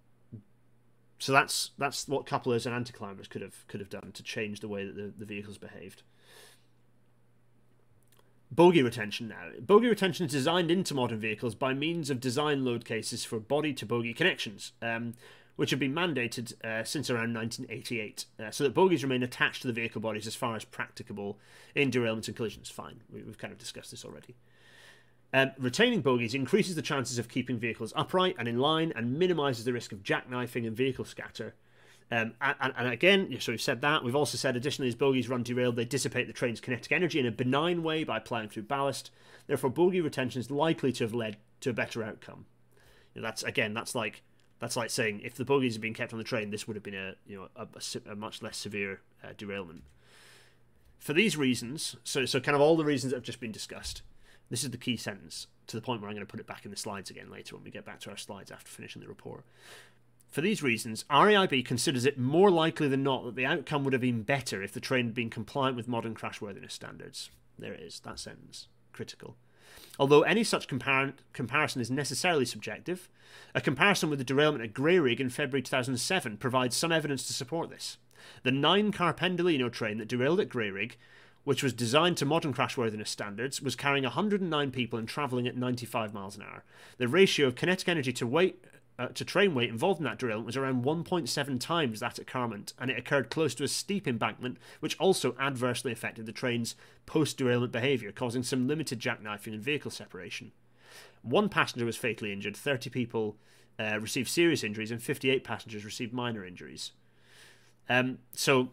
so 1.18 1.32
that's 1.32 1.72
that's 1.78 2.08
what 2.08 2.26
couplers 2.26 2.66
and 2.66 2.76
anti-climbers 2.76 3.28
could 3.28 3.42
have 3.42 3.68
could 3.68 3.80
have 3.80 3.90
done 3.90 4.12
to 4.14 4.24
change 4.24 4.60
the 4.60 4.68
way 4.68 4.86
that 4.86 4.96
the, 4.96 5.12
the 5.18 5.26
vehicles 5.26 5.58
behaved. 5.58 6.04
Bogie 8.52 8.84
retention 8.84 9.28
now. 9.28 9.50
Bogie 9.62 9.88
retention 9.88 10.26
is 10.26 10.32
designed 10.32 10.70
into 10.70 10.94
modern 10.94 11.20
vehicles 11.20 11.56
by 11.56 11.74
means 11.74 12.10
of 12.10 12.20
design 12.20 12.66
load 12.66 12.86
cases 12.86 13.24
for 13.24 13.40
body 13.40 13.74
to 13.74 13.86
bogie 13.86 14.14
connections. 14.14 14.74
Um, 14.82 15.14
which 15.62 15.70
have 15.70 15.80
been 15.80 15.94
mandated 15.94 16.60
uh, 16.66 16.84
since 16.84 17.12
around 17.12 17.36
1988, 17.36 18.26
uh, 18.40 18.50
so 18.50 18.64
that 18.64 18.74
bogies 18.74 19.04
remain 19.04 19.22
attached 19.22 19.62
to 19.62 19.68
the 19.68 19.74
vehicle 19.74 20.02
bodies 20.02 20.26
as 20.26 20.34
far 20.34 20.56
as 20.56 20.66
practicable 20.66 21.38
in 21.76 21.92
derailments 21.92 22.26
and 22.26 22.36
collisions. 22.36 22.68
Fine, 22.68 23.02
we, 23.14 23.20
have 23.20 23.38
kind 23.38 23.54
of 23.54 23.60
discussed 23.60 23.92
this 23.92 24.04
already. 24.04 24.34
Um, 25.32 25.52
retaining 25.60 26.02
bogies 26.02 26.34
increases 26.34 26.74
the 26.74 26.82
chances 26.82 27.20
of 27.20 27.30
keeping 27.30 27.60
vehicles 27.60 27.94
upright 27.96 28.38
and 28.40 28.48
in 28.48 28.58
line 28.58 28.92
and 28.96 29.20
minimises 29.20 29.64
the 29.64 29.72
risk 29.72 29.92
of 29.92 30.02
jackknifing 30.02 30.66
and 30.66 30.76
vehicle 30.76 31.06
scatter. 31.06 31.54
Um, 32.10 32.34
and, 32.42 32.74
and, 32.76 32.88
again, 32.88 33.38
so 33.40 33.52
we've 33.52 33.62
said 33.62 33.82
that. 33.82 34.04
We've 34.04 34.16
also 34.16 34.40
said, 34.40 34.56
additionally, 34.56 34.90
as 34.90 34.96
bogies 34.96 35.30
run 35.30 35.44
derailed, 35.44 35.76
they 35.76 35.86
dissipate 35.86 36.26
the 36.26 36.34
train's 36.34 36.60
kinetic 36.60 36.92
energy 36.92 37.20
in 37.20 37.28
a 37.28 37.32
benign 37.32 37.84
way 37.84 38.04
by 38.04 38.18
plowing 38.18 38.50
through 38.50 38.64
ballast. 38.64 39.12
Therefore, 39.46 39.70
bogie 39.70 40.02
retention 40.02 40.40
is 40.40 40.50
likely 40.50 40.92
to 40.94 41.04
have 41.04 41.14
led 41.14 41.38
to 41.60 41.70
a 41.70 41.74
better 41.74 42.04
outcome. 42.04 42.48
You 43.14 43.22
know, 43.22 43.28
that's 43.28 43.44
again, 43.44 43.76
that's 43.76 43.94
like 43.94 44.24
that's 44.62 44.78
like 44.78 44.92
saying 44.92 45.22
if 45.24 45.34
the 45.34 45.44
bogies 45.44 45.74
had 45.74 45.82
been 45.82 45.96
kept 45.96 46.14
on 46.14 46.20
the 46.20 46.24
train, 46.24 46.52
this 46.52 46.68
would 46.68 46.76
have 46.76 46.84
been 46.84 46.96
a 46.96 47.16
you 47.26 47.36
know 47.36 47.48
a, 47.56 47.64
a, 47.64 48.12
a 48.12 48.16
much 48.16 48.42
less 48.42 48.56
severe 48.56 49.02
uh, 49.24 49.30
derailment. 49.36 49.84
For 51.00 51.14
these 51.14 51.36
reasons, 51.36 51.98
so 52.04 52.26
so 52.26 52.40
kind 52.40 52.56
of 52.56 52.62
all 52.62 52.78
the 52.78 52.86
reasons 52.86 53.12
that 53.12 53.18
have 53.18 53.26
just 53.26 53.40
been 53.40 53.52
discussed, 53.52 54.04
this 54.50 54.64
is 54.64 54.70
the 54.70 54.78
key 54.78 54.96
sentence 54.96 55.48
to 55.66 55.76
the 55.76 55.82
point 55.82 56.00
where 56.00 56.10
I'm 56.10 56.16
going 56.16 56.26
to 56.26 56.32
put 56.32 56.40
it 56.40 56.46
back 56.46 56.64
in 56.64 56.72
the 56.72 56.78
slides 56.78 57.10
again 57.10 57.32
later 57.32 57.56
when 57.56 57.64
we 57.64 57.72
get 57.72 57.86
back 57.86 58.00
to 58.02 58.12
our 58.12 58.18
slides 58.18 58.52
after 58.52 58.70
finishing 58.70 59.02
the 59.02 59.08
report. 59.08 59.44
For 60.30 60.42
these 60.42 60.64
reasons, 60.64 61.04
RAIB 61.10 61.66
considers 61.66 62.06
it 62.06 62.18
more 62.18 62.52
likely 62.52 62.88
than 62.88 63.04
not 63.04 63.26
that 63.26 63.36
the 63.36 63.46
outcome 63.46 63.84
would 63.84 63.94
have 63.94 64.02
been 64.02 64.22
better 64.22 64.64
if 64.64 64.72
the 64.72 64.80
train 64.80 65.08
had 65.08 65.14
been 65.14 65.30
compliant 65.30 65.76
with 65.76 65.90
modern 65.90 66.16
crashworthiness 66.16 66.72
standards. 66.72 67.32
There 67.60 67.74
it 67.74 67.82
is, 67.82 68.00
that 68.02 68.20
sentence. 68.20 68.68
Critical. 68.94 69.36
Although 70.00 70.24
any 70.24 70.44
such 70.44 70.68
compar- 70.68 71.14
comparison 71.34 71.82
is 71.82 71.92
necessarily 71.92 72.46
subjective, 72.46 73.10
a 73.54 73.62
comparison 73.62 74.10
with 74.10 74.20
the 74.20 74.26
derailment 74.26 74.64
at 74.64 74.74
Grayrigg 74.74 75.20
in 75.20 75.30
February 75.30 75.62
2007 75.62 76.38
provides 76.38 76.76
some 76.76 76.92
evidence 76.92 77.26
to 77.28 77.34
support 77.34 77.70
this. 77.70 77.98
The 78.44 78.52
nine 78.52 78.92
car 78.92 79.14
Pendolino 79.14 79.72
train 79.72 79.98
that 79.98 80.08
derailed 80.08 80.40
at 80.40 80.50
Grayrigg, 80.50 80.94
which 81.44 81.64
was 81.64 81.74
designed 81.74 82.18
to 82.18 82.26
modern 82.26 82.54
crashworthiness 82.54 83.08
standards, 83.08 83.62
was 83.62 83.76
carrying 83.76 84.04
109 84.04 84.72
people 84.72 85.00
and 85.00 85.08
travelling 85.08 85.48
at 85.48 85.58
95 85.58 86.14
miles 86.14 86.36
an 86.36 86.44
hour. 86.44 86.64
The 86.98 87.08
ratio 87.08 87.48
of 87.48 87.56
kinetic 87.56 87.90
energy 87.90 88.14
to 88.14 88.28
weight 88.28 88.64
uh, 89.02 89.08
to 89.08 89.26
train 89.26 89.56
weight 89.56 89.70
involved 89.70 90.00
in 90.00 90.04
that 90.04 90.20
derailment 90.20 90.46
was 90.46 90.56
around 90.56 90.86
1.7 90.86 91.60
times 91.60 92.00
that 92.00 92.20
at 92.20 92.28
Carmont, 92.28 92.74
and 92.78 92.92
it 92.92 93.00
occurred 93.00 93.32
close 93.32 93.56
to 93.56 93.64
a 93.64 93.68
steep 93.68 94.08
embankment, 94.08 94.58
which 94.80 95.00
also 95.00 95.36
adversely 95.40 95.92
affected 95.92 96.28
the 96.28 96.32
train's 96.32 96.76
post 97.08 97.36
derailment 97.36 97.72
behaviour, 97.72 98.12
causing 98.12 98.44
some 98.44 98.68
limited 98.68 99.00
jackknifing 99.00 99.54
and 99.54 99.64
vehicle 99.64 99.90
separation. 99.90 100.52
One 101.24 101.50
passenger 101.50 101.86
was 101.86 101.98
fatally 101.98 102.32
injured, 102.32 102.56
30 102.56 102.92
people 102.92 103.38
uh, 103.80 103.98
received 104.00 104.30
serious 104.30 104.64
injuries, 104.64 104.92
and 104.92 105.02
58 105.02 105.44
passengers 105.44 105.84
received 105.84 106.14
minor 106.14 106.46
injuries. 106.46 106.92
Um, 107.90 108.20
so 108.34 108.70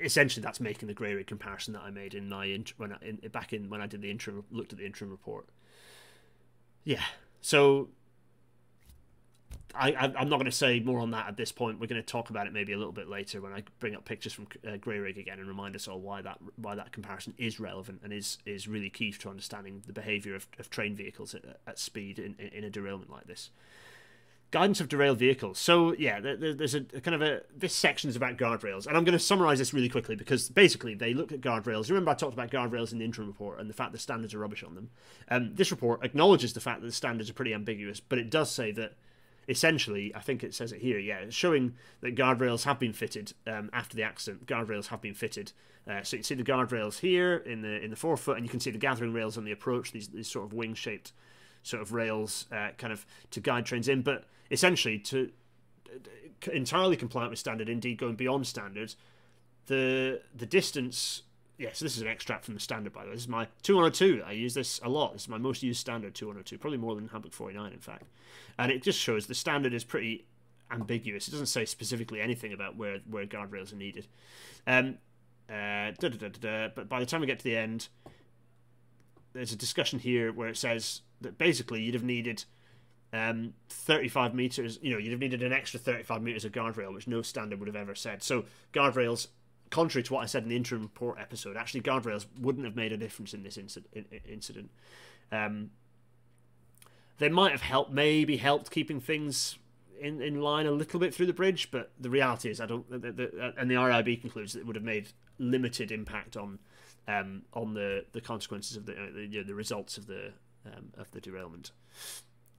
essentially 0.00 0.44
that's 0.44 0.60
making 0.60 0.86
the 0.86 0.94
Grayrigg 0.94 1.26
comparison 1.26 1.74
that 1.74 1.82
I 1.82 1.90
made 1.90 2.14
in 2.14 2.28
my 2.28 2.44
int- 2.44 2.74
when 2.76 2.92
I, 2.92 2.98
in, 3.02 3.16
back 3.32 3.52
in 3.52 3.68
when 3.68 3.80
I 3.80 3.88
did 3.88 4.00
the 4.00 4.12
interim 4.12 4.44
looked 4.52 4.72
at 4.72 4.78
the 4.78 4.86
interim 4.86 5.10
report. 5.10 5.48
Yeah, 6.84 7.02
so 7.40 7.88
I, 9.74 10.06
am 10.06 10.28
not 10.28 10.36
going 10.36 10.46
to 10.46 10.52
say 10.52 10.80
more 10.80 11.00
on 11.00 11.10
that 11.10 11.28
at 11.28 11.36
this 11.36 11.52
point. 11.52 11.78
We're 11.78 11.86
going 11.86 12.00
to 12.00 12.06
talk 12.06 12.30
about 12.30 12.46
it 12.46 12.52
maybe 12.52 12.72
a 12.72 12.78
little 12.78 12.92
bit 12.92 13.08
later 13.08 13.40
when 13.40 13.52
I 13.52 13.62
bring 13.80 13.94
up 13.94 14.04
pictures 14.04 14.32
from 14.32 14.46
uh, 14.66 14.72
Grayrigg 14.72 15.18
again 15.18 15.38
and 15.38 15.46
remind 15.46 15.76
us 15.76 15.86
all 15.86 16.00
why 16.00 16.22
that 16.22 16.38
why 16.56 16.74
that 16.74 16.92
comparison 16.92 17.34
is 17.38 17.60
relevant 17.60 18.00
and 18.02 18.12
is 18.12 18.38
is 18.46 18.66
really 18.66 18.90
key 18.90 19.12
to 19.12 19.28
understanding 19.28 19.82
the 19.86 19.92
behaviour 19.92 20.34
of, 20.34 20.46
of 20.58 20.70
train 20.70 20.96
vehicles 20.96 21.34
at, 21.34 21.42
at 21.66 21.78
speed 21.78 22.18
in, 22.18 22.34
in 22.38 22.64
a 22.64 22.70
derailment 22.70 23.10
like 23.10 23.26
this. 23.26 23.50
Guidance 24.50 24.80
of 24.80 24.88
derailed 24.88 25.18
vehicles. 25.18 25.58
So 25.58 25.92
yeah, 25.98 26.20
there's 26.20 26.74
a, 26.74 26.78
a 26.94 27.02
kind 27.02 27.14
of 27.14 27.20
a 27.20 27.42
this 27.54 27.74
section 27.74 28.08
is 28.08 28.16
about 28.16 28.38
guardrails, 28.38 28.86
and 28.86 28.96
I'm 28.96 29.04
going 29.04 29.12
to 29.12 29.18
summarise 29.18 29.58
this 29.58 29.74
really 29.74 29.90
quickly 29.90 30.16
because 30.16 30.48
basically 30.48 30.94
they 30.94 31.12
look 31.12 31.32
at 31.32 31.42
guardrails. 31.42 31.90
Remember 31.90 32.10
I 32.10 32.14
talked 32.14 32.32
about 32.32 32.50
guardrails 32.50 32.92
in 32.92 32.98
the 32.98 33.04
interim 33.04 33.28
report 33.28 33.60
and 33.60 33.68
the 33.68 33.74
fact 33.74 33.92
that 33.92 33.98
standards 33.98 34.32
are 34.32 34.38
rubbish 34.38 34.64
on 34.64 34.74
them. 34.74 34.88
Um, 35.30 35.54
this 35.54 35.70
report 35.70 36.02
acknowledges 36.02 36.54
the 36.54 36.60
fact 36.60 36.80
that 36.80 36.86
the 36.86 36.92
standards 36.92 37.28
are 37.28 37.34
pretty 37.34 37.52
ambiguous, 37.52 38.00
but 38.00 38.18
it 38.18 38.30
does 38.30 38.50
say 38.50 38.72
that 38.72 38.94
essentially, 39.48 40.14
I 40.14 40.20
think 40.20 40.44
it 40.44 40.54
says 40.54 40.72
it 40.72 40.80
here, 40.80 40.98
yeah, 40.98 41.24
showing 41.30 41.74
that 42.00 42.14
guardrails 42.14 42.64
have 42.64 42.78
been 42.78 42.92
fitted 42.92 43.32
um, 43.46 43.70
after 43.72 43.96
the 43.96 44.02
accident. 44.02 44.46
Guardrails 44.46 44.88
have 44.88 45.00
been 45.00 45.14
fitted. 45.14 45.52
Uh, 45.88 46.02
so 46.02 46.16
you 46.16 46.18
can 46.18 46.24
see 46.24 46.34
the 46.34 46.44
guardrails 46.44 46.98
here 46.98 47.36
in 47.36 47.62
the 47.62 47.82
in 47.82 47.90
the 47.90 47.96
four 47.96 48.16
foot, 48.16 48.36
and 48.36 48.44
you 48.44 48.50
can 48.50 48.60
see 48.60 48.70
the 48.70 48.78
gathering 48.78 49.12
rails 49.12 49.38
on 49.38 49.44
the 49.44 49.52
approach. 49.52 49.92
These 49.92 50.08
these 50.08 50.28
sort 50.28 50.44
of 50.44 50.52
wing 50.52 50.74
shaped 50.74 51.12
sort 51.62 51.82
of 51.82 51.92
rails, 51.92 52.46
uh, 52.52 52.70
kind 52.76 52.92
of 52.92 53.06
to 53.30 53.40
guide 53.40 53.64
trains 53.64 53.88
in. 53.88 54.02
But 54.02 54.24
essentially, 54.50 54.98
to 54.98 55.30
entirely 56.52 56.96
compliant 56.96 57.30
with 57.30 57.38
standard, 57.38 57.68
indeed 57.70 57.96
going 57.96 58.16
beyond 58.16 58.46
standards, 58.46 58.96
the 59.66 60.20
the 60.34 60.46
distance 60.46 61.22
yeah, 61.58 61.70
so 61.72 61.84
this 61.84 61.96
is 61.96 62.02
an 62.02 62.08
extract 62.08 62.44
from 62.44 62.54
the 62.54 62.60
standard, 62.60 62.92
by 62.92 63.02
the 63.02 63.08
way. 63.08 63.14
This 63.14 63.22
is 63.22 63.28
my 63.28 63.46
2102. 63.64 64.22
I 64.24 64.32
use 64.32 64.54
this 64.54 64.80
a 64.84 64.88
lot. 64.88 65.12
This 65.12 65.22
is 65.22 65.28
my 65.28 65.38
most 65.38 65.62
used 65.62 65.80
standard 65.80 66.14
2102, 66.14 66.56
probably 66.56 66.78
more 66.78 66.94
than 66.94 67.08
Handbook 67.08 67.32
49, 67.32 67.72
in 67.72 67.80
fact. 67.80 68.04
And 68.58 68.70
it 68.70 68.82
just 68.82 68.98
shows 68.98 69.26
the 69.26 69.34
standard 69.34 69.74
is 69.74 69.82
pretty 69.82 70.24
ambiguous. 70.70 71.26
It 71.26 71.32
doesn't 71.32 71.46
say 71.46 71.64
specifically 71.64 72.20
anything 72.20 72.52
about 72.52 72.76
where, 72.76 72.98
where 73.10 73.26
guardrails 73.26 73.72
are 73.72 73.76
needed. 73.76 74.06
Um, 74.68 74.98
uh, 75.48 75.90
da, 75.98 76.08
da, 76.10 76.28
da, 76.28 76.68
but 76.74 76.88
by 76.88 77.00
the 77.00 77.06
time 77.06 77.22
we 77.22 77.26
get 77.26 77.38
to 77.38 77.44
the 77.44 77.56
end, 77.56 77.88
there's 79.32 79.52
a 79.52 79.56
discussion 79.56 79.98
here 79.98 80.32
where 80.32 80.48
it 80.48 80.56
says 80.56 81.00
that 81.22 81.38
basically 81.38 81.82
you'd 81.82 81.94
have 81.94 82.04
needed 82.04 82.44
um, 83.12 83.54
35 83.68 84.34
meters, 84.34 84.78
you 84.82 84.92
know, 84.92 84.98
you'd 84.98 85.10
have 85.10 85.20
needed 85.20 85.42
an 85.42 85.52
extra 85.52 85.80
35 85.80 86.22
meters 86.22 86.44
of 86.44 86.52
guardrail, 86.52 86.94
which 86.94 87.08
no 87.08 87.22
standard 87.22 87.58
would 87.58 87.66
have 87.66 87.76
ever 87.76 87.94
said. 87.94 88.22
So 88.22 88.44
guardrails 88.72 89.28
contrary 89.70 90.02
to 90.04 90.14
what 90.14 90.22
I 90.22 90.26
said 90.26 90.42
in 90.42 90.48
the 90.48 90.56
interim 90.56 90.82
report 90.82 91.18
episode, 91.20 91.56
actually 91.56 91.82
guardrails 91.82 92.26
wouldn't 92.40 92.64
have 92.64 92.76
made 92.76 92.92
a 92.92 92.96
difference 92.96 93.34
in 93.34 93.42
this 93.42 93.58
incident. 93.58 94.70
Um, 95.30 95.70
they 97.18 97.28
might 97.28 97.52
have 97.52 97.62
helped, 97.62 97.92
maybe 97.92 98.36
helped 98.36 98.70
keeping 98.70 99.00
things 99.00 99.58
in, 100.00 100.22
in 100.22 100.40
line 100.40 100.66
a 100.66 100.70
little 100.70 101.00
bit 101.00 101.14
through 101.14 101.26
the 101.26 101.32
bridge, 101.32 101.70
but 101.70 101.90
the 101.98 102.10
reality 102.10 102.50
is, 102.50 102.60
I 102.60 102.66
don't. 102.66 102.88
The, 102.90 103.12
the, 103.12 103.54
and 103.56 103.70
the 103.70 103.74
RAIB 103.74 104.20
concludes 104.20 104.52
that 104.52 104.60
it 104.60 104.66
would 104.66 104.76
have 104.76 104.84
made 104.84 105.08
limited 105.38 105.90
impact 105.90 106.36
on 106.36 106.58
um, 107.06 107.42
on 107.52 107.74
the, 107.74 108.04
the 108.12 108.20
consequences 108.20 108.76
of 108.76 108.86
the 108.86 108.92
uh, 108.92 109.06
the, 109.14 109.26
you 109.26 109.40
know, 109.40 109.46
the, 109.46 109.54
results 109.54 109.98
of 109.98 110.06
the 110.06 110.32
um, 110.66 110.92
of 110.96 111.10
the 111.10 111.20
derailment. 111.20 111.72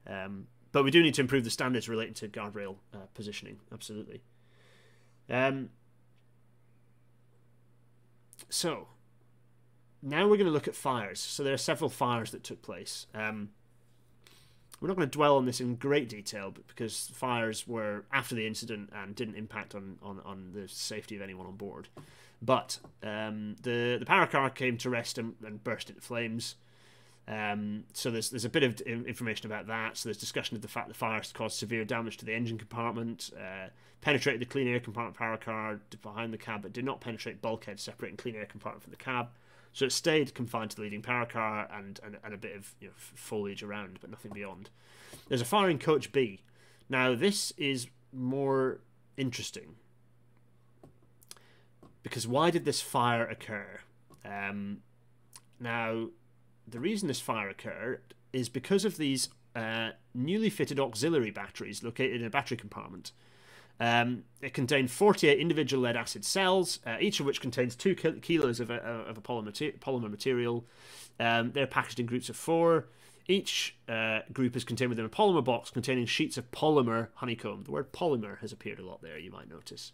Um, 0.07 0.47
but 0.71 0.83
we 0.83 0.91
do 0.91 1.01
need 1.01 1.13
to 1.15 1.21
improve 1.21 1.43
the 1.43 1.49
standards 1.49 1.89
relating 1.89 2.13
to 2.15 2.27
guardrail 2.27 2.75
uh, 2.93 3.07
positioning. 3.13 3.59
Absolutely. 3.71 4.21
Um, 5.29 5.69
so, 8.49 8.87
now 10.01 10.23
we're 10.23 10.37
going 10.37 10.45
to 10.45 10.51
look 10.51 10.67
at 10.67 10.75
fires. 10.75 11.19
So 11.19 11.43
there 11.43 11.53
are 11.53 11.57
several 11.57 11.89
fires 11.89 12.31
that 12.31 12.43
took 12.43 12.61
place. 12.61 13.07
Um, 13.13 13.49
we're 14.79 14.87
not 14.87 14.97
going 14.97 15.09
to 15.09 15.17
dwell 15.17 15.35
on 15.35 15.45
this 15.45 15.59
in 15.59 15.75
great 15.75 16.07
detail, 16.07 16.51
but 16.51 16.65
because 16.67 17.11
fires 17.13 17.67
were 17.67 18.05
after 18.13 18.33
the 18.33 18.47
incident 18.47 18.91
and 18.95 19.13
didn't 19.13 19.35
impact 19.35 19.75
on, 19.75 19.97
on, 20.01 20.21
on 20.25 20.51
the 20.53 20.67
safety 20.69 21.15
of 21.15 21.21
anyone 21.21 21.47
on 21.47 21.55
board. 21.55 21.89
But 22.41 22.79
um, 23.03 23.57
the 23.63 23.97
the 23.99 24.05
power 24.05 24.25
car 24.25 24.49
came 24.49 24.77
to 24.77 24.89
rest 24.89 25.17
and, 25.17 25.35
and 25.45 25.61
burst 25.61 25.89
into 25.89 26.01
flames. 26.01 26.55
Um, 27.29 27.83
so 27.93 28.09
there's 28.09 28.31
there's 28.31 28.45
a 28.45 28.49
bit 28.49 28.63
of 28.63 28.81
information 28.81 29.45
about 29.45 29.67
that. 29.67 29.97
So 29.97 30.09
there's 30.09 30.17
discussion 30.17 30.55
of 30.55 30.63
the 30.63 30.67
fact 30.67 30.87
the 30.87 30.95
fires 30.95 31.31
caused 31.31 31.57
severe 31.57 31.85
damage 31.85 32.17
to 32.17 32.25
the 32.25 32.33
engine 32.33 32.57
compartment, 32.57 33.29
uh, 33.37 33.67
penetrated 34.01 34.41
the 34.41 34.45
clean 34.45 34.67
air 34.67 34.79
compartment 34.79 35.15
power 35.15 35.37
car 35.37 35.79
behind 36.01 36.33
the 36.33 36.37
cab, 36.37 36.63
but 36.63 36.73
did 36.73 36.85
not 36.85 37.01
penetrate 37.01 37.41
bulkhead 37.41 37.79
separating 37.79 38.17
clean 38.17 38.35
air 38.35 38.47
compartment 38.47 38.83
from 38.83 38.91
the 38.91 38.97
cab. 38.97 39.27
So 39.73 39.85
it 39.85 39.91
stayed 39.91 40.33
confined 40.33 40.71
to 40.71 40.77
the 40.77 40.81
leading 40.81 41.03
power 41.03 41.27
car 41.27 41.69
and, 41.71 41.99
and, 42.03 42.17
and 42.23 42.33
a 42.33 42.37
bit 42.37 42.55
of 42.55 42.73
you 42.81 42.87
know, 42.87 42.93
foliage 42.97 43.61
around, 43.61 43.99
but 44.01 44.09
nothing 44.09 44.31
beyond. 44.33 44.71
There's 45.27 45.41
a 45.41 45.45
fire 45.45 45.69
in 45.69 45.77
coach 45.77 46.11
B. 46.11 46.41
Now 46.89 47.13
this 47.13 47.51
is 47.55 47.87
more 48.11 48.79
interesting 49.15 49.75
because 52.01 52.27
why 52.27 52.49
did 52.49 52.65
this 52.65 52.81
fire 52.81 53.27
occur? 53.27 53.81
Um, 54.25 54.79
now 55.59 56.07
the 56.71 56.79
reason 56.79 57.07
this 57.07 57.19
fire 57.19 57.49
occurred 57.49 58.01
is 58.33 58.49
because 58.49 58.85
of 58.85 58.97
these 58.97 59.29
uh, 59.55 59.89
newly 60.13 60.49
fitted 60.49 60.79
auxiliary 60.79 61.31
batteries 61.31 61.83
located 61.83 62.21
in 62.21 62.27
a 62.27 62.29
battery 62.29 62.57
compartment. 62.57 63.11
Um, 63.79 64.23
it 64.41 64.53
contained 64.53 64.91
48 64.91 65.39
individual 65.39 65.83
lead 65.83 65.95
acid 65.95 66.25
cells, 66.25 66.79
uh, 66.85 66.97
each 66.99 67.19
of 67.19 67.25
which 67.25 67.39
contains 67.39 67.75
two 67.75 67.95
kilos 67.95 68.59
of 68.59 68.69
a, 68.69 68.75
of 68.75 69.17
a 69.17 69.21
polymer, 69.21 69.79
polymer 69.79 70.11
material. 70.11 70.65
Um, 71.19 71.51
they're 71.51 71.67
packaged 71.67 71.99
in 71.99 72.05
groups 72.05 72.29
of 72.29 72.35
four. 72.35 72.87
Each 73.27 73.77
uh, 73.87 74.21
group 74.33 74.55
is 74.55 74.63
contained 74.63 74.89
within 74.89 75.05
a 75.05 75.09
polymer 75.09 75.43
box 75.43 75.69
containing 75.69 76.07
sheets 76.07 76.37
of 76.37 76.51
polymer 76.51 77.09
honeycomb. 77.15 77.63
The 77.63 77.71
word 77.71 77.93
polymer 77.93 78.39
has 78.39 78.51
appeared 78.51 78.79
a 78.79 78.85
lot 78.85 79.01
there, 79.01 79.17
you 79.17 79.31
might 79.31 79.49
notice. 79.49 79.93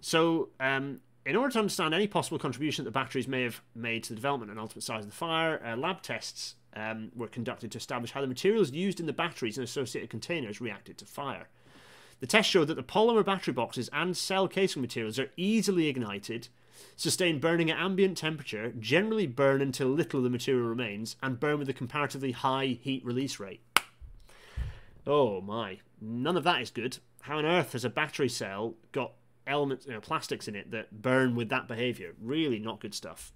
So, 0.00 0.50
um, 0.60 1.00
in 1.26 1.34
order 1.34 1.52
to 1.52 1.58
understand 1.58 1.92
any 1.92 2.06
possible 2.06 2.38
contribution 2.38 2.84
that 2.84 2.90
the 2.90 2.98
batteries 2.98 3.26
may 3.26 3.42
have 3.42 3.60
made 3.74 4.04
to 4.04 4.10
the 4.10 4.14
development 4.14 4.50
and 4.50 4.60
ultimate 4.60 4.84
size 4.84 5.04
of 5.04 5.10
the 5.10 5.16
fire, 5.16 5.60
uh, 5.66 5.76
lab 5.76 6.00
tests 6.00 6.54
um, 6.76 7.10
were 7.16 7.26
conducted 7.26 7.72
to 7.72 7.78
establish 7.78 8.12
how 8.12 8.20
the 8.20 8.28
materials 8.28 8.70
used 8.70 9.00
in 9.00 9.06
the 9.06 9.12
batteries 9.12 9.58
and 9.58 9.64
associated 9.64 10.08
containers 10.08 10.60
reacted 10.60 10.96
to 10.98 11.04
fire. 11.04 11.48
The 12.20 12.28
test 12.28 12.48
showed 12.48 12.68
that 12.68 12.76
the 12.76 12.82
polymer 12.84 13.24
battery 13.24 13.52
boxes 13.52 13.90
and 13.92 14.16
cell 14.16 14.46
casing 14.46 14.80
materials 14.80 15.18
are 15.18 15.30
easily 15.36 15.88
ignited, 15.88 16.48
sustain 16.94 17.40
burning 17.40 17.72
at 17.72 17.78
ambient 17.78 18.16
temperature, 18.16 18.72
generally 18.78 19.26
burn 19.26 19.60
until 19.60 19.88
little 19.88 20.20
of 20.20 20.24
the 20.24 20.30
material 20.30 20.68
remains, 20.68 21.16
and 21.22 21.40
burn 21.40 21.58
with 21.58 21.68
a 21.68 21.74
comparatively 21.74 22.32
high 22.32 22.78
heat 22.80 23.04
release 23.04 23.40
rate. 23.40 23.60
Oh 25.04 25.40
my, 25.40 25.80
none 26.00 26.36
of 26.36 26.44
that 26.44 26.62
is 26.62 26.70
good. 26.70 26.98
How 27.22 27.38
on 27.38 27.44
earth 27.44 27.72
has 27.72 27.84
a 27.84 27.90
battery 27.90 28.28
cell 28.28 28.74
got 28.92 29.12
elements, 29.46 29.86
you 29.86 29.92
know, 29.92 30.00
plastics 30.00 30.48
in 30.48 30.54
it 30.54 30.70
that 30.70 31.02
burn 31.02 31.34
with 31.34 31.48
that 31.50 31.68
behavior. 31.68 32.14
Really 32.20 32.58
not 32.58 32.80
good 32.80 32.94
stuff. 32.94 33.32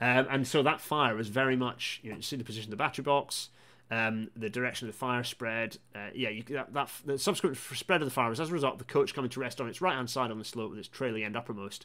Um, 0.00 0.26
and 0.30 0.46
so 0.46 0.62
that 0.62 0.80
fire 0.80 1.14
was 1.14 1.28
very 1.28 1.56
much, 1.56 2.00
you 2.02 2.10
know, 2.10 2.16
you 2.16 2.22
see 2.22 2.36
the 2.36 2.44
position 2.44 2.68
of 2.68 2.70
the 2.70 2.76
battery 2.76 3.02
box, 3.02 3.48
um, 3.90 4.30
the 4.36 4.48
direction 4.48 4.86
of 4.86 4.94
the 4.94 4.98
fire 4.98 5.24
spread. 5.24 5.78
Uh, 5.94 6.10
yeah, 6.14 6.28
you, 6.28 6.42
that, 6.50 6.72
that, 6.72 6.90
the 7.04 7.18
subsequent 7.18 7.56
spread 7.56 8.00
of 8.00 8.06
the 8.06 8.12
fire 8.12 8.30
was 8.30 8.40
as 8.40 8.50
a 8.50 8.52
result 8.52 8.74
of 8.74 8.78
the 8.78 8.84
coach 8.84 9.14
coming 9.14 9.30
to 9.30 9.40
rest 9.40 9.60
on 9.60 9.68
its 9.68 9.80
right 9.80 9.94
hand 9.94 10.08
side 10.08 10.30
on 10.30 10.38
the 10.38 10.44
slope 10.44 10.70
with 10.70 10.78
its 10.78 10.88
trailing 10.88 11.24
end 11.24 11.36
uppermost. 11.36 11.84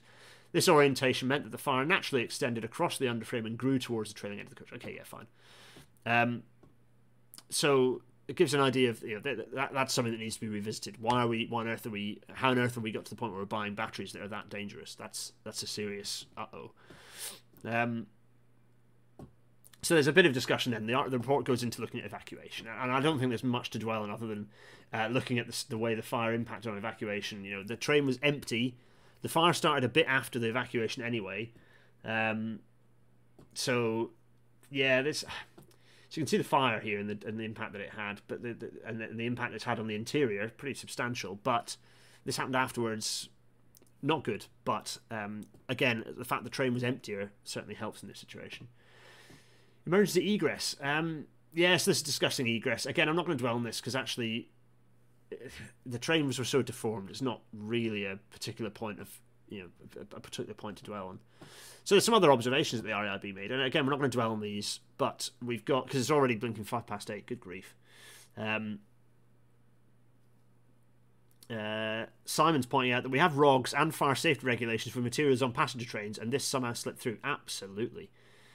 This 0.51 0.69
orientation 0.69 1.27
meant 1.27 1.43
that 1.45 1.51
the 1.51 1.57
fire 1.57 1.85
naturally 1.85 2.23
extended 2.23 2.63
across 2.63 2.99
the 2.99 3.07
underframe 3.07 3.47
and 3.47 3.57
grew 3.57 3.79
towards 3.79 4.13
the 4.13 4.19
trailing 4.19 4.39
end 4.39 4.49
of 4.49 4.55
the 4.55 4.63
coach. 4.63 4.73
Okay, 4.73 4.95
yeah, 4.95 5.03
fine. 5.03 5.25
Um, 6.05 6.43
so 7.49 8.01
it 8.33 8.37
gives 8.37 8.55
an 8.55 8.61
idea 8.61 8.89
of 8.89 9.03
you 9.03 9.13
know 9.13 9.21
that, 9.21 9.53
that, 9.53 9.73
that's 9.73 9.93
something 9.93 10.11
that 10.11 10.19
needs 10.19 10.33
to 10.35 10.41
be 10.41 10.47
revisited. 10.47 10.99
Why 10.99 11.21
are 11.21 11.27
we? 11.27 11.45
Why 11.47 11.61
on 11.61 11.67
earth 11.67 11.85
are 11.85 11.91
we? 11.91 12.19
How 12.33 12.49
on 12.49 12.57
earth 12.57 12.73
have 12.73 12.83
we 12.83 12.91
got 12.91 13.05
to 13.05 13.11
the 13.11 13.15
point 13.15 13.31
where 13.31 13.41
we're 13.41 13.45
buying 13.45 13.75
batteries 13.75 14.11
that 14.13 14.23
are 14.23 14.27
that 14.29 14.49
dangerous? 14.49 14.95
That's 14.95 15.33
that's 15.43 15.61
a 15.61 15.67
serious 15.67 16.25
uh 16.35 16.47
oh. 16.51 16.71
Um, 17.63 18.07
so 19.83 19.93
there's 19.93 20.07
a 20.07 20.13
bit 20.13 20.25
of 20.25 20.33
discussion 20.33 20.71
then. 20.71 20.87
The, 20.87 21.03
the 21.09 21.19
report 21.19 21.45
goes 21.45 21.61
into 21.61 21.79
looking 21.79 21.99
at 21.99 22.07
evacuation, 22.07 22.65
and 22.67 22.91
I 22.91 22.99
don't 23.01 23.19
think 23.19 23.29
there's 23.29 23.43
much 23.43 23.69
to 23.69 23.79
dwell 23.79 24.01
on 24.01 24.09
other 24.09 24.25
than 24.25 24.49
uh, 24.91 25.09
looking 25.11 25.37
at 25.37 25.45
the, 25.45 25.65
the 25.69 25.77
way 25.77 25.93
the 25.93 26.01
fire 26.01 26.33
impacted 26.33 26.71
on 26.71 26.77
evacuation. 26.77 27.45
You 27.45 27.57
know, 27.57 27.63
the 27.63 27.75
train 27.75 28.07
was 28.07 28.17
empty. 28.23 28.77
The 29.21 29.29
fire 29.29 29.53
started 29.53 29.83
a 29.83 29.89
bit 29.89 30.07
after 30.07 30.39
the 30.39 30.49
evacuation 30.49 31.03
anyway. 31.03 31.51
Um, 32.03 32.61
so 33.53 34.09
yeah, 34.71 35.03
this 35.03 35.23
so 36.13 36.19
you 36.21 36.25
can 36.25 36.29
see 36.29 36.37
the 36.37 36.43
fire 36.43 36.79
here 36.79 36.99
and 36.99 37.09
the, 37.09 37.27
and 37.27 37.39
the 37.39 37.43
impact 37.43 37.73
that 37.73 37.81
it 37.81 37.89
had, 37.89 38.21
but 38.27 38.43
the, 38.43 38.53
the 38.53 38.69
and 38.85 39.01
the, 39.01 39.07
the 39.07 39.25
impact 39.25 39.55
it's 39.55 39.63
had 39.63 39.79
on 39.79 39.87
the 39.87 39.95
interior, 39.95 40.47
pretty 40.47 40.75
substantial. 40.75 41.39
But 41.41 41.75
this 42.23 42.37
happened 42.37 42.55
afterwards, 42.55 43.29
not 44.03 44.23
good. 44.23 44.45
But 44.63 44.99
um, 45.09 45.45
again, 45.67 46.03
the 46.15 46.23
fact 46.23 46.43
the 46.43 46.51
train 46.51 46.71
was 46.71 46.83
emptier 46.83 47.31
certainly 47.43 47.73
helps 47.73 48.03
in 48.03 48.09
this 48.09 48.19
situation. 48.19 48.67
Emergency 49.87 50.35
egress. 50.35 50.75
Um, 50.83 51.25
yes, 51.51 51.85
this 51.85 51.97
is 51.97 52.03
discussing 52.03 52.45
egress. 52.45 52.85
Again, 52.85 53.09
I'm 53.09 53.15
not 53.15 53.25
going 53.25 53.35
to 53.35 53.41
dwell 53.41 53.55
on 53.55 53.63
this 53.63 53.81
because 53.81 53.95
actually, 53.95 54.49
the 55.87 55.97
trains 55.97 56.37
were 56.37 56.45
so 56.45 56.61
deformed. 56.61 57.09
It's 57.09 57.23
not 57.23 57.41
really 57.51 58.05
a 58.05 58.19
particular 58.29 58.69
point 58.69 58.99
of 58.99 59.09
you 59.49 59.61
know 59.61 60.01
a 60.15 60.19
particular 60.19 60.53
point 60.53 60.77
to 60.77 60.83
dwell 60.83 61.07
on. 61.07 61.19
So 61.83 61.95
there's 61.95 62.05
some 62.05 62.13
other 62.13 62.31
observations 62.31 62.81
that 62.81 62.87
the 62.87 62.93
RAIB 62.93 63.35
made, 63.35 63.51
and 63.51 63.61
again, 63.61 63.85
we're 63.85 63.91
not 63.91 63.99
going 63.99 64.09
to 64.09 64.15
dwell 64.15 64.31
on 64.31 64.39
these, 64.39 64.79
but 64.97 65.29
we've 65.43 65.65
got 65.65 65.85
because 65.85 65.99
it's 65.99 66.11
already 66.11 66.35
blinking 66.35 66.63
five 66.63 66.87
past 66.87 67.11
eight. 67.11 67.25
Good 67.25 67.41
grief. 67.41 67.75
Um, 68.37 68.79
uh, 71.49 72.05
Simon's 72.25 72.65
pointing 72.65 72.93
out 72.93 73.03
that 73.03 73.09
we 73.09 73.19
have 73.19 73.37
ROGs 73.37 73.73
and 73.73 73.93
fire 73.93 74.15
safety 74.15 74.45
regulations 74.45 74.93
for 74.93 75.01
materials 75.01 75.41
on 75.41 75.51
passenger 75.51 75.85
trains, 75.85 76.17
and 76.17 76.31
this 76.31 76.45
somehow 76.45 76.73
slipped 76.73 76.99
through. 76.99 77.17
Absolutely. 77.23 78.09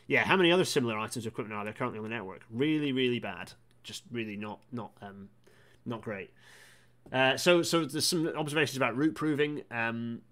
Yeah, 0.07 0.25
how 0.25 0.37
many 0.37 0.51
other 0.51 0.65
similar 0.65 0.99
items 0.99 1.27
of 1.27 1.33
equipment 1.33 1.59
are 1.59 1.65
there 1.65 1.75
currently 1.75 1.99
on 1.99 2.05
the 2.05 2.11
network? 2.11 2.43
Really, 2.51 2.93
really 2.93 3.19
bad. 3.19 3.53
Just 3.83 4.05
really 4.11 4.37
not 4.37 4.61
not 4.73 4.93
um, 5.03 5.29
not 5.85 6.01
great. 6.01 6.31
Uh, 7.13 7.37
so 7.37 7.63
so 7.63 7.85
there's 7.85 8.07
some 8.07 8.27
observations 8.29 8.77
about 8.77 8.97
route 8.97 9.15
proving. 9.15 9.63
Um, 9.71 10.23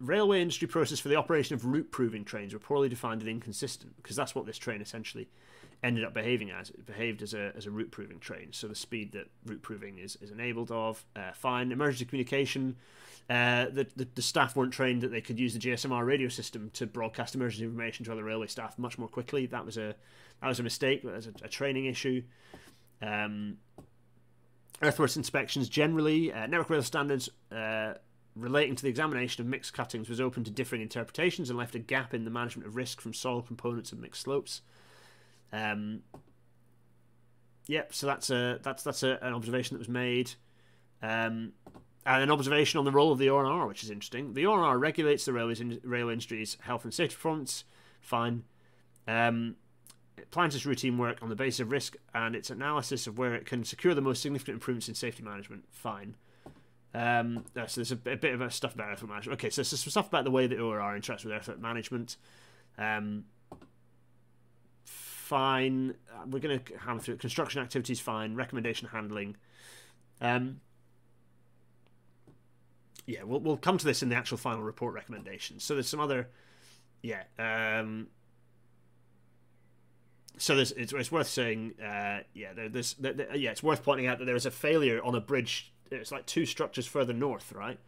railway 0.00 0.40
industry 0.40 0.68
process 0.68 0.98
for 0.98 1.08
the 1.08 1.16
operation 1.16 1.54
of 1.54 1.64
route 1.64 1.90
proving 1.90 2.24
trains 2.24 2.52
were 2.52 2.58
poorly 2.58 2.88
defined 2.88 3.22
and 3.22 3.30
inconsistent 3.30 3.96
because 3.96 4.16
that's 4.16 4.34
what 4.34 4.46
this 4.46 4.58
train 4.58 4.80
essentially 4.80 5.28
ended 5.82 6.04
up 6.04 6.14
behaving 6.14 6.50
as. 6.50 6.70
It 6.70 6.86
behaved 6.86 7.22
as 7.22 7.34
a, 7.34 7.52
as 7.56 7.66
a 7.66 7.70
route 7.70 7.90
proving 7.90 8.18
train. 8.18 8.48
So 8.52 8.68
the 8.68 8.74
speed 8.74 9.12
that 9.12 9.28
route 9.44 9.62
proving 9.62 9.98
is, 9.98 10.16
is 10.20 10.30
enabled 10.30 10.70
of, 10.70 11.04
uh, 11.14 11.32
fine. 11.32 11.72
Emergency 11.72 12.04
communication, 12.04 12.76
uh, 13.28 13.66
the, 13.66 13.86
the, 13.96 14.06
the, 14.14 14.22
staff 14.22 14.54
weren't 14.54 14.72
trained 14.72 15.02
that 15.02 15.10
they 15.10 15.20
could 15.20 15.38
use 15.38 15.52
the 15.52 15.58
GSMR 15.58 16.06
radio 16.06 16.28
system 16.28 16.70
to 16.74 16.86
broadcast 16.86 17.34
emergency 17.34 17.64
information 17.64 18.04
to 18.04 18.12
other 18.12 18.24
railway 18.24 18.46
staff 18.46 18.78
much 18.78 18.98
more 18.98 19.08
quickly. 19.08 19.46
That 19.46 19.66
was 19.66 19.76
a 19.76 19.94
that 20.40 20.48
was 20.48 20.60
a 20.60 20.62
mistake. 20.62 21.02
That 21.02 21.14
was 21.14 21.26
a, 21.26 21.32
a 21.42 21.48
training 21.48 21.86
issue. 21.86 22.22
Um, 23.02 23.58
earthworks 24.80 25.16
inspections 25.16 25.68
generally, 25.68 26.32
uh, 26.32 26.46
network 26.46 26.70
rail 26.70 26.82
standards 26.82 27.28
uh, 27.50 27.94
relating 28.36 28.76
to 28.76 28.82
the 28.82 28.88
examination 28.88 29.42
of 29.42 29.48
mixed 29.48 29.72
cuttings 29.72 30.08
was 30.08 30.20
open 30.20 30.44
to 30.44 30.50
differing 30.50 30.82
interpretations 30.82 31.48
and 31.48 31.58
left 31.58 31.74
a 31.74 31.78
gap 31.78 32.12
in 32.12 32.24
the 32.24 32.30
management 32.30 32.66
of 32.66 32.76
risk 32.76 33.00
from 33.00 33.14
soil 33.14 33.42
components 33.42 33.92
of 33.92 33.98
mixed 33.98 34.22
slopes. 34.22 34.60
Um, 35.52 36.02
yep, 37.66 37.94
so 37.94 38.06
that's 38.06 38.30
a 38.30 38.60
that's 38.62 38.82
that's 38.82 39.02
a, 39.02 39.18
an 39.22 39.32
observation 39.32 39.74
that 39.74 39.78
was 39.78 39.88
made. 39.88 40.32
Um, 41.02 41.52
and 42.04 42.22
an 42.22 42.30
observation 42.30 42.78
on 42.78 42.84
the 42.84 42.92
role 42.92 43.10
of 43.10 43.18
the 43.18 43.28
ORR, 43.28 43.66
which 43.66 43.82
is 43.82 43.90
interesting. 43.90 44.34
The 44.34 44.46
ORR 44.46 44.78
regulates 44.78 45.24
the 45.24 45.32
railways 45.32 45.60
in, 45.60 45.80
railway 45.82 46.12
industry's 46.12 46.56
health 46.60 46.84
and 46.84 46.94
safety 46.94 47.16
performance. 47.16 47.64
Fine. 48.00 48.44
Um, 49.08 49.56
it 50.16 50.30
plans 50.30 50.54
its 50.54 50.64
routine 50.64 50.98
work 50.98 51.18
on 51.20 51.28
the 51.28 51.36
basis 51.36 51.60
of 51.60 51.72
risk 51.72 51.96
and 52.14 52.36
its 52.36 52.48
analysis 52.48 53.06
of 53.06 53.18
where 53.18 53.34
it 53.34 53.44
can 53.44 53.64
secure 53.64 53.92
the 53.92 54.00
most 54.00 54.22
significant 54.22 54.54
improvements 54.54 54.88
in 54.88 54.94
safety 54.94 55.22
management. 55.22 55.64
Fine. 55.70 56.14
Um, 56.94 57.44
so 57.54 57.66
there's 57.76 57.92
a, 57.92 57.98
a, 58.10 58.16
bit 58.16 58.40
of 58.40 58.54
stuff 58.54 58.74
about 58.74 58.90
effort 58.92 59.08
management. 59.08 59.38
Okay, 59.38 59.50
so 59.50 59.60
there's 59.60 59.68
some 59.68 59.90
stuff 59.90 60.08
about 60.08 60.24
the 60.24 60.30
way 60.30 60.46
that 60.46 60.58
ORR 60.58 60.98
interacts 60.98 61.24
with 61.24 61.32
effort 61.32 61.60
management. 61.60 62.16
Um, 62.78 63.24
fine. 64.84 65.94
Uh, 66.14 66.22
we're 66.30 66.38
going 66.38 66.58
to 66.58 66.78
hammer 66.78 67.00
through 67.00 67.14
it. 67.14 67.20
Construction 67.20 67.60
activities, 67.60 68.00
fine. 68.00 68.34
Recommendation 68.34 68.88
handling. 68.88 69.36
Um, 70.20 70.60
yeah, 73.06 73.22
we'll 73.24 73.40
we'll 73.40 73.56
come 73.56 73.78
to 73.78 73.84
this 73.84 74.02
in 74.02 74.08
the 74.08 74.16
actual 74.16 74.38
final 74.38 74.62
report 74.62 74.94
recommendations. 74.94 75.64
So 75.64 75.74
there's 75.74 75.88
some 75.88 76.00
other, 76.00 76.28
yeah. 77.02 77.24
Um, 77.38 78.08
so 80.38 80.54
there's, 80.54 80.72
it's, 80.72 80.92
it's 80.92 81.12
worth 81.12 81.28
saying, 81.28 81.74
uh, 81.80 82.20
yeah, 82.34 82.52
there, 82.54 82.68
there's, 82.68 82.94
there, 82.94 83.12
there, 83.12 83.36
yeah, 83.36 83.50
it's 83.50 83.62
worth 83.62 83.82
pointing 83.82 84.06
out 84.06 84.18
that 84.18 84.26
there 84.26 84.36
is 84.36 84.46
a 84.46 84.50
failure 84.50 85.00
on 85.02 85.14
a 85.14 85.20
bridge. 85.20 85.72
It's 85.90 86.12
like 86.12 86.26
two 86.26 86.46
structures 86.46 86.86
further 86.86 87.12
north, 87.12 87.52
right? 87.52 87.78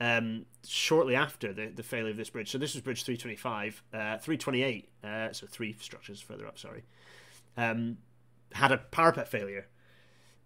Um, 0.00 0.46
shortly 0.66 1.14
after 1.14 1.52
the, 1.52 1.66
the 1.68 1.82
failure 1.82 2.10
of 2.10 2.16
this 2.16 2.30
bridge. 2.30 2.50
So 2.50 2.58
this 2.58 2.74
was 2.74 2.82
bridge 2.82 3.04
325, 3.04 3.82
uh, 3.92 3.96
328, 4.18 4.88
uh, 5.04 5.32
so 5.32 5.46
three 5.46 5.76
structures 5.78 6.20
further 6.20 6.46
up, 6.46 6.58
sorry, 6.58 6.82
um, 7.56 7.98
had 8.52 8.72
a 8.72 8.78
parapet 8.78 9.28
failure 9.28 9.66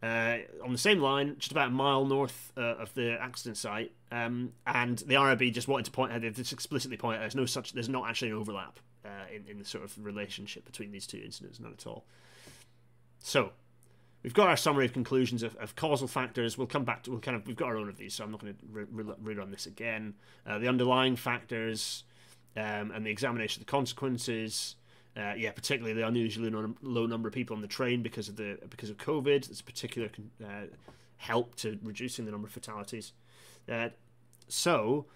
uh, 0.03 0.38
on 0.62 0.72
the 0.72 0.78
same 0.78 1.01
line, 1.01 1.36
just 1.38 1.53
about 1.53 1.68
a 1.68 1.70
mile 1.70 2.05
north 2.05 2.53
uh, 2.57 2.61
of 2.61 2.92
the 2.94 3.16
accident 3.20 3.57
site. 3.57 3.92
Um, 4.12 4.53
and 4.66 4.99
the 4.99 5.14
RAIB 5.14 5.53
just 5.53 5.68
wanted 5.68 5.86
to 5.86 5.90
point 5.90 6.12
out, 6.12 6.20
they 6.20 6.30
just 6.30 6.53
explicitly 6.53 6.97
point 6.97 7.16
out 7.16 7.20
there's 7.20 7.34
no 7.34 7.47
such, 7.47 7.72
there's 7.72 7.88
not 7.88 8.09
actually 8.09 8.30
an 8.30 8.36
overlap 8.36 8.78
uh, 9.05 9.09
in, 9.34 9.47
in 9.51 9.59
the 9.59 9.64
sort 9.64 9.84
of 9.84 10.05
relationship 10.05 10.64
between 10.64 10.92
these 10.92 11.07
two 11.07 11.18
incidents, 11.18 11.59
none 11.61 11.72
at 11.72 11.86
all. 11.86 12.05
So, 13.20 13.53
we've 14.27 14.35
got 14.35 14.49
our 14.49 14.57
summary 14.57 14.85
of 14.85 14.93
conclusions 14.93 15.45
of, 15.45 15.55
of, 15.57 15.77
causal 15.77 16.09
factors. 16.09 16.59
We'll 16.59 16.66
come 16.66 16.83
back 16.83 17.05
to, 17.05 17.12
we'll 17.12 17.20
kind 17.20 17.37
of, 17.37 17.47
we've 17.47 17.55
got 17.55 17.68
our 17.68 17.77
own 17.77 17.89
of 17.89 17.97
these, 17.97 18.12
so 18.12 18.24
I'm 18.24 18.33
not 18.33 18.41
going 18.41 18.55
to 18.55 18.61
re- 18.72 18.87
re- 18.91 19.35
rerun 19.35 19.53
this 19.53 19.66
again. 19.66 20.14
Uh, 20.45 20.59
the 20.59 20.66
underlying 20.66 21.14
factors 21.14 22.03
um, 22.57 22.91
and 22.91 23.07
the 23.07 23.11
examination 23.11 23.62
of 23.62 23.66
the 23.66 23.70
consequences. 23.70 24.74
Uh, 25.16 25.35
yeah, 25.37 25.53
particularly 25.53 25.95
the 25.95 26.05
unusually 26.05 26.51
low 26.51 27.07
number 27.07 27.29
of 27.29 27.33
people 27.33 27.55
on 27.55 27.62
the 27.62 27.68
train 27.68 28.03
because 28.03 28.29
of 28.29 28.35
the 28.35 28.59
because 28.68 28.91
of 28.91 28.99
COVID. 28.99 29.49
It's 29.49 29.61
a 29.61 29.64
particular 29.64 30.11
uh, 30.45 30.66
help 31.18 31.55
to 31.57 31.79
reducing 31.85 32.24
the 32.24 32.33
number 32.33 32.49
of 32.49 32.53
fatalities. 32.53 33.12
Uh, 33.70 33.91
so, 34.49 35.07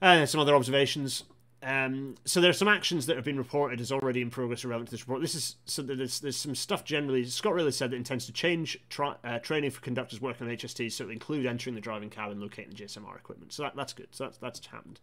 uh, 0.00 0.24
some 0.26 0.40
other 0.40 0.54
observations. 0.54 1.24
Um, 1.62 2.16
so 2.24 2.40
there 2.40 2.50
are 2.50 2.54
some 2.54 2.66
actions 2.66 3.06
that 3.06 3.14
have 3.14 3.24
been 3.24 3.38
reported 3.38 3.80
as 3.80 3.92
already 3.92 4.20
in 4.20 4.30
progress 4.30 4.64
relevant 4.64 4.88
to 4.88 4.90
this 4.92 5.02
report. 5.02 5.22
This 5.22 5.36
is 5.36 5.56
so 5.64 5.80
there's 5.80 6.18
there's 6.18 6.36
some 6.36 6.56
stuff 6.56 6.84
generally. 6.84 7.24
ScotRail 7.24 7.72
said 7.72 7.92
that 7.92 7.96
intends 7.96 8.26
to 8.26 8.32
change 8.32 8.78
tra- 8.88 9.18
uh, 9.22 9.38
training 9.38 9.70
for 9.70 9.80
conductors 9.80 10.20
working 10.20 10.48
on 10.48 10.52
HSTs, 10.52 10.92
so 10.92 11.04
it 11.04 11.12
include 11.12 11.46
entering 11.46 11.76
the 11.76 11.80
driving 11.80 12.10
cab 12.10 12.32
and 12.32 12.40
locating 12.40 12.70
the 12.70 12.76
GSMR 12.76 13.16
equipment. 13.16 13.52
So 13.52 13.62
that, 13.62 13.76
that's 13.76 13.92
good. 13.92 14.08
So 14.10 14.24
that's 14.24 14.38
that's 14.38 14.66
happened. 14.66 14.98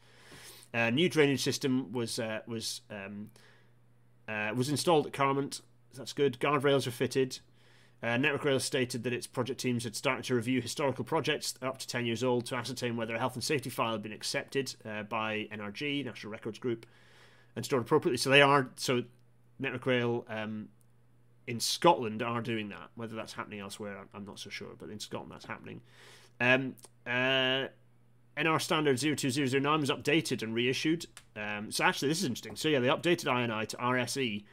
Uh, 0.73 0.89
new 0.89 1.07
drainage 1.07 1.41
system 1.41 1.93
was 1.93 2.19
uh, 2.19 2.41
was 2.45 2.81
um, 2.91 3.29
uh, 4.27 4.51
was 4.53 4.67
installed 4.67 5.07
at 5.07 5.13
Carmont. 5.13 5.61
That's 5.95 6.13
good. 6.13 6.39
Guardrails 6.39 6.85
are 6.87 6.91
fitted. 6.91 7.39
Uh, 8.01 8.15
Network 8.15 8.45
Rail 8.45 8.59
stated 8.59 9.03
that 9.03 9.13
its 9.13 9.27
project 9.27 9.59
teams 9.59 9.83
had 9.83 9.95
started 9.95 10.23
to 10.25 10.35
review 10.35 10.61
historical 10.61 11.03
projects 11.03 11.55
up 11.61 11.77
to 11.79 11.87
10 11.87 12.05
years 12.05 12.23
old 12.23 12.45
to 12.45 12.55
ascertain 12.55 12.95
whether 12.95 13.15
a 13.15 13.19
health 13.19 13.35
and 13.35 13.43
safety 13.43 13.69
file 13.69 13.91
had 13.93 14.01
been 14.01 14.13
accepted 14.13 14.73
uh, 14.85 15.03
by 15.03 15.47
NRG, 15.51 16.05
National 16.05 16.31
Records 16.31 16.59
Group, 16.59 16.85
and 17.55 17.65
stored 17.65 17.81
appropriately. 17.83 18.17
So 18.17 18.29
they 18.29 18.41
are, 18.41 18.69
so 18.77 19.03
Network 19.59 19.85
Rail 19.85 20.25
um, 20.29 20.69
in 21.45 21.59
Scotland 21.59 22.21
are 22.21 22.41
doing 22.41 22.69
that. 22.69 22.89
Whether 22.95 23.15
that's 23.15 23.33
happening 23.33 23.59
elsewhere, 23.59 23.97
I'm 24.13 24.25
not 24.25 24.39
so 24.39 24.49
sure, 24.49 24.69
but 24.77 24.89
in 24.89 24.99
Scotland 24.99 25.33
that's 25.33 25.45
happening. 25.45 25.81
Um, 26.39 26.75
uh, 27.05 27.65
NR 28.39 28.61
standard 28.61 28.97
02009 28.97 29.81
was 29.81 29.89
updated 29.89 30.41
and 30.41 30.55
reissued. 30.55 31.05
Um, 31.35 31.71
so 31.71 31.83
actually, 31.83 32.07
this 32.07 32.19
is 32.19 32.23
interesting. 32.23 32.55
So 32.55 32.69
yeah, 32.69 32.79
they 32.79 32.87
updated 32.87 33.25
INI 33.25 33.67
to 33.67 33.77
RSE, 33.77 34.43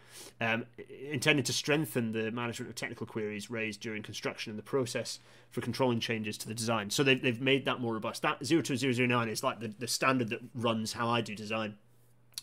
um, 0.41 0.67
intended 1.11 1.47
to 1.47 1.53
strengthen 1.53 2.11
the 2.11 2.33
management 2.33 2.69
of 2.69 2.75
technical 2.75 3.07
queries 3.07 3.49
raised 3.49 3.81
during 3.81 4.03
construction 4.03 4.51
and 4.51 4.59
the 4.59 4.65
process 4.65 5.21
for 5.51 5.61
controlling 5.61 6.01
changes 6.01 6.37
to 6.39 6.49
the 6.49 6.55
design. 6.55 6.91
So 6.91 7.05
they've, 7.05 7.23
they've 7.23 7.41
made 7.41 7.65
that 7.67 7.81
more 7.81 7.95
robust. 7.95 8.23
That 8.23 8.41
02009 8.41 9.29
is 9.29 9.45
like 9.45 9.61
the, 9.61 9.73
the 9.79 9.89
standard 9.89 10.31
that 10.31 10.41
runs 10.55 10.93
how 10.93 11.09
I 11.09 11.21
do 11.21 11.37
design, 11.37 11.77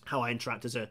how 0.05 0.21
I 0.21 0.31
interact 0.31 0.63
as 0.65 0.75
a 0.75 0.89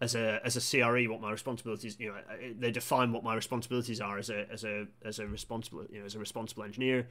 as 0.00 0.16
a 0.16 0.40
as 0.44 0.56
a 0.56 0.60
CRE, 0.60 1.08
what 1.08 1.20
my 1.20 1.30
responsibilities, 1.30 1.96
you 2.00 2.08
know, 2.08 2.16
they 2.58 2.72
define 2.72 3.12
what 3.12 3.22
my 3.22 3.36
responsibilities 3.36 4.00
are 4.00 4.18
as 4.18 4.30
a 4.30 4.50
as 4.50 4.64
a 4.64 4.88
as 5.04 5.20
a 5.20 5.26
responsible, 5.28 5.84
you 5.92 6.00
know, 6.00 6.06
as 6.06 6.16
a 6.16 6.18
responsible 6.18 6.64
engineer 6.64 7.06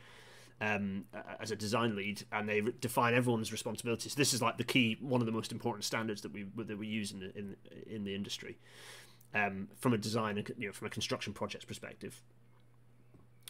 um, 0.61 1.05
as 1.39 1.51
a 1.51 1.55
design 1.55 1.95
lead, 1.95 2.23
and 2.31 2.47
they 2.47 2.61
define 2.61 3.15
everyone's 3.15 3.51
responsibilities. 3.51 4.13
This 4.13 4.33
is 4.33 4.41
like 4.41 4.57
the 4.57 4.63
key, 4.63 4.97
one 5.01 5.19
of 5.19 5.25
the 5.25 5.31
most 5.31 5.51
important 5.51 5.83
standards 5.83 6.21
that 6.21 6.31
we 6.31 6.45
that 6.55 6.77
we 6.77 6.87
use 6.87 7.11
in 7.11 7.19
the, 7.19 7.37
in 7.37 7.55
in 7.87 8.03
the 8.03 8.13
industry, 8.13 8.57
um, 9.33 9.67
from 9.79 9.93
a 9.93 9.97
design 9.97 10.37
and 10.37 10.49
you 10.57 10.67
know 10.67 10.73
from 10.73 10.87
a 10.87 10.91
construction 10.91 11.33
projects 11.33 11.65
perspective. 11.65 12.21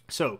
So. 0.10 0.40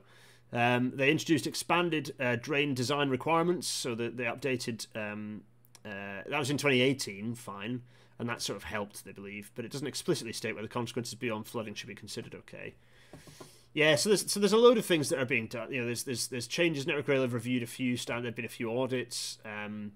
Um, 0.54 0.92
they 0.96 1.10
introduced 1.10 1.48
expanded 1.48 2.14
uh, 2.20 2.36
drain 2.36 2.74
design 2.74 3.08
requirements, 3.08 3.70
so 3.70 3.96
that 3.96 4.18
they 4.18 4.26
updated. 4.26 4.86
Um, 4.94 5.44
uh, 5.86 6.28
that 6.28 6.38
was 6.38 6.50
in 6.50 6.58
2018, 6.58 7.36
fine, 7.36 7.84
and 8.20 8.28
that 8.28 8.42
sort 8.42 8.58
of 8.58 8.66
helped, 8.66 9.06
they 9.06 9.14
believe, 9.14 9.50
but 9.56 9.64
it 9.64 9.72
doesn't 9.72 9.88
explicitly 9.88 10.34
state 10.34 10.54
whether 10.54 10.68
consequences 10.68 11.16
beyond 11.16 11.48
flooding 11.48 11.74
should 11.74 11.88
be 11.88 11.96
considered 11.96 12.36
okay. 12.36 12.76
Yeah, 13.74 13.96
so 13.96 14.10
there's 14.10 14.30
so 14.30 14.40
there's 14.40 14.54
a 14.54 14.58
load 14.58 14.78
of 14.78 14.86
things 14.86 15.10
that 15.10 15.20
are 15.20 15.26
being 15.26 15.48
done. 15.48 15.72
You 15.72 15.82
know, 15.82 15.86
there's 15.86 16.04
there's 16.04 16.28
there's 16.28 16.48
changes. 16.48 16.86
Network 16.86 17.08
Rail 17.08 17.22
have 17.22 17.34
reviewed 17.34 17.64
a 17.64 17.68
few. 17.68 17.96
Stand 17.96 18.26
there've 18.26 18.36
been 18.36 18.46
a 18.46 18.50
few 18.50 18.78
audits. 18.78 19.38
Um, 19.46 19.94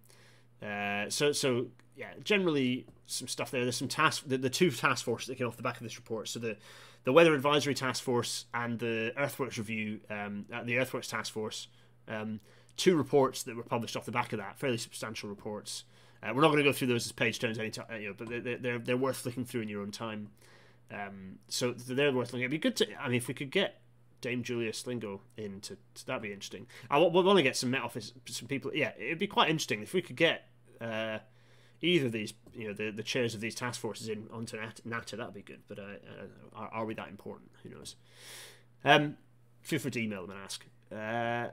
uh, 0.63 1.09
so 1.09 1.33
so 1.33 1.67
yeah, 1.95 2.11
generally 2.23 2.85
some 3.05 3.27
stuff 3.27 3.51
there. 3.51 3.63
There's 3.63 3.75
some 3.75 3.87
task 3.87 4.23
the, 4.25 4.37
the 4.37 4.49
two 4.49 4.71
task 4.71 5.03
forces 5.03 5.27
that 5.27 5.37
came 5.37 5.47
off 5.47 5.57
the 5.57 5.63
back 5.63 5.77
of 5.77 5.83
this 5.83 5.97
report. 5.97 6.29
So 6.29 6.39
the 6.39 6.57
the 7.03 7.11
Weather 7.11 7.33
Advisory 7.33 7.75
Task 7.75 8.01
Force 8.01 8.45
and 8.53 8.79
the 8.79 9.13
Earthworks 9.17 9.57
Review, 9.57 9.99
um, 10.09 10.45
uh, 10.53 10.63
the 10.63 10.77
Earthworks 10.79 11.07
Task 11.07 11.33
Force, 11.33 11.67
um, 12.07 12.39
two 12.77 12.95
reports 12.95 13.43
that 13.43 13.55
were 13.55 13.63
published 13.63 13.95
off 13.97 14.05
the 14.05 14.11
back 14.11 14.33
of 14.33 14.39
that, 14.39 14.57
fairly 14.57 14.77
substantial 14.77 15.29
reports. 15.29 15.83
Uh, 16.23 16.31
we're 16.33 16.41
not 16.41 16.47
going 16.47 16.63
to 16.63 16.63
go 16.63 16.73
through 16.73 16.87
those 16.87 17.05
as 17.05 17.11
page 17.11 17.39
turns 17.39 17.59
anytime, 17.59 17.85
you 18.01 18.07
know, 18.07 18.15
but 18.17 18.29
they're, 18.29 18.57
they're 18.57 18.79
they're 18.79 18.97
worth 18.97 19.17
flicking 19.17 19.45
through 19.45 19.61
in 19.61 19.69
your 19.69 19.81
own 19.81 19.91
time. 19.91 20.29
Um, 20.91 21.39
so 21.47 21.71
they're 21.71 22.11
worth 22.11 22.33
looking 22.33 22.43
at. 22.43 22.51
It'd 22.51 22.51
be 22.51 22.57
good 22.57 22.75
to, 22.77 23.01
I 23.01 23.07
mean, 23.07 23.17
if 23.17 23.27
we 23.27 23.33
could 23.33 23.51
get 23.51 23.81
Dame 24.21 24.43
Julia 24.43 24.71
Slingo 24.71 25.19
in, 25.37 25.61
to, 25.61 25.77
that'd 26.05 26.21
be 26.21 26.31
interesting. 26.31 26.67
I 26.89 26.99
we 26.99 27.09
want 27.09 27.37
to 27.37 27.43
get 27.43 27.55
some 27.55 27.71
Met 27.71 27.81
Office, 27.81 28.13
some 28.27 28.47
people. 28.47 28.71
Yeah, 28.73 28.91
it'd 28.97 29.19
be 29.19 29.27
quite 29.27 29.49
interesting 29.49 29.81
if 29.81 29.93
we 29.93 30.01
could 30.01 30.15
get 30.15 30.47
uh, 30.81 31.19
either 31.81 32.07
of 32.07 32.11
these, 32.11 32.33
you 32.53 32.67
know, 32.67 32.73
the, 32.73 32.91
the 32.91 33.03
chairs 33.03 33.35
of 33.35 33.41
these 33.41 33.55
task 33.55 33.79
forces 33.79 34.09
in 34.09 34.27
onto 34.31 34.57
NATA. 34.85 35.15
That'd 35.15 35.33
be 35.33 35.41
good. 35.41 35.61
But 35.67 35.79
uh, 35.79 35.83
uh, 35.83 36.55
are, 36.55 36.69
are, 36.69 36.85
we 36.85 36.93
that 36.95 37.09
important? 37.09 37.51
Who 37.63 37.69
knows? 37.69 37.95
Um, 38.83 39.17
feel 39.61 39.79
free 39.79 39.91
to 39.91 40.01
email 40.01 40.21
them 40.21 40.31
and 40.31 40.39
ask. 40.39 40.65
Uh, 40.91 41.49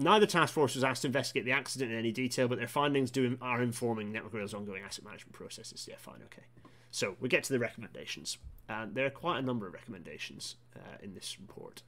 Neither 0.00 0.26
task 0.26 0.54
force 0.54 0.76
was 0.76 0.84
asked 0.84 1.02
to 1.02 1.08
investigate 1.08 1.44
the 1.44 1.50
accident 1.50 1.90
in 1.90 1.98
any 1.98 2.12
detail, 2.12 2.46
but 2.46 2.58
their 2.58 2.68
findings 2.68 3.10
do 3.10 3.36
are 3.42 3.60
informing 3.60 4.12
Network 4.12 4.32
Rail's 4.32 4.54
ongoing 4.54 4.84
asset 4.84 5.04
management 5.04 5.32
processes. 5.32 5.88
Yeah, 5.90 5.96
fine, 5.98 6.20
okay. 6.26 6.44
So 6.90 7.16
we 7.20 7.28
get 7.28 7.44
to 7.44 7.52
the 7.52 7.58
recommendations, 7.58 8.38
and 8.68 8.94
there 8.94 9.06
are 9.06 9.10
quite 9.10 9.38
a 9.38 9.42
number 9.42 9.66
of 9.66 9.74
recommendations 9.74 10.56
uh, 10.74 10.96
in 11.02 11.14
this 11.14 11.36
report. 11.40 11.82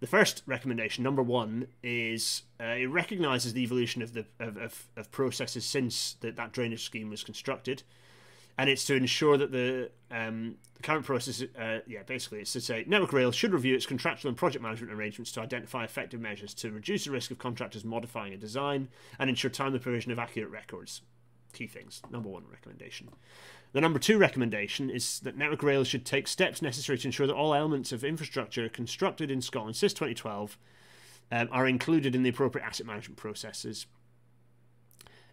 The 0.00 0.06
first 0.08 0.42
recommendation, 0.46 1.04
number 1.04 1.22
one, 1.22 1.68
is 1.82 2.42
uh, 2.60 2.64
it 2.64 2.86
recognises 2.86 3.52
the 3.52 3.62
evolution 3.62 4.02
of 4.02 4.14
the 4.14 4.26
of, 4.40 4.56
of, 4.56 4.88
of 4.96 5.10
processes 5.12 5.64
since 5.64 6.16
the, 6.20 6.32
that 6.32 6.52
drainage 6.52 6.82
scheme 6.82 7.08
was 7.08 7.22
constructed, 7.22 7.84
and 8.58 8.68
it's 8.68 8.84
to 8.86 8.94
ensure 8.94 9.36
that 9.36 9.52
the, 9.52 9.90
um, 10.10 10.56
the 10.74 10.82
current 10.82 11.04
process, 11.04 11.42
uh, 11.58 11.78
yeah, 11.86 12.02
basically, 12.04 12.40
it's 12.40 12.52
to 12.52 12.60
say 12.60 12.84
Network 12.86 13.12
Rail 13.12 13.32
should 13.32 13.52
review 13.52 13.74
its 13.74 13.86
contractual 13.86 14.28
and 14.28 14.36
project 14.36 14.62
management 14.62 14.92
arrangements 14.92 15.32
to 15.32 15.40
identify 15.40 15.84
effective 15.84 16.20
measures 16.20 16.52
to 16.54 16.70
reduce 16.70 17.04
the 17.04 17.12
risk 17.12 17.30
of 17.30 17.38
contractors 17.38 17.84
modifying 17.84 18.32
a 18.34 18.36
design 18.36 18.88
and 19.18 19.30
ensure 19.30 19.50
timely 19.50 19.78
provision 19.78 20.12
of 20.12 20.18
accurate 20.18 20.50
records. 20.50 21.00
Key 21.52 21.66
things. 21.66 22.02
Number 22.10 22.28
one 22.28 22.44
recommendation. 22.50 23.10
The 23.72 23.80
number 23.80 23.98
two 23.98 24.18
recommendation 24.18 24.90
is 24.90 25.20
that 25.20 25.36
Network 25.36 25.62
Rail 25.62 25.84
should 25.84 26.04
take 26.04 26.28
steps 26.28 26.60
necessary 26.60 26.98
to 26.98 27.08
ensure 27.08 27.26
that 27.26 27.34
all 27.34 27.54
elements 27.54 27.92
of 27.92 28.04
infrastructure 28.04 28.68
constructed 28.68 29.30
in 29.30 29.40
Scotland 29.40 29.76
since 29.76 29.92
2012 29.92 30.58
um, 31.30 31.48
are 31.50 31.66
included 31.66 32.14
in 32.14 32.22
the 32.22 32.30
appropriate 32.30 32.64
asset 32.64 32.86
management 32.86 33.16
processes. 33.16 33.86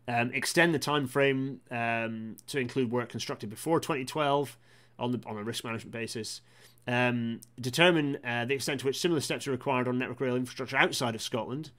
Um, 0.08 0.32
extend 0.34 0.74
the 0.74 0.80
time 0.80 1.06
frame 1.06 1.60
um, 1.70 2.38
to 2.48 2.60
include 2.60 2.92
work 2.92 3.10
constructed 3.10 3.50
before 3.50 3.80
2012 3.80 4.58
on 4.98 5.12
the 5.12 5.22
on 5.26 5.38
a 5.38 5.44
risk 5.44 5.64
management 5.64 5.92
basis. 5.92 6.42
Um, 6.88 7.42
determine 7.60 8.18
uh, 8.26 8.46
the 8.46 8.56
extent 8.56 8.80
to 8.80 8.88
which 8.88 9.00
similar 9.00 9.22
steps 9.22 9.48
are 9.48 9.52
required 9.52 9.88
on 9.88 10.00
network 10.00 10.22
rail 10.22 10.36
infrastructure 10.36 10.78
outside 10.78 11.14
of 11.14 11.22
Scotland, 11.22 11.72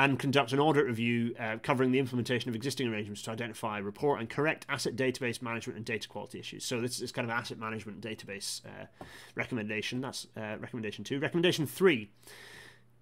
and 0.00 0.18
conduct 0.18 0.52
an 0.54 0.58
audit 0.58 0.86
review 0.86 1.34
uh, 1.38 1.58
covering 1.62 1.92
the 1.92 1.98
implementation 1.98 2.48
of 2.48 2.54
existing 2.54 2.88
arrangements 2.88 3.20
to 3.20 3.30
identify, 3.30 3.76
report, 3.76 4.18
and 4.18 4.30
correct 4.30 4.64
asset 4.66 4.96
database 4.96 5.42
management 5.42 5.76
and 5.76 5.84
data 5.84 6.08
quality 6.08 6.38
issues. 6.38 6.64
So 6.64 6.80
this 6.80 7.02
is 7.02 7.12
kind 7.12 7.30
of 7.30 7.30
asset 7.30 7.58
management 7.58 8.00
database 8.00 8.64
uh, 8.64 8.86
recommendation. 9.34 10.00
That's 10.00 10.26
uh, 10.38 10.56
recommendation 10.58 11.04
two. 11.04 11.18
Recommendation 11.18 11.66
three. 11.66 12.08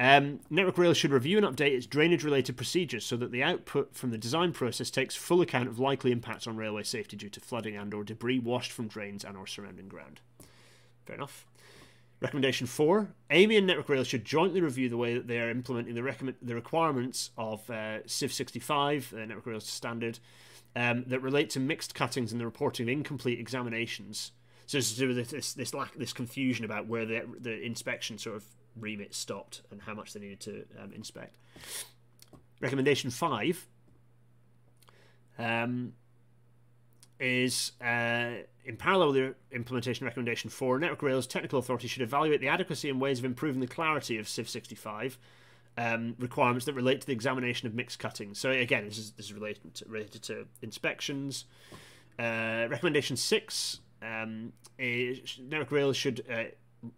Um, 0.00 0.40
Network 0.50 0.76
Rail 0.76 0.92
should 0.92 1.12
review 1.12 1.38
and 1.38 1.46
update 1.46 1.70
its 1.70 1.86
drainage 1.86 2.24
related 2.24 2.56
procedures 2.56 3.06
so 3.06 3.16
that 3.16 3.30
the 3.30 3.44
output 3.44 3.94
from 3.94 4.10
the 4.10 4.18
design 4.18 4.52
process 4.52 4.90
takes 4.90 5.14
full 5.14 5.40
account 5.40 5.68
of 5.68 5.78
likely 5.78 6.10
impacts 6.10 6.48
on 6.48 6.56
railway 6.56 6.82
safety 6.82 7.16
due 7.16 7.30
to 7.30 7.38
flooding 7.38 7.76
and 7.76 7.94
or 7.94 8.02
debris 8.02 8.40
washed 8.40 8.72
from 8.72 8.88
drains 8.88 9.24
and 9.24 9.36
or 9.36 9.46
surrounding 9.46 9.86
ground. 9.86 10.20
Fair 11.06 11.14
enough. 11.14 11.46
Recommendation 12.20 12.66
four: 12.66 13.14
Amey 13.30 13.58
and 13.58 13.66
Network 13.66 13.88
Rail 13.88 14.02
should 14.02 14.24
jointly 14.24 14.60
review 14.60 14.88
the 14.88 14.96
way 14.96 15.14
that 15.14 15.28
they 15.28 15.38
are 15.38 15.50
implementing 15.50 15.94
the 15.94 16.02
recommend 16.02 16.36
the 16.42 16.54
requirements 16.54 17.30
of 17.38 17.68
uh, 17.70 17.98
Civ 18.06 18.32
65, 18.32 19.14
uh, 19.14 19.24
Network 19.24 19.46
Rail's 19.46 19.66
standard, 19.66 20.18
um, 20.74 21.04
that 21.06 21.20
relate 21.20 21.50
to 21.50 21.60
mixed 21.60 21.94
cuttings 21.94 22.32
and 22.32 22.40
the 22.40 22.44
reporting 22.44 22.84
of 22.84 22.88
incomplete 22.88 23.38
examinations. 23.38 24.32
So 24.66 24.80
do 24.80 25.08
with 25.08 25.30
this 25.30 25.54
this 25.54 25.72
lack 25.72 25.94
this 25.94 26.12
confusion 26.12 26.64
about 26.64 26.88
where 26.88 27.06
the 27.06 27.22
the 27.38 27.60
inspection 27.62 28.18
sort 28.18 28.36
of 28.36 28.44
remit 28.76 29.14
stopped 29.14 29.62
and 29.70 29.80
how 29.80 29.94
much 29.94 30.12
they 30.12 30.20
needed 30.20 30.40
to 30.40 30.64
um, 30.82 30.92
inspect. 30.92 31.36
Recommendation 32.60 33.10
five 33.10 33.66
um, 35.38 35.92
is 37.20 37.72
uh, 37.80 38.42
in 38.64 38.76
parallel 38.76 39.08
with 39.08 39.16
the 39.16 39.34
implementation 39.56 40.04
recommendation 40.04 40.50
four, 40.50 40.78
Network 40.78 41.02
Rail's 41.02 41.26
technical 41.26 41.58
authority 41.58 41.88
should 41.88 42.02
evaluate 42.02 42.40
the 42.40 42.48
adequacy 42.48 42.90
and 42.90 43.00
ways 43.00 43.18
of 43.18 43.24
improving 43.24 43.60
the 43.60 43.66
clarity 43.66 44.18
of 44.18 44.28
Civ 44.28 44.48
65 44.48 45.18
um, 45.78 46.16
requirements 46.18 46.66
that 46.66 46.74
relate 46.74 47.00
to 47.00 47.06
the 47.06 47.12
examination 47.12 47.66
of 47.66 47.74
mixed 47.74 47.98
cuttings. 47.98 48.38
So 48.38 48.50
again, 48.50 48.84
this 48.84 48.98
is 48.98 49.12
this 49.12 49.26
is 49.26 49.32
related 49.32 49.74
to, 49.76 49.84
related 49.88 50.22
to 50.24 50.46
inspections. 50.60 51.44
Uh, 52.18 52.66
recommendation 52.68 53.16
six 53.16 53.80
um, 54.02 54.52
is 54.78 55.38
Network 55.40 55.70
Rail 55.70 55.92
should 55.92 56.24
uh, 56.30 56.44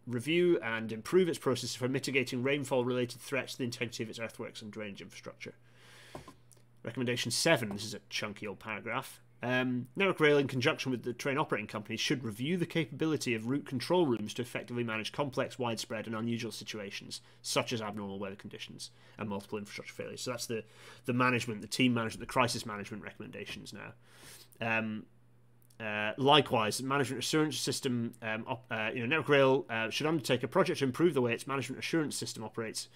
review 0.06 0.58
and 0.62 0.92
improve 0.92 1.28
its 1.28 1.38
processes 1.38 1.74
for 1.74 1.88
mitigating 1.88 2.42
rainfall-related 2.42 3.20
threats 3.20 3.52
to 3.52 3.58
the 3.58 3.64
integrity 3.64 4.02
of 4.02 4.10
its 4.10 4.18
earthworks 4.18 4.62
and 4.62 4.70
drainage 4.70 5.00
infrastructure. 5.00 5.54
Recommendation 6.82 7.30
seven. 7.30 7.70
This 7.70 7.84
is 7.84 7.94
a 7.94 8.00
chunky 8.08 8.46
old 8.46 8.58
paragraph. 8.58 9.20
Um, 9.42 9.86
Network 9.96 10.20
Rail, 10.20 10.36
in 10.36 10.46
conjunction 10.48 10.90
with 10.90 11.02
the 11.02 11.14
train 11.14 11.38
operating 11.38 11.66
companies, 11.66 12.00
should 12.00 12.22
review 12.24 12.58
the 12.58 12.66
capability 12.66 13.34
of 13.34 13.46
route 13.46 13.64
control 13.64 14.04
rooms 14.04 14.34
to 14.34 14.42
effectively 14.42 14.84
manage 14.84 15.12
complex, 15.12 15.58
widespread, 15.58 16.06
and 16.06 16.14
unusual 16.14 16.52
situations, 16.52 17.22
such 17.40 17.72
as 17.72 17.80
abnormal 17.80 18.18
weather 18.18 18.36
conditions 18.36 18.90
and 19.18 19.28
multiple 19.28 19.58
infrastructure 19.58 19.94
failures. 19.94 20.20
So 20.20 20.32
that's 20.32 20.46
the, 20.46 20.64
the 21.06 21.14
management, 21.14 21.62
the 21.62 21.66
team 21.66 21.94
management, 21.94 22.20
the 22.20 22.32
crisis 22.32 22.66
management 22.66 23.02
recommendations 23.02 23.72
now. 23.72 23.92
Um, 24.60 25.06
uh, 25.82 26.12
likewise, 26.18 26.82
management 26.82 27.24
assurance 27.24 27.58
system, 27.58 28.12
um, 28.20 28.44
uh, 28.70 28.90
you 28.92 29.00
know, 29.00 29.06
Network 29.06 29.28
Rail 29.30 29.66
uh, 29.70 29.88
should 29.88 30.06
undertake 30.06 30.42
a 30.42 30.48
project 30.48 30.80
to 30.80 30.84
improve 30.84 31.14
the 31.14 31.22
way 31.22 31.32
its 31.32 31.46
management 31.46 31.78
assurance 31.78 32.14
system 32.14 32.44
operates 32.44 32.88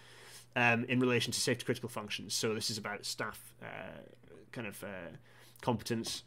um, 0.57 0.85
in 0.85 1.01
relation 1.01 1.33
to 1.33 1.41
safety 1.41 1.65
critical 1.65 1.89
functions. 1.89 2.35
So 2.35 2.53
this 2.53 2.69
is 2.69 2.77
about 2.77 3.07
staff 3.07 3.55
uh, 3.63 4.03
kind 4.53 4.67
of 4.67 4.85
uh, 4.85 5.17
competence. 5.63 6.25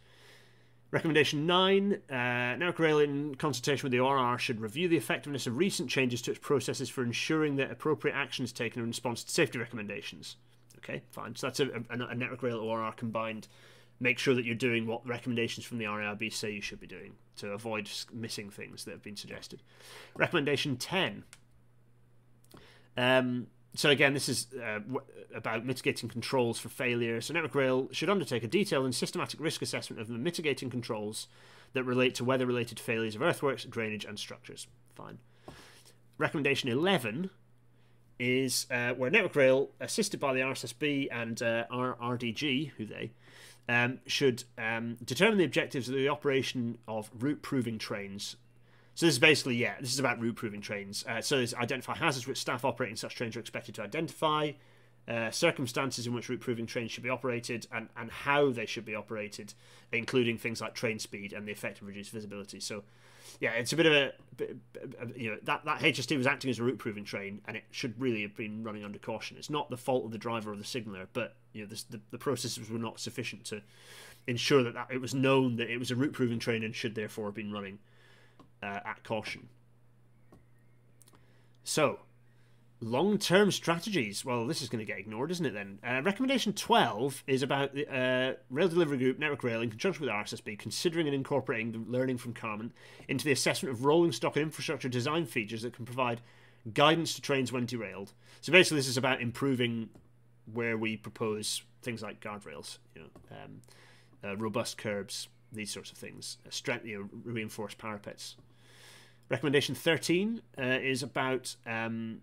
Recommendation 0.91 1.45
9 1.45 1.93
uh, 2.09 2.15
Network 2.15 2.79
Rail, 2.79 2.99
in 2.99 3.35
consultation 3.35 3.83
with 3.83 3.91
the 3.91 3.99
ORR, 3.99 4.37
should 4.37 4.61
review 4.61 4.87
the 4.87 4.95
effectiveness 4.97 5.45
of 5.45 5.57
recent 5.57 5.89
changes 5.89 6.21
to 6.23 6.31
its 6.31 6.39
processes 6.39 6.89
for 6.89 7.03
ensuring 7.03 7.57
that 7.57 7.71
appropriate 7.71 8.15
action 8.15 8.45
is 8.45 8.53
taken 8.53 8.81
in 8.81 8.87
response 8.87 9.23
to 9.23 9.31
safety 9.31 9.59
recommendations. 9.59 10.37
Okay, 10.77 11.01
fine. 11.11 11.35
So 11.35 11.47
that's 11.47 11.59
a, 11.59 11.67
a, 11.89 12.07
a 12.07 12.15
Network 12.15 12.41
Rail 12.43 12.59
ORR 12.59 12.93
combined 12.93 13.47
make 13.99 14.19
sure 14.19 14.35
that 14.35 14.45
you're 14.45 14.55
doing 14.55 14.85
what 14.85 15.05
recommendations 15.07 15.65
from 15.65 15.77
the 15.77 15.85
RAIB 15.85 16.31
say 16.31 16.51
you 16.51 16.61
should 16.61 16.79
be 16.79 16.87
doing 16.87 17.13
to 17.37 17.51
avoid 17.51 17.89
missing 18.13 18.49
things 18.49 18.85
that 18.85 18.91
have 18.91 19.03
been 19.03 19.15
suggested. 19.15 19.61
Recommendation 20.15 20.77
10. 20.77 21.23
Um, 22.95 23.47
so 23.75 23.89
again, 23.89 24.13
this 24.13 24.29
is 24.29 24.47
uh, 24.55 24.79
about 25.35 25.65
mitigating 25.65 26.09
controls 26.09 26.59
for 26.59 26.69
failure. 26.69 27.21
So 27.21 27.33
Network 27.33 27.55
Rail 27.55 27.89
should 27.91 28.09
undertake 28.09 28.43
a 28.43 28.47
detailed 28.47 28.85
and 28.85 28.95
systematic 28.95 29.39
risk 29.39 29.61
assessment 29.61 30.01
of 30.01 30.07
the 30.07 30.15
mitigating 30.15 30.69
controls 30.69 31.27
that 31.73 31.83
relate 31.83 32.15
to 32.15 32.23
weather-related 32.23 32.79
failures 32.79 33.15
of 33.15 33.21
earthworks, 33.21 33.65
drainage, 33.65 34.05
and 34.05 34.17
structures. 34.17 34.67
Fine. 34.95 35.19
Recommendation 36.17 36.69
11 36.69 37.29
is 38.19 38.65
uh, 38.71 38.93
where 38.93 39.11
Network 39.11 39.35
Rail, 39.35 39.69
assisted 39.79 40.19
by 40.19 40.33
the 40.33 40.39
RSSB 40.39 41.09
and 41.11 41.41
uh, 41.41 41.65
RDG, 41.69 42.71
who 42.77 42.85
they, 42.85 43.11
um, 43.69 43.99
should 44.07 44.43
um, 44.57 44.97
determine 45.03 45.37
the 45.37 45.43
objectives 45.43 45.89
of 45.89 45.95
the 45.95 46.09
operation 46.09 46.77
of 46.87 47.11
route 47.19 47.41
proving 47.41 47.77
trains. 47.77 48.37
So 48.97 49.05
this 49.05 49.13
is 49.13 49.19
basically, 49.19 49.57
yeah, 49.57 49.75
this 49.79 49.93
is 49.93 49.99
about 49.99 50.19
route 50.19 50.37
proving 50.37 50.59
trains. 50.59 51.05
Uh, 51.07 51.21
so 51.21 51.45
identify 51.55 51.95
hazards 51.95 52.25
which 52.25 52.39
staff 52.39 52.65
operating 52.65 52.95
such 52.95 53.13
trains 53.13 53.35
are 53.35 53.39
expected 53.39 53.75
to 53.75 53.83
identify, 53.83 54.53
uh, 55.07 55.29
circumstances 55.29 56.07
in 56.07 56.15
which 56.15 56.29
route 56.29 56.39
proving 56.39 56.65
trains 56.65 56.89
should 56.89 57.03
be 57.03 57.09
operated, 57.09 57.67
and, 57.71 57.89
and 57.95 58.09
how 58.09 58.49
they 58.49 58.65
should 58.65 58.85
be 58.85 58.95
operated, 58.95 59.53
including 59.91 60.39
things 60.39 60.61
like 60.61 60.73
train 60.73 60.97
speed 60.97 61.31
and 61.31 61.47
the 61.47 61.51
effect 61.51 61.79
of 61.79 61.85
reduced 61.85 62.09
visibility. 62.09 62.59
So 62.59 62.81
yeah, 63.39 63.51
it's 63.51 63.71
a 63.71 63.75
bit 63.75 63.85
of 63.85 63.93
a, 63.93 64.13
you 65.15 65.29
know 65.29 65.37
that 65.43 65.63
that 65.65 65.79
HST 65.81 66.17
was 66.17 66.25
acting 66.25 66.49
as 66.49 66.57
a 66.57 66.63
route 66.63 66.79
proving 66.79 67.03
train, 67.03 67.39
and 67.47 67.55
it 67.55 67.65
should 67.69 67.93
really 68.01 68.23
have 68.23 68.35
been 68.35 68.63
running 68.63 68.83
under 68.83 68.97
caution. 68.97 69.37
It's 69.37 69.51
not 69.51 69.69
the 69.69 69.77
fault 69.77 70.05
of 70.05 70.11
the 70.11 70.17
driver 70.17 70.53
or 70.53 70.55
the 70.55 70.63
signaller, 70.63 71.07
but 71.13 71.35
you 71.53 71.61
know 71.61 71.67
the 71.67 71.99
the 72.09 72.17
processes 72.17 72.67
were 72.67 72.79
not 72.79 72.99
sufficient 72.99 73.45
to 73.45 73.61
ensure 74.25 74.63
that, 74.63 74.73
that 74.73 74.87
it 74.89 75.01
was 75.01 75.13
known 75.13 75.57
that 75.57 75.69
it 75.69 75.77
was 75.77 75.91
a 75.91 75.95
route 75.95 76.13
proving 76.13 76.39
train 76.39 76.63
and 76.63 76.73
should 76.73 76.95
therefore 76.95 77.25
have 77.25 77.35
been 77.35 77.51
running 77.51 77.77
uh, 78.61 78.79
at 78.85 79.03
caution. 79.03 79.49
So, 81.63 81.99
long 82.79 83.17
term 83.17 83.51
strategies. 83.51 84.23
Well, 84.23 84.47
this 84.47 84.61
is 84.61 84.69
going 84.69 84.79
to 84.79 84.85
get 84.85 84.99
ignored, 84.99 85.31
isn't 85.31 85.45
it 85.45 85.53
then? 85.53 85.79
Uh, 85.85 86.01
recommendation 86.01 86.53
12 86.53 87.23
is 87.27 87.43
about 87.43 87.73
the 87.73 87.87
uh, 87.87 88.33
Rail 88.49 88.67
Delivery 88.67 88.97
Group, 88.97 89.19
Network 89.19 89.43
Rail, 89.43 89.61
in 89.61 89.69
conjunction 89.69 90.05
with 90.05 90.13
RSSB, 90.13 90.57
considering 90.57 91.07
and 91.07 91.15
incorporating 91.15 91.71
the 91.71 91.79
learning 91.79 92.17
from 92.17 92.33
Carmont 92.33 92.71
into 93.07 93.25
the 93.25 93.31
assessment 93.31 93.73
of 93.73 93.85
rolling 93.85 94.11
stock 94.11 94.35
and 94.35 94.43
infrastructure 94.43 94.89
design 94.89 95.25
features 95.25 95.61
that 95.63 95.73
can 95.73 95.85
provide 95.85 96.21
guidance 96.73 97.13
to 97.15 97.21
trains 97.21 97.51
when 97.51 97.65
derailed. 97.65 98.13
So 98.41 98.51
basically, 98.51 98.77
this 98.77 98.87
is 98.87 98.97
about 98.97 99.21
improving 99.21 99.89
where 100.53 100.77
we 100.77 100.97
propose 100.97 101.63
things 101.81 102.01
like 102.01 102.21
guardrails, 102.21 102.77
you 102.95 103.01
know, 103.01 103.37
um, 103.43 103.61
uh, 104.23 104.37
robust 104.37 104.77
curbs, 104.77 105.27
these 105.51 105.71
sorts 105.71 105.91
of 105.91 105.97
things, 105.97 106.37
uh, 106.45 106.49
strength, 106.49 106.85
you 106.85 106.99
know, 106.99 107.31
reinforced 107.31 107.77
parapets. 107.77 108.35
Recommendation 109.29 109.75
13 109.75 110.41
uh, 110.57 110.63
is 110.63 111.03
about 111.03 111.55
um, 111.65 112.21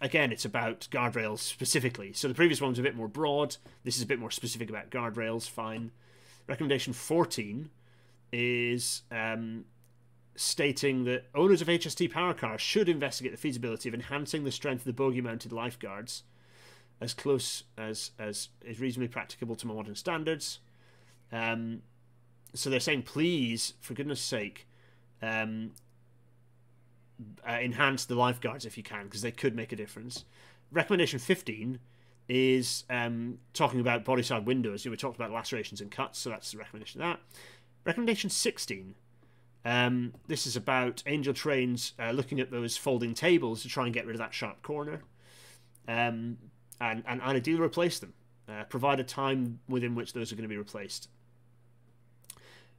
again, 0.00 0.32
it's 0.32 0.44
about 0.44 0.88
guardrails 0.90 1.38
specifically. 1.38 2.12
So 2.12 2.28
the 2.28 2.34
previous 2.34 2.60
one 2.60 2.70
was 2.70 2.78
a 2.78 2.82
bit 2.82 2.96
more 2.96 3.08
broad. 3.08 3.56
This 3.84 3.96
is 3.96 4.02
a 4.02 4.06
bit 4.06 4.18
more 4.18 4.30
specific 4.30 4.68
about 4.68 4.90
guardrails. 4.90 5.48
Fine. 5.48 5.90
Recommendation 6.46 6.92
14 6.92 7.70
is 8.32 9.02
um, 9.10 9.64
stating 10.36 11.04
that 11.04 11.24
owners 11.34 11.60
of 11.60 11.68
HST 11.68 12.10
power 12.12 12.34
cars 12.34 12.60
should 12.60 12.88
investigate 12.88 13.32
the 13.32 13.38
feasibility 13.38 13.88
of 13.88 13.94
enhancing 13.94 14.44
the 14.44 14.52
strength 14.52 14.80
of 14.80 14.86
the 14.86 14.92
bogie 14.92 15.20
mounted 15.20 15.52
lifeguards 15.52 16.22
as 17.00 17.14
close 17.14 17.64
as, 17.76 18.10
as 18.18 18.48
is 18.64 18.80
reasonably 18.80 19.08
practicable 19.08 19.56
to 19.56 19.66
modern 19.66 19.94
standards. 19.94 20.58
Um, 21.32 21.82
so 22.54 22.70
they're 22.70 22.80
saying, 22.80 23.02
please, 23.02 23.74
for 23.80 23.94
goodness 23.94 24.20
sake, 24.20 24.66
um, 25.22 25.72
uh, 27.46 27.52
enhance 27.52 28.04
the 28.04 28.14
lifeguards 28.14 28.64
if 28.64 28.76
you 28.76 28.82
can 28.82 29.04
because 29.04 29.22
they 29.22 29.30
could 29.30 29.54
make 29.54 29.72
a 29.72 29.76
difference. 29.76 30.24
Recommendation 30.70 31.18
15 31.18 31.78
is 32.28 32.84
um, 32.90 33.38
talking 33.54 33.80
about 33.80 34.04
body 34.04 34.22
side 34.22 34.46
windows. 34.46 34.86
We 34.86 34.96
talked 34.96 35.16
about 35.16 35.30
lacerations 35.30 35.80
and 35.80 35.90
cuts, 35.90 36.18
so 36.18 36.30
that's 36.30 36.52
the 36.52 36.58
recommendation 36.58 37.00
of 37.00 37.08
that. 37.08 37.20
Recommendation 37.84 38.30
16. 38.30 38.94
Um, 39.64 40.14
this 40.26 40.46
is 40.46 40.56
about 40.56 41.02
Angel 41.06 41.34
Trains 41.34 41.94
uh, 41.98 42.10
looking 42.10 42.40
at 42.40 42.50
those 42.50 42.76
folding 42.76 43.14
tables 43.14 43.62
to 43.62 43.68
try 43.68 43.84
and 43.84 43.94
get 43.94 44.06
rid 44.06 44.14
of 44.14 44.20
that 44.20 44.32
sharp 44.32 44.62
corner 44.62 45.02
um, 45.86 46.38
and, 46.80 47.02
and, 47.06 47.20
and 47.20 47.22
ideally 47.22 47.60
replace 47.60 47.98
them. 47.98 48.12
Uh, 48.48 48.64
provide 48.64 48.98
a 48.98 49.04
time 49.04 49.60
within 49.68 49.94
which 49.94 50.12
those 50.14 50.32
are 50.32 50.36
going 50.36 50.44
to 50.44 50.48
be 50.48 50.56
replaced. 50.56 51.08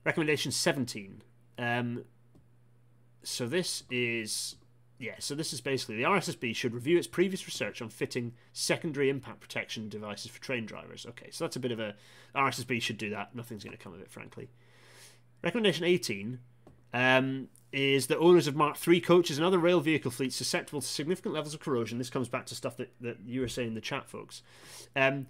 Recommendation 0.09 0.51
17. 0.51 1.21
Um, 1.59 2.03
so 3.21 3.45
this 3.45 3.83
is 3.91 4.55
yeah, 4.97 5.13
so 5.19 5.35
this 5.35 5.53
is 5.53 5.61
basically 5.61 5.97
the 5.97 6.03
RSSB 6.03 6.55
should 6.55 6.73
review 6.73 6.97
its 6.97 7.05
previous 7.05 7.45
research 7.45 7.79
on 7.79 7.89
fitting 7.89 8.33
secondary 8.51 9.11
impact 9.11 9.39
protection 9.39 9.87
devices 9.87 10.31
for 10.31 10.41
train 10.41 10.65
drivers. 10.65 11.05
Okay, 11.09 11.29
so 11.29 11.43
that's 11.43 11.57
a 11.57 11.59
bit 11.59 11.71
of 11.71 11.79
a 11.79 11.93
RSSB 12.35 12.81
should 12.81 12.97
do 12.97 13.11
that. 13.11 13.35
Nothing's 13.35 13.63
going 13.63 13.77
to 13.77 13.83
come 13.83 13.93
of 13.93 14.01
it, 14.01 14.09
frankly. 14.09 14.49
Recommendation 15.43 15.85
18 15.85 16.39
um, 16.91 17.47
is 17.71 18.07
that 18.07 18.17
owners 18.17 18.47
of 18.47 18.55
Mark 18.55 18.77
III 18.87 19.01
coaches 19.01 19.37
and 19.37 19.45
other 19.45 19.59
rail 19.59 19.79
vehicle 19.79 20.09
fleets 20.09 20.35
susceptible 20.35 20.81
to 20.81 20.87
significant 20.87 21.35
levels 21.35 21.53
of 21.53 21.59
corrosion. 21.59 21.99
This 21.99 22.09
comes 22.09 22.29
back 22.29 22.47
to 22.47 22.55
stuff 22.55 22.77
that, 22.77 22.91
that 22.99 23.17
you 23.27 23.41
were 23.41 23.47
saying 23.47 23.67
in 23.67 23.75
the 23.75 23.79
chat, 23.79 24.09
folks. 24.09 24.41
Um, 24.95 25.27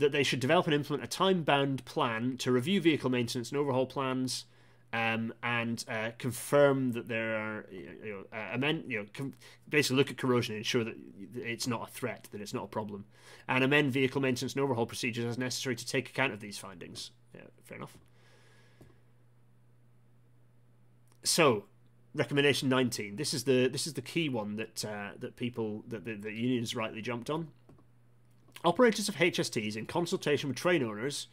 that 0.00 0.12
they 0.12 0.22
should 0.22 0.40
develop 0.40 0.66
and 0.66 0.74
implement 0.74 1.04
a 1.04 1.06
time 1.06 1.42
bound 1.42 1.84
plan 1.84 2.36
to 2.38 2.50
review 2.50 2.80
vehicle 2.80 3.10
maintenance 3.10 3.50
and 3.50 3.58
overhaul 3.58 3.86
plans. 3.86 4.46
Um, 4.92 5.32
and 5.44 5.84
uh, 5.88 6.10
confirm 6.18 6.92
that 6.92 7.06
there 7.06 7.36
are, 7.36 7.66
you 7.70 7.94
know, 8.04 8.24
uh, 8.36 8.54
amend, 8.54 8.90
you 8.90 8.98
know, 8.98 9.06
com- 9.14 9.34
basically 9.68 9.98
look 9.98 10.10
at 10.10 10.16
corrosion 10.16 10.56
and 10.56 10.58
ensure 10.58 10.82
that 10.82 10.96
it's 11.36 11.68
not 11.68 11.88
a 11.88 11.92
threat, 11.92 12.26
that 12.32 12.40
it's 12.40 12.52
not 12.52 12.64
a 12.64 12.66
problem, 12.66 13.04
and 13.46 13.62
amend 13.62 13.92
vehicle 13.92 14.20
maintenance 14.20 14.54
and 14.54 14.62
overhaul 14.64 14.86
procedures 14.86 15.24
as 15.24 15.38
necessary 15.38 15.76
to 15.76 15.86
take 15.86 16.08
account 16.08 16.32
of 16.32 16.40
these 16.40 16.58
findings. 16.58 17.12
Yeah, 17.36 17.42
fair 17.62 17.76
enough. 17.76 17.96
So, 21.22 21.66
recommendation 22.12 22.68
19. 22.68 23.14
This 23.14 23.32
is 23.32 23.44
the 23.44 23.68
this 23.68 23.86
is 23.86 23.94
the 23.94 24.02
key 24.02 24.28
one 24.28 24.56
that 24.56 24.84
uh, 24.84 25.10
that 25.20 25.36
people 25.36 25.84
that 25.86 26.04
the, 26.04 26.14
the 26.14 26.32
unions 26.32 26.74
rightly 26.74 27.00
jumped 27.00 27.30
on. 27.30 27.48
Operators 28.64 29.08
of 29.08 29.16
HSTs 29.16 29.76
in 29.76 29.86
consultation 29.86 30.48
with 30.48 30.58
train 30.58 30.82
owners, 30.82 31.28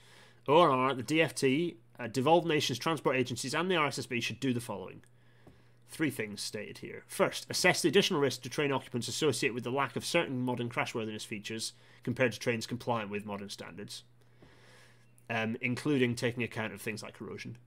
ORR, 0.48 0.94
the 0.94 1.04
DFT, 1.04 1.76
uh, 2.00 2.08
devolved 2.08 2.48
nations, 2.48 2.80
transport 2.80 3.18
agencies, 3.18 3.54
and 3.54 3.70
the 3.70 3.76
RSSB 3.76 4.24
should 4.24 4.40
do 4.40 4.54
the 4.54 4.62
following. 4.62 5.02
Three 5.90 6.10
things 6.10 6.42
stated 6.42 6.78
here. 6.78 7.04
First, 7.08 7.46
assess 7.50 7.82
the 7.82 7.90
additional 7.90 8.22
risk 8.22 8.44
to 8.44 8.50
train 8.50 8.72
occupants 8.72 9.10
associated 9.10 9.56
with 9.56 9.66
the 9.66 9.72
lack 9.72 9.98
of 9.98 10.06
certain 10.06 10.40
modern 10.40 10.70
crashworthiness 10.70 11.26
features 11.26 11.74
compared 12.04 12.32
to 12.32 12.40
trains 12.40 12.66
compliant 12.66 13.10
with 13.10 13.26
modern 13.26 13.50
standards, 13.50 14.04
um, 15.30 15.58
including 15.60 16.16
taking 16.16 16.44
account 16.44 16.74
of 16.74 16.82
things 16.82 17.04
like 17.04 17.14
corrosion. 17.14 17.58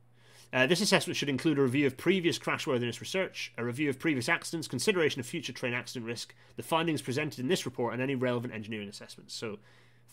Uh, 0.52 0.66
this 0.66 0.80
assessment 0.80 1.16
should 1.16 1.28
include 1.28 1.58
a 1.58 1.62
review 1.62 1.86
of 1.86 1.96
previous 1.96 2.38
crashworthiness 2.38 3.00
research, 3.00 3.52
a 3.56 3.64
review 3.64 3.88
of 3.88 3.98
previous 3.98 4.28
accidents, 4.28 4.66
consideration 4.66 5.20
of 5.20 5.26
future 5.26 5.52
train 5.52 5.72
accident 5.72 6.04
risk, 6.06 6.34
the 6.56 6.62
findings 6.62 7.02
presented 7.02 7.38
in 7.38 7.48
this 7.48 7.64
report, 7.64 7.92
and 7.92 8.02
any 8.02 8.16
relevant 8.16 8.52
engineering 8.52 8.88
assessments. 8.88 9.32
So, 9.32 9.58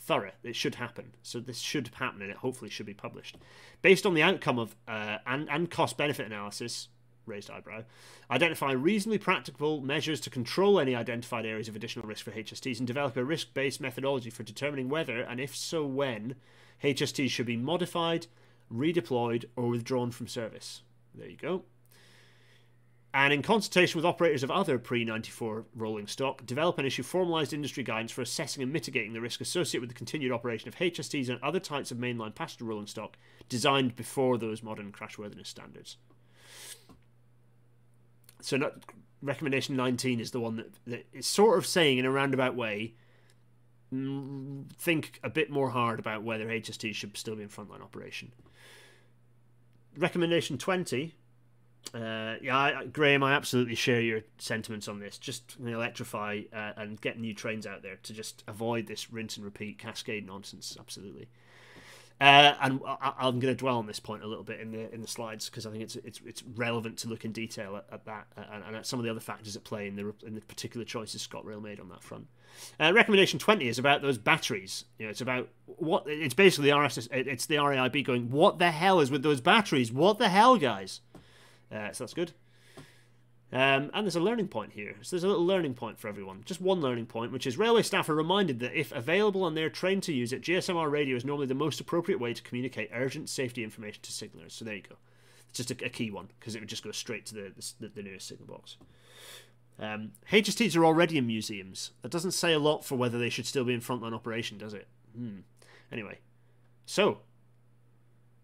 thorough. 0.07 0.31
It 0.43 0.55
should 0.55 0.76
happen. 0.76 1.14
So 1.22 1.39
this 1.39 1.59
should 1.59 1.91
happen, 1.95 2.22
and 2.22 2.31
it 2.31 2.38
hopefully 2.38 2.72
should 2.72 2.85
be 2.85 2.93
published. 2.93 3.38
Based 3.81 4.05
on 4.05 4.14
the 4.14 4.23
outcome 4.23 4.57
of 4.57 4.76
uh, 4.88 5.18
and, 5.26 5.49
and 5.49 5.69
cost 5.69 5.97
benefit 5.97 6.26
analysis, 6.26 6.88
raised 7.26 7.51
eyebrow, 7.51 7.84
identify 8.31 8.72
reasonably 8.72 9.18
practicable 9.18 9.81
measures 9.81 10.22
to 10.22 10.30
control 10.30 10.80
any 10.80 10.95
identified 10.95 11.45
areas 11.45 11.68
of 11.68 11.76
additional 11.76 12.07
risk 12.07 12.23
for 12.23 12.31
HSTs 12.31 12.80
and 12.80 12.88
develop 12.88 13.18
a 13.18 13.23
risk 13.23 13.53
based 13.53 13.81
methodology 13.81 14.30
for 14.30 14.43
determining 14.43 14.88
whether, 14.88 15.19
and 15.19 15.41
if 15.41 15.55
so 15.55 15.85
when, 15.85 16.35
HSTs 16.84 17.30
should 17.30 17.45
be 17.45 17.57
modified, 17.57 18.27
redeployed, 18.73 19.45
or 19.56 19.68
withdrawn 19.68 20.11
from 20.11 20.27
service. 20.27 20.81
There 21.15 21.30
you 21.30 21.38
go. 21.38 21.64
And 23.14 23.34
in 23.34 23.41
consultation 23.41 23.98
with 23.98 24.06
operators 24.06 24.44
of 24.44 24.52
other 24.52 24.77
pre 24.77 25.03
94 25.03 25.65
rolling 25.76 26.07
stock, 26.07 26.45
develop 26.45 26.77
and 26.77 26.85
issue 26.85 27.03
formalised 27.03 27.53
industry 27.53 27.84
guidance 27.84 28.11
for 28.11 28.22
assessing 28.22 28.61
and 28.61 28.72
mitigating 28.72 29.14
the 29.14 29.22
risk 29.22 29.41
associated 29.41 29.81
with 29.81 29.89
the 29.89 29.98
continued 29.98 30.31
operation 30.31 30.68
of 30.68 30.76
HSTs 30.76 31.30
and 31.30 31.41
other 31.41 31.60
types 31.60 31.89
of 31.89 31.98
mainline 31.98 32.35
passenger 32.35 32.65
rolling 32.65 32.85
stock 32.85 33.18
designed 33.49 33.95
before 33.95 34.38
those 34.38 34.61
modern 34.61 34.91
crashworthiness 34.91 35.48
standards. 35.48 35.98
So, 38.41 38.57
not, 38.57 38.73
recommendation 39.22 39.76
19 39.76 40.19
is 40.19 40.31
the 40.31 40.39
one 40.39 40.57
that, 40.57 40.73
that 40.85 41.07
is 41.11 41.26
sort 41.26 41.57
of 41.57 41.65
saying 41.65 41.98
in 41.98 42.06
a 42.06 42.11
roundabout 42.11 42.56
way 42.56 42.94
think 44.77 45.19
a 45.23 45.30
bit 45.30 45.49
more 45.49 45.69
hard 45.69 45.99
about 45.99 46.23
whether 46.23 46.45
HST 46.47 46.93
should 46.93 47.15
still 47.18 47.35
be 47.35 47.43
in 47.43 47.49
frontline 47.49 47.81
operation 47.81 48.31
recommendation 49.97 50.57
20 50.57 51.15
uh, 51.93 52.35
yeah, 52.41 52.57
I, 52.57 52.85
Graham, 52.85 53.23
I 53.23 53.34
absolutely 53.34 53.76
share 53.76 54.01
your 54.01 54.22
sentiments 54.38 54.88
on 54.88 54.99
this. 54.99 55.18
Just 55.18 55.55
electrify 55.64 56.41
uh, 56.53 56.73
and 56.76 56.99
get 56.99 57.19
new 57.19 57.34
trains 57.34 57.65
out 57.65 57.81
there 57.81 57.97
to 58.03 58.14
just 58.14 58.43
avoid 58.47 58.88
this 58.88 59.11
rinse 59.11 59.38
and 59.38 59.45
repeat 59.45 59.77
cascade 59.77 60.26
nonsense. 60.27 60.76
Absolutely. 60.77 61.30
Uh, 62.19 62.55
and 62.61 62.81
I, 62.85 63.14
am 63.27 63.39
going 63.39 63.53
to 63.53 63.55
dwell 63.55 63.77
on 63.77 63.85
this 63.85 63.99
point 63.99 64.23
a 64.23 64.27
little 64.27 64.43
bit 64.43 64.59
in 64.59 64.72
the 64.72 64.91
in 64.91 65.01
the 65.01 65.07
slides 65.07 65.49
because 65.49 65.68
I 65.68 65.72
think 65.72 65.84
it's 65.84 65.95
it's 65.97 66.19
it's 66.26 66.43
relevant 66.55 66.97
to 66.99 67.07
look 67.07 67.26
in 67.26 67.31
detail 67.31 67.77
at, 67.77 67.85
at 67.91 68.05
that 68.05 68.26
and, 68.35 68.64
and, 68.64 68.76
at 68.76 68.88
some 68.88 68.97
of 68.97 69.05
the 69.05 69.11
other 69.11 69.19
factors 69.19 69.55
at 69.55 69.64
play 69.64 69.88
in 69.88 69.95
the 69.95 70.14
in 70.26 70.34
the 70.34 70.41
particular 70.41 70.84
choices 70.84 71.26
ScotRail 71.26 71.61
made 71.61 71.80
on 71.80 71.89
that 71.89 72.01
front. 72.01 72.27
Uh, 72.79 72.93
recommendation 72.93 73.39
20 73.39 73.67
is 73.67 73.79
about 73.79 74.01
those 74.01 74.17
batteries. 74.17 74.85
You 74.97 75.05
know, 75.05 75.11
it's 75.11 75.21
about 75.21 75.49
what 75.65 76.05
it's 76.07 76.34
basically 76.34 76.69
the 76.69 76.75
RSS. 76.75 77.07
It's 77.11 77.45
the 77.45 77.55
RAIB 77.55 78.05
going. 78.05 78.31
What 78.31 78.59
the 78.59 78.71
hell 78.71 78.99
is 78.99 79.11
with 79.11 79.23
those 79.23 79.41
batteries? 79.41 79.91
What 79.91 80.19
the 80.19 80.29
hell, 80.29 80.57
guys? 80.57 81.01
Uh, 81.71 81.91
so 81.91 82.03
that's 82.03 82.13
good. 82.13 82.34
Um, 83.51 83.91
and 83.93 84.05
there's 84.05 84.17
a 84.17 84.21
learning 84.21 84.49
point 84.49 84.73
here. 84.73 84.95
So 85.01 85.15
there's 85.15 85.23
a 85.23 85.27
little 85.27 85.45
learning 85.45 85.75
point 85.75 85.97
for 85.97 86.09
everyone. 86.09 86.43
Just 86.45 86.59
one 86.59 86.81
learning 86.81 87.05
point, 87.05 87.31
which 87.31 87.47
is 87.47 87.57
railway 87.57 87.81
staff 87.81 88.09
are 88.09 88.15
reminded 88.15 88.59
that 88.59 88.77
if 88.77 88.91
available 88.91 89.47
and 89.47 89.55
they're 89.55 89.69
trained 89.69 90.03
to 90.03 90.13
use 90.13 90.34
it, 90.34 90.41
GSMR 90.41 90.91
radio 90.91 91.15
is 91.15 91.23
normally 91.23 91.47
the 91.47 91.53
most 91.53 91.79
appropriate 91.79 92.19
way 92.19 92.34
to 92.34 92.43
communicate 92.43 92.89
urgent 92.93 93.29
safety 93.29 93.63
information 93.63 94.01
to 94.01 94.11
signallers. 94.11 94.51
So 94.51 94.65
there 94.65 94.75
you 94.75 94.81
go. 94.81 94.95
It's 95.49 95.59
just 95.59 95.71
a, 95.71 95.85
a 95.85 95.89
key 95.89 96.11
one 96.11 96.27
because 96.39 96.55
it 96.55 96.59
would 96.59 96.67
just 96.67 96.84
go 96.84 96.91
straight 96.91 97.25
to 97.27 97.35
the, 97.35 97.53
the, 97.79 97.88
the 97.88 98.03
nearest 98.03 98.27
signal 98.27 98.49
box. 98.49 98.75
Um, 99.79 100.13
HSTs 100.31 100.75
are 100.75 100.85
already 100.85 101.17
in 101.17 101.27
museums. 101.27 101.91
That 102.01 102.11
doesn't 102.11 102.31
say 102.31 102.53
a 102.53 102.59
lot 102.59 102.83
for 102.83 102.95
whether 102.95 103.19
they 103.19 103.29
should 103.29 103.45
still 103.45 103.63
be 103.63 103.73
in 103.73 103.81
frontline 103.81 104.13
operation, 104.13 104.57
does 104.57 104.73
it? 104.73 104.87
Hmm. 105.15 105.39
Anyway, 105.91 106.19
so 106.85 107.19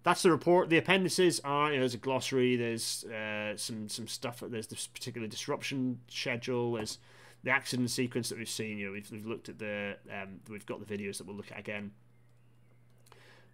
that's 0.03 0.22
the 0.22 0.31
report. 0.31 0.69
The 0.69 0.77
appendices 0.77 1.39
are 1.43 1.69
you 1.69 1.76
know, 1.76 1.81
there's 1.81 1.93
a 1.93 1.97
glossary. 1.97 2.55
There's 2.55 3.03
uh, 3.05 3.57
some 3.57 3.89
some 3.89 4.07
stuff. 4.07 4.43
There's 4.45 4.68
this 4.68 4.88
particular 4.88 5.27
disruption 5.27 5.99
schedule. 6.07 6.73
There's 6.73 6.99
the 7.43 7.51
accident 7.51 7.89
sequence 7.89 8.30
that 8.30 8.38
we've 8.38 8.49
seen. 8.49 8.77
You 8.77 8.88
know, 8.88 8.91
we've, 8.93 9.10
we've 9.11 9.26
looked 9.26 9.49
at 9.49 9.60
the 9.60 9.97
um, 10.11 10.39
we've 10.49 10.65
got 10.65 10.85
the 10.85 10.97
videos 10.97 11.18
that 11.18 11.27
we'll 11.27 11.35
look 11.35 11.51
at 11.51 11.60
again. 11.60 11.91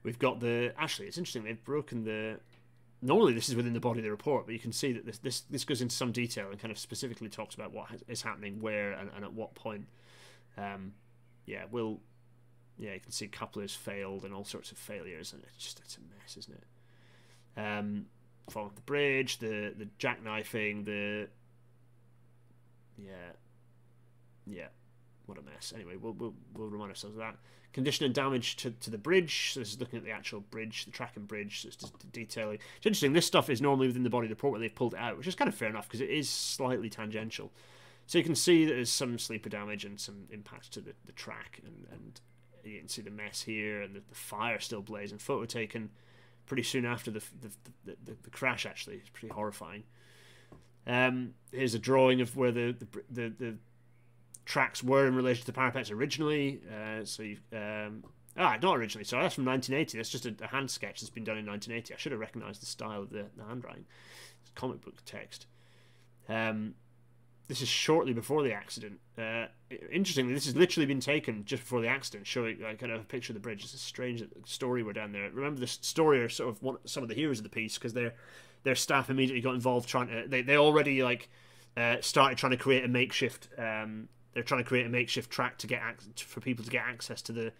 We've 0.03 0.19
got 0.19 0.39
the 0.39 0.73
actually 0.77 1.07
it's 1.07 1.17
interesting 1.17 1.43
they've 1.43 1.63
broken 1.63 2.03
the 2.03 2.39
normally 3.01 3.33
this 3.33 3.49
is 3.49 3.55
within 3.55 3.73
the 3.73 3.79
body 3.79 3.99
of 3.99 4.03
the 4.03 4.11
report, 4.11 4.45
but 4.45 4.53
you 4.53 4.59
can 4.59 4.71
see 4.71 4.91
that 4.93 5.05
this 5.05 5.17
this, 5.19 5.41
this 5.41 5.63
goes 5.63 5.81
into 5.81 5.95
some 5.95 6.11
detail 6.11 6.49
and 6.49 6.59
kind 6.59 6.71
of 6.71 6.77
specifically 6.77 7.29
talks 7.29 7.55
about 7.55 7.71
what 7.71 7.87
is 8.07 8.21
happening 8.21 8.61
where 8.61 8.91
and, 8.93 9.09
and 9.15 9.23
at 9.23 9.33
what 9.33 9.55
point. 9.55 9.87
Um, 10.57 10.93
yeah, 11.45 11.63
we'll 11.71 11.99
yeah, 12.77 12.93
you 12.93 12.99
can 12.99 13.11
see 13.11 13.27
couplers 13.27 13.75
failed 13.75 14.23
and 14.23 14.33
all 14.33 14.45
sorts 14.45 14.71
of 14.71 14.77
failures, 14.77 15.33
and 15.33 15.43
it's 15.43 15.57
just 15.57 15.79
it's 15.79 15.97
a 15.97 16.01
mess, 16.01 16.37
isn't 16.37 16.55
it? 16.55 17.59
Um, 17.59 18.05
falling 18.49 18.71
the 18.75 18.81
bridge, 18.81 19.39
the 19.39 19.73
the 19.77 19.87
jackknifing, 19.99 20.85
the 20.85 21.27
yeah, 22.97 23.33
yeah, 24.45 24.67
what 25.29 25.37
a 25.37 25.41
mess. 25.41 25.71
Anyway, 25.75 25.95
we'll 25.95 26.13
we'll, 26.13 26.33
we'll 26.55 26.67
remind 26.67 26.89
ourselves 26.89 27.15
of 27.15 27.19
that. 27.19 27.35
Condition 27.71 28.05
and 28.05 28.15
damage 28.15 28.55
to, 28.57 28.71
to 28.71 28.89
the 28.89 28.97
bridge. 28.97 29.51
So 29.53 29.59
this 29.59 29.69
is 29.73 29.79
looking 29.79 29.97
at 29.97 30.03
the 30.03 30.11
actual 30.11 30.39
bridge, 30.39 30.85
the 30.85 30.91
track 30.91 31.13
and 31.15 31.27
bridge. 31.27 31.61
So 31.61 31.67
it's 31.67 31.77
just 31.77 32.11
detailing. 32.11 32.57
It's 32.77 32.85
interesting. 32.85 33.13
This 33.13 33.27
stuff 33.27 33.49
is 33.49 33.61
normally 33.61 33.87
within 33.87 34.03
the 34.03 34.09
body 34.09 34.25
of 34.25 34.29
the 34.29 34.35
report 34.35 34.53
where 34.53 34.59
they've 34.59 34.73
pulled 34.73 34.95
it 34.95 34.99
out, 34.99 35.17
which 35.17 35.27
is 35.27 35.35
kind 35.35 35.47
of 35.47 35.53
fair 35.53 35.69
enough 35.69 35.87
because 35.87 36.01
it 36.01 36.09
is 36.09 36.27
slightly 36.27 36.89
tangential. 36.89 37.51
So 38.07 38.17
you 38.17 38.23
can 38.23 38.33
see 38.33 38.65
that 38.65 38.73
there's 38.73 38.89
some 38.89 39.19
sleeper 39.19 39.49
damage 39.49 39.85
and 39.85 39.99
some 39.99 40.25
impacts 40.31 40.67
to 40.69 40.81
the, 40.81 40.93
the 41.05 41.11
track 41.11 41.61
and, 41.63 41.85
and 41.91 42.19
you 42.63 42.79
can 42.79 42.89
see 42.89 43.03
the 43.03 43.11
mess 43.11 43.43
here 43.43 43.83
and 43.83 43.95
the, 43.95 44.01
the 44.09 44.15
fire 44.15 44.59
still 44.59 44.81
blazing. 44.81 45.19
Photo 45.19 45.45
taken 45.45 45.91
pretty 46.47 46.63
soon 46.63 46.85
after 46.85 47.11
the 47.11 47.23
the, 47.39 47.49
the, 47.85 47.97
the, 48.03 48.17
the 48.23 48.29
crash. 48.31 48.65
Actually, 48.65 48.95
it's 48.95 49.09
pretty 49.09 49.31
horrifying. 49.31 49.83
Um, 50.87 51.35
here's 51.51 51.75
a 51.75 51.79
drawing 51.79 52.19
of 52.21 52.35
where 52.35 52.51
the 52.51 52.75
the, 52.79 53.03
the, 53.11 53.29
the 53.37 53.55
tracks 54.49 54.83
were 54.83 55.05
in 55.05 55.15
relation 55.15 55.41
to 55.41 55.45
the 55.45 55.53
parapets 55.53 55.91
originally. 55.91 56.59
Uh, 56.73 57.05
so 57.05 57.21
you 57.21 57.37
um, 57.53 58.03
ah, 58.35 58.57
not 58.61 58.77
originally. 58.77 59.05
Sorry, 59.05 59.21
that's 59.21 59.35
from 59.35 59.45
1980. 59.45 59.97
That's 59.97 60.09
just 60.09 60.25
a, 60.25 60.35
a, 60.41 60.47
hand 60.47 60.71
sketch 60.71 61.01
that's 61.01 61.11
been 61.11 61.23
done 61.23 61.37
in 61.37 61.45
1980. 61.45 61.93
I 61.93 61.97
should 61.97 62.11
have 62.11 62.19
recognised 62.19 62.59
the 62.59 62.65
style 62.65 63.03
of 63.03 63.11
the, 63.11 63.25
the 63.37 63.43
handwriting. 63.43 63.85
It's 64.41 64.49
comic 64.55 64.81
book 64.81 64.95
text. 65.05 65.45
Um, 66.27 66.73
this 67.47 67.61
is 67.61 67.67
shortly 67.67 68.11
before 68.11 68.41
the 68.41 68.51
accident. 68.51 68.99
Uh, 69.15 69.45
interestingly, 69.91 70.33
this 70.33 70.45
has 70.45 70.55
literally 70.55 70.87
been 70.87 70.99
taken 70.99 71.45
just 71.45 71.61
before 71.61 71.81
the 71.81 71.87
accident, 71.87 72.25
showing 72.25 72.59
like, 72.59 72.79
kind 72.79 72.91
of 72.91 73.01
a 73.01 73.03
picture 73.03 73.31
of 73.31 73.35
the 73.35 73.39
bridge. 73.39 73.63
It's 73.63 73.75
a 73.75 73.77
strange 73.77 74.23
story 74.45 74.81
we're 74.81 74.93
down 74.93 75.11
there. 75.11 75.29
Remember, 75.31 75.59
the 75.59 75.67
story 75.67 76.21
are 76.21 76.29
sort 76.29 76.49
of 76.49 76.63
one, 76.63 76.77
some 76.85 77.03
of 77.03 77.09
the 77.09 77.15
heroes 77.15 77.37
of 77.37 77.43
the 77.43 77.49
piece 77.49 77.77
because 77.77 77.93
their 77.93 78.15
their 78.63 78.75
staff 78.75 79.11
immediately 79.11 79.41
got 79.41 79.53
involved 79.53 79.87
trying 79.87 80.07
to. 80.07 80.27
They 80.27 80.41
they 80.41 80.57
already 80.57 81.03
like 81.03 81.29
uh, 81.77 81.97
started 82.01 82.39
trying 82.39 82.51
to 82.51 82.57
create 82.57 82.83
a 82.83 82.87
makeshift. 82.87 83.49
Um, 83.59 84.09
they're 84.33 84.43
trying 84.43 84.63
to 84.63 84.67
create 84.67 84.85
a 84.85 84.89
makeshift 84.89 85.29
track 85.31 85.57
to 85.59 85.67
get 85.67 85.81
ac- 85.81 86.25
for 86.25 86.39
people 86.39 86.63
to 86.65 86.71
get 86.71 86.83
access 86.85 87.21
to 87.23 87.31
the 87.31 87.51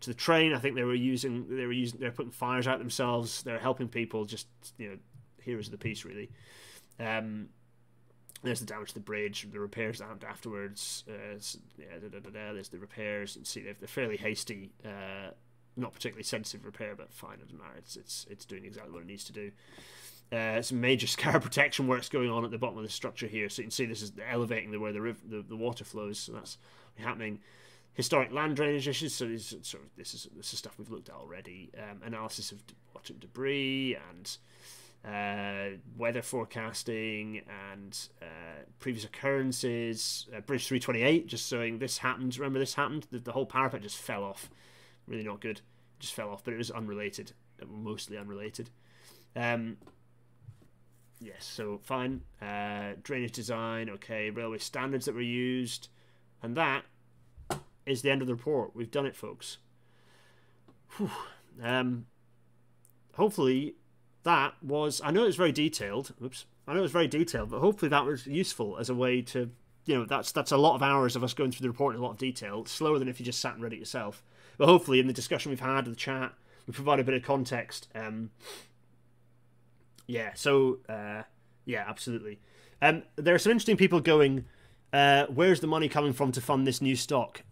to 0.00 0.10
the 0.10 0.14
train. 0.14 0.52
I 0.52 0.58
think 0.58 0.74
they 0.74 0.84
were 0.84 0.94
using 0.94 1.46
they 1.56 1.66
were 1.66 1.72
using 1.72 2.00
they're 2.00 2.10
putting 2.12 2.32
fires 2.32 2.66
out 2.66 2.78
themselves. 2.78 3.42
They're 3.42 3.58
helping 3.58 3.88
people. 3.88 4.24
Just 4.24 4.46
you 4.76 4.88
know, 4.90 4.96
heroes 5.42 5.66
of 5.66 5.72
the 5.72 5.78
piece 5.78 6.04
really. 6.04 6.30
Um, 7.00 7.48
There's 8.42 8.60
the 8.60 8.66
damage 8.66 8.88
to 8.88 8.94
the 8.94 9.00
bridge, 9.00 9.46
the 9.50 9.60
repairs 9.60 9.98
that 9.98 10.04
happened 10.04 10.24
afterwards. 10.24 11.04
Uh, 11.08 11.38
yeah, 11.76 11.98
da, 12.00 12.20
da, 12.20 12.30
da, 12.30 12.52
There's 12.52 12.68
the 12.68 12.78
repairs. 12.78 13.36
And 13.36 13.46
see, 13.46 13.62
they're, 13.62 13.74
they're 13.74 13.88
fairly 13.88 14.16
hasty, 14.16 14.70
uh, 14.84 15.30
not 15.76 15.92
particularly 15.92 16.24
sensitive 16.24 16.64
repair, 16.64 16.94
but 16.96 17.12
fine, 17.12 17.34
it 17.34 17.42
doesn't 17.42 17.58
matter. 17.58 17.76
It's 17.78 17.96
it's 17.96 18.26
it's 18.30 18.44
doing 18.44 18.64
exactly 18.64 18.92
what 18.92 19.02
it 19.02 19.06
needs 19.06 19.24
to 19.24 19.32
do. 19.32 19.50
Uh, 20.30 20.60
some 20.60 20.80
major 20.80 21.06
scour 21.08 21.40
protection 21.40 21.86
works 21.86 22.08
going 22.08 22.30
on 22.30 22.44
at 22.44 22.50
the 22.50 22.58
bottom 22.58 22.78
of 22.78 22.84
the 22.84 22.90
structure 22.90 23.26
here, 23.26 23.48
so 23.48 23.60
you 23.60 23.64
can 23.64 23.70
see 23.70 23.86
this 23.86 24.02
is 24.02 24.12
elevating 24.30 24.70
the 24.70 24.78
where 24.78 24.92
the 24.92 25.00
river, 25.00 25.20
the, 25.28 25.42
the 25.42 25.56
water 25.56 25.84
flows. 25.84 26.18
So 26.18 26.32
that's 26.32 26.58
happening. 26.96 27.40
Historic 27.94 28.32
land 28.32 28.56
drainage 28.56 28.86
issues. 28.86 29.14
So 29.14 29.26
this 29.26 29.52
is 29.52 29.66
sort 29.66 29.82
of 29.82 29.90
this 29.96 30.14
is 30.14 30.28
this 30.36 30.52
is 30.52 30.58
stuff 30.58 30.78
we've 30.78 30.90
looked 30.90 31.08
at 31.08 31.14
already. 31.14 31.70
Um, 31.76 32.02
analysis 32.04 32.52
of 32.52 32.62
water 32.94 33.14
debris 33.14 33.96
and 34.10 34.36
uh, 35.04 35.76
weather 35.96 36.22
forecasting 36.22 37.42
and 37.72 37.98
uh, 38.20 38.64
previous 38.78 39.04
occurrences. 39.04 40.26
Uh, 40.34 40.40
Bridge 40.40 40.66
328, 40.66 41.26
just 41.26 41.48
showing 41.48 41.78
this 41.78 41.98
happened. 41.98 42.36
Remember 42.36 42.58
this 42.58 42.74
happened? 42.74 43.06
The, 43.10 43.18
the, 43.18 43.32
whole 43.32 43.46
parapet 43.46 43.82
just 43.82 43.96
fell 43.96 44.24
off. 44.24 44.50
Really 45.06 45.24
not 45.24 45.40
good. 45.40 45.60
Just 45.98 46.14
fell 46.14 46.30
off, 46.30 46.44
but 46.44 46.52
it 46.52 46.58
was 46.58 46.70
unrelated, 46.70 47.32
mostly 47.66 48.18
unrelated. 48.18 48.70
Um, 49.34 49.78
yes, 51.20 51.44
so 51.44 51.80
fine. 51.82 52.22
Uh, 52.40 52.92
drainage 53.02 53.32
design, 53.32 53.90
okay. 53.90 54.30
Railway 54.30 54.58
standards 54.58 55.06
that 55.06 55.14
were 55.14 55.20
used, 55.20 55.88
and 56.42 56.56
that 56.56 56.84
is 57.86 58.02
the 58.02 58.10
end 58.10 58.22
of 58.22 58.28
the 58.28 58.34
report. 58.34 58.74
We've 58.74 58.90
done 58.90 59.06
it, 59.06 59.16
folks. 59.16 59.58
Um, 61.62 62.06
hopefully 63.14 63.74
that 64.22 64.54
was 64.62 65.00
I 65.04 65.10
know 65.10 65.24
it 65.24 65.26
was 65.26 65.36
very 65.36 65.52
detailed. 65.52 66.14
Oops, 66.22 66.44
I 66.66 66.72
know 66.72 66.78
it 66.78 66.82
was 66.82 66.92
very 66.92 67.08
detailed, 67.08 67.50
but 67.50 67.60
hopefully 67.60 67.88
that 67.88 68.04
was 68.04 68.26
useful 68.26 68.78
as 68.78 68.88
a 68.88 68.94
way 68.94 69.22
to 69.22 69.50
you 69.84 69.94
know 69.94 70.04
that's 70.04 70.32
that's 70.32 70.52
a 70.52 70.56
lot 70.56 70.74
of 70.74 70.82
hours 70.82 71.16
of 71.16 71.24
us 71.24 71.34
going 71.34 71.50
through 71.50 71.64
the 71.64 71.70
report 71.70 71.94
in 71.94 72.00
a 72.00 72.04
lot 72.04 72.12
of 72.12 72.18
detail. 72.18 72.60
It's 72.60 72.72
slower 72.72 72.98
than 72.98 73.08
if 73.08 73.18
you 73.18 73.26
just 73.26 73.40
sat 73.40 73.54
and 73.54 73.62
read 73.62 73.72
it 73.72 73.78
yourself. 73.78 74.22
But 74.56 74.66
hopefully, 74.66 75.00
in 75.00 75.06
the 75.06 75.12
discussion 75.12 75.50
we've 75.50 75.60
had, 75.60 75.86
in 75.86 75.92
the 75.92 75.96
chat, 75.96 76.32
we 76.66 76.72
provide 76.72 77.00
a 77.00 77.04
bit 77.04 77.14
of 77.14 77.22
context. 77.22 77.88
Um, 77.94 78.30
yeah, 80.08 80.32
so 80.34 80.78
uh, 80.88 81.22
yeah, 81.64 81.84
absolutely. 81.86 82.40
Um, 82.82 83.04
there 83.14 83.34
are 83.34 83.38
some 83.38 83.52
interesting 83.52 83.76
people 83.76 84.00
going. 84.00 84.46
Uh, 84.92 85.26
where's 85.26 85.60
the 85.60 85.66
money 85.66 85.88
coming 85.88 86.14
from 86.14 86.32
to 86.32 86.40
fund 86.40 86.66
this 86.66 86.80
new 86.80 86.96
stock? 86.96 87.42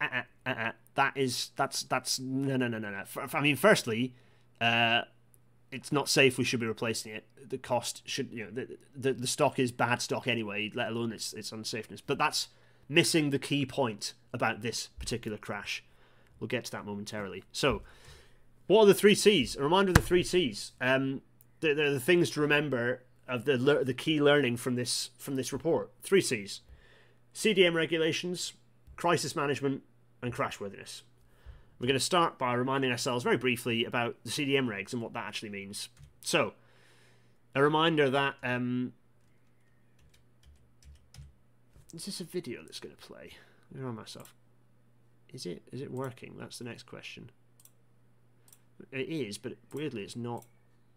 Uh, 0.00 0.22
uh, 0.46 0.48
uh, 0.48 0.72
that 0.94 1.16
is 1.16 1.50
that's 1.54 1.82
that's 1.84 2.18
no 2.18 2.56
no 2.56 2.66
no 2.66 2.78
no 2.78 2.90
no. 2.90 3.04
I 3.32 3.40
mean, 3.40 3.56
firstly, 3.56 4.14
uh, 4.60 5.02
it's 5.70 5.92
not 5.92 6.08
safe. 6.08 6.38
We 6.38 6.44
should 6.44 6.60
be 6.60 6.66
replacing 6.66 7.12
it. 7.12 7.26
The 7.46 7.58
cost 7.58 8.02
should, 8.06 8.32
you 8.32 8.44
know, 8.44 8.50
the, 8.50 8.78
the, 8.96 9.12
the 9.12 9.26
stock 9.26 9.58
is 9.58 9.70
bad 9.70 10.00
stock 10.00 10.26
anyway, 10.26 10.70
let 10.74 10.88
alone 10.88 11.12
its 11.12 11.34
its 11.34 11.50
unsafeness. 11.50 12.00
But 12.04 12.16
that's 12.16 12.48
missing 12.88 13.30
the 13.30 13.38
key 13.38 13.66
point 13.66 14.14
about 14.32 14.62
this 14.62 14.88
particular 14.98 15.36
crash. 15.36 15.84
We'll 16.40 16.48
get 16.48 16.64
to 16.66 16.72
that 16.72 16.86
momentarily. 16.86 17.44
So, 17.52 17.82
what 18.66 18.84
are 18.84 18.86
the 18.86 18.94
three 18.94 19.14
C's? 19.14 19.56
A 19.56 19.62
reminder 19.62 19.90
of 19.90 19.96
the 19.96 20.02
three 20.02 20.22
C's. 20.22 20.72
Um, 20.80 21.22
they're, 21.60 21.74
the 21.74 22.00
things 22.00 22.30
to 22.30 22.40
remember 22.40 23.02
of 23.26 23.44
the 23.44 23.56
the 23.56 23.94
key 23.94 24.20
learning 24.20 24.56
from 24.56 24.74
this 24.74 25.10
from 25.18 25.36
this 25.36 25.52
report. 25.52 25.90
Three 26.02 26.20
C's: 26.20 26.60
CDM 27.34 27.74
regulations, 27.74 28.54
crisis 28.96 29.36
management, 29.36 29.82
and 30.22 30.32
crashworthiness. 30.32 31.02
We're 31.78 31.88
going 31.88 31.98
to 31.98 32.04
start 32.04 32.38
by 32.38 32.54
reminding 32.54 32.90
ourselves 32.90 33.24
very 33.24 33.36
briefly 33.36 33.84
about 33.84 34.16
the 34.24 34.30
CDM 34.30 34.68
regs 34.68 34.92
and 34.92 35.02
what 35.02 35.12
that 35.14 35.26
actually 35.26 35.50
means. 35.50 35.88
So, 36.20 36.54
a 37.54 37.62
reminder 37.62 38.08
that 38.10 38.36
um, 38.42 38.92
is 41.92 42.06
this 42.06 42.20
a 42.20 42.24
video 42.24 42.62
that's 42.62 42.80
going 42.80 42.94
to 42.94 43.00
play? 43.00 43.32
I 43.74 43.78
remind 43.78 43.96
myself. 43.96 44.34
Is 45.32 45.46
it? 45.46 45.62
Is 45.72 45.80
it 45.80 45.90
working? 45.90 46.36
That's 46.38 46.58
the 46.58 46.64
next 46.64 46.84
question. 46.84 47.30
It 48.90 49.08
is, 49.08 49.38
but 49.38 49.54
weirdly, 49.72 50.02
it's 50.02 50.16
not 50.16 50.44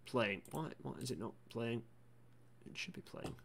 playing. 0.05 0.41
Why? 0.51 0.71
Why 0.81 0.93
is 1.01 1.11
it 1.11 1.19
not 1.19 1.33
playing? 1.49 1.83
It 2.69 2.77
should 2.77 2.93
be 2.93 3.01
playing. 3.01 3.35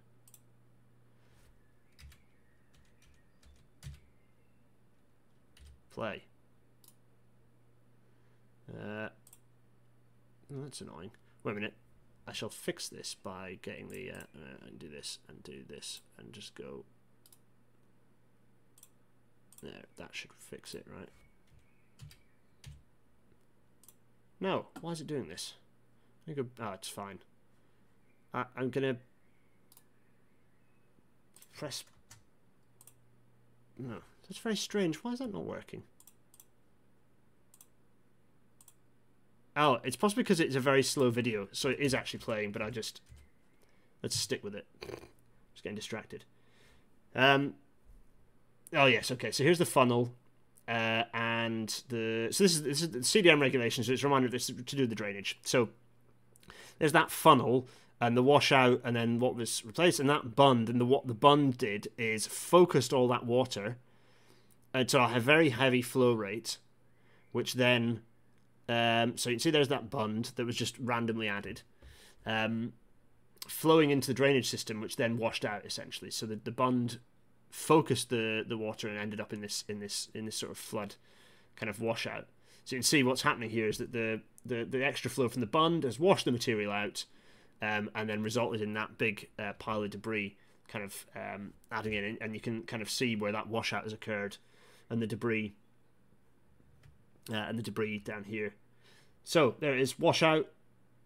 Play. 5.91 6.25
Uh, 8.71 9.09
that's 10.51 10.81
annoying. 10.81 11.11
Wait 11.45 11.53
a 11.53 11.55
minute. 11.55 11.75
I 12.27 12.33
shall 12.33 12.49
fix 12.49 12.89
this 12.89 13.15
by 13.15 13.59
getting 13.63 13.89
the 13.89 14.11
uh, 14.11 14.15
uh, 14.35 14.67
and 14.67 14.79
do 14.79 14.89
this 14.89 15.19
and 15.29 15.43
do 15.43 15.63
this 15.69 16.01
and 16.19 16.33
just 16.33 16.55
go 16.55 16.85
there. 19.63 19.85
That 19.97 20.11
should 20.13 20.33
fix 20.39 20.75
it, 20.75 20.87
right? 20.89 21.09
No, 24.43 24.67
why 24.81 24.91
is 24.91 25.01
it 25.01 25.07
doing 25.07 25.29
this? 25.29 25.55
I 26.29 26.33
go. 26.33 26.47
Oh, 26.59 26.73
it's 26.73 26.89
fine. 26.89 27.21
I, 28.35 28.45
I'm 28.57 28.71
gonna 28.71 28.97
press. 31.57 31.85
No, 33.79 33.99
that's 34.29 34.41
very 34.41 34.57
strange. 34.57 34.97
Why 34.97 35.13
is 35.13 35.21
that 35.21 35.33
not 35.33 35.45
working? 35.45 35.85
Oh, 39.55 39.79
it's 39.85 39.95
possibly 39.95 40.25
because 40.25 40.41
it's 40.41 40.57
a 40.57 40.61
very 40.61 40.83
slow 40.83 41.11
video, 41.11 41.47
so 41.53 41.69
it 41.69 41.79
is 41.79 41.95
actually 41.95 42.19
playing, 42.21 42.51
but 42.51 42.63
I 42.63 42.71
just... 42.71 43.01
Let's 44.03 44.17
stick 44.17 44.43
with 44.43 44.57
it. 44.57 44.67
Just 45.53 45.63
getting 45.63 45.77
distracted. 45.77 46.25
Um, 47.15 47.55
oh, 48.73 48.87
yes, 48.87 49.13
okay, 49.13 49.31
so 49.31 49.45
here's 49.45 49.59
the 49.59 49.67
funnel. 49.67 50.15
Uh, 50.67 51.05
and 51.47 51.69
the... 51.89 52.29
So 52.31 52.45
this 52.45 52.55
is, 52.55 52.63
this 52.63 52.83
is 52.83 52.91
the 52.91 52.99
CDM 53.01 53.41
regulations, 53.41 53.87
so 53.87 53.93
it's 53.93 54.03
a 54.03 54.07
reminder 54.07 54.27
of 54.27 54.33
this 54.33 54.47
to 54.47 54.77
do 54.77 54.87
the 54.87 54.95
drainage. 54.95 55.39
So 55.45 55.69
there's 56.79 56.93
that 56.93 57.11
funnel 57.11 57.67
and 58.01 58.17
the 58.17 58.23
washout 58.23 58.81
and 58.85 58.97
then 58.97 59.21
what 59.21 59.37
was 59.37 59.65
replaced 59.65 60.01
and 60.01 60.11
that 60.11 60.35
bund 60.35 60.69
and 60.69 60.81
the 60.81 60.85
what 60.85 61.07
the 61.07 61.15
bund 61.15 61.57
did 61.57 61.87
is 61.97 62.27
focused 62.27 62.93
all 62.93 63.07
that 63.07 63.25
water 63.25 63.77
to 64.75 65.15
a 65.15 65.21
very 65.21 65.51
heavy 65.51 65.83
flow 65.83 66.13
rate 66.13 66.59
which 67.31 67.55
then 67.55 68.01
um, 68.69 69.17
so 69.17 69.31
you 69.31 69.37
can 69.37 69.41
see 69.41 69.51
there's 69.51 69.69
that 69.69 69.91
bund 69.91 70.33
that 70.37 70.47
was 70.47 70.57
just 70.57 70.79
randomly 70.79 71.29
added, 71.29 71.63
um, 72.25 72.73
flowing 73.47 73.91
into 73.91 74.07
the 74.07 74.15
drainage 74.15 74.49
system, 74.49 74.81
which 74.81 74.97
then 74.97 75.19
washed 75.19 75.45
out 75.45 75.65
essentially. 75.67 76.11
So 76.11 76.27
the, 76.27 76.37
the 76.37 76.53
bund 76.53 76.99
focused 77.51 78.09
the, 78.09 78.45
the 78.47 78.57
water 78.57 78.89
and 78.89 78.99
ended 78.99 79.21
up 79.21 79.33
in 79.33 79.41
this 79.41 79.65
in 79.69 79.81
this 79.81 80.09
in 80.15 80.25
this 80.25 80.37
sort 80.37 80.53
of 80.53 80.59
flood 80.59 80.95
kind 81.57 81.71
of 81.71 81.81
washout. 81.81 82.27
So 82.65 82.77
you 82.77 82.79
can 82.81 82.85
see 82.85 83.03
what's 83.03 83.23
happening 83.23 83.51
here 83.51 83.69
is 83.69 83.79
that 83.79 83.93
the 83.93 84.21
the, 84.45 84.65
the 84.65 84.85
extra 84.85 85.11
flow 85.11 85.29
from 85.29 85.41
the 85.41 85.47
bund 85.47 85.85
has 85.85 86.01
washed 86.01 86.25
the 86.25 86.33
material 86.33 86.73
out, 86.73 87.05
um, 87.61 87.91
and 87.95 88.09
then 88.09 88.23
resulted 88.23 88.61
in 88.61 88.75
that 88.75 88.99
big 88.99 89.29
uh, 89.39 89.53
pile 89.55 89.83
of 89.83 89.91
debris 89.91 90.37
kind 90.69 90.85
of 90.85 91.07
um, 91.15 91.53
adding 91.71 91.93
in, 91.93 92.19
and 92.21 92.35
you 92.35 92.41
can 92.41 92.63
kind 92.63 92.83
of 92.83 92.91
see 92.91 93.15
where 93.15 93.33
that 93.33 93.49
washout 93.49 93.85
has 93.85 93.93
occurred, 93.93 94.39
and 94.91 95.01
the 95.03 95.07
debris 95.07 95.55
uh, 97.31 97.37
and 97.37 97.59
the 97.59 97.63
debris 97.63 97.99
down 97.99 98.25
here. 98.25 98.55
So 99.25 99.55
there 99.61 99.75
it 99.75 99.81
is, 99.81 99.99
washout. 99.99 100.49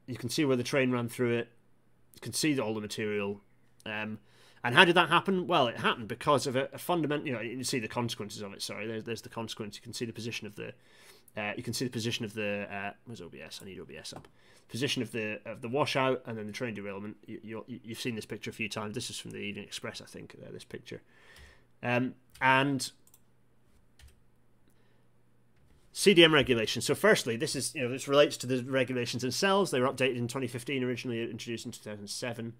You 0.06 0.16
can 0.16 0.30
see 0.30 0.44
where 0.44 0.56
the 0.56 0.62
train 0.62 0.90
ran 0.90 1.08
through 1.08 1.36
it. 1.36 1.48
You 2.14 2.20
can 2.20 2.32
see 2.32 2.58
all 2.58 2.74
the 2.74 2.80
material. 2.80 3.40
Um, 3.84 4.18
and 4.66 4.74
how 4.74 4.84
did 4.84 4.96
that 4.96 5.10
happen? 5.10 5.46
Well, 5.46 5.68
it 5.68 5.76
happened 5.76 6.08
because 6.08 6.48
of 6.48 6.56
a, 6.56 6.68
a 6.72 6.78
fundamental. 6.78 7.24
You 7.24 7.32
know, 7.34 7.40
you 7.40 7.62
see 7.62 7.78
the 7.78 7.86
consequences 7.86 8.42
of 8.42 8.52
it. 8.52 8.60
Sorry, 8.60 8.88
there's, 8.88 9.04
there's 9.04 9.22
the 9.22 9.28
consequence. 9.28 9.76
You 9.76 9.82
can 9.82 9.92
see 9.92 10.04
the 10.04 10.12
position 10.12 10.44
of 10.44 10.56
the. 10.56 10.72
Uh, 11.36 11.52
you 11.56 11.62
can 11.62 11.72
see 11.72 11.84
the 11.84 11.90
position 11.90 12.24
of 12.24 12.34
the. 12.34 12.66
Uh, 12.68 12.90
where's 13.04 13.22
OBS? 13.22 13.60
I 13.62 13.66
need 13.66 13.78
OBS 13.78 14.12
up. 14.12 14.26
Position 14.68 15.02
of 15.02 15.12
the 15.12 15.40
of 15.46 15.62
the 15.62 15.68
washout 15.68 16.20
and 16.26 16.36
then 16.36 16.48
the 16.48 16.52
train 16.52 16.74
derailment. 16.74 17.16
You, 17.26 17.64
you 17.68 17.80
have 17.90 18.00
seen 18.00 18.16
this 18.16 18.26
picture 18.26 18.50
a 18.50 18.52
few 18.52 18.68
times. 18.68 18.96
This 18.96 19.08
is 19.08 19.20
from 19.20 19.30
the 19.30 19.38
Evening 19.38 19.62
Express, 19.62 20.02
I 20.02 20.06
think. 20.06 20.34
Uh, 20.44 20.50
this 20.50 20.64
picture. 20.64 21.00
Um, 21.80 22.14
and 22.40 22.90
CDM 25.94 26.32
regulations. 26.32 26.84
So, 26.86 26.96
firstly, 26.96 27.36
this 27.36 27.54
is 27.54 27.72
you 27.72 27.84
know 27.84 27.88
this 27.88 28.08
relates 28.08 28.36
to 28.38 28.48
the 28.48 28.64
regulations 28.64 29.22
themselves. 29.22 29.70
They 29.70 29.78
were 29.78 29.86
updated 29.86 30.16
in 30.16 30.26
2015, 30.26 30.82
originally 30.82 31.22
introduced 31.22 31.66
in 31.66 31.70
2007. 31.70 32.52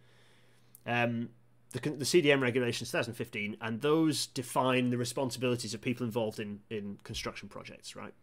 Um, 0.86 1.30
the, 1.76 1.90
the 1.90 2.04
CDM 2.04 2.40
regulations 2.40 2.90
2015, 2.90 3.56
and 3.60 3.80
those 3.80 4.26
define 4.26 4.90
the 4.90 4.98
responsibilities 4.98 5.74
of 5.74 5.80
people 5.80 6.04
involved 6.04 6.40
in 6.40 6.60
in 6.70 6.98
construction 7.04 7.48
projects, 7.48 7.94
right? 7.94 8.14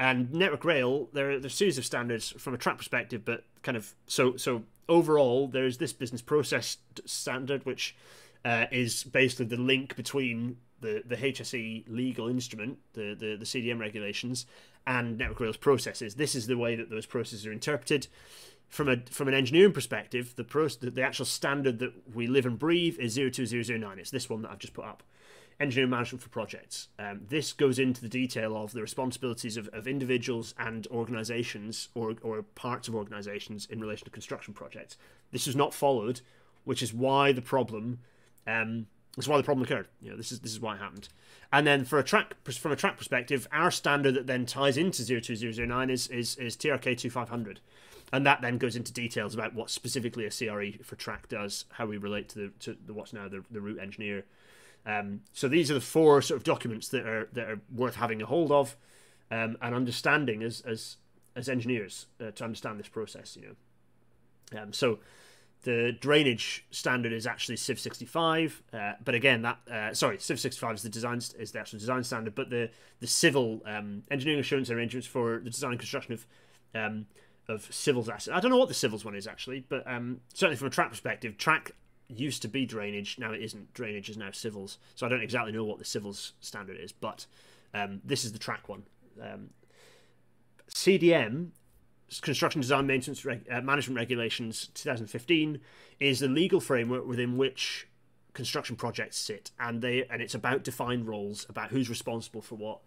And 0.00 0.32
Network 0.32 0.64
Rail, 0.64 1.08
there 1.12 1.30
are, 1.30 1.38
there 1.38 1.44
are 1.44 1.46
a 1.46 1.50
series 1.50 1.78
of 1.78 1.84
standards 1.84 2.30
from 2.30 2.52
a 2.52 2.58
track 2.58 2.78
perspective, 2.78 3.24
but 3.24 3.44
kind 3.62 3.76
of 3.76 3.94
so 4.06 4.36
so 4.36 4.64
overall, 4.88 5.46
there 5.46 5.66
is 5.66 5.78
this 5.78 5.92
business 5.92 6.22
process 6.22 6.78
standard, 7.04 7.64
which 7.64 7.96
uh, 8.44 8.66
is 8.70 9.04
basically 9.04 9.46
the 9.46 9.56
link 9.56 9.96
between 9.96 10.56
the, 10.80 11.02
the 11.06 11.16
HSE 11.16 11.84
legal 11.88 12.28
instrument, 12.28 12.78
the, 12.92 13.16
the, 13.18 13.36
the 13.36 13.44
CDM 13.44 13.80
regulations, 13.80 14.46
and 14.86 15.16
Network 15.16 15.40
Rail's 15.40 15.56
processes. 15.56 16.16
This 16.16 16.34
is 16.34 16.46
the 16.46 16.58
way 16.58 16.76
that 16.76 16.90
those 16.90 17.06
processes 17.06 17.46
are 17.46 17.52
interpreted. 17.52 18.06
From 18.68 18.88
a 18.88 18.96
from 19.10 19.28
an 19.28 19.34
engineering 19.34 19.72
perspective, 19.72 20.34
the 20.36 20.44
the, 20.80 20.90
the 20.90 21.02
actual 21.02 21.24
standard 21.24 21.78
that 21.78 21.92
we 22.14 22.26
live 22.26 22.46
and 22.46 22.58
breathe 22.58 22.98
is 22.98 23.14
02009. 23.14 23.98
It's 23.98 24.10
this 24.10 24.28
one 24.28 24.42
that 24.42 24.50
I've 24.50 24.58
just 24.58 24.74
put 24.74 24.84
up. 24.84 25.02
Engineering 25.60 25.90
management 25.90 26.20
for 26.20 26.30
projects. 26.30 26.88
Um, 26.98 27.20
this 27.28 27.52
goes 27.52 27.78
into 27.78 28.00
the 28.00 28.08
detail 28.08 28.56
of 28.56 28.72
the 28.72 28.82
responsibilities 28.82 29.56
of, 29.56 29.68
of 29.68 29.86
individuals 29.86 30.52
and 30.58 30.84
organizations 30.88 31.90
or, 31.94 32.16
or 32.22 32.42
parts 32.42 32.88
of 32.88 32.96
organizations 32.96 33.66
in 33.70 33.80
relation 33.80 34.04
to 34.04 34.10
construction 34.10 34.52
projects. 34.52 34.96
This 35.30 35.46
is 35.46 35.54
not 35.54 35.72
followed, 35.72 36.22
which 36.64 36.82
is 36.82 36.92
why 36.92 37.30
the 37.30 37.40
problem 37.40 38.00
um, 38.48 38.86
that's 39.16 39.28
why 39.28 39.36
the 39.36 39.44
problem 39.44 39.64
occurred. 39.64 39.88
You 40.00 40.10
know, 40.10 40.16
this 40.16 40.32
is 40.32 40.40
this 40.40 40.52
is 40.52 40.60
why 40.60 40.74
it 40.74 40.78
happened. 40.78 41.08
And 41.52 41.66
then 41.66 41.84
for 41.84 41.98
a 41.98 42.04
track 42.04 42.34
from 42.50 42.72
a 42.72 42.76
track 42.76 42.98
perspective, 42.98 43.46
our 43.52 43.70
standard 43.70 44.14
that 44.14 44.26
then 44.26 44.44
ties 44.44 44.76
into 44.76 45.04
02009 45.04 45.90
is 45.90 46.08
is, 46.08 46.36
is 46.36 46.56
TRK 46.56 46.98
2500. 46.98 47.60
And 48.12 48.26
that 48.26 48.42
then 48.42 48.58
goes 48.58 48.76
into 48.76 48.92
details 48.92 49.34
about 49.34 49.54
what 49.54 49.70
specifically 49.70 50.26
a 50.26 50.30
CRE 50.30 50.82
for 50.84 50.96
track 50.96 51.28
does, 51.28 51.64
how 51.72 51.86
we 51.86 51.96
relate 51.96 52.28
to 52.30 52.38
the 52.38 52.48
to 52.60 52.76
the 52.86 52.92
what's 52.92 53.12
now 53.12 53.28
the, 53.28 53.44
the 53.50 53.60
route 53.60 53.80
engineer. 53.80 54.24
Um, 54.86 55.22
so 55.32 55.48
these 55.48 55.70
are 55.70 55.74
the 55.74 55.80
four 55.80 56.20
sort 56.22 56.36
of 56.36 56.44
documents 56.44 56.88
that 56.88 57.06
are 57.06 57.28
that 57.32 57.48
are 57.48 57.60
worth 57.74 57.96
having 57.96 58.20
a 58.22 58.26
hold 58.26 58.52
of 58.52 58.76
um, 59.30 59.56
and 59.62 59.74
understanding 59.74 60.42
as 60.42 60.60
as 60.60 60.96
as 61.34 61.48
engineers 61.48 62.06
uh, 62.20 62.30
to 62.32 62.44
understand 62.44 62.78
this 62.78 62.88
process. 62.88 63.36
You 63.36 63.56
know, 64.52 64.62
um, 64.62 64.72
so 64.72 64.98
the 65.62 65.96
drainage 65.98 66.66
standard 66.70 67.12
is 67.12 67.26
actually 67.26 67.56
Civ 67.56 67.80
65, 67.80 68.62
uh, 68.72 68.92
but 69.02 69.14
again, 69.14 69.42
that 69.42 69.58
uh, 69.70 69.94
sorry, 69.94 70.18
Civ 70.18 70.38
65 70.38 70.76
is 70.76 70.82
the 70.82 70.88
design 70.90 71.18
is 71.38 71.52
the 71.52 71.58
actual 71.58 71.78
design 71.78 72.04
standard, 72.04 72.34
but 72.34 72.50
the 72.50 72.70
the 73.00 73.06
civil 73.06 73.62
um, 73.64 74.02
engineering 74.10 74.40
assurance 74.40 74.70
arrangements 74.70 75.06
for 75.06 75.40
the 75.42 75.50
design 75.50 75.72
and 75.72 75.80
construction 75.80 76.12
of 76.12 76.26
um, 76.74 77.06
of 77.48 77.72
civils 77.72 78.08
assets. 78.08 78.34
I 78.34 78.40
don't 78.40 78.50
know 78.50 78.58
what 78.58 78.68
the 78.68 78.74
civils 78.74 79.04
one 79.04 79.14
is 79.14 79.26
actually, 79.26 79.64
but 79.68 79.86
um, 79.86 80.20
certainly 80.32 80.56
from 80.56 80.68
a 80.68 80.70
track 80.70 80.90
perspective, 80.90 81.36
track 81.36 81.72
used 82.08 82.42
to 82.42 82.48
be 82.48 82.66
drainage, 82.66 83.18
now 83.18 83.32
it 83.32 83.42
isn't. 83.42 83.72
Drainage 83.74 84.10
is 84.10 84.16
now 84.16 84.30
civils, 84.30 84.78
so 84.94 85.06
I 85.06 85.08
don't 85.08 85.22
exactly 85.22 85.52
know 85.52 85.64
what 85.64 85.78
the 85.78 85.84
civils 85.84 86.32
standard 86.40 86.78
is, 86.80 86.92
but 86.92 87.26
um, 87.72 88.00
this 88.04 88.24
is 88.24 88.32
the 88.32 88.38
track 88.38 88.68
one. 88.68 88.84
Um, 89.20 89.50
CDM 90.68 91.50
Construction 92.20 92.60
Design 92.60 92.86
Maintenance 92.86 93.24
uh, 93.26 93.60
Management 93.60 93.96
Regulations 93.96 94.68
2015 94.74 95.60
is 96.00 96.20
the 96.20 96.28
legal 96.28 96.60
framework 96.60 97.06
within 97.06 97.36
which 97.36 97.88
construction 98.34 98.76
projects 98.76 99.16
sit, 99.16 99.50
and 99.58 99.80
they 99.82 100.04
and 100.10 100.20
it's 100.20 100.34
about 100.34 100.64
defined 100.64 101.08
roles, 101.08 101.46
about 101.48 101.70
who's 101.70 101.88
responsible 101.88 102.42
for 102.42 102.56
what. 102.56 102.80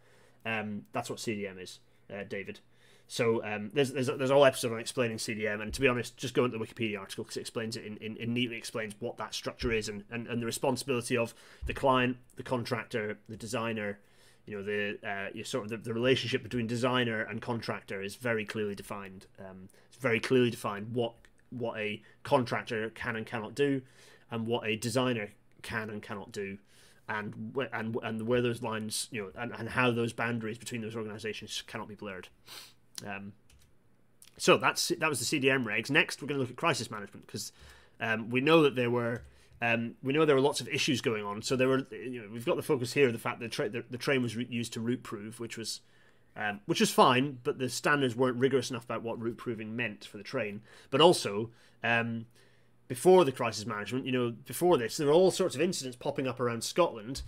Um, 0.45 0.83
that's 0.93 1.09
what 1.09 1.19
CDM 1.19 1.61
is, 1.61 1.79
uh, 2.13 2.23
David. 2.27 2.59
So 3.07 3.43
um, 3.45 3.71
there's 3.73 3.93
there's 3.93 4.07
there's 4.07 4.29
a 4.29 4.33
whole 4.33 4.45
episode 4.45 4.73
on 4.73 4.79
explaining 4.79 5.17
CDM, 5.17 5.61
and 5.61 5.73
to 5.73 5.79
be 5.79 5.87
honest, 5.87 6.17
just 6.17 6.33
go 6.33 6.43
into 6.43 6.57
the 6.57 6.63
Wikipedia 6.63 6.99
article 6.99 7.23
because 7.23 7.37
it 7.37 7.41
explains 7.41 7.77
it 7.77 7.85
in, 7.85 7.97
in, 7.97 8.17
in, 8.17 8.33
neatly 8.33 8.57
explains 8.57 8.95
what 8.99 9.17
that 9.17 9.33
structure 9.33 9.71
is 9.71 9.87
and, 9.87 10.03
and, 10.11 10.27
and 10.27 10.41
the 10.41 10.45
responsibility 10.45 11.15
of 11.15 11.33
the 11.67 11.73
client, 11.73 12.17
the 12.35 12.43
contractor, 12.43 13.17
the 13.29 13.37
designer, 13.37 13.99
you 14.47 14.57
know 14.57 14.63
the 14.63 14.97
uh, 15.07 15.43
sort 15.43 15.65
of 15.65 15.69
the, 15.69 15.77
the, 15.77 15.93
relationship 15.93 16.41
between 16.41 16.67
designer 16.67 17.21
and 17.21 17.41
contractor 17.41 18.01
is 18.01 18.15
very 18.15 18.45
clearly 18.45 18.75
defined. 18.75 19.27
Um, 19.39 19.69
it's 19.87 19.97
very 19.97 20.19
clearly 20.19 20.49
defined 20.49 20.93
what 20.93 21.13
what 21.49 21.77
a 21.77 22.01
contractor 22.23 22.89
can 22.89 23.15
and 23.15 23.25
cannot 23.25 23.55
do, 23.55 23.81
and 24.31 24.47
what 24.47 24.65
a 24.65 24.77
designer 24.77 25.31
can 25.61 25.89
and 25.89 26.01
cannot 26.01 26.31
do, 26.31 26.57
and 27.09 27.55
and 27.73 27.97
and 28.01 28.25
where 28.25 28.41
those 28.41 28.63
lines 28.63 29.09
you 29.11 29.21
know 29.21 29.31
and, 29.41 29.51
and 29.51 29.69
how 29.69 29.91
those 29.91 30.13
boundaries 30.13 30.57
between 30.57 30.81
those 30.81 30.95
organisations 30.95 31.61
cannot 31.67 31.89
be 31.89 31.95
blurred. 31.95 32.29
Um, 33.05 33.33
so 34.37 34.57
that's 34.57 34.89
that 34.99 35.09
was 35.09 35.19
the 35.19 35.39
CDM 35.39 35.65
regs. 35.65 35.89
Next, 35.89 36.21
we're 36.21 36.27
going 36.27 36.37
to 36.37 36.41
look 36.41 36.49
at 36.49 36.55
crisis 36.55 36.91
management 36.91 37.25
because 37.25 37.51
um, 37.99 38.29
we 38.29 38.41
know 38.41 38.63
that 38.63 38.75
there 38.75 38.91
were 38.91 39.23
um, 39.61 39.95
we 40.03 40.13
know 40.13 40.25
there 40.25 40.35
were 40.35 40.41
lots 40.41 40.61
of 40.61 40.67
issues 40.67 41.01
going 41.01 41.23
on, 41.23 41.41
so 41.41 41.55
there 41.55 41.67
were. 41.67 41.87
You 41.91 42.21
know, 42.21 42.29
we've 42.31 42.45
got 42.45 42.55
the 42.55 42.61
focus 42.61 42.93
here 42.93 43.07
of 43.07 43.13
the 43.13 43.19
fact 43.19 43.39
that 43.39 43.51
tra- 43.51 43.69
the, 43.69 43.83
the, 43.89 43.97
train 43.97 44.21
was 44.21 44.35
re- 44.35 44.47
used 44.49 44.73
to 44.73 44.79
route 44.79 45.01
prove, 45.01 45.39
which 45.39 45.57
was, 45.57 45.81
um, 46.35 46.59
which 46.67 46.79
was 46.79 46.91
fine, 46.91 47.39
but 47.43 47.57
the 47.57 47.69
standards 47.69 48.15
weren't 48.15 48.37
rigorous 48.37 48.69
enough 48.69 48.85
about 48.85 49.01
what 49.01 49.19
route 49.19 49.37
proving 49.37 49.75
meant 49.75 50.05
for 50.05 50.17
the 50.17 50.23
train. 50.23 50.61
But 50.91 51.01
also, 51.01 51.49
um, 51.83 52.27
before 52.87 53.25
the 53.25 53.31
crisis 53.31 53.65
management, 53.65 54.05
you 54.05 54.11
know, 54.11 54.31
before 54.45 54.77
this, 54.77 54.97
there 54.97 55.07
were 55.07 55.13
all 55.13 55.31
sorts 55.31 55.55
of 55.55 55.61
incidents 55.61 55.97
popping 55.97 56.27
up 56.27 56.39
around 56.39 56.63
Scotland, 56.63 57.23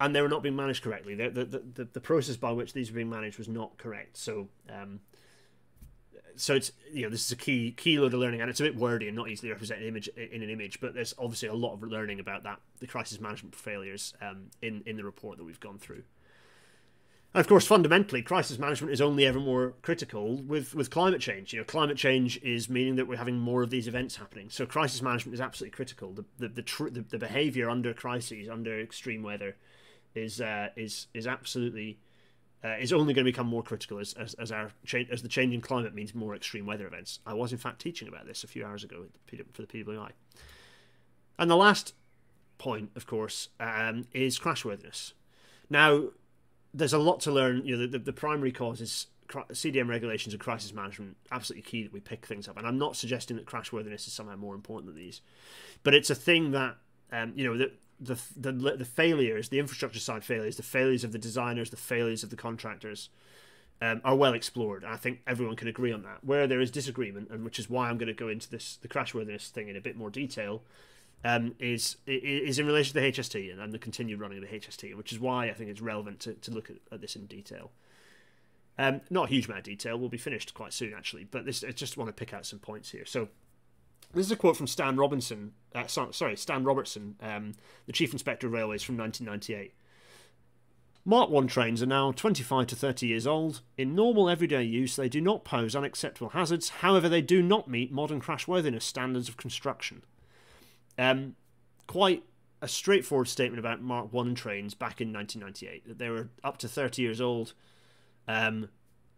and 0.00 0.14
they 0.14 0.20
were 0.20 0.28
not 0.28 0.42
being 0.42 0.56
managed 0.56 0.82
correctly. 0.82 1.14
The 1.14 1.30
the, 1.30 1.44
the, 1.44 1.84
the 1.84 2.00
process 2.00 2.36
by 2.36 2.52
which 2.52 2.72
these 2.72 2.90
were 2.90 2.96
being 2.96 3.10
managed 3.10 3.38
was 3.38 3.48
not 3.48 3.78
correct. 3.78 4.16
So 4.16 4.48
um, 4.70 5.00
so 6.36 6.54
it's 6.54 6.72
you 6.92 7.02
know 7.02 7.10
this 7.10 7.24
is 7.24 7.32
a 7.32 7.36
key 7.36 7.72
key 7.72 7.98
load 7.98 8.12
of 8.14 8.20
learning 8.20 8.40
and 8.40 8.50
it's 8.50 8.60
a 8.60 8.64
bit 8.64 8.76
wordy 8.76 9.06
and 9.06 9.16
not 9.16 9.28
easily 9.28 9.50
represented 9.50 9.86
image 9.86 10.08
in 10.08 10.42
an 10.42 10.50
image 10.50 10.80
but 10.80 10.94
there's 10.94 11.14
obviously 11.18 11.48
a 11.48 11.54
lot 11.54 11.74
of 11.74 11.82
learning 11.82 12.20
about 12.20 12.42
that 12.42 12.60
the 12.80 12.86
crisis 12.86 13.20
management 13.20 13.54
failures 13.54 14.14
um, 14.20 14.50
in 14.62 14.82
in 14.86 14.96
the 14.96 15.04
report 15.04 15.38
that 15.38 15.44
we've 15.44 15.60
gone 15.60 15.78
through 15.78 16.02
and 17.32 17.40
of 17.40 17.46
course 17.46 17.66
fundamentally 17.66 18.22
crisis 18.22 18.58
management 18.58 18.92
is 18.92 19.00
only 19.00 19.26
ever 19.26 19.38
more 19.38 19.74
critical 19.82 20.36
with 20.36 20.74
with 20.74 20.90
climate 20.90 21.20
change 21.20 21.52
you 21.52 21.58
know 21.58 21.64
climate 21.64 21.96
change 21.96 22.40
is 22.42 22.68
meaning 22.68 22.96
that 22.96 23.06
we're 23.06 23.16
having 23.16 23.38
more 23.38 23.62
of 23.62 23.70
these 23.70 23.86
events 23.86 24.16
happening 24.16 24.50
so 24.50 24.66
crisis 24.66 25.02
management 25.02 25.34
is 25.34 25.40
absolutely 25.40 25.74
critical 25.74 26.12
the 26.12 26.24
the 26.38 26.48
the, 26.48 26.90
the, 26.90 27.00
the 27.02 27.18
behavior 27.18 27.70
under 27.70 27.94
crises 27.94 28.48
under 28.48 28.80
extreme 28.80 29.22
weather 29.22 29.56
is 30.14 30.40
uh, 30.40 30.68
is 30.76 31.08
is 31.14 31.26
absolutely 31.26 31.98
uh, 32.64 32.76
is 32.80 32.92
only 32.92 33.12
going 33.12 33.24
to 33.24 33.30
become 33.30 33.46
more 33.46 33.62
critical 33.62 33.98
as, 33.98 34.14
as, 34.14 34.34
as 34.34 34.50
our 34.50 34.70
cha- 34.86 35.10
as 35.10 35.22
the 35.22 35.28
changing 35.28 35.60
climate 35.60 35.94
means 35.94 36.14
more 36.14 36.34
extreme 36.34 36.64
weather 36.66 36.86
events. 36.86 37.20
I 37.26 37.34
was 37.34 37.52
in 37.52 37.58
fact 37.58 37.80
teaching 37.80 38.08
about 38.08 38.26
this 38.26 38.42
a 38.42 38.46
few 38.46 38.64
hours 38.64 38.84
ago 38.84 39.04
for 39.26 39.62
the 39.62 39.66
PWI. 39.66 40.10
And 41.38 41.50
the 41.50 41.56
last 41.56 41.94
point, 42.58 42.90
of 42.96 43.06
course, 43.06 43.48
um, 43.60 44.06
is 44.12 44.38
crashworthiness. 44.38 45.12
Now, 45.68 46.04
there's 46.72 46.92
a 46.92 46.98
lot 46.98 47.20
to 47.20 47.32
learn. 47.32 47.66
You 47.66 47.76
know, 47.76 47.82
the, 47.82 47.98
the, 47.98 48.04
the 48.06 48.12
primary 48.12 48.52
cause 48.52 48.80
is 48.80 49.08
CDM 49.28 49.88
regulations 49.88 50.32
and 50.32 50.40
crisis 50.40 50.72
management. 50.72 51.16
Absolutely 51.32 51.62
key 51.62 51.82
that 51.82 51.92
we 51.92 52.00
pick 52.00 52.24
things 52.24 52.48
up. 52.48 52.56
And 52.56 52.66
I'm 52.66 52.78
not 52.78 52.96
suggesting 52.96 53.36
that 53.36 53.46
crashworthiness 53.46 54.06
is 54.06 54.12
somehow 54.12 54.36
more 54.36 54.54
important 54.54 54.86
than 54.86 54.96
these, 54.96 55.20
but 55.82 55.94
it's 55.94 56.10
a 56.10 56.14
thing 56.14 56.52
that 56.52 56.76
um, 57.12 57.32
you 57.36 57.44
know 57.44 57.58
that 57.58 57.72
the, 58.00 58.20
the 58.36 58.52
the 58.52 58.84
failures, 58.84 59.48
the 59.48 59.58
infrastructure 59.58 60.00
side 60.00 60.24
failures, 60.24 60.56
the 60.56 60.62
failures 60.62 61.04
of 61.04 61.12
the 61.12 61.18
designers, 61.18 61.70
the 61.70 61.76
failures 61.76 62.22
of 62.22 62.30
the 62.30 62.36
contractors, 62.36 63.08
um, 63.80 64.00
are 64.04 64.16
well 64.16 64.34
explored. 64.34 64.84
I 64.84 64.96
think 64.96 65.20
everyone 65.26 65.56
can 65.56 65.68
agree 65.68 65.92
on 65.92 66.02
that. 66.02 66.24
Where 66.24 66.46
there 66.46 66.60
is 66.60 66.70
disagreement, 66.70 67.30
and 67.30 67.44
which 67.44 67.58
is 67.58 67.70
why 67.70 67.88
I'm 67.88 67.98
going 67.98 68.08
to 68.08 68.12
go 68.12 68.28
into 68.28 68.50
this 68.50 68.76
the 68.76 68.88
crashworthiness 68.88 69.48
thing 69.50 69.68
in 69.68 69.76
a 69.76 69.80
bit 69.80 69.96
more 69.96 70.10
detail, 70.10 70.62
um, 71.24 71.54
is 71.58 71.96
is 72.06 72.58
in 72.58 72.66
relation 72.66 72.94
to 72.94 73.00
the 73.00 73.12
HST 73.12 73.50
and, 73.52 73.60
and, 73.60 73.72
the 73.72 73.78
continued 73.78 74.20
running 74.20 74.42
of 74.42 74.48
the 74.48 74.58
HST, 74.58 74.94
which 74.96 75.12
is 75.12 75.18
why 75.18 75.48
I 75.48 75.52
think 75.54 75.70
it's 75.70 75.80
relevant 75.80 76.20
to, 76.20 76.34
to 76.34 76.50
look 76.50 76.70
at, 76.70 76.76
at 76.92 77.00
this 77.00 77.16
in 77.16 77.26
detail. 77.26 77.70
Um, 78.78 79.02
not 79.08 79.26
a 79.26 79.28
huge 79.28 79.46
amount 79.46 79.60
of 79.60 79.64
detail. 79.64 79.96
We'll 79.96 80.08
be 80.08 80.18
finished 80.18 80.52
quite 80.52 80.72
soon, 80.72 80.94
actually. 80.94 81.24
But 81.24 81.46
this, 81.46 81.62
I 81.62 81.70
just 81.70 81.96
want 81.96 82.08
to 82.08 82.12
pick 82.12 82.34
out 82.34 82.44
some 82.44 82.58
points 82.58 82.90
here. 82.90 83.06
So, 83.06 83.28
this 84.14 84.26
is 84.26 84.32
a 84.32 84.36
quote 84.36 84.56
from 84.56 84.66
Stan 84.66 84.96
Robinson. 84.96 85.52
Uh, 85.74 85.86
sorry, 85.86 86.36
Stan 86.36 86.64
Robertson, 86.64 87.16
um, 87.20 87.52
the 87.86 87.92
Chief 87.92 88.12
Inspector 88.12 88.46
of 88.46 88.52
Railways 88.52 88.82
from 88.82 88.96
1998. 88.96 89.74
Mark 91.06 91.28
1 91.28 91.46
trains 91.48 91.82
are 91.82 91.86
now 91.86 92.12
25 92.12 92.66
to 92.68 92.76
30 92.76 93.06
years 93.06 93.26
old. 93.26 93.60
In 93.76 93.94
normal 93.94 94.30
everyday 94.30 94.62
use, 94.62 94.96
they 94.96 95.08
do 95.08 95.20
not 95.20 95.44
pose 95.44 95.76
unacceptable 95.76 96.30
hazards. 96.30 96.70
However, 96.70 97.10
they 97.10 97.20
do 97.20 97.42
not 97.42 97.68
meet 97.68 97.92
modern 97.92 98.22
crashworthiness 98.22 98.82
standards 98.82 99.28
of 99.28 99.36
construction. 99.36 100.02
Um, 100.96 101.36
quite 101.86 102.24
a 102.62 102.68
straightforward 102.68 103.28
statement 103.28 103.58
about 103.58 103.82
Mark 103.82 104.14
1 104.14 104.34
trains 104.34 104.72
back 104.74 105.02
in 105.02 105.12
1998 105.12 105.86
that 105.86 105.98
they 105.98 106.08
were 106.08 106.28
up 106.42 106.56
to 106.58 106.68
30 106.68 107.02
years 107.02 107.20
old. 107.20 107.52
Um, 108.26 108.70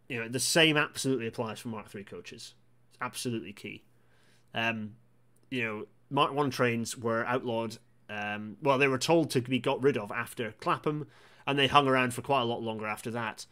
you 0.09 0.21
know, 0.21 0.29
the 0.29 0.41
same 0.41 0.77
absolutely 0.77 1.29
applies 1.29 1.61
for 1.61 1.69
Mark 1.69 1.89
3 1.89 2.03
coaches. 2.03 2.55
It's 2.91 2.99
absolutely 3.01 3.53
key. 3.53 3.85
Um, 4.57 4.95
you 5.51 5.63
know, 5.63 5.87
Mark 6.11 6.33
One 6.33 6.51
trains 6.51 6.97
were 6.97 7.25
outlawed. 7.27 7.79
Um, 8.09 8.57
well, 8.63 8.79
they 8.79 8.89
were 8.89 8.99
told 8.99 9.31
to 9.31 9.41
be 9.41 9.59
got 9.59 9.83
rid 9.83 9.97
of 9.97 10.11
after 10.11 10.53
Clapham, 10.61 11.07
and 11.47 11.59
they 11.59 11.67
hung 11.67 11.87
around 11.87 12.15
for 12.15 12.23
quite 12.23 12.41
a 12.41 12.47
lot 12.47 12.63
longer 12.63 12.87
after 12.87 13.11
that. 13.11 13.47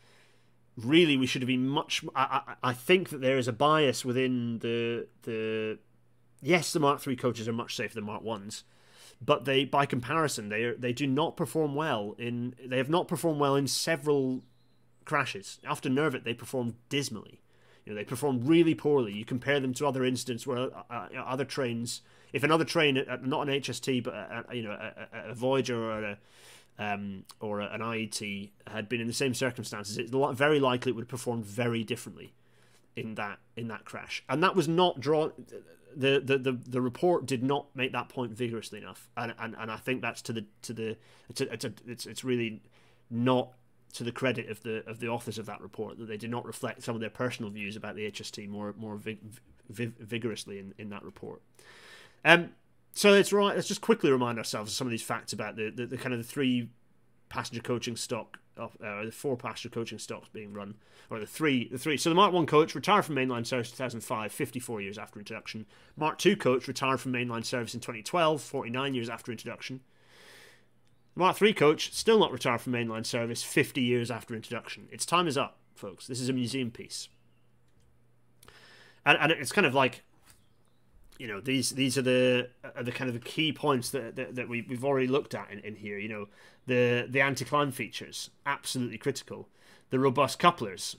Really, 0.76 1.16
we 1.16 1.26
should 1.26 1.42
have 1.42 1.46
been 1.46 1.68
much. 1.68 2.04
I, 2.16 2.40
I, 2.46 2.70
I 2.70 2.72
think 2.72 3.10
that 3.10 3.20
there 3.20 3.38
is 3.38 3.46
a 3.46 3.52
bias 3.52 4.04
within 4.04 4.58
the 4.58 5.06
the. 5.22 5.78
Yes, 6.40 6.72
the 6.72 6.80
Mark 6.80 7.00
Three 7.00 7.16
coaches 7.16 7.46
are 7.46 7.52
much 7.52 7.76
safer 7.76 7.94
than 7.94 8.04
Mark 8.04 8.22
Ones, 8.22 8.64
but 9.20 9.44
they, 9.44 9.64
by 9.64 9.86
comparison, 9.86 10.48
they 10.48 10.64
are, 10.64 10.74
they 10.74 10.92
do 10.92 11.06
not 11.06 11.36
perform 11.36 11.74
well 11.74 12.14
in. 12.18 12.54
They 12.64 12.78
have 12.78 12.90
not 12.90 13.08
performed 13.08 13.40
well 13.40 13.56
in 13.56 13.66
several 13.66 14.42
crashes. 15.04 15.60
After 15.64 15.88
Nervet, 15.88 16.24
they 16.24 16.34
performed 16.34 16.74
dismally. 16.88 17.40
You 17.84 17.92
know, 17.92 17.98
they 17.98 18.04
perform 18.04 18.44
really 18.44 18.74
poorly. 18.74 19.12
You 19.12 19.24
compare 19.24 19.60
them 19.60 19.74
to 19.74 19.86
other 19.86 20.04
incidents 20.04 20.46
where 20.46 20.58
uh, 20.58 20.82
uh, 20.90 21.08
other 21.18 21.44
trains, 21.44 22.00
if 22.32 22.42
another 22.42 22.64
train, 22.64 22.96
uh, 22.98 23.18
not 23.22 23.48
an 23.48 23.54
HST, 23.60 24.02
but 24.02 24.14
a, 24.14 24.44
a 24.48 24.54
you 24.54 24.62
know 24.62 24.72
a, 24.72 25.30
a, 25.30 25.34
Voyager 25.34 25.76
or 25.76 26.02
a 26.04 26.18
um, 26.78 27.24
or 27.40 27.60
an 27.60 27.80
IET 27.80 28.50
had 28.66 28.88
been 28.88 29.00
in 29.00 29.06
the 29.06 29.12
same 29.12 29.34
circumstances, 29.34 29.96
it's 29.96 30.10
very 30.10 30.58
likely 30.58 30.90
it 30.90 30.96
would 30.96 31.02
have 31.02 31.08
performed 31.08 31.44
very 31.44 31.84
differently. 31.84 32.32
in 32.96 33.14
that 33.16 33.38
in 33.56 33.68
that 33.68 33.84
crash, 33.84 34.24
and 34.28 34.42
that 34.42 34.56
was 34.56 34.68
not 34.68 35.00
drawn. 35.00 35.32
The, 35.96 36.20
the, 36.24 36.38
the, 36.38 36.52
the 36.52 36.80
report 36.80 37.24
did 37.24 37.44
not 37.44 37.66
make 37.76 37.92
that 37.92 38.08
point 38.08 38.32
vigorously 38.32 38.80
enough, 38.80 39.08
and, 39.16 39.32
and, 39.38 39.54
and 39.56 39.70
I 39.70 39.76
think 39.76 40.02
that's 40.02 40.22
to 40.22 40.32
the 40.32 40.44
to 40.62 40.72
the 40.72 40.96
it's 41.28 41.40
a, 41.40 41.52
it's, 41.52 41.64
a, 41.64 41.72
it's 41.86 42.06
it's 42.06 42.24
really 42.24 42.62
not 43.10 43.52
to 43.94 44.04
the 44.04 44.12
credit 44.12 44.50
of 44.50 44.62
the 44.62 44.88
of 44.88 45.00
the 45.00 45.08
authors 45.08 45.38
of 45.38 45.46
that 45.46 45.60
report 45.60 45.98
that 45.98 46.06
they 46.06 46.16
did 46.16 46.30
not 46.30 46.44
reflect 46.44 46.82
some 46.82 46.94
of 46.94 47.00
their 47.00 47.10
personal 47.10 47.50
views 47.50 47.76
about 47.76 47.96
the 47.96 48.10
HST 48.10 48.48
more 48.48 48.74
more 48.76 48.96
vig, 48.96 49.18
vig, 49.70 49.96
vigorously 49.98 50.58
in, 50.58 50.74
in 50.78 50.90
that 50.90 51.02
report. 51.02 51.40
Um, 52.24 52.50
so 52.92 53.10
let's 53.10 53.32
right. 53.32 53.54
Let's 53.54 53.68
just 53.68 53.80
quickly 53.80 54.10
remind 54.10 54.38
ourselves 54.38 54.70
of 54.70 54.76
some 54.76 54.86
of 54.86 54.90
these 54.90 55.02
facts 55.02 55.32
about 55.32 55.56
the, 55.56 55.70
the, 55.70 55.86
the 55.86 55.96
kind 55.96 56.12
of 56.12 56.18
the 56.18 56.24
three 56.24 56.68
passenger 57.28 57.62
coaching 57.62 57.96
stock, 57.96 58.38
uh, 58.58 58.68
the 58.80 59.10
four 59.12 59.36
passenger 59.36 59.68
coaching 59.68 59.98
stocks 59.98 60.28
being 60.32 60.52
run, 60.52 60.74
or 61.10 61.18
the 61.18 61.26
three, 61.26 61.68
the 61.68 61.78
three. 61.78 61.96
So 61.96 62.08
the 62.08 62.14
Mark 62.16 62.32
One 62.32 62.46
coach 62.46 62.74
retired 62.74 63.04
from 63.04 63.14
mainline 63.14 63.46
service 63.46 63.70
in 63.70 63.76
2005, 63.76 64.32
54 64.32 64.80
years 64.80 64.98
after 64.98 65.20
introduction. 65.20 65.66
Mark 65.96 66.18
Two 66.18 66.36
coach 66.36 66.66
retired 66.66 67.00
from 67.00 67.12
mainline 67.12 67.44
service 67.44 67.74
in 67.74 67.80
2012, 67.80 68.40
49 68.40 68.94
years 68.94 69.08
after 69.08 69.30
introduction. 69.30 69.80
Mark 71.16 71.40
III 71.40 71.54
coach, 71.54 71.92
still 71.92 72.18
not 72.18 72.32
retired 72.32 72.60
from 72.60 72.72
mainline 72.72 73.06
service 73.06 73.42
50 73.42 73.80
years 73.80 74.10
after 74.10 74.34
introduction. 74.34 74.88
Its 74.90 75.06
time 75.06 75.28
is 75.28 75.38
up, 75.38 75.58
folks. 75.74 76.06
This 76.06 76.20
is 76.20 76.28
a 76.28 76.32
museum 76.32 76.70
piece. 76.70 77.08
And, 79.06 79.18
and 79.20 79.32
it's 79.32 79.52
kind 79.52 79.66
of 79.66 79.74
like, 79.74 80.02
you 81.18 81.28
know, 81.28 81.40
these 81.40 81.70
these 81.70 81.96
are 81.96 82.02
the 82.02 82.48
are 82.74 82.82
the 82.82 82.90
kind 82.90 83.08
of 83.08 83.14
the 83.14 83.20
key 83.20 83.52
points 83.52 83.90
that, 83.90 84.16
that, 84.16 84.34
that 84.34 84.48
we, 84.48 84.62
we've 84.62 84.84
already 84.84 85.06
looked 85.06 85.34
at 85.34 85.50
in, 85.50 85.60
in 85.60 85.76
here. 85.76 85.98
You 85.98 86.08
know, 86.08 86.28
the, 86.66 87.06
the 87.08 87.20
anti-climb 87.20 87.70
features, 87.70 88.30
absolutely 88.46 88.98
critical. 88.98 89.48
The 89.90 90.00
robust 90.00 90.40
couplers, 90.40 90.96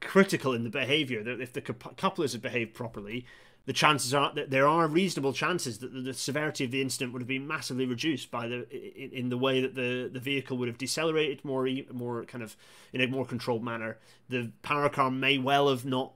critical 0.00 0.52
in 0.52 0.62
the 0.62 0.70
behavior. 0.70 1.22
If 1.26 1.52
the 1.52 1.62
couplers 1.62 2.32
have 2.34 2.42
behaved 2.42 2.74
properly, 2.74 3.26
the 3.66 3.72
chances 3.72 4.12
are 4.12 4.32
that 4.34 4.50
there 4.50 4.68
are 4.68 4.86
reasonable 4.86 5.32
chances 5.32 5.78
that 5.78 5.92
the, 5.92 6.12
severity 6.12 6.64
of 6.64 6.70
the 6.70 6.82
incident 6.82 7.12
would 7.12 7.22
have 7.22 7.28
been 7.28 7.46
massively 7.46 7.86
reduced 7.86 8.30
by 8.30 8.46
the 8.46 8.66
in, 8.70 9.10
in, 9.10 9.28
the 9.30 9.38
way 9.38 9.60
that 9.60 9.74
the, 9.74 10.10
the 10.12 10.20
vehicle 10.20 10.56
would 10.58 10.68
have 10.68 10.78
decelerated 10.78 11.44
more 11.44 11.66
more 11.92 12.24
kind 12.24 12.44
of 12.44 12.56
in 12.92 13.00
a 13.00 13.06
more 13.06 13.24
controlled 13.24 13.64
manner. 13.64 13.98
The 14.28 14.50
power 14.62 14.88
car 14.88 15.10
may 15.10 15.38
well 15.38 15.68
have 15.68 15.84
not 15.84 16.12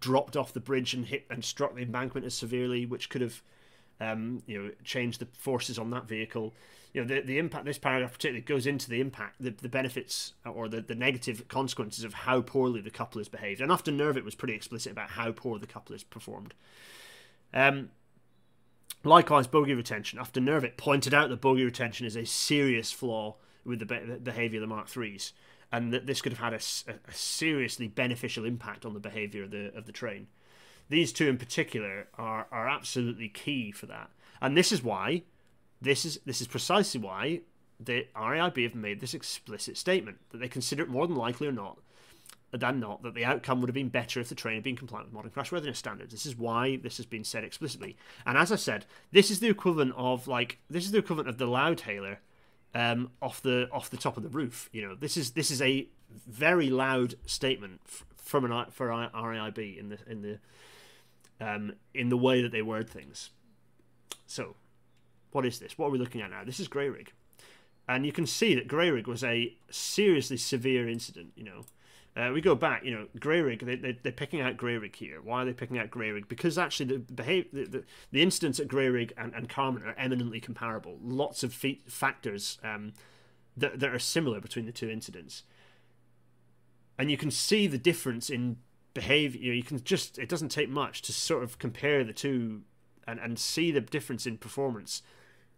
dropped 0.00 0.36
off 0.36 0.52
the 0.52 0.60
bridge 0.60 0.94
and 0.94 1.06
hit 1.06 1.24
and 1.30 1.44
struck 1.44 1.74
the 1.74 1.82
embankment 1.82 2.26
as 2.26 2.34
severely, 2.34 2.84
which 2.84 3.08
could 3.08 3.22
have 3.22 3.42
um, 4.00 4.42
you 4.46 4.62
know 4.62 4.70
changed 4.84 5.20
the 5.20 5.28
forces 5.38 5.78
on 5.78 5.90
that 5.90 6.06
vehicle 6.06 6.52
you 6.94 7.02
know 7.02 7.06
the, 7.06 7.20
the 7.20 7.38
impact 7.38 7.64
this 7.64 7.76
paragraph 7.76 8.12
particularly 8.12 8.40
goes 8.40 8.66
into 8.66 8.88
the 8.88 9.00
impact 9.00 9.36
the, 9.40 9.50
the 9.50 9.68
benefits 9.68 10.32
or 10.46 10.68
the, 10.68 10.80
the 10.80 10.94
negative 10.94 11.46
consequences 11.48 12.04
of 12.04 12.14
how 12.14 12.40
poorly 12.40 12.80
the 12.80 12.90
couplers 12.90 13.28
behaved. 13.28 13.60
And 13.60 13.70
Ufton 13.70 13.96
Nervet 13.96 14.24
was 14.24 14.36
pretty 14.36 14.54
explicit 14.54 14.92
about 14.92 15.10
how 15.10 15.32
poor 15.32 15.58
the 15.58 15.66
couplers 15.66 16.04
performed. 16.04 16.54
Um, 17.52 17.90
likewise 19.02 19.48
bogey 19.48 19.74
retention. 19.74 20.20
Ufton 20.20 20.44
Nervet 20.44 20.76
pointed 20.76 21.12
out 21.12 21.28
that 21.28 21.40
bogey 21.40 21.64
retention 21.64 22.06
is 22.06 22.16
a 22.16 22.24
serious 22.24 22.92
flaw 22.92 23.34
with 23.64 23.80
the, 23.80 23.86
be- 23.86 24.18
behavior 24.22 24.58
of 24.58 24.68
the 24.68 24.74
mark 24.74 24.86
3s 24.86 25.32
and 25.72 25.92
that 25.92 26.06
this 26.06 26.22
could 26.22 26.32
have 26.32 26.38
had 26.38 26.52
a, 26.52 26.90
a, 26.92 27.12
seriously 27.12 27.88
beneficial 27.88 28.44
impact 28.44 28.84
on 28.84 28.94
the 28.94 29.00
behavior 29.00 29.42
of 29.42 29.50
the 29.50 29.76
of 29.76 29.86
the 29.86 29.92
train. 29.92 30.28
These 30.88 31.12
two 31.12 31.26
in 31.26 31.38
particular 31.38 32.06
are 32.16 32.46
are 32.52 32.68
absolutely 32.68 33.28
key 33.28 33.72
for 33.72 33.86
that. 33.86 34.10
And 34.40 34.56
this 34.56 34.70
is 34.70 34.84
why 34.84 35.22
this 35.84 36.04
is 36.04 36.18
this 36.24 36.40
is 36.40 36.46
precisely 36.46 37.00
why 37.00 37.40
the 37.78 38.06
RAIB 38.16 38.62
have 38.62 38.74
made 38.74 39.00
this 39.00 39.14
explicit 39.14 39.76
statement 39.76 40.18
that 40.30 40.38
they 40.38 40.48
consider 40.48 40.82
it 40.82 40.88
more 40.88 41.06
than 41.06 41.16
likely 41.16 41.46
or 41.46 41.52
not 41.52 41.78
than 42.52 42.78
not 42.78 43.02
that 43.02 43.14
the 43.14 43.24
outcome 43.24 43.60
would 43.60 43.68
have 43.68 43.74
been 43.74 43.88
better 43.88 44.20
if 44.20 44.28
the 44.28 44.34
train 44.34 44.54
had 44.54 44.62
been 44.62 44.76
compliant 44.76 45.08
with 45.08 45.14
modern 45.14 45.30
crashworthiness 45.30 45.76
standards. 45.76 46.12
This 46.12 46.26
is 46.26 46.36
why 46.36 46.76
this 46.76 46.98
has 46.98 47.06
been 47.06 47.24
said 47.24 47.42
explicitly. 47.42 47.96
And 48.24 48.38
as 48.38 48.52
I 48.52 48.56
said, 48.56 48.86
this 49.10 49.30
is 49.30 49.40
the 49.40 49.48
equivalent 49.48 49.92
of 49.96 50.28
like 50.28 50.58
this 50.70 50.84
is 50.84 50.92
the 50.92 50.98
equivalent 50.98 51.28
of 51.28 51.38
the 51.38 51.46
loudhailer 51.46 52.18
um, 52.74 53.10
off 53.20 53.42
the 53.42 53.68
off 53.72 53.90
the 53.90 53.96
top 53.96 54.16
of 54.16 54.22
the 54.22 54.28
roof. 54.28 54.68
You 54.72 54.82
know, 54.82 54.94
this 54.94 55.16
is 55.16 55.32
this 55.32 55.50
is 55.50 55.60
a 55.60 55.88
very 56.26 56.70
loud 56.70 57.16
statement 57.26 57.80
from 58.16 58.44
an 58.44 58.66
for 58.70 58.88
RAIB 58.88 59.78
in 59.78 59.88
the 59.88 59.98
in 60.06 60.22
the 60.22 60.38
um, 61.40 61.72
in 61.92 62.08
the 62.08 62.16
way 62.16 62.40
that 62.42 62.52
they 62.52 62.62
word 62.62 62.88
things. 62.88 63.30
So 64.26 64.56
what 65.34 65.44
is 65.44 65.58
this? 65.58 65.76
What 65.76 65.88
are 65.88 65.90
we 65.90 65.98
looking 65.98 66.22
at 66.22 66.30
now? 66.30 66.44
This 66.44 66.60
is 66.60 66.68
Grayrigg. 66.68 67.08
And 67.88 68.06
you 68.06 68.12
can 68.12 68.24
see 68.24 68.54
that 68.54 68.68
Grayrigg 68.68 69.08
was 69.08 69.24
a 69.24 69.56
seriously 69.68 70.36
severe 70.36 70.88
incident, 70.88 71.32
you 71.34 71.42
know. 71.42 71.64
Uh, 72.16 72.30
we 72.32 72.40
go 72.40 72.54
back, 72.54 72.84
you 72.84 72.92
know, 72.92 73.08
Grayrigg, 73.18 73.66
they, 73.66 73.74
they, 73.74 73.98
they're 74.00 74.12
picking 74.12 74.40
out 74.40 74.56
Grayrigg 74.56 74.94
here. 74.94 75.20
Why 75.20 75.42
are 75.42 75.44
they 75.44 75.52
picking 75.52 75.76
out 75.76 75.90
Grayrigg? 75.90 76.28
Because 76.28 76.56
actually 76.56 76.86
the 76.86 76.98
behavior, 77.00 77.48
the, 77.52 77.64
the, 77.64 77.84
the 78.12 78.22
incidents 78.22 78.60
at 78.60 78.68
Grayrigg 78.68 79.10
and, 79.16 79.34
and 79.34 79.48
Carmont 79.48 79.84
are 79.84 79.96
eminently 79.98 80.38
comparable. 80.38 80.98
Lots 81.02 81.42
of 81.42 81.52
factors 81.52 82.58
um, 82.62 82.92
that, 83.56 83.80
that 83.80 83.92
are 83.92 83.98
similar 83.98 84.40
between 84.40 84.66
the 84.66 84.72
two 84.72 84.88
incidents. 84.88 85.42
And 86.96 87.10
you 87.10 87.16
can 87.16 87.32
see 87.32 87.66
the 87.66 87.76
difference 87.76 88.30
in 88.30 88.58
behavior. 88.94 89.52
You 89.52 89.64
can 89.64 89.82
just, 89.82 90.16
it 90.16 90.28
doesn't 90.28 90.50
take 90.50 90.70
much 90.70 91.02
to 91.02 91.12
sort 91.12 91.42
of 91.42 91.58
compare 91.58 92.04
the 92.04 92.12
two 92.12 92.62
and, 93.08 93.18
and 93.18 93.36
see 93.36 93.72
the 93.72 93.80
difference 93.80 94.26
in 94.26 94.38
performance 94.38 95.02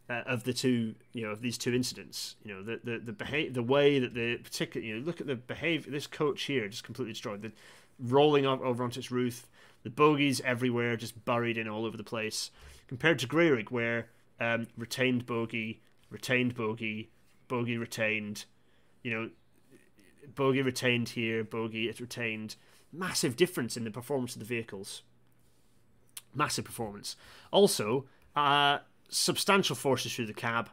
uh, 0.09 0.23
of 0.27 0.45
the 0.45 0.53
two, 0.53 0.95
you 1.13 1.25
know, 1.25 1.31
of 1.31 1.43
these 1.43 1.59
two 1.59 1.75
incidents. 1.75 2.37
You 2.45 2.55
know, 2.55 2.63
the 2.63 2.81
the 2.83 2.99
the 2.99 3.13
behavior, 3.13 3.53
the 3.53 3.63
way 3.63 3.99
that 3.99 4.15
the 4.15 4.37
particular, 4.39 4.87
you 4.87 4.97
know, 4.97 5.05
look 5.05 5.21
at 5.21 5.27
the 5.27 5.37
behavior. 5.37 5.91
This 5.91 6.07
coach 6.07 6.45
here 6.45 6.69
just 6.69 6.85
completely 6.85 7.13
destroyed. 7.13 7.43
The 7.43 7.53
rolling 7.99 8.47
up 8.47 8.61
over 8.61 8.85
onto 8.85 9.01
its 9.01 9.11
roof, 9.11 9.49
the 9.83 9.91
bogies 9.91 10.41
everywhere, 10.43 10.97
just 10.97 11.25
buried 11.25 11.59
in 11.59 11.69
all 11.69 11.85
over 11.85 11.97
the 11.97 12.05
place. 12.05 12.51
Compared 12.89 13.19
to 13.21 13.27
Grayrigg, 13.27 13.71
where 13.71 14.09
um, 14.41 14.67
retained 14.77 15.27
bogey, 15.27 15.81
retained 16.11 16.55
bogey, 16.55 17.11
bogey 17.49 17.79
retained, 17.79 18.45
you 19.03 19.11
know, 19.11 19.31
bogey 20.35 20.63
retained 20.63 21.11
here, 21.11 21.43
bogey 21.43 21.89
it's 21.89 22.01
retained. 22.01 22.57
Massive 22.93 23.37
difference 23.37 23.77
in 23.77 23.85
the 23.85 23.91
performance 23.91 24.35
of 24.35 24.39
the 24.39 24.47
vehicles. 24.47 25.03
Massive 26.35 26.65
performance. 26.65 27.17
Also, 27.51 28.07
uh, 28.37 28.79
substantial 29.09 29.77
forces 29.77 30.15
through 30.15 30.27
the 30.27 30.35
cab. 30.35 30.71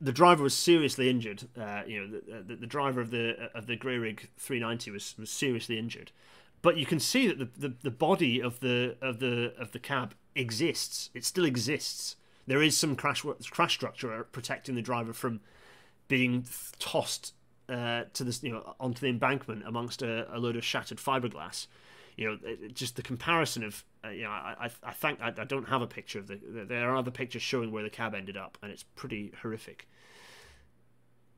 The 0.00 0.12
driver 0.12 0.42
was 0.42 0.54
seriously 0.54 1.08
injured. 1.08 1.48
Uh, 1.58 1.82
you 1.86 2.00
know, 2.00 2.06
the, 2.06 2.42
the, 2.42 2.56
the, 2.56 2.66
driver 2.66 3.00
of 3.00 3.10
the 3.10 3.50
of 3.54 3.66
the 3.66 3.76
Grayrigg 3.76 4.28
390 4.38 4.90
was, 4.90 5.14
was 5.18 5.30
seriously 5.30 5.78
injured. 5.78 6.12
But 6.62 6.76
you 6.76 6.86
can 6.86 6.98
see 7.00 7.26
that 7.28 7.38
the, 7.38 7.68
the, 7.68 7.74
the 7.82 7.90
body 7.90 8.40
of 8.40 8.60
the 8.60 8.96
of 9.00 9.20
the 9.20 9.54
of 9.58 9.72
the 9.72 9.78
cab 9.78 10.14
exists. 10.34 11.10
It 11.14 11.24
still 11.24 11.44
exists. 11.44 12.16
There 12.46 12.62
is 12.62 12.76
some 12.76 12.96
crash 12.96 13.24
crash 13.50 13.74
structure 13.74 14.26
protecting 14.32 14.74
the 14.74 14.82
driver 14.82 15.12
from 15.12 15.40
being 16.08 16.44
tossed 16.78 17.32
uh, 17.68 18.04
to 18.12 18.24
this 18.24 18.42
you 18.42 18.52
know 18.52 18.74
onto 18.80 19.00
the 19.00 19.08
embankment 19.08 19.62
amongst 19.66 20.02
a, 20.02 20.26
a 20.34 20.38
load 20.38 20.56
of 20.56 20.64
shattered 20.64 20.98
fiberglass 20.98 21.66
you 22.16 22.28
know, 22.28 22.56
just 22.72 22.96
the 22.96 23.02
comparison 23.02 23.64
of, 23.64 23.84
uh, 24.04 24.10
you 24.10 24.22
know, 24.22 24.30
I, 24.30 24.70
I, 24.82 24.92
think 24.92 25.20
I, 25.20 25.28
I, 25.28 25.44
don't 25.44 25.68
have 25.68 25.82
a 25.82 25.86
picture 25.86 26.18
of 26.18 26.26
the, 26.26 26.38
there 26.68 26.90
are 26.90 26.96
other 26.96 27.10
pictures 27.10 27.42
showing 27.42 27.72
where 27.72 27.82
the 27.82 27.90
cab 27.90 28.14
ended 28.14 28.36
up, 28.36 28.58
and 28.62 28.70
it's 28.70 28.82
pretty 28.82 29.32
horrific. 29.42 29.88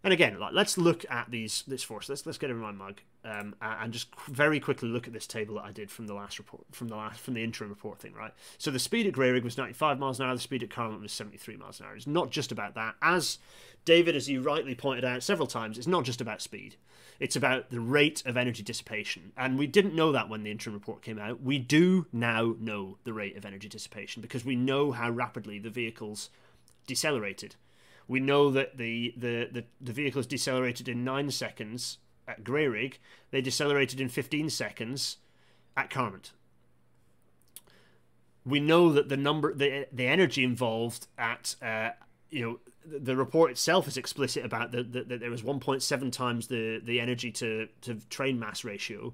And 0.03 0.13
again, 0.13 0.39
like, 0.39 0.53
let's 0.53 0.79
look 0.79 1.05
at 1.11 1.31
these 1.31 1.65
this 1.67 1.83
force. 1.83 2.09
Let's 2.09 2.25
let's 2.27 2.39
get 2.39 2.51
in 2.51 2.59
my 2.59 2.71
mug 2.71 3.01
um, 3.25 3.57
and 3.61 3.93
just 3.93 4.09
very 4.29 4.61
quickly 4.61 4.89
look 4.89 5.09
at 5.09 5.13
this 5.13 5.27
table 5.27 5.57
that 5.57 5.65
I 5.65 5.73
did 5.73 5.91
from 5.91 6.07
the 6.07 6.15
last 6.15 6.39
report, 6.39 6.65
from 6.71 6.87
the 6.89 6.95
last 6.95 7.19
from 7.19 7.35
the 7.35 7.43
interim 7.43 7.71
report 7.71 7.99
thing, 7.99 8.13
right? 8.15 8.33
So 8.57 8.71
the 8.71 8.79
speed 8.79 9.07
at 9.07 9.15
Grayrigg 9.15 9.43
was 9.43 9.59
95 9.59 9.99
miles 9.99 10.21
an 10.21 10.27
hour. 10.27 10.35
The 10.35 10.41
speed 10.41 10.63
at 10.63 10.69
Carmont 10.69 11.03
was 11.03 11.13
73 11.13 11.57
miles 11.57 11.81
an 11.81 11.87
hour. 11.87 11.97
It's 11.97 12.07
not 12.07 12.31
just 12.31 12.53
about 12.53 12.75
that. 12.75 12.95
As 13.03 13.39
David, 13.85 14.15
as 14.15 14.29
you 14.29 14.43
rightly 14.43 14.77
pointed 14.77 15.05
out 15.05 15.25
several 15.25 15.49
times, 15.49 15.77
it's 15.77 15.89
not 15.89 16.05
just 16.05 16.21
about 16.21 16.41
speed. 16.41 16.77
It's 17.19 17.37
about 17.37 17.71
the 17.71 17.81
rate 17.81 18.23
of 18.27 18.37
energy 18.37 18.63
dissipation, 18.63 19.33
and 19.37 19.59
we 19.59 19.67
didn't 19.67 19.95
know 19.95 20.13
that 20.13 20.29
when 20.29 20.43
the 20.43 20.51
interim 20.51 20.75
report 20.75 21.03
came 21.03 21.19
out. 21.19 21.43
We 21.43 21.59
do 21.59 22.07
now 22.13 22.55
know 22.59 22.99
the 23.05 23.13
rate 23.13 23.37
of 23.37 23.45
energy 23.45 23.69
dissipation 23.69 24.23
because 24.23 24.45
we 24.45 24.57
know 24.57 24.93
how 24.93 25.11
rapidly 25.11 25.59
the 25.59 25.71
vehicles 25.71 26.31
decelerated 26.87 27.57
we 28.09 28.21
know 28.21 28.51
that 28.51 28.77
the, 28.77 29.15
the, 29.17 29.49
the, 29.51 29.65
the 29.81 29.93
vehicles 29.93 30.27
decelerated 30.27 30.89
in 30.89 31.05
9 31.05 31.31
seconds 31.31 31.99
at 32.29 32.45
Grayrigg. 32.45 32.95
They 33.31 33.41
decelerated 33.41 34.01
in 34.01 34.09
15 34.09 34.51
seconds 34.51 35.17
at 35.77 35.91
Carmont. 35.91 36.31
We 38.45 38.61
know 38.61 38.93
that 38.93 39.09
the 39.09 39.17
number, 39.17 39.53
the, 39.53 39.89
the 39.93 40.07
energy 40.07 40.45
involved 40.45 41.09
at, 41.19 41.57
uh, 41.61 41.91
you 42.31 42.43
know, 42.43 42.61
the 42.87 43.17
report 43.17 43.51
itself 43.51 43.89
is 43.89 43.97
explicit 43.97 44.45
about 44.45 44.73
that 44.73 44.93
the, 44.93 45.03
the, 45.05 45.19
there 45.19 45.31
was 45.31 45.43
1.7 45.43 46.13
times 46.13 46.47
the, 46.47 46.81
the 46.83 47.01
energy 47.01 47.31
to, 47.33 47.69
to 47.83 47.95
train 48.11 48.39
mass 48.39 48.65
ratio. 48.65 49.13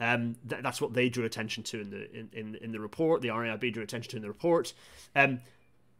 Um, 0.00 0.36
th- 0.48 0.62
that's 0.62 0.80
what 0.80 0.94
they 0.94 1.08
drew 1.08 1.24
attention 1.24 1.62
to 1.64 1.80
in 1.80 1.90
the 1.90 2.10
in, 2.12 2.28
in, 2.32 2.54
in 2.56 2.72
the 2.72 2.80
report. 2.80 3.20
The 3.20 3.28
RAIB 3.28 3.72
drew 3.72 3.82
attention 3.82 4.10
to 4.12 4.16
in 4.16 4.22
the 4.22 4.28
report. 4.28 4.72
Um, 5.16 5.40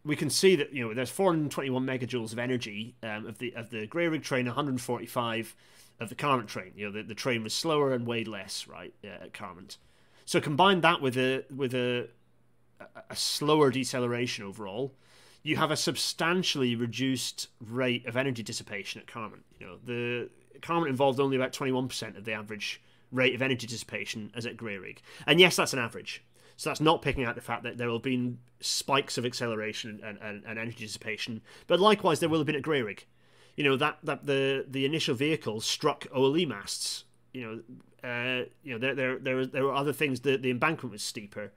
we 0.04 0.14
can 0.14 0.30
see 0.30 0.56
that 0.56 0.72
you 0.72 0.86
know 0.86 0.94
there's 0.94 1.10
421 1.10 1.84
megajoules 1.84 2.32
of 2.32 2.38
energy 2.38 2.94
um, 3.02 3.26
of 3.26 3.38
the 3.38 3.54
of 3.54 3.70
the 3.70 3.88
Grayrigg 3.88 4.22
train, 4.22 4.46
145 4.46 5.56
of 5.98 6.08
the 6.08 6.14
Carmont 6.14 6.46
train. 6.46 6.72
You 6.76 6.86
know 6.86 6.92
the, 6.92 7.02
the 7.02 7.14
train 7.14 7.42
was 7.42 7.52
slower 7.52 7.92
and 7.92 8.06
weighed 8.06 8.28
less, 8.28 8.68
right, 8.68 8.94
uh, 9.04 9.24
at 9.24 9.32
Carmont. 9.32 9.78
So 10.24 10.40
combine 10.40 10.80
that 10.82 11.02
with 11.02 11.16
a 11.16 11.44
with 11.54 11.74
a 11.74 12.08
a 13.10 13.16
slower 13.16 13.70
deceleration 13.70 14.44
overall, 14.44 14.94
you 15.48 15.56
have 15.56 15.70
a 15.70 15.76
substantially 15.76 16.76
reduced 16.76 17.48
rate 17.58 18.04
of 18.06 18.18
energy 18.18 18.42
dissipation 18.42 19.00
at 19.00 19.06
Carmont. 19.06 19.44
You 19.58 19.66
know, 19.66 19.76
the 19.82 20.28
Carmont 20.60 20.90
involved 20.90 21.18
only 21.18 21.36
about 21.36 21.54
21% 21.54 22.18
of 22.18 22.26
the 22.26 22.34
average 22.34 22.82
rate 23.10 23.34
of 23.34 23.40
energy 23.40 23.66
dissipation 23.66 24.30
as 24.34 24.44
at 24.44 24.58
Grey 24.58 24.78
And 25.26 25.40
yes, 25.40 25.56
that's 25.56 25.72
an 25.72 25.78
average. 25.78 26.22
So 26.58 26.68
that's 26.68 26.82
not 26.82 27.00
picking 27.00 27.24
out 27.24 27.34
the 27.34 27.40
fact 27.40 27.62
that 27.62 27.78
there 27.78 27.86
will 27.86 27.94
have 27.94 28.02
been 28.02 28.40
spikes 28.60 29.16
of 29.16 29.24
acceleration 29.24 30.00
and, 30.04 30.18
and, 30.20 30.44
and 30.44 30.58
energy 30.58 30.84
dissipation, 30.84 31.40
but 31.66 31.80
likewise 31.80 32.20
there 32.20 32.28
will 32.28 32.40
have 32.40 32.46
been 32.46 32.56
at 32.56 32.62
Grey 32.62 32.82
You 33.56 33.64
know 33.64 33.76
that 33.76 33.98
that 34.02 34.26
the 34.26 34.66
the 34.68 34.84
initial 34.84 35.14
vehicle 35.14 35.62
struck 35.62 36.06
OLE 36.12 36.44
masts. 36.44 37.04
You 37.32 37.62
know, 38.02 38.08
uh, 38.08 38.44
you 38.62 38.72
know 38.72 38.78
there 38.78 38.94
there 38.94 39.18
there, 39.18 39.46
there 39.46 39.64
were 39.64 39.74
other 39.74 39.94
things. 39.94 40.20
The 40.20 40.36
the 40.36 40.50
embankment 40.50 40.92
was 40.92 41.02
steeper. 41.02 41.52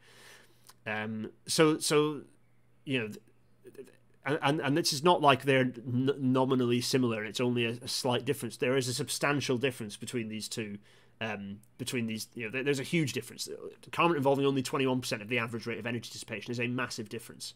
Um, 0.86 1.32
so 1.46 1.80
so 1.80 2.22
you 2.86 3.00
know 3.00 3.10
and 4.26 4.60
and 4.60 4.78
this 4.78 4.94
is 4.94 5.04
not 5.04 5.22
like 5.22 5.44
they're 5.44 5.62
n- 5.62 6.16
nominally 6.18 6.82
similar. 6.82 7.24
It's 7.24 7.40
only 7.40 7.66
a, 7.66 7.72
a, 7.84 7.88
slight 7.88 8.26
difference. 8.26 8.58
There 8.58 8.78
is 8.78 8.88
a 8.88 8.94
substantial 8.94 9.58
difference 9.58 9.98
between 9.98 10.30
these 10.30 10.48
two. 10.48 10.78
Um, 11.20 11.60
between 11.78 12.08
these, 12.08 12.28
you 12.34 12.50
know, 12.50 12.64
there's 12.64 12.80
a 12.80 12.84
huge 12.84 13.14
difference. 13.14 13.48
Carmont 13.92 14.18
involving 14.18 14.44
only 14.44 14.64
21% 14.64 15.22
of 15.22 15.30
the 15.30 15.38
average 15.38 15.68
rate 15.68 15.78
of 15.78 15.86
energy 15.86 16.10
dissipation 16.12 16.50
is 16.50 16.60
a 16.60 16.66
massive 16.66 17.10
difference. 17.10 17.54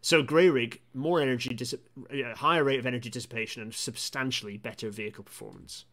So 0.00 0.24
Grayrigg, 0.24 0.80
more 0.92 1.20
energy, 1.20 1.54
dis- 1.54 1.76
higher 2.34 2.64
rate 2.64 2.80
of 2.80 2.86
energy 2.86 3.08
dissipation, 3.08 3.62
and 3.62 3.72
substantially 3.72 4.56
better 4.56 4.90
vehicle 4.90 5.22
performance 5.22 5.84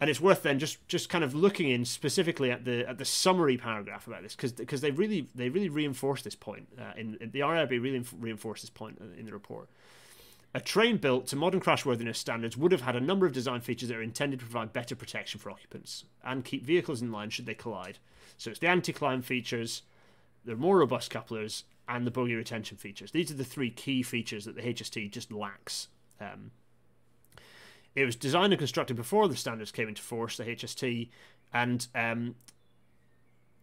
and 0.00 0.10
it's 0.10 0.20
worth 0.20 0.42
then 0.42 0.58
just 0.58 0.86
just 0.88 1.08
kind 1.08 1.24
of 1.24 1.34
looking 1.34 1.70
in 1.70 1.84
specifically 1.84 2.50
at 2.50 2.64
the 2.64 2.88
at 2.88 2.98
the 2.98 3.04
summary 3.04 3.56
paragraph 3.56 4.06
about 4.06 4.22
this 4.22 4.34
because 4.34 4.52
because 4.52 4.80
they 4.80 4.90
really 4.90 5.28
they 5.34 5.48
really 5.48 5.68
reinforce 5.68 6.22
this 6.22 6.34
point 6.34 6.68
uh, 6.78 6.92
in, 6.96 7.12
the 7.32 7.40
RAIB 7.40 7.70
really 7.70 8.04
reinforce 8.18 8.60
this 8.60 8.70
point 8.70 9.00
in 9.18 9.26
the 9.26 9.32
report. 9.32 9.68
A 10.54 10.60
train 10.60 10.96
built 10.96 11.26
to 11.28 11.36
modern 11.36 11.60
crashworthiness 11.60 12.16
standards 12.16 12.56
would 12.56 12.72
have 12.72 12.80
had 12.80 12.96
a 12.96 13.00
number 13.00 13.26
of 13.26 13.32
design 13.32 13.60
features 13.60 13.90
that 13.90 13.98
are 13.98 14.02
intended 14.02 14.40
to 14.40 14.46
provide 14.46 14.72
better 14.72 14.96
protection 14.96 15.38
for 15.38 15.50
occupants 15.50 16.04
and 16.24 16.44
keep 16.44 16.64
vehicles 16.64 17.02
in 17.02 17.12
line 17.12 17.28
should 17.28 17.44
they 17.44 17.54
collide. 17.54 17.98
So 18.38 18.50
it's 18.50 18.60
the 18.60 18.68
anti-climb 18.68 19.20
features, 19.20 19.82
the 20.46 20.56
more 20.56 20.78
robust 20.78 21.10
couplers, 21.10 21.64
and 21.88 22.06
the 22.06 22.10
bogie 22.10 22.34
retention 22.34 22.78
features. 22.78 23.10
These 23.10 23.30
are 23.30 23.34
the 23.34 23.44
three 23.44 23.70
key 23.70 24.02
features 24.02 24.46
that 24.46 24.56
the 24.56 24.62
HST 24.62 25.10
just 25.10 25.30
lacks. 25.30 25.88
Um, 26.20 26.52
it 27.96 28.04
was 28.04 28.14
designed 28.14 28.52
and 28.52 28.58
constructed 28.58 28.94
before 28.94 29.26
the 29.26 29.36
standards 29.36 29.72
came 29.72 29.88
into 29.88 30.02
force, 30.02 30.36
the 30.36 30.44
HST, 30.44 31.08
and 31.52 31.88
um, 31.94 32.34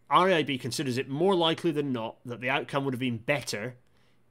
RAIB 0.10 0.60
considers 0.60 0.97
it 0.97 1.07
more 1.07 1.35
likely 1.35 1.72
than 1.72 1.93
not 1.93 2.18
that 2.26 2.41
the 2.41 2.49
outcome 2.49 2.84
would 2.84 2.93
have 2.93 2.99
been 2.99 3.18
better 3.18 3.76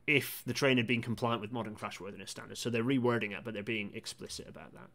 if 0.06 0.42
the 0.44 0.52
train 0.52 0.76
had 0.76 0.88
been 0.88 1.00
compliant 1.00 1.40
with 1.40 1.52
modern 1.52 1.76
crashworthiness 1.76 2.28
standards. 2.28 2.60
So 2.60 2.68
they're 2.68 2.82
rewording 2.82 3.30
it, 3.30 3.44
but 3.44 3.54
they're 3.54 3.62
being 3.62 3.92
explicit 3.94 4.48
about 4.48 4.74
that. 4.74 4.88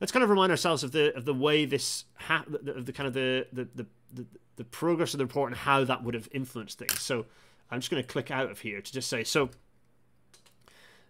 Let's 0.00 0.12
kind 0.12 0.22
of 0.22 0.30
remind 0.30 0.52
ourselves 0.52 0.84
of 0.84 0.92
the 0.92 1.14
of 1.16 1.24
the 1.24 1.34
way 1.34 1.64
this 1.64 2.04
ha- 2.14 2.44
of 2.48 2.86
the 2.86 2.92
kind 2.92 3.08
of 3.08 3.14
the 3.14 3.48
the, 3.52 3.68
the 3.74 3.86
the 4.14 4.26
the 4.54 4.64
progress 4.64 5.12
of 5.12 5.18
the 5.18 5.24
report 5.24 5.50
and 5.50 5.58
how 5.58 5.82
that 5.82 6.04
would 6.04 6.14
have 6.14 6.28
influenced 6.30 6.78
things. 6.78 7.00
So 7.00 7.26
I'm 7.68 7.80
just 7.80 7.90
going 7.90 8.02
to 8.02 8.08
click 8.08 8.30
out 8.30 8.48
of 8.48 8.60
here 8.60 8.80
to 8.80 8.92
just 8.92 9.08
say 9.08 9.24
so 9.24 9.50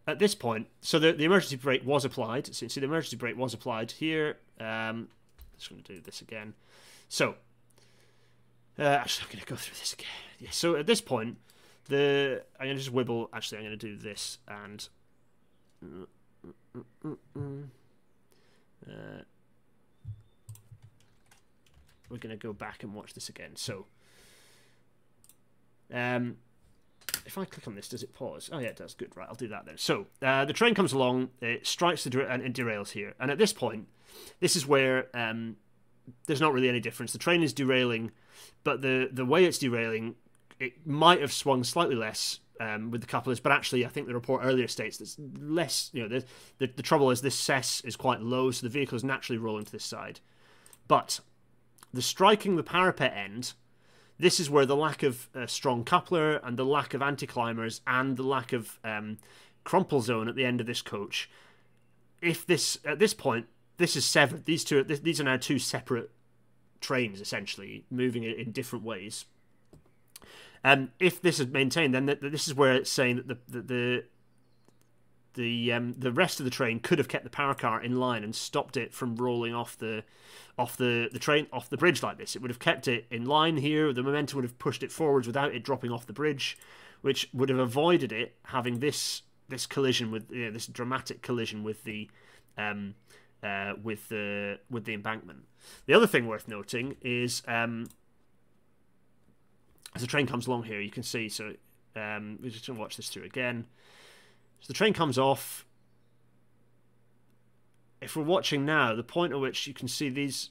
at 0.09 0.18
this 0.18 0.35
point, 0.35 0.66
so 0.80 0.98
the, 0.98 1.12
the 1.12 1.24
emergency 1.24 1.56
brake 1.56 1.85
was 1.85 2.02
applied. 2.02 2.52
So 2.55 2.64
you 2.64 2.70
see, 2.70 2.80
the 2.80 2.86
emergency 2.86 3.16
brake 3.16 3.36
was 3.36 3.52
applied 3.52 3.90
here. 3.90 4.39
Um, 4.59 5.09
just 5.59 5.68
going 5.68 5.82
to 5.82 5.94
do 5.97 6.01
this 6.01 6.22
again. 6.22 6.55
So, 7.10 7.35
uh, 8.78 8.85
actually, 8.85 9.26
I'm 9.26 9.32
going 9.35 9.44
to 9.44 9.51
go 9.51 9.56
through 9.56 9.78
this 9.78 9.93
again. 9.93 10.09
Yeah, 10.39 10.48
so 10.51 10.76
at 10.76 10.86
this 10.86 11.02
point, 11.02 11.36
the 11.89 12.43
I'm 12.59 12.66
going 12.66 12.78
to 12.78 12.82
just 12.82 12.94
wibble. 12.94 13.28
Actually, 13.35 13.59
I'm 13.59 13.64
going 13.64 13.78
to 13.78 13.86
do 13.86 13.97
this 13.97 14.39
and. 14.48 14.89
Uh, 18.86 19.22
we're 22.09 22.16
going 22.16 22.30
to 22.30 22.43
go 22.43 22.55
back 22.55 22.82
and 22.82 22.94
watch 22.94 23.12
this 23.12 23.28
again. 23.28 23.56
So, 23.56 23.85
um, 25.93 26.39
if 27.28 27.36
I 27.36 27.44
click 27.44 27.68
on 27.68 27.74
this, 27.74 27.88
does 27.88 28.02
it 28.02 28.14
pause? 28.14 28.48
Oh 28.50 28.59
yeah, 28.59 28.68
it 28.68 28.76
does. 28.76 28.94
Good. 28.94 29.14
Right, 29.14 29.28
I'll 29.28 29.34
do 29.34 29.48
that 29.48 29.66
then. 29.66 29.76
So 29.76 30.06
uh, 30.22 30.46
the 30.46 30.55
train 30.55 30.74
comes 30.74 30.94
along, 30.94 31.28
it 31.42 31.66
strikes 31.66 32.05
the 32.05 32.26
and 32.26 32.42
it 32.42 32.55
derails 32.55 32.90
here. 32.90 33.14
And 33.20 33.30
at 33.30 33.36
this 33.36 33.52
point, 33.52 33.86
this 34.40 34.56
is 34.56 34.66
where 34.66 35.06
um, 35.14 35.56
there's 36.26 36.40
not 36.40 36.55
really 36.55 36.70
any 36.70 36.80
difference. 36.80 37.12
The 37.12 37.18
train 37.18 37.42
is 37.42 37.52
derailing, 37.52 38.12
but 38.64 38.80
the 38.80 39.10
the 39.12 39.26
way 39.26 39.44
it's 39.44 39.59
derailing, 39.59 40.14
it 40.59 40.86
might 40.86 41.20
have 41.20 41.32
swung 41.32 41.64
slightly 41.64 41.94
less 41.94 42.40
um, 42.60 42.90
with 42.90 43.02
the 43.02 43.06
couplers, 43.06 43.40
but 43.40 43.52
actually, 43.52 43.84
I 43.84 43.88
think 43.88 44.06
the 44.06 44.14
report 44.14 44.40
earlier 44.42 44.66
states 44.66 44.96
there's 44.96 45.18
less. 45.38 45.90
You 45.92 46.05
know, 46.05 46.09
the, 46.09 46.24
the 46.56 46.72
the 46.76 46.82
trouble 46.82 47.10
is 47.10 47.20
this 47.20 47.38
cess 47.38 47.82
is 47.82 47.94
quite 47.94 48.22
low, 48.22 48.50
so 48.50 48.66
the 48.66 48.72
vehicle 48.72 48.96
is 48.96 49.05
naturally 49.05 49.38
rolling 49.38 49.66
to 49.66 49.72
this 49.72 49.84
side. 49.84 50.20
But 50.88 51.20
the 51.92 52.00
striking 52.00 52.56
the 52.56 52.62
parapet 52.62 53.12
end 53.14 53.52
this 54.18 54.40
is 54.40 54.50
where 54.50 54.66
the 54.66 54.76
lack 54.76 55.02
of 55.02 55.28
a 55.34 55.46
strong 55.46 55.84
coupler 55.84 56.36
and 56.36 56.56
the 56.56 56.64
lack 56.64 56.94
of 56.94 57.02
anti-climbers 57.02 57.80
and 57.86 58.16
the 58.16 58.22
lack 58.22 58.52
of 58.52 58.78
um, 58.84 59.18
crumple 59.64 60.00
zone 60.00 60.28
at 60.28 60.34
the 60.34 60.44
end 60.44 60.60
of 60.60 60.66
this 60.66 60.82
coach. 60.82 61.30
If 62.20 62.46
this 62.46 62.78
at 62.84 62.98
this 62.98 63.14
point 63.14 63.46
this 63.76 63.94
is 63.94 64.04
severed, 64.04 64.44
these 64.44 64.64
two 64.64 64.82
these 64.82 65.20
are 65.20 65.24
now 65.24 65.36
two 65.36 65.58
separate 65.58 66.10
trains 66.80 67.20
essentially 67.20 67.84
moving 67.90 68.24
in 68.24 68.52
different 68.52 68.84
ways. 68.84 69.24
Um, 70.64 70.90
if 70.98 71.22
this 71.22 71.38
is 71.38 71.46
maintained, 71.46 71.94
then 71.94 72.06
this 72.20 72.48
is 72.48 72.54
where 72.54 72.74
it's 72.74 72.90
saying 72.90 73.16
that 73.16 73.28
the 73.28 73.38
the, 73.48 73.62
the 73.62 74.04
the 75.39 75.73
um, 75.73 75.94
the 75.97 76.10
rest 76.10 76.40
of 76.40 76.44
the 76.44 76.51
train 76.51 76.81
could 76.81 76.98
have 76.98 77.09
kept 77.09 77.23
the 77.24 77.31
power 77.31 77.55
car 77.55 77.81
in 77.82 77.97
line 77.97 78.24
and 78.24 78.35
stopped 78.35 78.77
it 78.77 78.93
from 78.93 79.15
rolling 79.15 79.55
off 79.55 79.78
the 79.78 80.02
off 80.59 80.77
the, 80.77 81.09
the 81.12 81.20
train 81.20 81.47
off 81.52 81.70
the 81.70 81.77
bridge 81.77 82.02
like 82.02 82.19
this. 82.19 82.35
It 82.35 82.43
would 82.43 82.51
have 82.51 82.59
kept 82.59 82.89
it 82.89 83.06
in 83.10 83.24
line 83.24 83.56
here. 83.56 83.93
The 83.93 84.02
momentum 84.02 84.36
would 84.36 84.44
have 84.44 84.59
pushed 84.59 84.82
it 84.82 84.90
forwards 84.90 85.27
without 85.27 85.55
it 85.55 85.62
dropping 85.62 85.93
off 85.93 86.06
the 86.06 86.12
bridge, 86.12 86.59
which 87.01 87.31
would 87.32 87.48
have 87.48 87.60
avoided 87.60 88.10
it 88.12 88.35
having 88.47 88.81
this 88.81 89.23
this 89.48 89.65
collision 89.65 90.10
with 90.10 90.31
you 90.31 90.47
know, 90.47 90.51
this 90.51 90.66
dramatic 90.66 91.23
collision 91.23 91.62
with 91.62 91.85
the 91.85 92.10
um, 92.59 92.97
uh, 93.43 93.74
with 93.81 94.09
the 94.09 94.59
with 94.69 94.85
the 94.85 94.93
embankment. 94.93 95.44
The 95.86 95.94
other 95.94 96.09
thing 96.09 96.27
worth 96.27 96.48
noting 96.48 96.97
is 97.01 97.43
um, 97.47 97.86
as 99.94 100.02
the 100.02 100.09
train 100.09 100.27
comes 100.27 100.48
along 100.48 100.65
here, 100.65 100.81
you 100.81 100.90
can 100.90 101.05
see. 101.05 101.28
So 101.28 101.52
um, 101.94 102.40
we're 102.43 102.51
just 102.51 102.65
to 102.65 102.74
watch 102.74 102.97
this 102.97 103.09
through 103.09 103.24
again. 103.24 103.66
So 104.60 104.66
the 104.68 104.74
train 104.74 104.93
comes 104.93 105.18
off. 105.18 105.66
If 108.01 108.16
we're 108.16 108.22
watching 108.24 108.64
now, 108.64 108.94
the 108.94 109.02
point 109.02 109.32
at 109.32 109.40
which 109.40 109.66
you 109.66 109.74
can 109.74 109.89
see 109.89 110.09
these 110.09 110.51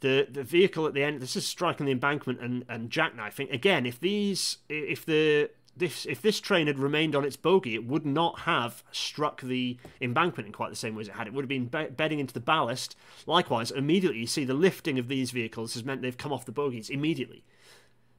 the 0.00 0.26
the 0.30 0.42
vehicle 0.42 0.86
at 0.86 0.94
the 0.94 1.02
end 1.02 1.20
this 1.20 1.36
is 1.36 1.46
striking 1.46 1.86
the 1.86 1.92
embankment 1.92 2.40
and, 2.40 2.64
and 2.68 2.90
jackknifing. 2.90 3.52
Again, 3.52 3.86
if 3.86 3.98
these 3.98 4.58
if 4.68 5.04
the 5.04 5.50
this 5.76 6.06
if 6.06 6.22
this 6.22 6.40
train 6.40 6.66
had 6.66 6.78
remained 6.78 7.14
on 7.14 7.24
its 7.24 7.36
bogie, 7.36 7.74
it 7.74 7.86
would 7.86 8.06
not 8.06 8.40
have 8.40 8.82
struck 8.92 9.40
the 9.42 9.76
embankment 10.00 10.46
in 10.46 10.52
quite 10.52 10.70
the 10.70 10.76
same 10.76 10.94
way 10.94 11.02
as 11.02 11.08
it 11.08 11.14
had. 11.14 11.26
It 11.26 11.34
would 11.34 11.42
have 11.42 11.48
been 11.48 11.66
be- 11.66 11.90
bedding 11.90 12.18
into 12.18 12.34
the 12.34 12.40
ballast. 12.40 12.96
Likewise, 13.26 13.70
immediately 13.70 14.20
you 14.20 14.26
see 14.26 14.44
the 14.44 14.54
lifting 14.54 14.98
of 14.98 15.08
these 15.08 15.30
vehicles 15.30 15.74
has 15.74 15.84
meant 15.84 16.02
they've 16.02 16.16
come 16.16 16.32
off 16.32 16.46
the 16.46 16.52
bogies 16.52 16.90
immediately. 16.90 17.44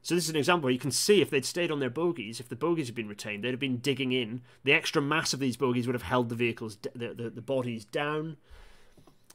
So 0.08 0.14
this 0.14 0.24
is 0.24 0.30
an 0.30 0.36
example 0.36 0.64
where 0.64 0.72
you 0.72 0.78
can 0.78 0.90
see 0.90 1.20
if 1.20 1.28
they'd 1.28 1.44
stayed 1.44 1.70
on 1.70 1.80
their 1.80 1.90
bogies, 1.90 2.40
if 2.40 2.48
the 2.48 2.56
bogies 2.56 2.86
had 2.86 2.94
been 2.94 3.10
retained, 3.10 3.44
they'd 3.44 3.50
have 3.50 3.60
been 3.60 3.76
digging 3.76 4.12
in. 4.12 4.40
The 4.64 4.72
extra 4.72 5.02
mass 5.02 5.34
of 5.34 5.38
these 5.38 5.58
bogies 5.58 5.86
would 5.86 5.94
have 5.94 6.00
held 6.00 6.30
the 6.30 6.34
vehicles, 6.34 6.78
the 6.94 7.12
the, 7.12 7.28
the 7.28 7.42
bodies 7.42 7.84
down. 7.84 8.38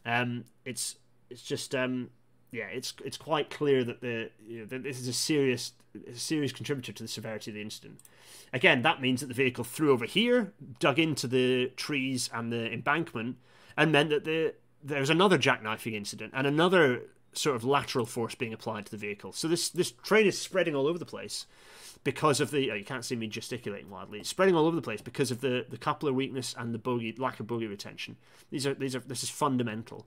Um, 0.03 0.45
it's 0.65 0.95
it's 1.29 1.43
just 1.43 1.75
um, 1.75 2.09
yeah, 2.51 2.65
it's 2.73 2.95
it's 3.05 3.17
quite 3.17 3.51
clear 3.51 3.83
that 3.83 4.01
the 4.01 4.31
you 4.47 4.61
know, 4.61 4.65
that 4.65 4.81
this 4.81 4.99
is 4.99 5.07
a 5.07 5.13
serious 5.13 5.73
a 6.11 6.15
serious 6.15 6.51
contributor 6.51 6.91
to 6.91 7.03
the 7.03 7.07
severity 7.07 7.51
of 7.51 7.55
the 7.55 7.61
incident. 7.61 7.99
Again, 8.51 8.81
that 8.81 8.99
means 8.99 9.21
that 9.21 9.27
the 9.27 9.35
vehicle 9.35 9.63
threw 9.63 9.91
over 9.91 10.05
here, 10.05 10.53
dug 10.79 10.97
into 10.97 11.27
the 11.27 11.67
trees 11.75 12.31
and 12.33 12.51
the 12.51 12.73
embankment, 12.73 13.37
and 13.77 13.91
meant 13.91 14.09
that 14.09 14.23
the 14.23 14.55
there 14.83 15.01
was 15.01 15.11
another 15.11 15.37
jackknifing 15.37 15.93
incident 15.93 16.33
and 16.35 16.47
another 16.47 17.03
sort 17.37 17.55
of 17.55 17.63
lateral 17.63 18.05
force 18.05 18.35
being 18.35 18.53
applied 18.53 18.85
to 18.85 18.91
the 18.91 18.97
vehicle. 18.97 19.33
So 19.33 19.47
this 19.47 19.69
this 19.69 19.91
train 19.91 20.27
is 20.27 20.39
spreading 20.39 20.75
all 20.75 20.87
over 20.87 20.99
the 20.99 21.05
place 21.05 21.45
because 22.03 22.39
of 22.39 22.51
the 22.51 22.71
oh, 22.71 22.75
you 22.75 22.83
can't 22.83 23.05
see 23.05 23.15
me 23.15 23.27
gesticulating 23.27 23.89
wildly. 23.89 24.19
It's 24.19 24.29
spreading 24.29 24.55
all 24.55 24.65
over 24.65 24.75
the 24.75 24.81
place 24.81 25.01
because 25.01 25.31
of 25.31 25.41
the 25.41 25.65
the 25.69 25.77
coupler 25.77 26.13
weakness 26.13 26.55
and 26.57 26.73
the 26.73 26.79
bogie 26.79 27.15
lack 27.17 27.39
of 27.39 27.47
bogie 27.47 27.67
retention. 27.67 28.17
These 28.49 28.67
are 28.67 28.73
these 28.73 28.95
are 28.95 28.99
this 28.99 29.23
is 29.23 29.29
fundamental. 29.29 30.05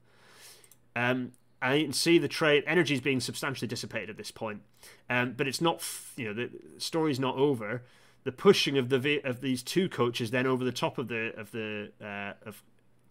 Um, 0.95 1.33
and 1.63 1.79
you 1.79 1.85
can 1.87 1.93
see 1.93 2.19
the 2.19 2.29
train 2.29 2.63
energy 2.67 2.95
is 2.95 3.01
being 3.01 3.21
substantially 3.21 3.67
dissipated 3.67 4.11
at 4.11 4.17
this 4.17 4.31
point, 4.31 4.63
um, 5.09 5.35
but 5.37 5.49
it's 5.49 5.61
not 5.61 5.83
you 6.17 6.27
know 6.27 6.35
the 6.35 6.51
story's 6.79 7.21
not 7.21 7.37
over. 7.37 7.83
The 8.25 8.33
pushing 8.33 8.77
of 8.77 8.89
the 8.89 9.21
of 9.25 9.41
these 9.41 9.63
two 9.63 9.89
coaches 9.89 10.33
then 10.33 10.47
over 10.47 10.65
the 10.65 10.73
top 10.73 10.99
of 10.99 11.09
the 11.09 11.33
of 11.39 11.53
the 11.53 11.93
uh, 12.01 12.33
of 12.47 12.63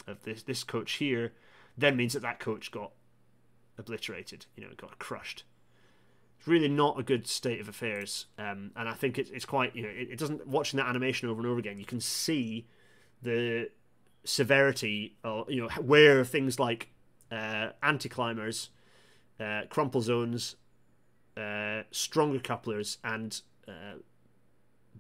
of 0.08 0.22
this 0.24 0.44
this 0.44 0.64
coach 0.64 0.94
here 0.94 1.34
then 1.78 1.96
means 1.96 2.14
that 2.14 2.22
that 2.22 2.40
coach 2.40 2.72
got 2.72 2.92
obliterated. 3.78 4.46
You 4.56 4.64
know, 4.64 4.70
got 4.78 5.00
crushed. 5.00 5.44
It's 6.40 6.48
really 6.48 6.68
not 6.68 7.00
a 7.00 7.04
good 7.04 7.28
state 7.28 7.60
of 7.60 7.68
affairs, 7.68 8.28
um, 8.38 8.72
and 8.76 8.88
I 8.90 8.94
think 8.94 9.18
it, 9.18 9.30
it's 9.34 9.46
quite 9.46 9.76
you 9.76 9.84
know 9.84 9.90
it, 9.90 10.10
it 10.12 10.20
doesn't 10.20 10.48
watching 10.48 10.78
that 10.78 10.88
animation 10.88 11.30
over 11.30 11.40
and 11.40 11.50
over 11.50 11.60
again. 11.60 11.80
You 11.80 11.86
can 11.86 12.02
see 12.02 12.66
the 13.22 13.70
severity, 14.24 15.16
or 15.24 15.46
you 15.48 15.62
know 15.62 15.70
where 15.82 16.24
things 16.26 16.60
like 16.60 16.90
uh, 17.32 17.70
anti 17.82 18.10
climbers, 18.10 18.70
uh, 19.40 19.62
crumple 19.70 20.02
zones, 20.02 20.56
uh, 21.38 21.82
stronger 21.92 22.40
couplers, 22.40 22.98
and 23.04 23.42
uh, 23.68 24.00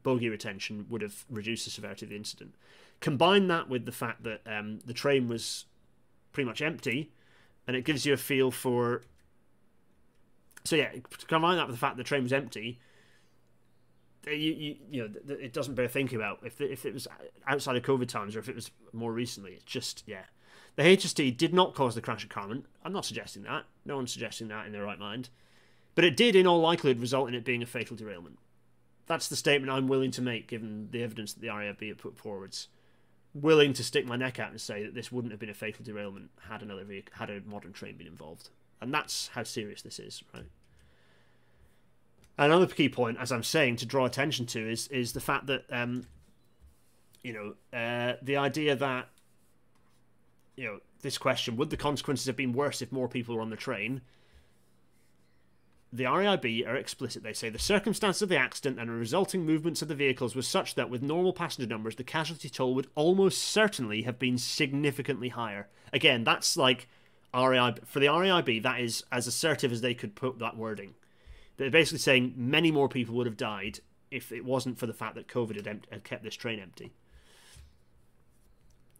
bogey 0.03 0.29
retention 0.29 0.85
would 0.89 1.01
have 1.01 1.25
reduced 1.29 1.65
the 1.65 1.71
severity 1.71 2.05
of 2.05 2.09
the 2.09 2.15
incident. 2.15 2.55
Combine 3.01 3.47
that 3.47 3.69
with 3.69 3.85
the 3.85 3.91
fact 3.91 4.23
that 4.23 4.41
um, 4.45 4.79
the 4.85 4.93
train 4.93 5.27
was 5.27 5.65
pretty 6.31 6.47
much 6.47 6.61
empty, 6.61 7.11
and 7.67 7.75
it 7.75 7.85
gives 7.85 8.05
you 8.05 8.13
a 8.13 8.17
feel 8.17 8.51
for. 8.51 9.03
So 10.63 10.75
yeah, 10.75 10.91
combine 11.27 11.57
that 11.57 11.67
with 11.67 11.75
the 11.75 11.79
fact 11.79 11.97
the 11.97 12.03
train 12.03 12.23
was 12.23 12.33
empty. 12.33 12.79
Uh, 14.27 14.31
you, 14.31 14.53
you, 14.53 14.75
you 14.89 15.01
know, 15.03 15.35
it 15.35 15.53
doesn't 15.53 15.75
bear 15.75 15.87
thinking 15.87 16.17
about 16.17 16.39
if 16.43 16.59
if 16.59 16.85
it 16.85 16.93
was 16.93 17.07
outside 17.47 17.75
of 17.75 17.83
COVID 17.83 18.07
times 18.07 18.35
or 18.35 18.39
if 18.39 18.49
it 18.49 18.55
was 18.55 18.71
more 18.93 19.13
recently. 19.13 19.53
It's 19.53 19.63
just 19.63 20.03
yeah, 20.07 20.23
the 20.75 20.83
HST 20.83 21.37
did 21.37 21.53
not 21.53 21.75
cause 21.75 21.95
the 21.95 22.01
crash 22.01 22.23
at 22.23 22.29
Carmont. 22.29 22.65
I'm 22.83 22.93
not 22.93 23.05
suggesting 23.05 23.43
that. 23.43 23.65
No 23.85 23.95
one's 23.95 24.11
suggesting 24.11 24.47
that 24.49 24.65
in 24.65 24.71
their 24.71 24.83
right 24.83 24.99
mind, 24.99 25.29
but 25.93 26.03
it 26.03 26.17
did 26.17 26.35
in 26.35 26.47
all 26.47 26.61
likelihood 26.61 26.99
result 26.99 27.27
in 27.27 27.35
it 27.35 27.45
being 27.45 27.61
a 27.61 27.67
fatal 27.67 27.95
derailment. 27.95 28.39
That's 29.07 29.27
the 29.27 29.35
statement 29.35 29.71
I'm 29.71 29.87
willing 29.87 30.09
to 30.11 30.21
make, 30.23 30.47
given 30.47 30.89
the 30.89 31.03
evidence 31.03 31.33
that 31.33 31.41
the 31.41 31.47
RAIB 31.47 31.89
have 31.89 31.99
put 31.99 32.17
forwards 32.17 32.69
willing 33.35 33.73
to 33.73 33.83
stick 33.83 34.07
my 34.07 34.15
neck 34.15 34.39
out 34.39 34.49
and 34.49 34.59
say 34.59 34.83
that 34.83 34.95
this 34.95 35.11
wouldn't 35.11 35.31
have 35.31 35.39
been 35.39 35.49
a 35.49 35.53
fatal 35.53 35.83
derailment 35.83 36.31
had 36.49 36.61
another 36.61 36.85
vehicle, 36.85 37.13
had 37.17 37.29
a 37.29 37.41
modern 37.45 37.73
train 37.73 37.97
been 37.97 38.07
involved, 38.07 38.49
and 38.81 38.93
that's 38.93 39.27
how 39.33 39.43
serious 39.43 39.81
this 39.81 39.99
is, 39.99 40.23
right? 40.33 40.45
Another 42.37 42.65
key 42.67 42.89
point, 42.89 43.17
as 43.19 43.31
I'm 43.31 43.43
saying, 43.43 43.77
to 43.77 43.85
draw 43.85 44.05
attention 44.05 44.45
to 44.47 44.69
is 44.69 44.87
is 44.87 45.13
the 45.13 45.21
fact 45.21 45.47
that 45.47 45.65
um, 45.69 46.07
you 47.23 47.33
know 47.33 47.77
uh, 47.77 48.15
the 48.21 48.37
idea 48.37 48.75
that 48.75 49.09
you 50.55 50.65
know 50.65 50.79
this 51.01 51.17
question 51.17 51.55
would 51.57 51.69
the 51.69 51.77
consequences 51.77 52.25
have 52.25 52.35
been 52.35 52.53
worse 52.53 52.81
if 52.81 52.91
more 52.91 53.07
people 53.07 53.35
were 53.35 53.41
on 53.41 53.49
the 53.49 53.55
train 53.55 54.01
the 55.95 56.03
RAIB 56.03 56.67
are 56.67 56.75
explicit. 56.75 57.23
They 57.23 57.33
say 57.33 57.49
the 57.49 57.59
circumstances 57.59 58.21
of 58.21 58.29
the 58.29 58.37
accident 58.37 58.79
and 58.79 58.89
the 58.89 58.93
resulting 58.93 59.45
movements 59.45 59.81
of 59.81 59.87
the 59.87 59.95
vehicles 59.95 60.35
was 60.35 60.47
such 60.47 60.75
that 60.75 60.89
with 60.89 61.01
normal 61.01 61.33
passenger 61.33 61.69
numbers, 61.69 61.95
the 61.95 62.03
casualty 62.03 62.49
toll 62.49 62.75
would 62.75 62.87
almost 62.95 63.41
certainly 63.41 64.01
have 64.01 64.19
been 64.19 64.37
significantly 64.37 65.29
higher. 65.29 65.67
Again, 65.93 66.23
that's 66.23 66.57
like 66.57 66.87
RAIB 67.33 67.85
for 67.85 67.99
the 67.99 68.07
RAIB. 68.07 68.63
That 68.63 68.81
is 68.81 69.03
as 69.11 69.27
assertive 69.27 69.71
as 69.71 69.81
they 69.81 69.93
could 69.93 70.15
put 70.15 70.39
that 70.39 70.57
wording. 70.57 70.95
They're 71.57 71.71
basically 71.71 71.99
saying 71.99 72.33
many 72.35 72.71
more 72.71 72.89
people 72.89 73.15
would 73.15 73.27
have 73.27 73.37
died 73.37 73.79
if 74.11 74.31
it 74.31 74.43
wasn't 74.43 74.77
for 74.77 74.87
the 74.87 74.93
fact 74.93 75.15
that 75.15 75.27
COVID 75.27 75.65
had, 75.65 75.87
had 75.89 76.03
kept 76.03 76.23
this 76.23 76.35
train 76.35 76.59
empty. 76.59 76.91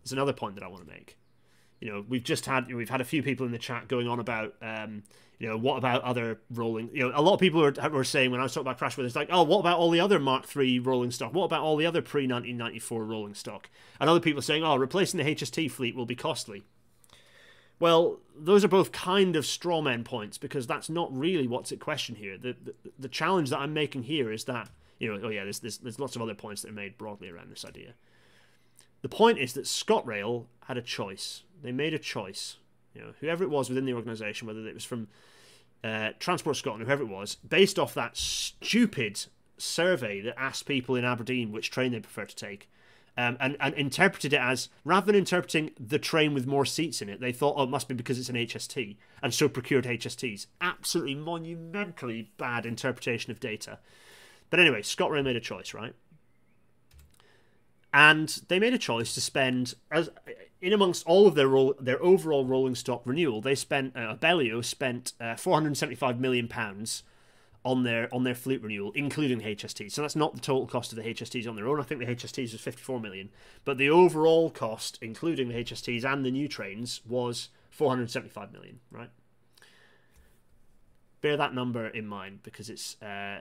There's 0.03 0.13
another 0.13 0.33
point 0.33 0.55
that 0.55 0.63
I 0.63 0.67
want 0.67 0.87
to 0.87 0.91
make. 0.91 1.17
You 1.79 1.91
know, 1.91 2.05
we've 2.07 2.23
just 2.23 2.45
had 2.45 2.73
we've 2.73 2.89
had 2.89 3.01
a 3.01 3.05
few 3.05 3.21
people 3.21 3.45
in 3.45 3.51
the 3.51 3.57
chat 3.57 3.87
going 3.87 4.07
on 4.07 4.19
about. 4.19 4.55
Um, 4.61 5.03
you 5.37 5.49
know, 5.49 5.57
what 5.57 5.75
about 5.75 6.01
other 6.03 6.39
rolling? 6.49 6.89
You 6.93 7.09
know, 7.09 7.11
a 7.13 7.21
lot 7.21 7.33
of 7.33 7.41
people 7.41 7.59
were, 7.59 7.73
were 7.91 8.05
saying 8.05 8.31
when 8.31 8.39
I 8.39 8.43
was 8.43 8.53
talking 8.53 8.67
about 8.67 8.77
Crash 8.77 8.97
it's 8.97 9.17
like, 9.17 9.27
oh, 9.29 9.43
what 9.43 9.59
about 9.59 9.77
all 9.77 9.91
the 9.91 9.99
other 9.99 10.17
Mark 10.17 10.45
III 10.55 10.79
rolling 10.79 11.11
stock? 11.11 11.33
What 11.33 11.43
about 11.43 11.61
all 11.61 11.75
the 11.75 11.85
other 11.85 12.01
pre 12.01 12.21
1994 12.21 13.03
rolling 13.03 13.33
stock? 13.33 13.69
And 13.99 14.09
other 14.09 14.21
people 14.21 14.41
saying, 14.41 14.63
oh, 14.63 14.77
replacing 14.77 15.17
the 15.17 15.35
HST 15.35 15.69
fleet 15.71 15.93
will 15.93 16.05
be 16.05 16.15
costly. 16.15 16.63
Well, 17.81 18.19
those 18.33 18.63
are 18.63 18.69
both 18.69 18.93
kind 18.93 19.35
of 19.35 19.43
strawman 19.43 20.05
points 20.05 20.37
because 20.37 20.67
that's 20.67 20.89
not 20.89 21.13
really 21.13 21.49
what's 21.49 21.73
at 21.73 21.81
question 21.81 22.15
here. 22.15 22.37
The, 22.37 22.55
the, 22.63 22.73
the 22.97 23.09
challenge 23.09 23.49
that 23.49 23.59
I'm 23.59 23.73
making 23.73 24.03
here 24.03 24.31
is 24.31 24.45
that 24.45 24.69
you 24.99 25.11
know, 25.13 25.27
oh 25.27 25.29
yeah, 25.29 25.43
there's, 25.43 25.59
there's 25.59 25.77
there's 25.79 25.99
lots 25.99 26.15
of 26.15 26.21
other 26.21 26.33
points 26.33 26.61
that 26.61 26.69
are 26.69 26.73
made 26.73 26.97
broadly 26.97 27.29
around 27.29 27.51
this 27.51 27.65
idea. 27.65 27.93
The 29.01 29.09
point 29.09 29.37
is 29.37 29.53
that 29.53 29.65
ScotRail 29.65 30.45
had 30.65 30.77
a 30.77 30.81
choice. 30.81 31.43
They 31.65 31.71
made 31.71 31.93
a 31.93 31.99
choice 31.99 32.57
you 32.95 33.01
know, 33.01 33.13
whoever 33.19 33.43
it 33.43 33.49
was 33.49 33.69
within 33.69 33.85
the 33.85 33.93
organisation, 33.93 34.47
whether 34.47 34.65
it 34.67 34.73
was 34.73 34.85
from 34.85 35.07
uh, 35.83 36.11
Transport 36.19 36.55
Scotland, 36.55 36.85
whoever 36.85 37.03
it 37.03 37.09
was, 37.09 37.35
based 37.35 37.77
off 37.77 37.93
that 37.93 38.17
stupid 38.17 39.25
survey 39.57 40.21
that 40.21 40.39
asked 40.39 40.65
people 40.65 40.95
in 40.95 41.05
Aberdeen 41.05 41.51
which 41.51 41.69
train 41.69 41.91
they 41.91 41.99
prefer 41.99 42.25
to 42.25 42.35
take, 42.35 42.69
um, 43.17 43.37
and, 43.39 43.55
and 43.59 43.73
interpreted 43.75 44.33
it 44.33 44.39
as 44.39 44.69
rather 44.83 45.05
than 45.05 45.15
interpreting 45.15 45.71
the 45.79 45.99
train 45.99 46.33
with 46.33 46.47
more 46.47 46.65
seats 46.65 47.01
in 47.01 47.09
it, 47.09 47.19
they 47.21 47.31
thought, 47.31 47.55
oh, 47.57 47.63
it 47.63 47.69
must 47.69 47.87
be 47.87 47.93
because 47.93 48.17
it's 48.17 48.29
an 48.29 48.35
HST, 48.35 48.95
and 49.21 49.33
so 49.33 49.47
procured 49.47 49.85
HSTs. 49.85 50.47
Absolutely 50.59 51.15
monumentally 51.15 52.31
bad 52.37 52.65
interpretation 52.65 53.31
of 53.31 53.39
data. 53.39 53.79
But 54.49 54.59
anyway, 54.59 54.81
ScotRail 54.81 55.23
made 55.23 55.35
a 55.35 55.41
choice, 55.41 55.73
right? 55.73 55.93
And 57.97 58.27
they 58.49 58.59
made 58.59 58.73
a 58.73 58.77
choice 58.77 59.13
to 59.13 59.21
spend 59.21 59.73
as 59.89 60.09
in 60.61 60.73
amongst 60.73 61.05
all 61.07 61.27
of 61.27 61.35
their 61.35 61.49
their 61.79 62.01
overall 62.03 62.45
rolling 62.45 62.75
stock 62.75 63.01
renewal, 63.05 63.39
they 63.39 63.55
spent 63.55 63.95
uh, 63.95 64.13
Abellio 64.13 64.63
spent 64.65 65.13
uh, 65.21 65.37
475 65.37 66.19
million 66.19 66.49
pounds 66.49 67.03
on 67.63 67.83
their 67.83 68.13
on 68.13 68.25
their 68.25 68.35
fleet 68.35 68.61
renewal, 68.61 68.91
including 68.95 69.37
the 69.37 69.45
HST. 69.45 69.89
So 69.93 70.01
that's 70.01 70.15
not 70.15 70.35
the 70.35 70.41
total 70.41 70.67
cost 70.67 70.91
of 70.91 70.97
the 71.01 71.05
HSTs 71.05 71.47
on 71.47 71.55
their 71.55 71.69
own. 71.69 71.79
I 71.79 71.83
think 71.83 72.01
the 72.01 72.13
HSTs 72.13 72.51
was 72.51 72.59
54 72.59 72.99
million, 72.99 73.29
but 73.63 73.77
the 73.77 73.89
overall 73.89 74.49
cost, 74.49 74.99
including 75.01 75.47
the 75.47 75.63
HSTs 75.63 76.03
and 76.03 76.25
the 76.25 76.31
new 76.31 76.49
trains, 76.49 76.99
was 77.07 77.47
475 77.69 78.51
million. 78.51 78.81
Right. 78.91 79.09
Bear 81.21 81.37
that 81.37 81.53
number 81.53 81.87
in 81.87 82.07
mind 82.07 82.43
because 82.43 82.69
it's 82.69 83.01
uh, 83.01 83.39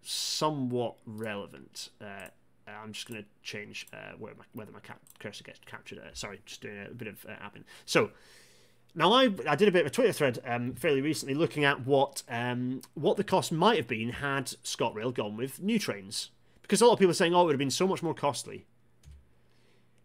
somewhat 0.00 0.94
relevant. 1.04 1.90
Uh, 2.00 2.28
I'm 2.66 2.92
just 2.92 3.08
going 3.08 3.22
to 3.22 3.28
change 3.42 3.86
uh, 3.92 4.12
where 4.18 4.34
my, 4.36 4.44
whether 4.52 4.72
my 4.72 4.80
cap- 4.80 5.00
cursor 5.18 5.44
gets 5.44 5.60
captured. 5.66 5.98
Uh, 5.98 6.14
sorry, 6.14 6.40
just 6.46 6.60
doing 6.60 6.86
a, 6.90 6.94
bit 6.94 7.08
of 7.08 7.24
uh, 7.26 7.32
admin. 7.32 7.64
So 7.86 8.10
now 8.94 9.12
I, 9.12 9.30
I 9.48 9.56
did 9.56 9.68
a 9.68 9.72
bit 9.72 9.82
of 9.82 9.86
a 9.86 9.90
Twitter 9.90 10.12
thread 10.12 10.38
um, 10.44 10.74
fairly 10.74 11.00
recently 11.00 11.34
looking 11.34 11.64
at 11.64 11.86
what 11.86 12.22
um, 12.28 12.82
what 12.94 13.16
the 13.16 13.24
cost 13.24 13.52
might 13.52 13.76
have 13.76 13.88
been 13.88 14.10
had 14.10 14.46
ScotRail 14.64 15.14
gone 15.14 15.36
with 15.36 15.62
new 15.62 15.78
trains 15.78 16.30
because 16.62 16.80
a 16.80 16.86
lot 16.86 16.94
of 16.94 16.98
people 16.98 17.10
are 17.10 17.14
saying 17.14 17.34
oh 17.34 17.42
it 17.42 17.44
would 17.46 17.54
have 17.54 17.58
been 17.58 17.70
so 17.70 17.86
much 17.86 18.02
more 18.02 18.14
costly. 18.14 18.66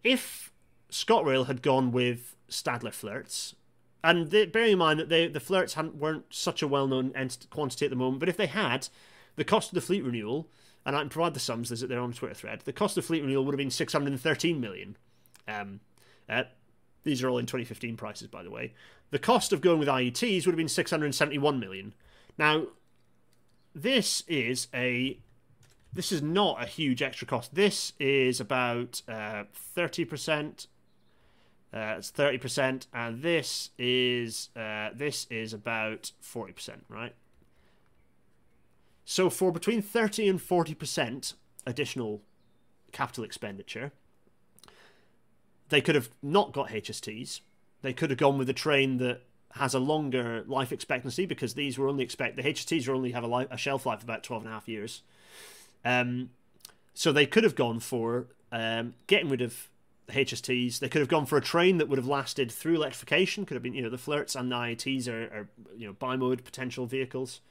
If 0.03 0.52
ScotRail 0.91 1.48
had 1.48 1.61
gone 1.61 1.91
with 1.91 2.36
Stadler 2.49 2.94
flirts, 2.94 3.56
and 4.03 4.30
they, 4.30 4.45
bearing 4.45 4.73
in 4.73 4.77
mind 4.77 4.99
that 4.99 5.10
they, 5.10 5.27
the 5.27 5.40
flirts 5.40 5.76
weren't 5.76 6.26
such 6.30 6.61
a 6.61 6.68
well 6.68 6.88
known 6.88 7.11
quantity 7.49 7.86
at 7.86 7.90
the 7.90 7.95
moment, 7.95 8.19
but 8.19 8.30
if 8.30 8.38
they 8.38 8.45
had, 8.45 8.88
the 9.36 9.44
cost 9.44 9.69
of 9.69 9.76
the 9.76 9.82
fleet 9.82 10.03
renewal 10.03 10.48
and 10.86 10.95
I 10.95 10.99
can 10.99 11.10
provide 11.10 11.34
the 11.34 11.40
sums. 11.40 11.70
There's 11.70 11.82
they're 11.82 11.99
on 11.99 12.14
Twitter 12.14 12.36
thread. 12.36 12.62
The 12.62 12.74
cost 12.74 12.98
of 12.98 13.06
fleet 13.06 13.22
renewal 13.22 13.44
would 13.45 13.53
have 13.53 13.57
been 13.57 13.72
613 13.72 14.62
million. 14.62 14.98
Um, 15.48 15.80
uh, 16.30 16.44
these 17.03 17.24
are 17.24 17.30
all 17.30 17.38
in 17.38 17.45
2015 17.45 17.98
prices, 17.98 18.28
by 18.28 18.44
the 18.44 18.52
way. 18.52 18.74
The 19.12 19.20
cost 19.20 19.53
of 19.53 19.62
going 19.62 19.80
with 19.80 19.88
IETs 19.88 20.45
would 20.45 20.53
have 20.53 20.57
been 20.57 20.68
671 20.68 21.60
million. 21.60 21.94
Now, 22.38 22.68
this 23.74 24.24
is 24.28 24.68
a 24.74 25.20
this 25.94 26.12
is 26.12 26.22
not 26.22 26.62
a 26.62 26.66
huge 26.66 27.02
extra 27.02 27.26
cost. 27.26 27.56
This 27.56 27.94
is 27.99 28.41
about 28.41 29.02
uh, 29.07 29.45
30%. 29.78 30.68
Uh, 31.74 31.95
it's 31.98 32.12
30%, 32.12 32.88
and 32.94 33.22
this 33.22 33.72
is 33.78 34.49
uh, 34.56 34.90
this 34.94 35.26
is 35.30 35.53
about 35.53 36.12
40%, 36.22 36.70
right? 36.90 37.14
So 39.06 39.30
for 39.30 39.52
between 39.52 39.82
30 39.82 40.27
and 40.27 40.40
40% 40.40 41.34
additional 41.68 42.22
capital 42.91 43.23
expenditure, 43.23 43.91
they 45.69 45.80
could 45.80 45.95
have 45.95 46.10
not 46.22 46.52
got 46.52 46.69
HSTs. 46.69 47.41
They 47.84 47.94
could 47.94 48.10
have 48.10 48.19
gone 48.19 48.38
with 48.38 48.49
a 48.49 48.53
train 48.53 48.98
that 48.98 49.22
has 49.53 49.73
a 49.73 49.80
longer 49.80 50.44
life 50.48 50.72
expectancy 50.72 51.26
because 51.26 51.53
these 51.53 51.77
were 51.77 51.88
only 51.88 52.03
expect 52.03 52.36
the 52.36 52.44
HSTs 52.44 52.90
only 52.90 53.11
have 53.11 53.23
a, 53.23 53.27
life, 53.27 53.48
a 53.52 53.57
shelf 53.57 53.86
life 53.86 53.99
of 53.99 54.03
about 54.03 54.23
12 54.23 54.44
and 54.44 54.52
a 54.52 54.53
half 54.53 54.68
years. 54.68 55.02
Um, 55.86 56.32
so 56.94 57.11
they 57.11 57.26
could 57.26 57.44
have 57.44 57.56
gone 57.56 57.80
for 57.80 58.27
um, 58.52 58.95
getting 59.07 59.30
rid 59.30 59.41
of 59.41 59.69
HSTs. 60.10 60.80
They 60.80 60.90
could 60.90 60.99
have 60.99 61.07
gone 61.07 61.26
for 61.26 61.38
a 61.38 61.41
train 61.41 61.77
that 61.77 61.88
would 61.88 61.98
have 61.98 62.07
lasted 62.07 62.52
through 62.52 62.76
electrification. 62.76 63.45
Could 63.45 63.56
have 63.56 63.64
been, 63.64 63.73
you 63.73 63.82
know, 63.82 63.90
the 63.90 63.98
flirts 63.98 64.36
and 64.36 64.52
the 64.52 64.56
IETs 64.56 65.07
are, 65.07 65.23
are 65.23 65.48
you 65.77 65.88
know, 65.88 65.94
bimode 65.94 66.44
potential 66.44 66.86
vehicles. 66.86 67.41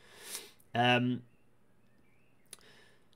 Um, 0.74 1.22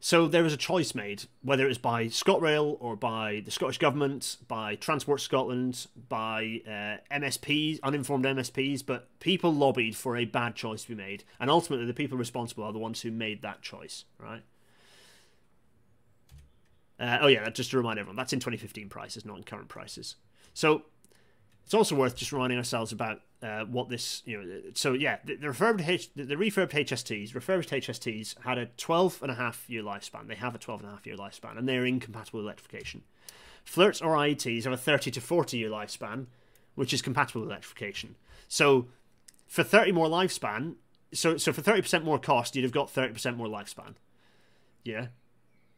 so 0.01 0.29
there 0.29 0.45
was 0.45 0.53
a 0.53 0.59
choice 0.59 0.95
made, 0.95 1.25
whether 1.43 1.65
it 1.65 1.69
was 1.69 1.79
by 1.79 2.05
ScotRail 2.05 2.77
or 2.81 2.95
by 2.95 3.43
the 3.45 3.51
Scottish 3.51 3.79
Government, 3.79 4.37
by 4.47 4.77
Transport 4.77 5.21
Scotland, 5.21 5.89
by 6.09 6.63
uh, 6.67 7.15
MSPs, 7.15 7.81
uninformed 7.83 8.25
MSPs, 8.25 8.87
but 8.87 9.09
people 9.19 9.53
lobbied 9.53 9.97
for 9.97 10.17
a 10.17 10.25
bad 10.25 10.55
choice 10.55 10.83
to 10.83 10.91
be 10.91 10.95
made. 10.95 11.25
And 11.41 11.51
ultimately, 11.51 11.87
the 11.87 11.95
people 11.95 12.17
responsible 12.17 12.63
are 12.63 12.73
the 12.73 12.79
ones 12.79 13.01
who 13.01 13.11
made 13.11 13.43
that 13.43 13.61
choice, 13.61 14.05
right? 14.19 14.43
Uh, 17.01 17.19
oh, 17.23 17.27
yeah, 17.27 17.49
just 17.51 17.73
to 17.73 17.77
remind 17.77 17.99
everyone, 17.99 18.17
that's 18.17 18.33
in 18.33 18.41
2015 18.41 18.89
prices, 18.89 19.25
not 19.25 19.37
in 19.37 19.43
current 19.43 19.69
prices. 19.69 20.15
So 20.55 20.83
It's 21.69 21.75
also 21.75 21.97
worth 21.97 22.17
just 22.17 22.33
reminding 22.33 22.57
ourselves 22.57 22.93
about 22.93 23.21
uh, 23.43 23.67
what 23.67 23.91
this, 23.91 24.23
you 24.25 24.43
know, 24.43 24.61
so 24.73 24.95
yeah, 24.95 25.19
the, 25.27 25.35
the 25.35 25.49
refurbed 25.49 25.87
H, 25.87 26.09
the, 26.15 26.25
the 26.25 26.35
refurbed 26.35 26.71
HSTs, 26.71 27.35
refurbished 27.35 27.69
HSTs 27.69 28.41
had 28.43 28.57
a 28.57 28.71
12 28.79 29.19
and 29.21 29.31
a 29.31 29.35
half 29.35 29.69
year 29.69 29.83
lifespan. 29.83 30.29
They 30.29 30.35
have 30.37 30.55
a 30.55 30.59
12 30.59 30.81
and 30.81 30.89
a 30.89 30.93
half 30.93 31.07
year 31.07 31.19
lifespan, 31.19 31.59
and 31.59 31.69
they're 31.69 31.85
incompatible 31.85 32.39
with 32.39 32.47
electrification. 32.47 33.03
Flirts 33.67 34.01
or 34.01 34.17
IETs 34.17 34.65
have 34.65 34.73
a 34.73 34.79
30 34.79 35.11
to 35.11 35.21
40 35.21 35.59
year 35.59 35.69
lifespan, 35.69 36.29
which 36.75 36.95
is 36.95 37.03
compatible 37.03 37.43
with 37.43 37.51
electrification. 37.51 38.17
So 38.49 38.87
for 39.47 39.63
30 39.63 39.93
more 39.93 40.09
lifespan, 40.09 40.77
so 41.13 41.37
so 41.37 41.53
for 41.53 41.61
30% 41.61 42.03
more 42.03 42.19
cost, 42.19 42.57
you'd 42.57 42.63
have 42.63 42.73
got 42.73 42.89
30% 42.89 43.37
more 43.37 43.47
lifespan. 43.47 43.97
Yeah. 44.85 45.09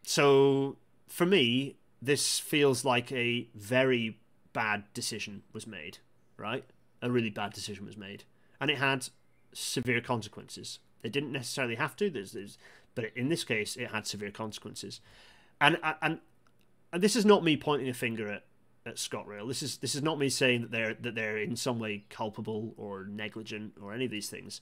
So 0.04 0.76
for 1.08 1.26
me, 1.26 1.78
this 2.00 2.38
feels 2.38 2.84
like 2.84 3.10
a 3.10 3.48
very 3.56 4.20
bad 4.52 4.84
decision 4.94 5.42
was 5.52 5.66
made, 5.66 5.98
right? 6.36 6.64
A 7.02 7.10
really 7.10 7.30
bad 7.30 7.52
decision 7.52 7.86
was 7.86 7.96
made, 7.96 8.24
and 8.60 8.70
it 8.70 8.78
had 8.78 9.08
severe 9.52 10.00
consequences. 10.00 10.78
It 11.02 11.12
didn't 11.12 11.32
necessarily 11.32 11.76
have 11.76 11.96
to, 11.96 12.10
there's, 12.10 12.32
there's, 12.32 12.58
but 12.94 13.06
in 13.16 13.28
this 13.28 13.44
case, 13.44 13.76
it 13.76 13.90
had 13.90 14.06
severe 14.06 14.30
consequences. 14.30 15.00
And 15.60 15.78
and 16.02 16.20
and 16.92 17.02
this 17.02 17.16
is 17.16 17.24
not 17.24 17.44
me 17.44 17.56
pointing 17.56 17.88
a 17.88 17.94
finger 17.94 18.28
at, 18.28 18.44
at 18.84 18.96
ScotRail. 18.96 19.46
This 19.46 19.62
is 19.62 19.78
this 19.78 19.94
is 19.94 20.02
not 20.02 20.18
me 20.18 20.28
saying 20.28 20.62
that 20.62 20.70
they're 20.70 20.94
that 20.94 21.14
they're 21.14 21.38
in 21.38 21.56
some 21.56 21.78
way 21.78 22.04
culpable 22.08 22.74
or 22.76 23.04
negligent 23.04 23.74
or 23.80 23.92
any 23.92 24.06
of 24.06 24.10
these 24.10 24.28
things. 24.28 24.60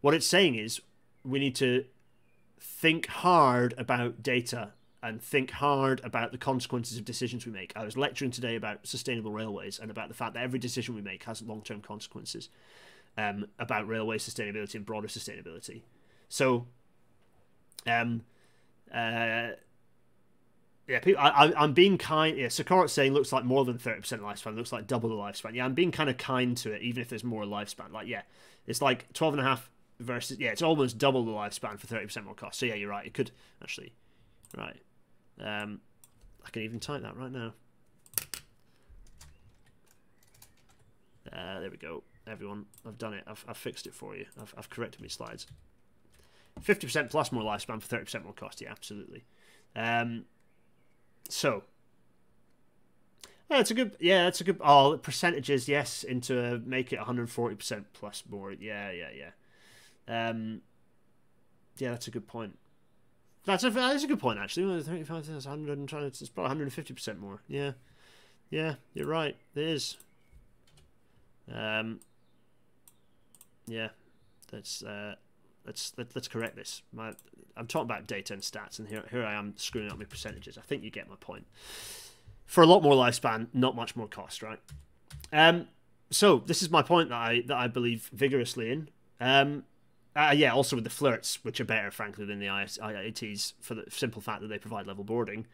What 0.00 0.14
it's 0.14 0.26
saying 0.26 0.54
is 0.56 0.80
we 1.24 1.38
need 1.38 1.56
to 1.56 1.84
think 2.58 3.06
hard 3.06 3.74
about 3.78 4.22
data 4.22 4.72
and 5.02 5.22
think 5.22 5.50
hard 5.52 6.00
about 6.04 6.32
the 6.32 6.38
consequences 6.38 6.98
of 6.98 7.04
decisions 7.04 7.46
we 7.46 7.52
make. 7.52 7.72
I 7.74 7.84
was 7.84 7.96
lecturing 7.96 8.30
today 8.30 8.54
about 8.54 8.86
sustainable 8.86 9.32
railways 9.32 9.78
and 9.78 9.90
about 9.90 10.08
the 10.08 10.14
fact 10.14 10.34
that 10.34 10.42
every 10.42 10.58
decision 10.58 10.94
we 10.94 11.00
make 11.00 11.24
has 11.24 11.42
long 11.42 11.62
term 11.62 11.80
consequences 11.80 12.50
um, 13.16 13.46
about 13.58 13.88
railway 13.88 14.18
sustainability 14.18 14.74
and 14.74 14.84
broader 14.84 15.08
sustainability. 15.08 15.82
So, 16.28 16.66
um, 17.86 18.22
uh, 18.92 19.50
yeah, 20.86 20.98
people, 21.00 21.22
I, 21.22 21.52
I'm 21.56 21.72
being 21.72 21.98
kind. 21.98 22.36
Yeah, 22.36 22.46
Sakar's 22.46 22.92
saying 22.92 23.12
looks 23.12 23.32
like 23.32 23.44
more 23.44 23.64
than 23.64 23.78
30% 23.78 24.02
lifespan, 24.20 24.56
looks 24.56 24.72
like 24.72 24.86
double 24.86 25.08
the 25.08 25.14
lifespan. 25.14 25.54
Yeah, 25.54 25.64
I'm 25.64 25.74
being 25.74 25.92
kind 25.92 26.10
of 26.10 26.18
kind 26.18 26.56
to 26.58 26.72
it, 26.72 26.82
even 26.82 27.00
if 27.00 27.08
there's 27.08 27.24
more 27.24 27.44
lifespan. 27.44 27.92
Like, 27.92 28.08
yeah, 28.08 28.22
it's 28.66 28.82
like 28.82 29.12
12 29.12 29.34
and 29.34 29.40
a 29.40 29.44
half 29.44 29.70
versus, 30.00 30.38
yeah, 30.38 30.50
it's 30.50 30.62
almost 30.62 30.98
double 30.98 31.24
the 31.24 31.30
lifespan 31.30 31.78
for 31.78 31.86
30% 31.86 32.24
more 32.24 32.34
cost. 32.34 32.58
So, 32.58 32.66
yeah, 32.66 32.74
you're 32.74 32.90
right. 32.90 33.06
It 33.06 33.14
could 33.14 33.30
actually, 33.62 33.92
right. 34.56 34.76
Um, 35.42 35.80
I 36.44 36.50
can 36.50 36.62
even 36.62 36.80
type 36.80 37.02
that 37.02 37.16
right 37.16 37.32
now. 37.32 37.54
Uh, 41.32 41.60
there 41.60 41.70
we 41.70 41.76
go. 41.76 42.02
Everyone, 42.26 42.66
I've 42.86 42.98
done 42.98 43.14
it. 43.14 43.24
I've, 43.26 43.44
I've 43.48 43.56
fixed 43.56 43.86
it 43.86 43.94
for 43.94 44.16
you. 44.16 44.26
I've, 44.40 44.54
I've 44.56 44.70
corrected 44.70 45.00
my 45.00 45.08
slides. 45.08 45.46
50% 46.60 47.10
plus 47.10 47.32
more 47.32 47.42
lifespan 47.42 47.80
for 47.80 47.96
30% 47.96 48.24
more 48.24 48.32
cost. 48.32 48.60
Yeah, 48.60 48.70
absolutely. 48.70 49.24
Um, 49.74 50.24
so, 51.28 51.62
yeah, 53.50 53.60
it's 53.60 53.70
a 53.70 53.74
good. 53.74 53.96
Yeah, 54.00 54.24
that's 54.24 54.40
a 54.40 54.44
good. 54.44 54.58
Oh, 54.60 54.98
percentages. 54.98 55.68
Yes, 55.68 56.04
into 56.04 56.38
a, 56.38 56.58
make 56.58 56.92
it 56.92 56.96
140 56.96 57.56
percent 57.56 57.86
plus 57.92 58.22
more. 58.28 58.52
Yeah, 58.52 58.90
yeah, 58.90 59.08
yeah. 59.16 60.28
Um, 60.28 60.62
yeah, 61.78 61.90
that's 61.90 62.06
a 62.06 62.10
good 62.10 62.26
point. 62.26 62.58
That's 63.44 63.64
a 63.64 63.70
that's 63.70 64.04
a 64.04 64.06
good 64.06 64.20
point 64.20 64.38
actually. 64.38 64.82
35 64.82 65.28
100 65.28 65.78
and 65.78 65.92
it's 65.92 66.28
probably 66.28 66.48
150 66.48 66.94
percent 66.94 67.20
more. 67.20 67.42
Yeah, 67.48 67.72
yeah, 68.50 68.74
you're 68.94 69.06
right. 69.06 69.36
It 69.54 69.62
is. 69.62 69.96
Um. 71.52 72.00
Yeah, 73.66 73.88
that's 74.50 74.82
uh, 74.82 75.14
let's 75.64 75.92
let, 75.96 76.08
us 76.08 76.14
let 76.14 76.22
us 76.22 76.28
correct 76.28 76.56
this. 76.56 76.82
My 76.92 77.12
I'm 77.56 77.66
talking 77.66 77.86
about 77.86 78.06
data 78.06 78.34
and 78.34 78.42
stats, 78.42 78.78
and 78.78 78.88
here 78.88 79.04
here 79.10 79.24
I 79.24 79.34
am 79.34 79.54
screwing 79.56 79.90
up 79.90 79.98
my 79.98 80.04
percentages. 80.04 80.58
I 80.58 80.62
think 80.62 80.82
you 80.82 80.90
get 80.90 81.08
my 81.08 81.16
point. 81.16 81.46
For 82.46 82.62
a 82.62 82.66
lot 82.66 82.82
more 82.82 82.94
lifespan, 82.94 83.46
not 83.54 83.76
much 83.76 83.94
more 83.94 84.08
cost, 84.08 84.42
right? 84.42 84.58
Um, 85.32 85.68
so 86.10 86.38
this 86.38 86.62
is 86.62 86.70
my 86.70 86.82
point 86.82 87.10
that 87.10 87.18
I 87.18 87.42
that 87.46 87.56
I 87.56 87.68
believe 87.68 88.10
vigorously 88.12 88.70
in. 88.70 88.88
Um, 89.20 89.64
uh, 90.16 90.32
yeah, 90.36 90.52
also 90.52 90.76
with 90.76 90.84
the 90.84 90.90
flirts, 90.90 91.42
which 91.44 91.60
are 91.60 91.64
better, 91.64 91.90
frankly, 91.90 92.24
than 92.24 92.40
the 92.40 92.46
IETs 92.46 93.52
for 93.60 93.74
the 93.74 93.84
simple 93.90 94.20
fact 94.20 94.42
that 94.42 94.48
they 94.48 94.58
provide 94.58 94.86
level 94.86 95.04
boarding. 95.04 95.46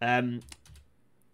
Um, 0.00 0.40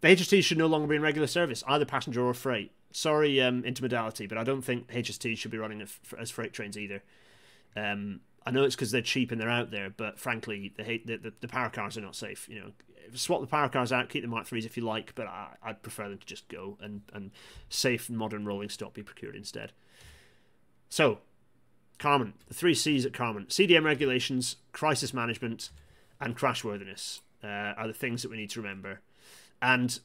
the 0.00 0.08
HSTs 0.08 0.44
should 0.44 0.58
no 0.58 0.66
longer 0.66 0.86
be 0.86 0.96
in 0.96 1.02
regular 1.02 1.26
service, 1.26 1.62
either 1.66 1.84
passenger 1.84 2.24
or 2.24 2.32
freight. 2.32 2.72
Sorry, 2.92 3.40
um, 3.40 3.62
intermodality, 3.62 4.28
but 4.28 4.38
I 4.38 4.44
don't 4.44 4.62
think 4.62 4.88
HSTs 4.88 5.36
should 5.38 5.50
be 5.50 5.58
running 5.58 5.86
as 6.18 6.30
freight 6.30 6.52
trains 6.52 6.78
either. 6.78 7.02
Um, 7.76 8.20
I 8.46 8.50
know 8.50 8.64
it's 8.64 8.74
because 8.74 8.90
they're 8.90 9.02
cheap 9.02 9.30
and 9.30 9.40
they're 9.40 9.50
out 9.50 9.70
there, 9.70 9.90
but 9.90 10.18
frankly, 10.18 10.72
the, 10.76 11.02
the, 11.04 11.32
the, 11.40 11.48
power 11.48 11.68
cars 11.68 11.98
are 11.98 12.00
not 12.00 12.16
safe. 12.16 12.48
You 12.48 12.60
know, 12.60 12.70
swap 13.14 13.42
the 13.42 13.46
power 13.46 13.68
cars 13.68 13.92
out, 13.92 14.08
keep 14.08 14.22
the 14.22 14.28
Mark 14.28 14.46
threes 14.46 14.64
if 14.64 14.76
you 14.76 14.84
like, 14.84 15.14
but 15.14 15.26
I, 15.26 15.56
would 15.66 15.82
prefer 15.82 16.08
them 16.08 16.18
to 16.18 16.26
just 16.26 16.48
go 16.48 16.78
and 16.80 17.02
and 17.12 17.30
safe 17.68 18.08
modern 18.08 18.46
rolling 18.46 18.70
stock 18.70 18.94
be 18.94 19.02
procured 19.02 19.36
instead. 19.36 19.72
So, 20.88 21.18
Carmont, 22.00 22.32
the 22.48 22.54
three 22.54 22.74
C's 22.74 23.06
at 23.06 23.12
Carmont: 23.12 23.48
CDM 23.48 23.84
regulations, 23.84 24.56
crisis 24.72 25.14
management, 25.14 25.70
and 26.20 26.36
crashworthiness 26.36 27.20
uh, 27.44 27.46
are 27.76 27.86
the 27.86 27.94
things 27.94 28.22
that 28.22 28.30
we 28.30 28.36
need 28.36 28.50
to 28.50 28.60
remember. 28.60 29.00
And 29.62 30.00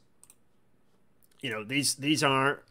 you 1.42 1.50
know, 1.50 1.64
these 1.64 1.96
these 1.96 2.24
are 2.24 2.64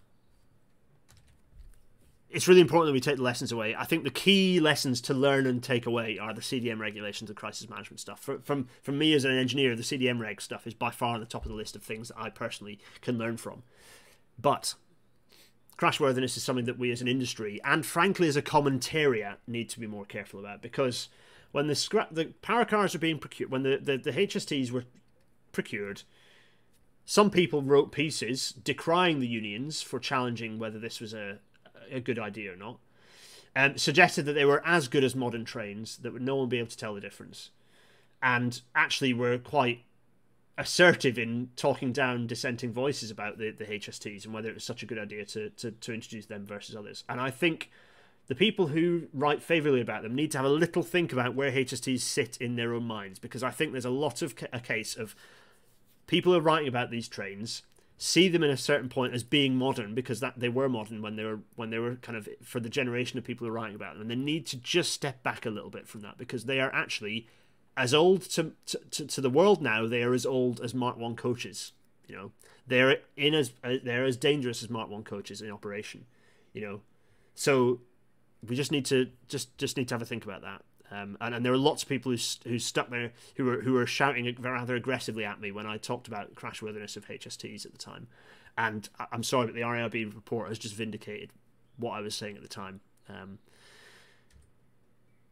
it's 2.30 2.48
really 2.48 2.60
important 2.60 2.88
that 2.88 2.92
we 2.92 3.00
take 3.00 3.16
the 3.16 3.22
lessons 3.22 3.52
away. 3.52 3.76
I 3.76 3.84
think 3.84 4.02
the 4.02 4.10
key 4.10 4.58
lessons 4.58 5.00
to 5.02 5.14
learn 5.14 5.46
and 5.46 5.62
take 5.62 5.86
away 5.86 6.18
are 6.18 6.34
the 6.34 6.40
CDM 6.40 6.80
regulations 6.80 7.30
and 7.30 7.36
crisis 7.36 7.68
management 7.70 8.00
stuff. 8.00 8.20
For, 8.20 8.40
from 8.40 8.68
from 8.82 8.98
me 8.98 9.14
as 9.14 9.24
an 9.24 9.38
engineer, 9.38 9.74
the 9.74 9.82
CDM 9.82 10.20
reg 10.20 10.42
stuff 10.42 10.66
is 10.66 10.74
by 10.74 10.90
far 10.90 11.18
the 11.18 11.26
top 11.26 11.44
of 11.44 11.50
the 11.50 11.56
list 11.56 11.76
of 11.76 11.82
things 11.82 12.08
that 12.08 12.18
I 12.18 12.30
personally 12.30 12.78
can 13.00 13.16
learn 13.16 13.36
from. 13.36 13.62
But 14.38 14.74
crashworthiness 15.78 16.36
is 16.36 16.42
something 16.42 16.64
that 16.64 16.78
we 16.78 16.90
as 16.90 17.00
an 17.00 17.08
industry 17.08 17.60
and 17.64 17.84
frankly 17.84 18.28
as 18.28 18.36
a 18.36 18.42
commentariat 18.42 19.36
need 19.46 19.68
to 19.68 19.80
be 19.80 19.86
more 19.86 20.04
careful 20.04 20.40
about 20.40 20.62
because 20.62 21.08
when 21.52 21.66
the 21.66 21.74
scrap 21.74 22.14
the 22.14 22.26
power 22.42 22.64
cars 22.64 22.94
are 22.94 23.00
being 23.00 23.18
procured 23.18 23.50
when 23.50 23.62
the, 23.62 23.78
the, 23.82 23.96
the 23.96 24.12
HSTs 24.12 24.70
were 24.70 24.84
procured 25.52 26.02
some 27.04 27.30
people 27.30 27.62
wrote 27.62 27.92
pieces 27.92 28.52
decrying 28.52 29.20
the 29.20 29.26
unions 29.26 29.82
for 29.82 29.98
challenging 29.98 30.58
whether 30.58 30.78
this 30.78 31.00
was 31.00 31.12
a, 31.12 31.38
a 31.90 32.00
good 32.00 32.18
idea 32.18 32.52
or 32.52 32.56
not, 32.56 32.78
and 33.54 33.80
suggested 33.80 34.24
that 34.24 34.32
they 34.32 34.44
were 34.44 34.66
as 34.66 34.88
good 34.88 35.04
as 35.04 35.14
modern 35.14 35.44
trains, 35.44 35.98
that 35.98 36.12
would 36.12 36.22
no 36.22 36.36
one 36.36 36.44
would 36.44 36.50
be 36.50 36.58
able 36.58 36.68
to 36.68 36.76
tell 36.76 36.94
the 36.94 37.00
difference, 37.00 37.50
and 38.22 38.62
actually 38.74 39.12
were 39.12 39.38
quite 39.38 39.84
assertive 40.56 41.18
in 41.18 41.50
talking 41.56 41.92
down 41.92 42.26
dissenting 42.26 42.72
voices 42.72 43.10
about 43.10 43.38
the, 43.38 43.50
the 43.50 43.64
HSTs 43.64 44.24
and 44.24 44.32
whether 44.32 44.48
it 44.48 44.54
was 44.54 44.64
such 44.64 44.82
a 44.82 44.86
good 44.86 44.98
idea 44.98 45.24
to, 45.24 45.50
to, 45.50 45.72
to 45.72 45.92
introduce 45.92 46.26
them 46.26 46.46
versus 46.46 46.76
others. 46.76 47.02
And 47.08 47.20
I 47.20 47.30
think 47.30 47.70
the 48.28 48.34
people 48.34 48.68
who 48.68 49.08
write 49.12 49.42
favourably 49.42 49.80
about 49.80 50.02
them 50.02 50.14
need 50.14 50.30
to 50.30 50.38
have 50.38 50.46
a 50.46 50.50
little 50.50 50.82
think 50.82 51.12
about 51.12 51.34
where 51.34 51.50
HSTs 51.50 52.00
sit 52.00 52.36
in 52.38 52.56
their 52.56 52.72
own 52.72 52.84
minds 52.84 53.18
because 53.18 53.42
I 53.42 53.50
think 53.50 53.72
there's 53.72 53.84
a 53.84 53.90
lot 53.90 54.22
of 54.22 54.34
a 54.52 54.60
case 54.60 54.96
of 54.96 55.16
people 56.06 56.32
who 56.32 56.38
are 56.38 56.42
writing 56.42 56.68
about 56.68 56.90
these 56.90 57.08
trains 57.08 57.62
see 57.96 58.28
them 58.28 58.42
in 58.42 58.50
a 58.50 58.56
certain 58.56 58.88
point 58.88 59.14
as 59.14 59.22
being 59.22 59.56
modern 59.56 59.94
because 59.94 60.20
that 60.20 60.38
they 60.38 60.48
were 60.48 60.68
modern 60.68 61.00
when 61.00 61.16
they 61.16 61.24
were 61.24 61.40
when 61.56 61.70
they 61.70 61.78
were 61.78 61.94
kind 61.96 62.18
of 62.18 62.28
for 62.42 62.60
the 62.60 62.68
generation 62.68 63.18
of 63.18 63.24
people 63.24 63.46
who 63.46 63.52
are 63.52 63.56
writing 63.56 63.76
about 63.76 63.94
them 63.94 64.02
and 64.02 64.10
they 64.10 64.16
need 64.16 64.46
to 64.46 64.56
just 64.56 64.92
step 64.92 65.22
back 65.22 65.46
a 65.46 65.50
little 65.50 65.70
bit 65.70 65.86
from 65.86 66.00
that 66.00 66.18
because 66.18 66.44
they 66.44 66.60
are 66.60 66.74
actually 66.74 67.26
as 67.76 67.92
old 67.92 68.22
to 68.22 68.52
to, 68.66 69.06
to 69.06 69.20
the 69.20 69.30
world 69.30 69.62
now 69.62 69.86
they 69.86 70.02
are 70.02 70.14
as 70.14 70.26
old 70.26 70.60
as 70.60 70.74
mark 70.74 70.96
1 70.96 71.16
coaches 71.16 71.72
you 72.06 72.14
know 72.14 72.32
they're 72.66 72.98
in 73.16 73.34
as 73.34 73.52
uh, 73.62 73.74
they're 73.82 74.04
as 74.04 74.16
dangerous 74.16 74.62
as 74.62 74.70
mark 74.70 74.88
1 74.88 75.02
coaches 75.04 75.40
in 75.42 75.50
operation 75.50 76.06
you 76.52 76.60
know 76.60 76.80
so 77.34 77.80
we 78.46 78.54
just 78.54 78.70
need 78.70 78.84
to 78.86 79.10
just 79.28 79.56
just 79.58 79.76
need 79.76 79.88
to 79.88 79.94
have 79.94 80.02
a 80.02 80.06
think 80.06 80.24
about 80.24 80.42
that 80.42 80.62
um, 80.90 81.16
and, 81.20 81.34
and 81.34 81.44
there 81.44 81.52
are 81.52 81.58
lots 81.58 81.82
of 81.82 81.88
people 81.88 82.12
who, 82.12 82.18
who 82.48 82.58
stuck 82.58 82.90
there 82.90 83.12
who 83.36 83.44
were 83.44 83.60
who 83.62 83.72
were 83.72 83.86
shouting 83.86 84.32
rather 84.40 84.76
aggressively 84.76 85.24
at 85.24 85.40
me 85.40 85.50
when 85.50 85.66
I 85.66 85.76
talked 85.76 86.06
about 86.06 86.34
crashworthiness 86.34 86.96
of 86.96 87.06
HSTs 87.08 87.64
at 87.64 87.72
the 87.72 87.78
time. 87.78 88.06
And 88.56 88.88
I'm 89.10 89.24
sorry, 89.24 89.46
but 89.46 89.54
the 89.56 89.62
RAIB 89.62 90.14
report 90.14 90.48
has 90.48 90.58
just 90.58 90.74
vindicated 90.74 91.30
what 91.76 91.92
I 91.92 92.00
was 92.00 92.14
saying 92.14 92.36
at 92.36 92.42
the 92.42 92.48
time. 92.48 92.80
Um, 93.08 93.38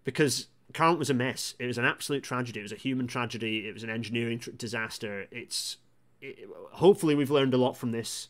because 0.02 0.48
Carmont 0.72 0.98
was 0.98 1.10
a 1.10 1.14
mess. 1.14 1.54
It 1.58 1.66
was 1.66 1.78
an 1.78 1.84
absolute 1.84 2.22
tragedy. 2.22 2.60
It 2.60 2.64
was 2.64 2.72
a 2.72 2.76
human 2.76 3.06
tragedy. 3.06 3.68
It 3.68 3.74
was 3.74 3.82
an 3.82 3.90
engineering 3.90 4.38
tr- 4.38 4.50
disaster. 4.50 5.26
It's 5.30 5.78
it, 6.20 6.48
hopefully 6.72 7.14
we've 7.14 7.30
learned 7.30 7.54
a 7.54 7.58
lot 7.58 7.76
from 7.76 7.92
this. 7.92 8.28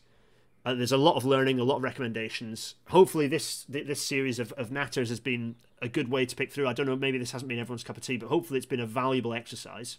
Uh, 0.65 0.73
there's 0.73 0.93
a 0.93 0.97
lot 0.97 1.17
of 1.17 1.25
learning, 1.25 1.59
a 1.59 1.63
lot 1.63 1.77
of 1.77 1.83
recommendations. 1.83 2.75
Hopefully, 2.89 3.27
this 3.27 3.65
this 3.67 4.01
series 4.01 4.39
of, 4.39 4.51
of 4.53 4.69
natters 4.69 5.09
has 5.09 5.19
been 5.19 5.55
a 5.81 5.89
good 5.89 6.09
way 6.09 6.25
to 6.25 6.35
pick 6.35 6.51
through. 6.51 6.67
I 6.67 6.73
don't 6.73 6.85
know, 6.85 6.95
maybe 6.95 7.17
this 7.17 7.31
hasn't 7.31 7.49
been 7.49 7.59
everyone's 7.59 7.83
cup 7.83 7.97
of 7.97 8.03
tea, 8.03 8.17
but 8.17 8.29
hopefully 8.29 8.57
it's 8.57 8.65
been 8.65 8.79
a 8.79 8.85
valuable 8.85 9.33
exercise. 9.33 9.97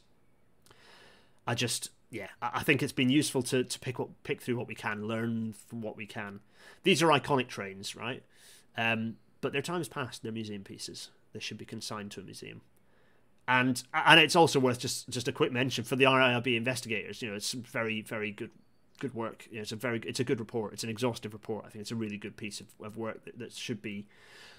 I 1.47 1.55
just, 1.55 1.91
yeah, 2.11 2.29
I 2.41 2.62
think 2.62 2.83
it's 2.83 2.93
been 2.93 3.11
useful 3.11 3.43
to, 3.43 3.65
to 3.65 3.79
pick 3.81 4.01
up, 4.01 4.09
pick 4.23 4.41
through 4.41 4.57
what 4.57 4.66
we 4.66 4.75
can, 4.75 5.07
learn 5.07 5.53
from 5.53 5.83
what 5.83 5.97
we 5.97 6.07
can. 6.07 6.41
These 6.83 7.03
are 7.03 7.09
iconic 7.09 7.49
trains, 7.49 7.95
right? 7.95 8.23
Um, 8.79 9.16
but 9.43 9.53
their 9.53 9.61
time 9.61 9.79
has 9.79 9.89
passed. 9.89 10.23
They're 10.23 10.33
museum 10.33 10.65
pieces. 10.65 11.11
They 11.35 11.40
should 11.40 11.59
be 11.59 11.66
consigned 11.66 12.12
to 12.12 12.20
a 12.20 12.24
museum. 12.24 12.62
And 13.47 13.82
and 13.93 14.19
it's 14.19 14.36
also 14.36 14.59
worth 14.59 14.78
just 14.78 15.09
just 15.11 15.28
a 15.28 15.32
quick 15.32 15.52
mention 15.52 15.85
for 15.85 15.97
the 15.97 16.05
RAIB 16.05 16.56
investigators. 16.56 17.20
You 17.20 17.28
know, 17.31 17.36
it's 17.36 17.52
very 17.52 18.01
very 18.01 18.31
good 18.31 18.51
good 19.01 19.15
work. 19.15 19.47
You 19.51 19.56
know, 19.56 19.62
it's 19.62 19.73
a 19.73 19.77
very 19.77 20.01
it's 20.06 20.20
a 20.20 20.24
good 20.24 20.40
report. 20.40 20.73
It's 20.73 20.85
an 20.85 20.89
exhaustive 20.89 21.35
report. 21.35 21.65
I 21.66 21.69
think 21.69 21.82
it's 21.82 21.90
a 21.90 21.97
really 21.97 22.16
good 22.16 22.36
piece 22.36 22.61
of, 22.61 22.69
of 22.82 22.97
work 22.97 23.24
that, 23.24 23.39
that 23.39 23.52
should 23.52 23.82
be 23.82 24.06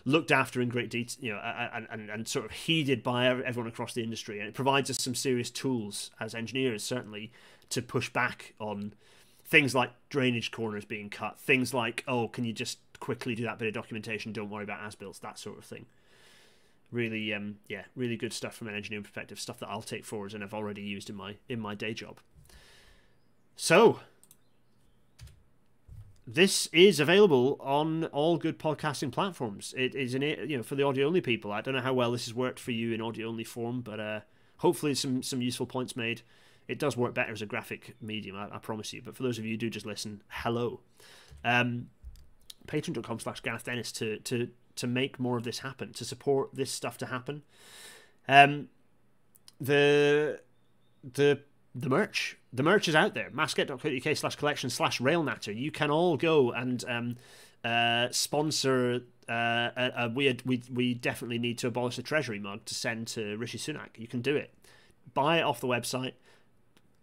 looked 0.04 0.32
after 0.32 0.62
in 0.62 0.70
great 0.70 0.92
detail. 0.92 1.18
You 1.20 1.34
know, 1.34 1.40
and, 1.40 1.88
and 1.90 2.10
and 2.10 2.28
sort 2.28 2.46
of 2.46 2.52
heeded 2.52 3.02
by 3.02 3.28
everyone 3.28 3.68
across 3.68 3.94
the 3.94 4.04
industry. 4.04 4.40
And 4.40 4.48
it 4.48 4.54
provides 4.54 4.90
us 4.92 5.02
some 5.02 5.16
serious 5.16 5.50
tools 5.50 6.12
as 6.20 6.36
engineers, 6.36 6.84
certainly, 6.84 7.32
to 7.70 7.82
push 7.82 8.10
back 8.10 8.54
on 8.60 8.94
things 9.46 9.74
like 9.74 9.92
drainage 10.10 10.52
corners 10.52 10.86
being 10.86 11.10
cut. 11.10 11.40
Things 11.40 11.74
like 11.74 12.04
oh, 12.08 12.28
can 12.28 12.44
you 12.46 12.54
just 12.54 12.78
quickly 13.00 13.34
do 13.34 13.44
that 13.46 13.58
bit 13.58 13.68
of 13.68 13.74
documentation? 13.74 14.32
Don't 14.32 14.52
worry 14.52 14.64
about 14.64 14.86
as 14.86 14.94
builds. 14.94 15.20
That 15.20 15.40
sort 15.40 15.58
of 15.58 15.66
thing 15.66 15.88
really 16.92 17.34
um 17.34 17.58
yeah 17.68 17.84
really 17.96 18.16
good 18.16 18.32
stuff 18.32 18.56
from 18.56 18.68
an 18.68 18.76
engineering 18.76 19.04
perspective 19.04 19.40
stuff 19.40 19.60
that 19.60 19.68
i'll 19.68 19.82
take 19.82 20.06
forwards 20.06 20.34
and 20.34 20.44
i've 20.44 20.54
already 20.54 20.82
used 20.82 21.10
in 21.10 21.16
my 21.16 21.36
in 21.50 21.60
my 21.60 21.76
day 21.76 21.94
job. 21.94 22.20
So 23.56 24.02
this 26.28 26.68
is 26.68 27.00
available 27.00 27.58
on 27.60 28.06
all 28.06 28.38
good 28.38 28.58
podcasting 28.58 29.12
platforms. 29.12 29.74
It 29.78 29.96
is 29.96 30.16
in 30.16 30.24
it 30.24 30.50
you 30.50 30.58
know 30.58 30.64
for 30.64 30.76
the 30.76 30.84
audio 30.84 31.08
only 31.08 31.22
people. 31.22 31.52
I 31.52 31.62
don't 31.62 31.76
know 31.76 31.82
how 31.82 31.94
well 31.94 32.12
this 32.12 32.26
has 32.26 32.34
worked 32.34 32.60
for 32.60 32.72
you 32.72 32.94
in 32.94 33.02
audio 33.02 33.28
only 33.28 33.44
form 33.44 33.82
but 33.82 34.00
uh 34.00 34.20
hopefully 34.58 34.96
some 34.96 35.24
some 35.24 35.42
useful 35.42 35.66
points 35.66 35.96
made. 35.96 36.22
It 36.68 36.80
does 36.80 36.98
work 36.98 37.14
better 37.14 37.32
as 37.32 37.44
a 37.44 37.46
graphic 37.46 37.96
medium 38.02 38.36
i, 38.36 38.56
I 38.56 38.58
promise 38.58 38.92
you 38.92 39.02
but 39.04 39.16
for 39.16 39.24
those 39.24 39.38
of 39.38 39.46
you 39.46 39.52
who 39.52 39.58
do 39.58 39.70
just 39.70 39.86
listen 39.86 40.22
hello. 40.30 40.82
Um 41.44 41.90
patreon.com 42.68 43.20
slash 43.20 43.42
gareth 43.42 43.64
dennis 43.64 43.92
to 43.94 44.18
to 44.20 44.50
to 44.76 44.88
make 44.88 45.20
more 45.20 45.38
of 45.38 45.44
this 45.44 45.60
happen, 45.60 45.94
to 45.94 46.06
support 46.06 46.50
this 46.54 46.72
stuff 46.72 46.98
to 47.00 47.08
happen. 47.08 47.44
Um, 48.28 48.70
the 49.60 50.42
the 51.04 51.40
the 51.74 51.90
merch 51.90 52.38
the 52.52 52.64
merch 52.64 52.88
is 52.88 52.96
out 52.96 53.14
there. 53.14 53.30
Masket.co.uk 53.32 54.18
slash 54.18 54.36
collection 54.36 54.70
slash 54.70 55.00
railnatter 55.00 55.56
you 55.56 55.72
can 55.72 55.92
all 55.92 56.18
go 56.18 56.52
and 56.52 56.84
um, 56.88 57.16
uh, 57.64 58.08
sponsor 58.12 59.02
uh, 59.30 59.70
a, 59.76 60.12
we 60.14 60.36
we 60.74 60.94
definitely 60.94 61.40
need 61.40 61.58
to 61.60 61.68
abolish 61.68 61.96
the 61.96 62.04
treasury 62.04 62.40
mug 62.40 62.66
to 62.66 62.76
send 62.76 63.08
to 63.08 63.38
rishi 63.38 63.58
sunak. 63.58 63.98
You 63.98 64.08
can 64.08 64.22
do 64.22 64.36
it. 64.36 64.54
Buy 65.14 65.40
it 65.40 65.44
off 65.44 65.62
the 65.62 65.68
website 65.68 66.14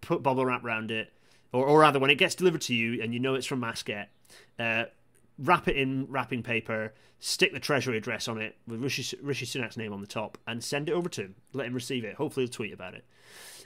put 0.03 0.23
bubble 0.23 0.45
wrap 0.45 0.63
around 0.63 0.91
it 0.91 1.11
or, 1.53 1.65
or 1.65 1.81
rather 1.81 1.99
when 1.99 2.11
it 2.11 2.17
gets 2.17 2.35
delivered 2.35 2.61
to 2.61 2.75
you 2.75 3.03
and 3.03 3.15
you 3.15 3.21
know 3.21 3.35
it's 3.35 3.47
from 3.47 3.61
masket 3.61 4.09
uh, 4.59 4.85
wrap 5.39 5.69
it 5.69 5.77
in 5.77 6.07
wrapping 6.09 6.43
paper, 6.43 6.93
stick 7.19 7.53
the 7.53 7.61
treasury 7.61 7.97
address 7.97 8.29
on 8.29 8.41
it 8.41 8.57
with 8.67 8.83
Rishi, 8.83 9.17
Rishi 9.23 9.47
Sunak's 9.47 9.77
name 9.77 9.93
on 9.93 10.01
the 10.01 10.07
top, 10.07 10.39
and 10.47 10.63
send 10.63 10.89
it 10.89 10.93
over 10.93 11.09
to 11.11 11.23
him. 11.23 11.35
Let 11.53 11.67
him 11.67 11.75
receive 11.75 12.05
it. 12.05 12.17
Hopefully, 12.17 12.47
he'll 12.47 12.53
tweet 12.53 12.73
about 12.73 12.95
it. 12.95 13.05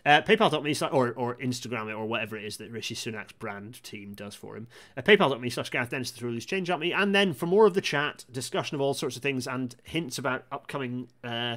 Uh, 0.04 0.22
PayPal.me 0.22 0.76
or, 0.92 1.12
or 1.14 1.34
Instagram 1.36 1.90
it 1.90 1.94
or 1.94 2.06
whatever 2.06 2.36
it 2.36 2.44
is 2.44 2.58
that 2.58 2.70
Rishi 2.70 2.94
Sunak's 2.94 3.32
brand 3.32 3.82
team 3.82 4.14
does 4.14 4.36
for 4.36 4.56
him. 4.56 4.68
Uh, 4.96 5.02
PayPal.me 5.02 5.50
slash 5.50 5.70
Gareth 5.70 5.90
Dennis 5.90 6.12
to 6.12 6.26
loose 6.26 6.44
change 6.44 6.70
at 6.70 6.78
me. 6.78 6.92
And 6.92 7.12
then 7.12 7.32
for 7.32 7.46
more 7.46 7.66
of 7.66 7.74
the 7.74 7.80
chat, 7.80 8.24
discussion 8.30 8.76
of 8.76 8.80
all 8.80 8.94
sorts 8.94 9.16
of 9.16 9.22
things, 9.22 9.48
and 9.48 9.74
hints 9.82 10.16
about 10.16 10.44
upcoming 10.52 11.08
uh, 11.24 11.56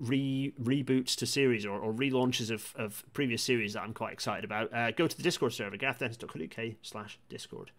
re 0.00 0.54
reboots 0.62 1.14
to 1.16 1.26
series 1.26 1.66
or, 1.66 1.78
or 1.78 1.92
relaunches 1.92 2.50
of, 2.50 2.72
of 2.76 3.04
previous 3.12 3.42
series 3.42 3.74
that 3.74 3.82
I'm 3.82 3.92
quite 3.92 4.14
excited 4.14 4.44
about, 4.44 4.72
uh, 4.72 4.92
go 4.92 5.06
to 5.06 5.16
the 5.16 5.22
Discord 5.22 5.52
server, 5.52 5.76
garethdennis.co.uk 5.76 6.76
slash 6.80 7.18
Discord. 7.28 7.72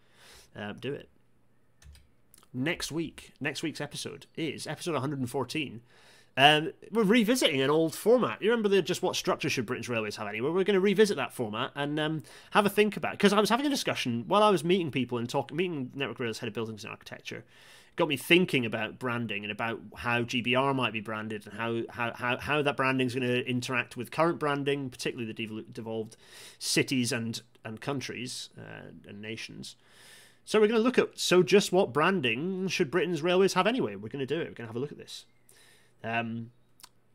Uh, 0.56 0.74
do 0.74 0.94
it 0.94 1.10
next 2.53 2.91
week, 2.91 3.34
next 3.40 3.64
week's 3.64 3.82
episode 3.82 4.26
is 4.36 4.68
episode 4.68 4.94
114. 4.94 5.82
Um, 6.38 6.72
we're 6.91 7.03
revisiting 7.03 7.61
an 7.61 7.72
old 7.72 7.95
format. 7.95 8.41
You 8.44 8.52
remember 8.52 8.69
the 8.69 8.84
just 8.84 9.02
what 9.02 9.15
structure 9.15 9.49
should 9.49 9.65
Britain's 9.65 9.90
railways 9.90 10.18
have 10.18 10.28
anyway? 10.28 10.49
We're 10.52 10.64
going 10.64 10.76
to 10.76 10.80
revisit 10.80 11.18
that 11.18 11.34
format 11.34 11.72
and 11.74 11.99
um, 11.99 12.24
have 12.52 12.65
a 12.65 12.69
think 12.69 12.95
about. 12.95 13.14
Because 13.14 13.34
I 13.34 13.40
was 13.40 13.49
having 13.49 13.65
a 13.65 13.69
discussion 13.69 14.24
while 14.28 14.44
I 14.44 14.52
was 14.52 14.64
meeting 14.64 14.91
people 14.91 15.18
and 15.18 15.28
talking, 15.28 15.57
meeting 15.57 15.91
Network 15.95 16.19
Rail's 16.19 16.38
head 16.38 16.48
of 16.48 16.53
buildings 16.53 16.84
and 16.84 16.91
architecture. 16.91 17.38
It 17.38 17.95
got 17.95 18.07
me 18.07 18.18
thinking 18.18 18.68
about 18.68 18.99
branding 18.99 19.44
and 19.45 19.52
about 19.52 19.80
how 19.95 20.22
GBR 20.22 20.76
might 20.76 20.94
be 20.94 21.02
branded 21.02 21.48
and 21.48 21.56
how 21.56 21.82
how, 21.90 22.14
how, 22.14 22.38
how 22.38 22.61
that 22.61 22.78
branding 22.78 23.07
is 23.07 23.15
going 23.15 23.28
to 23.28 23.44
interact 23.49 23.98
with 23.98 24.11
current 24.11 24.38
branding, 24.38 24.91
particularly 24.91 25.32
the 25.34 25.64
devolved 25.72 26.18
cities 26.60 27.11
and 27.11 27.41
and 27.65 27.82
countries 27.82 28.49
uh, 28.56 28.91
and 29.07 29.24
nations. 29.24 29.76
So 30.48 30.61
we're 30.61 30.69
going 30.69 30.80
to 30.80 30.84
look 30.84 30.98
at 30.98 31.19
so 31.19 31.44
just 31.44 31.74
what 31.74 31.91
branding 31.91 32.69
should 32.69 32.90
Britain's 32.90 33.22
railways 33.22 33.56
have 33.56 33.68
anyway? 33.68 33.98
We're 33.98 34.07
going 34.07 34.26
to 34.26 34.26
do 34.26 34.40
it. 34.40 34.48
We're 34.48 34.53
going 34.53 34.65
to 34.65 34.68
have 34.68 34.78
a 34.78 34.80
look 34.80 34.94
at 34.94 34.98
this. 34.98 35.26
Um, 36.06 36.52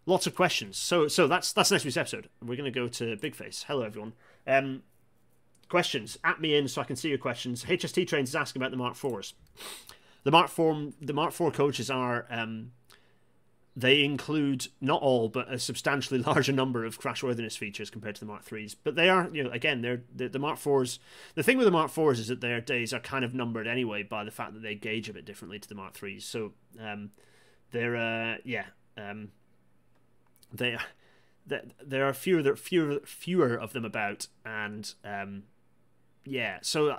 lots 0.04 0.26
of 0.26 0.34
questions. 0.34 0.76
So 0.76 1.08
so 1.08 1.26
that's 1.26 1.50
that's 1.50 1.70
next 1.70 1.86
week's 1.86 1.96
episode. 1.96 2.28
We're 2.42 2.56
going 2.56 2.70
to 2.70 2.78
go 2.78 2.88
to 2.88 3.16
Big 3.16 3.34
Face. 3.34 3.64
Hello 3.66 3.84
everyone. 3.84 4.12
Um, 4.46 4.82
questions 5.70 6.18
at 6.22 6.42
me 6.42 6.54
in 6.54 6.68
so 6.68 6.82
I 6.82 6.84
can 6.84 6.94
see 6.94 7.08
your 7.08 7.16
questions. 7.16 7.64
HST 7.64 8.06
Trains 8.06 8.28
is 8.28 8.36
asking 8.36 8.60
about 8.60 8.70
the 8.70 8.76
Mark 8.76 8.96
Fours. 8.96 9.32
The 10.24 10.30
Mark 10.30 10.50
Four 10.50 10.90
the 11.00 11.14
Mark 11.14 11.32
Four 11.32 11.50
coaches 11.50 11.88
are 11.88 12.26
um, 12.28 12.72
they 13.74 14.04
include 14.04 14.68
not 14.80 15.00
all, 15.00 15.28
but 15.28 15.52
a 15.52 15.58
substantially 15.58 16.18
larger 16.26 16.52
number 16.52 16.84
of 16.84 17.00
crashworthiness 17.00 17.56
features 17.56 17.90
compared 17.90 18.14
to 18.16 18.20
the 18.20 18.26
Mark 18.26 18.44
Threes. 18.44 18.74
But 18.74 18.96
they 18.96 19.08
are, 19.08 19.30
you 19.32 19.44
know, 19.44 19.50
again, 19.50 19.80
they're 19.80 20.02
the, 20.14 20.28
the 20.28 20.38
Mark 20.38 20.58
Fours. 20.58 20.98
The 21.34 21.42
thing 21.42 21.56
with 21.56 21.66
the 21.66 21.72
Mark 21.72 21.90
Fours 21.90 22.18
is 22.18 22.28
that 22.28 22.40
their 22.40 22.60
days 22.60 22.92
are 22.92 23.00
kind 23.00 23.24
of 23.24 23.34
numbered 23.34 23.66
anyway 23.66 24.02
by 24.02 24.24
the 24.24 24.30
fact 24.30 24.54
that 24.54 24.62
they 24.62 24.74
gauge 24.74 25.08
a 25.08 25.14
bit 25.14 25.24
differently 25.24 25.58
to 25.58 25.68
the 25.68 25.74
Mark 25.74 25.94
Threes. 25.94 26.24
So 26.24 26.52
um, 26.80 27.10
they're, 27.70 27.96
uh, 27.96 28.36
yeah, 28.44 28.66
um, 28.98 29.30
they, 30.52 30.76
there, 31.46 31.62
there 31.84 32.06
are 32.06 32.12
fewer, 32.12 32.42
there 32.42 32.56
fewer, 32.56 33.00
fewer 33.04 33.54
of 33.54 33.72
them 33.72 33.86
about, 33.86 34.26
and 34.44 34.92
um, 35.02 35.44
yeah, 36.24 36.58
so 36.60 36.98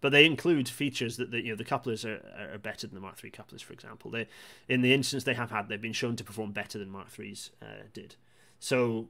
but 0.00 0.12
they 0.12 0.24
include 0.24 0.68
features 0.68 1.16
that 1.16 1.30
the, 1.30 1.42
you 1.42 1.50
know 1.50 1.56
the 1.56 1.64
couplers 1.64 2.04
are, 2.04 2.20
are 2.54 2.58
better 2.58 2.86
than 2.86 2.94
the 2.94 3.00
Mark 3.00 3.22
III 3.22 3.30
couplers, 3.30 3.62
for 3.62 3.72
example. 3.72 4.10
They, 4.10 4.28
in 4.68 4.82
the 4.82 4.92
instance 4.92 5.24
they 5.24 5.34
have 5.34 5.50
had, 5.50 5.68
they've 5.68 5.80
been 5.80 5.92
shown 5.92 6.16
to 6.16 6.24
perform 6.24 6.52
better 6.52 6.78
than 6.78 6.90
Mark 6.90 7.08
III's 7.18 7.50
uh, 7.62 7.84
did. 7.92 8.16
So, 8.58 9.08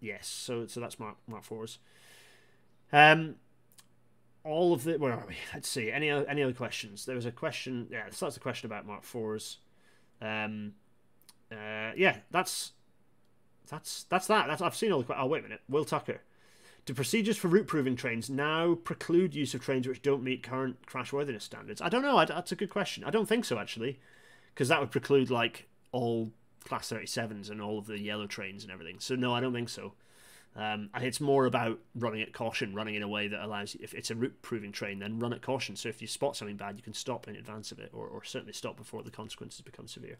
yes, 0.00 0.26
so 0.26 0.66
so 0.66 0.80
that's 0.80 0.98
Mark 0.98 1.16
Mark 1.26 1.44
IVs. 1.46 1.78
Um, 2.92 3.36
all 4.44 4.72
of 4.72 4.84
the 4.84 4.98
where 4.98 5.12
are 5.12 5.24
we? 5.26 5.36
Let's 5.54 5.68
see. 5.68 5.90
Any 5.90 6.10
other, 6.10 6.28
any 6.28 6.42
other 6.42 6.52
questions? 6.52 7.06
There 7.06 7.16
was 7.16 7.26
a 7.26 7.32
question. 7.32 7.88
Yeah, 7.90 8.04
so 8.10 8.26
that's 8.26 8.36
a 8.36 8.40
question 8.40 8.66
about 8.66 8.86
Mark 8.86 9.04
IVs. 9.04 9.56
Um, 10.20 10.74
uh, 11.50 11.92
yeah, 11.96 12.18
that's 12.30 12.72
that's 13.68 14.04
that's 14.04 14.26
that. 14.26 14.46
That's 14.46 14.62
I've 14.62 14.76
seen 14.76 14.92
all 14.92 15.02
the. 15.02 15.20
Oh 15.20 15.26
wait 15.26 15.40
a 15.40 15.42
minute, 15.42 15.60
Will 15.68 15.84
Tucker. 15.84 16.20
Do 16.84 16.92
procedures 16.92 17.38
for 17.38 17.48
route 17.48 17.66
proving 17.66 17.96
trains 17.96 18.28
now 18.28 18.74
preclude 18.74 19.34
use 19.34 19.54
of 19.54 19.62
trains 19.62 19.88
which 19.88 20.02
don't 20.02 20.22
meet 20.22 20.42
current 20.42 20.84
crashworthiness 20.86 21.42
standards? 21.42 21.80
I 21.80 21.88
don't 21.88 22.02
know. 22.02 22.22
That's 22.24 22.52
a 22.52 22.56
good 22.56 22.70
question. 22.70 23.04
I 23.04 23.10
don't 23.10 23.26
think 23.26 23.46
so, 23.46 23.58
actually, 23.58 23.98
because 24.52 24.68
that 24.68 24.80
would 24.80 24.90
preclude 24.90 25.30
like 25.30 25.66
all 25.92 26.30
class 26.64 26.90
37s 26.90 27.50
and 27.50 27.62
all 27.62 27.78
of 27.78 27.86
the 27.86 28.00
yellow 28.00 28.26
trains 28.26 28.64
and 28.64 28.72
everything. 28.72 28.98
So 28.98 29.14
no, 29.14 29.34
I 29.34 29.40
don't 29.40 29.54
think 29.54 29.70
so. 29.70 29.94
Um, 30.56 30.90
it's 31.00 31.20
more 31.20 31.46
about 31.46 31.80
running 31.96 32.22
at 32.22 32.32
caution, 32.32 32.74
running 32.74 32.94
in 32.94 33.02
a 33.02 33.08
way 33.08 33.28
that 33.28 33.44
allows 33.44 33.74
you, 33.74 33.80
if 33.82 33.92
it's 33.92 34.10
a 34.10 34.14
route 34.14 34.40
proving 34.40 34.70
train, 34.70 35.00
then 35.00 35.18
run 35.18 35.32
at 35.32 35.42
caution. 35.42 35.74
So 35.74 35.88
if 35.88 36.00
you 36.00 36.06
spot 36.06 36.36
something 36.36 36.56
bad, 36.56 36.76
you 36.76 36.82
can 36.82 36.94
stop 36.94 37.26
in 37.26 37.34
advance 37.34 37.72
of 37.72 37.80
it, 37.80 37.90
or, 37.92 38.06
or 38.06 38.22
certainly 38.22 38.52
stop 38.52 38.76
before 38.76 39.02
the 39.02 39.10
consequences 39.10 39.60
become 39.62 39.88
severe. 39.88 40.16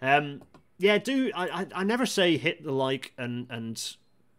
Um, 0.00 0.42
yeah, 0.78 0.98
do 0.98 1.30
I, 1.36 1.60
I, 1.60 1.66
I 1.76 1.84
never 1.84 2.04
say 2.04 2.36
hit 2.36 2.64
the 2.64 2.72
like 2.72 3.12
and 3.16 3.46
and 3.48 3.96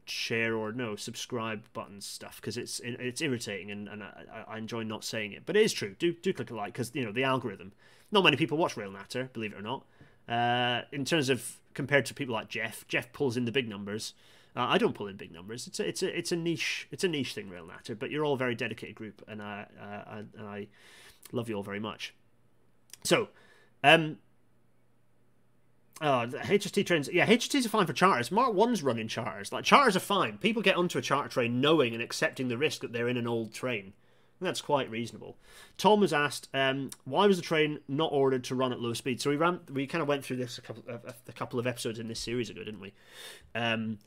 share 0.10 0.56
or 0.56 0.72
no 0.72 0.96
subscribe 0.96 1.64
button 1.74 2.02
stuff 2.02 2.38
because 2.42 2.58
it's 2.58 2.82
it's 2.84 3.22
irritating 3.22 3.72
and, 3.72 3.88
and 3.88 4.04
I, 4.04 4.44
I, 4.48 4.58
enjoy 4.58 4.84
not 4.84 5.04
saying 5.04 5.32
it. 5.32 5.46
But 5.46 5.56
it 5.56 5.64
is 5.64 5.74
true. 5.74 5.96
Do 5.98 6.14
do 6.14 6.34
click 6.34 6.52
a 6.52 6.56
like 6.56 6.74
because 6.74 6.92
you 6.94 7.06
know 7.06 7.12
the 7.12 7.24
algorithm 7.24 7.74
not 8.12 8.24
many 8.24 8.38
people 8.38 8.58
watch 8.58 8.78
Rail 8.78 8.92
Natter 8.92 9.30
believe 9.34 9.54
it 9.54 9.58
or 9.58 9.62
not. 9.62 9.86
Uh, 10.28 10.84
in 10.92 11.04
terms 11.04 11.30
of 11.30 11.58
compared 11.74 12.06
to 12.06 12.14
people 12.14 12.34
like 12.34 12.50
Jeff 12.50 12.88
Jeff 12.88 13.12
pulls 13.14 13.38
in 13.38 13.46
the 13.46 13.52
big 13.52 13.68
numbers. 13.68 14.14
Uh, 14.56 14.68
I 14.70 14.78
don't 14.78 14.94
pull 14.94 15.08
in 15.08 15.18
big 15.18 15.32
numbers. 15.32 15.66
It's 15.66 15.80
a, 15.80 15.88
it's 15.88 16.04
a 16.04 16.18
it's 16.18 16.32
a 16.32 16.36
niche 16.36 16.88
it's 16.92 17.04
a 17.04 17.08
niche 17.08 17.34
thing 17.34 17.50
Rail 17.50 17.66
Natter 17.66 17.96
but 17.96 18.12
you're 18.12 18.24
all 18.24 18.34
a 18.34 18.38
very 18.38 18.56
dedicated 18.56 18.96
group 18.96 19.24
and 19.28 19.42
I, 19.42 19.66
uh, 19.82 20.24
and 20.38 20.48
I 20.48 20.68
love 21.32 21.50
you 21.50 21.56
all 21.56 21.64
very 21.64 21.80
much. 21.80 22.14
So 23.04 23.30
um 23.84 24.18
Oh, 26.02 26.26
HST 26.28 26.86
trains. 26.86 27.10
Yeah, 27.12 27.26
HSTs 27.26 27.66
are 27.66 27.70
fine 27.70 27.86
for 27.86 27.94
charters. 27.94 28.32
Mark 28.32 28.54
One's 28.54 28.84
running 28.84 29.08
charters. 29.08 29.52
Like 29.54 29.64
charters 29.64 29.96
are 29.96 30.02
fine. 30.02 30.38
People 30.38 30.62
get 30.62 30.76
onto 30.76 30.98
a 30.98 31.02
charter 31.02 31.30
train 31.30 31.62
knowing 31.62 31.94
and 31.94 32.02
accepting 32.02 32.48
the 32.48 32.58
risk 32.58 32.82
that 32.82 32.92
they're 32.92 33.08
in 33.08 33.18
an 33.18 33.28
old 33.28 33.54
train. 33.54 33.94
That's 34.42 34.62
quite 34.62 34.90
reasonable. 34.90 35.38
Tom 35.78 36.02
was 36.02 36.12
asked, 36.12 36.50
um, 36.54 36.90
why 37.06 37.28
was 37.28 37.38
the 37.38 37.44
train 37.44 37.80
not 37.88 38.12
ordered 38.12 38.44
to 38.46 38.56
run 38.56 38.74
at 38.74 38.82
low 38.82 38.94
speed? 38.94 39.22
So 39.22 39.30
we 39.30 39.38
ran, 39.38 39.62
we 39.72 39.88
kind 39.88 40.02
of 40.02 40.08
went 40.08 40.26
through 40.26 40.38
this 40.38 40.58
a 40.58 40.62
couple 40.62 40.84
of, 40.88 41.16
a 41.28 41.32
couple 41.32 41.60
of 41.60 41.68
episodes 41.68 42.00
in 42.00 42.08
this 42.08 42.20
series 42.20 42.50
ago, 42.50 42.64
didn't 42.64 42.82
we? 42.82 42.94
Um, 43.56 44.00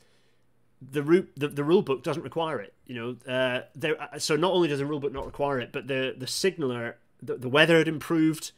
the 0.81 1.01
route 1.01 1.31
the, 1.35 1.47
the 1.47 1.63
rule 1.63 1.81
book 1.81 2.03
doesn't 2.03 2.23
require 2.23 2.59
it. 2.59 2.73
You 2.85 2.95
know, 2.95 3.33
uh, 3.33 3.61
there. 3.75 3.99
Uh, 4.01 4.19
so 4.19 4.35
not 4.35 4.53
only 4.53 4.67
does 4.67 4.79
the 4.79 4.85
rule 4.85 4.99
book 4.99 5.11
not 5.11 5.25
require 5.25 5.59
it, 5.59 5.71
but 5.71 5.87
the 5.87 6.13
the 6.15 6.27
signaler, 6.27 6.97
the, 7.21 7.35
the 7.35 7.49
weather 7.49 7.79
had 7.79 7.87
improved. 7.87 8.51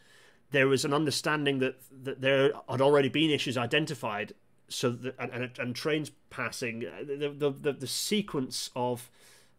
There 0.51 0.67
was 0.67 0.85
an 0.85 0.93
understanding 0.93 1.59
that 1.59 1.81
that 2.03 2.21
there 2.21 2.53
had 2.69 2.81
already 2.81 3.09
been 3.09 3.30
issues 3.30 3.57
identified. 3.57 4.34
So 4.71 4.91
that, 4.91 5.15
and, 5.17 5.31
and, 5.31 5.51
and 5.57 5.76
trains 5.76 6.11
passing, 6.30 6.85
uh, 6.85 7.03
the 7.03 7.30
the, 7.30 7.49
the, 7.51 7.73
the 7.73 7.88
sequence 7.88 8.69
of 8.76 9.09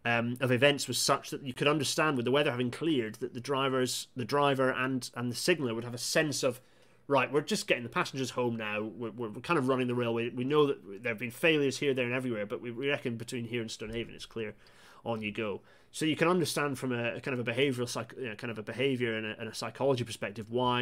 um, 0.05 0.37
of 0.41 0.53
events 0.53 0.89
was 0.89 0.99
such 0.99 1.31
that 1.31 1.43
you 1.43 1.53
could 1.53 1.69
understand 1.69 2.17
with 2.17 2.25
the 2.25 2.31
weather 2.31 2.51
having 2.51 2.71
cleared 2.71 3.17
that 3.17 3.35
the 3.35 3.41
drivers, 3.41 4.07
the 4.15 4.25
driver 4.25 4.71
and 4.71 5.11
and 5.15 5.31
the 5.31 5.37
signaler 5.37 5.75
would 5.75 5.85
have 5.85 5.95
a 5.95 5.99
sense 5.99 6.43
of 6.43 6.61
right, 7.11 7.33
we're 7.33 7.41
just 7.41 7.67
getting 7.67 7.83
the 7.83 7.89
passengers 7.89 8.31
home 8.31 8.57
now. 8.57 8.83
We're, 8.83 9.11
we're, 9.11 9.31
kind 9.41 9.59
of 9.59 9.67
running 9.67 9.89
the 9.89 9.97
railway. 9.97 10.31
We 10.31 10.45
know 10.45 10.67
that 10.67 11.03
there 11.03 11.11
have 11.11 11.19
been 11.19 11.33
failures 11.33 11.77
here, 11.77 11.93
there, 11.93 12.05
and 12.05 12.15
everywhere, 12.15 12.47
but 12.47 12.61
we, 12.61 12.71
we 12.71 12.89
reckon 12.89 13.17
between 13.17 13.45
here 13.47 13.61
and 13.61 13.71
Stonehaven, 13.71 14.15
it's 14.15 14.27
clear. 14.27 14.55
On 15.05 15.21
you 15.21 15.33
go. 15.33 15.61
So 15.93 16.05
you 16.05 16.17
can 16.17 16.29
understand 16.29 16.79
from 16.79 16.93
a, 16.93 17.21
kind 17.21 17.39
of 17.39 17.47
a 17.47 17.53
behavioural, 17.53 17.89
psych, 17.89 18.15
you 18.17 18.29
know, 18.29 18.35
kind 18.37 18.51
of 18.51 18.59
a 18.59 18.63
behaviour 18.63 19.17
and 19.17 19.27
a, 19.27 19.41
and 19.41 19.49
a, 19.49 19.55
psychology 19.55 20.05
perspective 20.05 20.51
why 20.51 20.81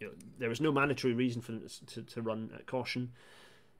you 0.00 0.08
know, 0.08 0.10
there 0.38 0.48
was 0.48 0.60
no 0.60 0.72
mandatory 0.72 1.14
reason 1.14 1.40
for 1.40 1.52
them 1.52 1.66
to, 1.86 2.02
to 2.02 2.22
run 2.22 2.50
at 2.54 2.66
caution. 2.66 3.12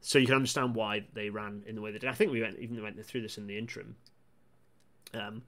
So 0.01 0.18
you 0.18 0.26
can 0.26 0.36
understand 0.36 0.74
why 0.74 1.05
they 1.14 1.30
ran 1.30 1.62
in 1.66 1.74
the 1.74 1.80
way 1.80 1.93
they 1.93 1.98
did. 1.98 2.10
I 2.10 2.14
think 2.14 2.32
we 2.32 2.43
went 2.43 2.59
even 2.59 2.82
went 2.82 3.05
through 3.05 3.22
this 3.22 3.39
in 3.39 3.47
the 3.47 3.59
interim. 3.59 3.97
Um, 5.14 5.43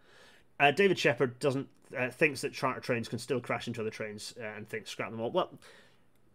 uh, 0.60 0.70
David 0.70 0.98
Shepherd 0.98 1.38
doesn't 1.38 1.68
uh, 1.96 2.10
thinks 2.10 2.40
that 2.42 2.52
charter 2.52 2.80
trains 2.80 3.08
can 3.08 3.18
still 3.18 3.40
crash 3.40 3.66
into 3.66 3.80
other 3.80 3.90
trains 3.90 4.34
uh, 4.40 4.44
and 4.44 4.68
thinks 4.68 4.90
scrap 4.90 5.10
them 5.10 5.20
all. 5.20 5.30
Well, 5.30 5.50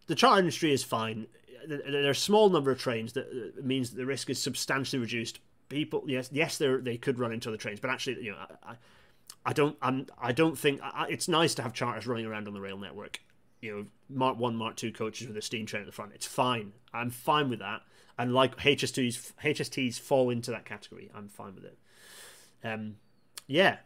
the 0.07 0.15
charter 0.15 0.39
industry 0.39 0.73
is 0.73 0.83
fine. 0.83 1.27
There 1.67 2.07
are 2.07 2.11
a 2.11 2.15
small 2.15 2.49
number 2.49 2.71
of 2.71 2.79
trains 2.79 3.13
that 3.13 3.27
uh, 3.27 3.61
means 3.61 3.91
that 3.91 3.97
the 3.97 4.05
risk 4.05 4.29
is 4.29 4.41
substantially 4.41 4.99
reduced. 4.99 5.39
People, 5.69 6.03
yes, 6.07 6.29
yes, 6.31 6.57
they 6.57 6.75
they 6.77 6.97
could 6.97 7.19
run 7.19 7.31
into 7.31 7.49
other 7.49 7.57
trains, 7.57 7.79
but 7.79 7.89
actually, 7.89 8.23
you 8.23 8.31
know, 8.31 8.37
I, 8.63 8.75
I 9.45 9.53
don't, 9.53 9.77
I'm, 9.81 10.07
I 10.19 10.31
don't 10.31 10.57
think 10.57 10.81
I, 10.83 11.07
it's 11.09 11.27
nice 11.27 11.55
to 11.55 11.61
have 11.63 11.73
charters 11.73 12.07
running 12.07 12.25
around 12.25 12.47
on 12.47 12.53
the 12.53 12.61
rail 12.61 12.77
network. 12.77 13.19
You 13.61 13.75
know, 13.75 13.85
Mark 14.09 14.37
One, 14.37 14.55
Mark 14.55 14.75
Two 14.75 14.91
coaches 14.91 15.27
with 15.27 15.37
a 15.37 15.41
steam 15.41 15.65
train 15.65 15.81
at 15.81 15.85
the 15.85 15.91
front. 15.91 16.13
It's 16.15 16.25
fine. 16.25 16.73
I'm 16.93 17.11
fine 17.11 17.49
with 17.49 17.59
that. 17.59 17.81
And 18.17 18.33
like 18.33 18.57
HSTs, 18.57 19.33
HSTs 19.43 19.99
fall 19.99 20.29
into 20.29 20.51
that 20.51 20.65
category. 20.65 21.09
I'm 21.15 21.29
fine 21.29 21.55
with 21.55 21.65
it. 21.65 21.77
Um, 22.63 22.97
yeah, 23.47 23.77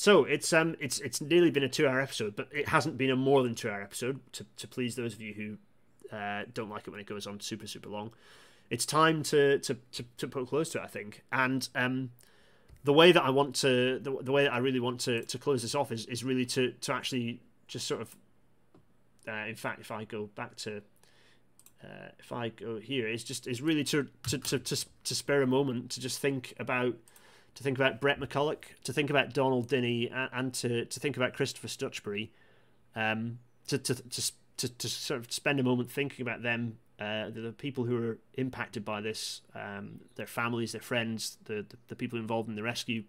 so 0.00 0.24
it's 0.24 0.52
um 0.54 0.76
it's 0.80 0.98
it's 1.00 1.20
nearly 1.20 1.50
been 1.50 1.62
a 1.62 1.68
two 1.68 1.86
hour 1.86 2.00
episode, 2.00 2.34
but 2.34 2.48
it 2.52 2.68
hasn't 2.68 2.96
been 2.96 3.10
a 3.10 3.16
more 3.16 3.42
than 3.42 3.54
two 3.54 3.68
hour 3.68 3.82
episode 3.82 4.20
to, 4.32 4.46
to 4.56 4.66
please 4.66 4.96
those 4.96 5.12
of 5.12 5.20
you 5.20 5.34
who 5.34 6.16
uh, 6.16 6.44
don't 6.54 6.70
like 6.70 6.86
it 6.86 6.90
when 6.90 7.00
it 7.00 7.06
goes 7.06 7.26
on 7.26 7.38
super 7.38 7.66
super 7.66 7.90
long. 7.90 8.10
It's 8.70 8.86
time 8.86 9.22
to 9.24 9.58
to, 9.58 9.76
to, 9.92 10.04
to 10.18 10.28
put 10.28 10.48
close 10.48 10.70
to 10.70 10.78
it, 10.78 10.84
I 10.84 10.86
think. 10.86 11.22
And 11.32 11.68
um, 11.74 12.10
the 12.84 12.92
way 12.92 13.12
that 13.12 13.22
I 13.22 13.30
want 13.30 13.56
to 13.56 13.98
the, 13.98 14.16
the 14.22 14.32
way 14.32 14.44
that 14.44 14.52
I 14.52 14.58
really 14.58 14.80
want 14.80 15.00
to, 15.00 15.24
to 15.24 15.38
close 15.38 15.62
this 15.62 15.74
off 15.74 15.92
is, 15.92 16.06
is 16.06 16.24
really 16.24 16.46
to 16.46 16.72
to 16.72 16.94
actually 16.94 17.40
just 17.68 17.86
sort 17.86 18.00
of 18.00 18.16
uh, 19.28 19.46
in 19.48 19.56
fact 19.56 19.80
if 19.80 19.90
I 19.90 20.04
go 20.04 20.30
back 20.34 20.56
to 20.58 20.82
uh, 21.84 22.08
if 22.18 22.32
I 22.32 22.50
go 22.50 22.78
here 22.78 23.08
is 23.08 23.24
just 23.24 23.46
is 23.46 23.60
really 23.60 23.84
to 23.84 24.06
to, 24.28 24.38
to 24.38 24.58
to 24.58 24.84
to 25.04 25.14
spare 25.14 25.42
a 25.42 25.46
moment 25.46 25.90
to 25.92 26.00
just 26.00 26.20
think 26.20 26.54
about 26.58 26.94
to 27.54 27.62
think 27.62 27.78
about 27.78 28.00
Brett 28.00 28.20
McCullough, 28.20 28.62
to 28.84 28.92
think 28.92 29.10
about 29.10 29.32
Donald 29.32 29.68
Dinnie, 29.68 30.08
and, 30.08 30.30
and 30.32 30.54
to, 30.54 30.84
to 30.84 31.00
think 31.00 31.16
about 31.16 31.34
Christopher 31.34 31.68
Stuchbury, 31.68 32.30
um, 32.94 33.38
to, 33.68 33.78
to, 33.78 33.94
to 33.94 34.32
to, 34.58 34.68
to 34.68 34.88
sort 34.88 35.18
of 35.18 35.32
spend 35.32 35.58
a 35.58 35.62
moment 35.62 35.90
thinking 35.90 36.22
about 36.22 36.42
them, 36.42 36.76
uh, 37.00 37.30
the, 37.30 37.40
the, 37.40 37.52
people 37.52 37.84
who 37.84 37.96
are 37.96 38.18
impacted 38.34 38.84
by 38.84 39.00
this, 39.00 39.40
um, 39.54 40.00
their 40.16 40.26
families, 40.26 40.72
their 40.72 40.80
friends, 40.82 41.38
the, 41.44 41.64
the, 41.68 41.76
the, 41.88 41.96
people 41.96 42.18
involved 42.18 42.48
in 42.48 42.56
the 42.56 42.62
rescue, 42.62 43.04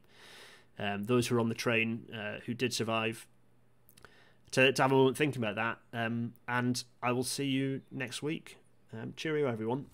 um, 0.79 1.03
those 1.03 1.27
who 1.27 1.35
are 1.35 1.39
on 1.39 1.49
the 1.49 1.55
train 1.55 2.05
uh, 2.15 2.39
who 2.45 2.53
did 2.53 2.73
survive. 2.73 3.27
To, 4.51 4.71
to 4.71 4.81
have 4.81 4.91
a 4.91 4.95
moment 4.95 5.17
thinking 5.17 5.41
about 5.41 5.55
that, 5.55 5.77
um, 5.93 6.33
and 6.47 6.83
I 7.01 7.11
will 7.11 7.23
see 7.23 7.45
you 7.45 7.81
next 7.91 8.21
week. 8.21 8.57
Um, 8.93 9.13
cheerio, 9.15 9.47
everyone. 9.47 9.85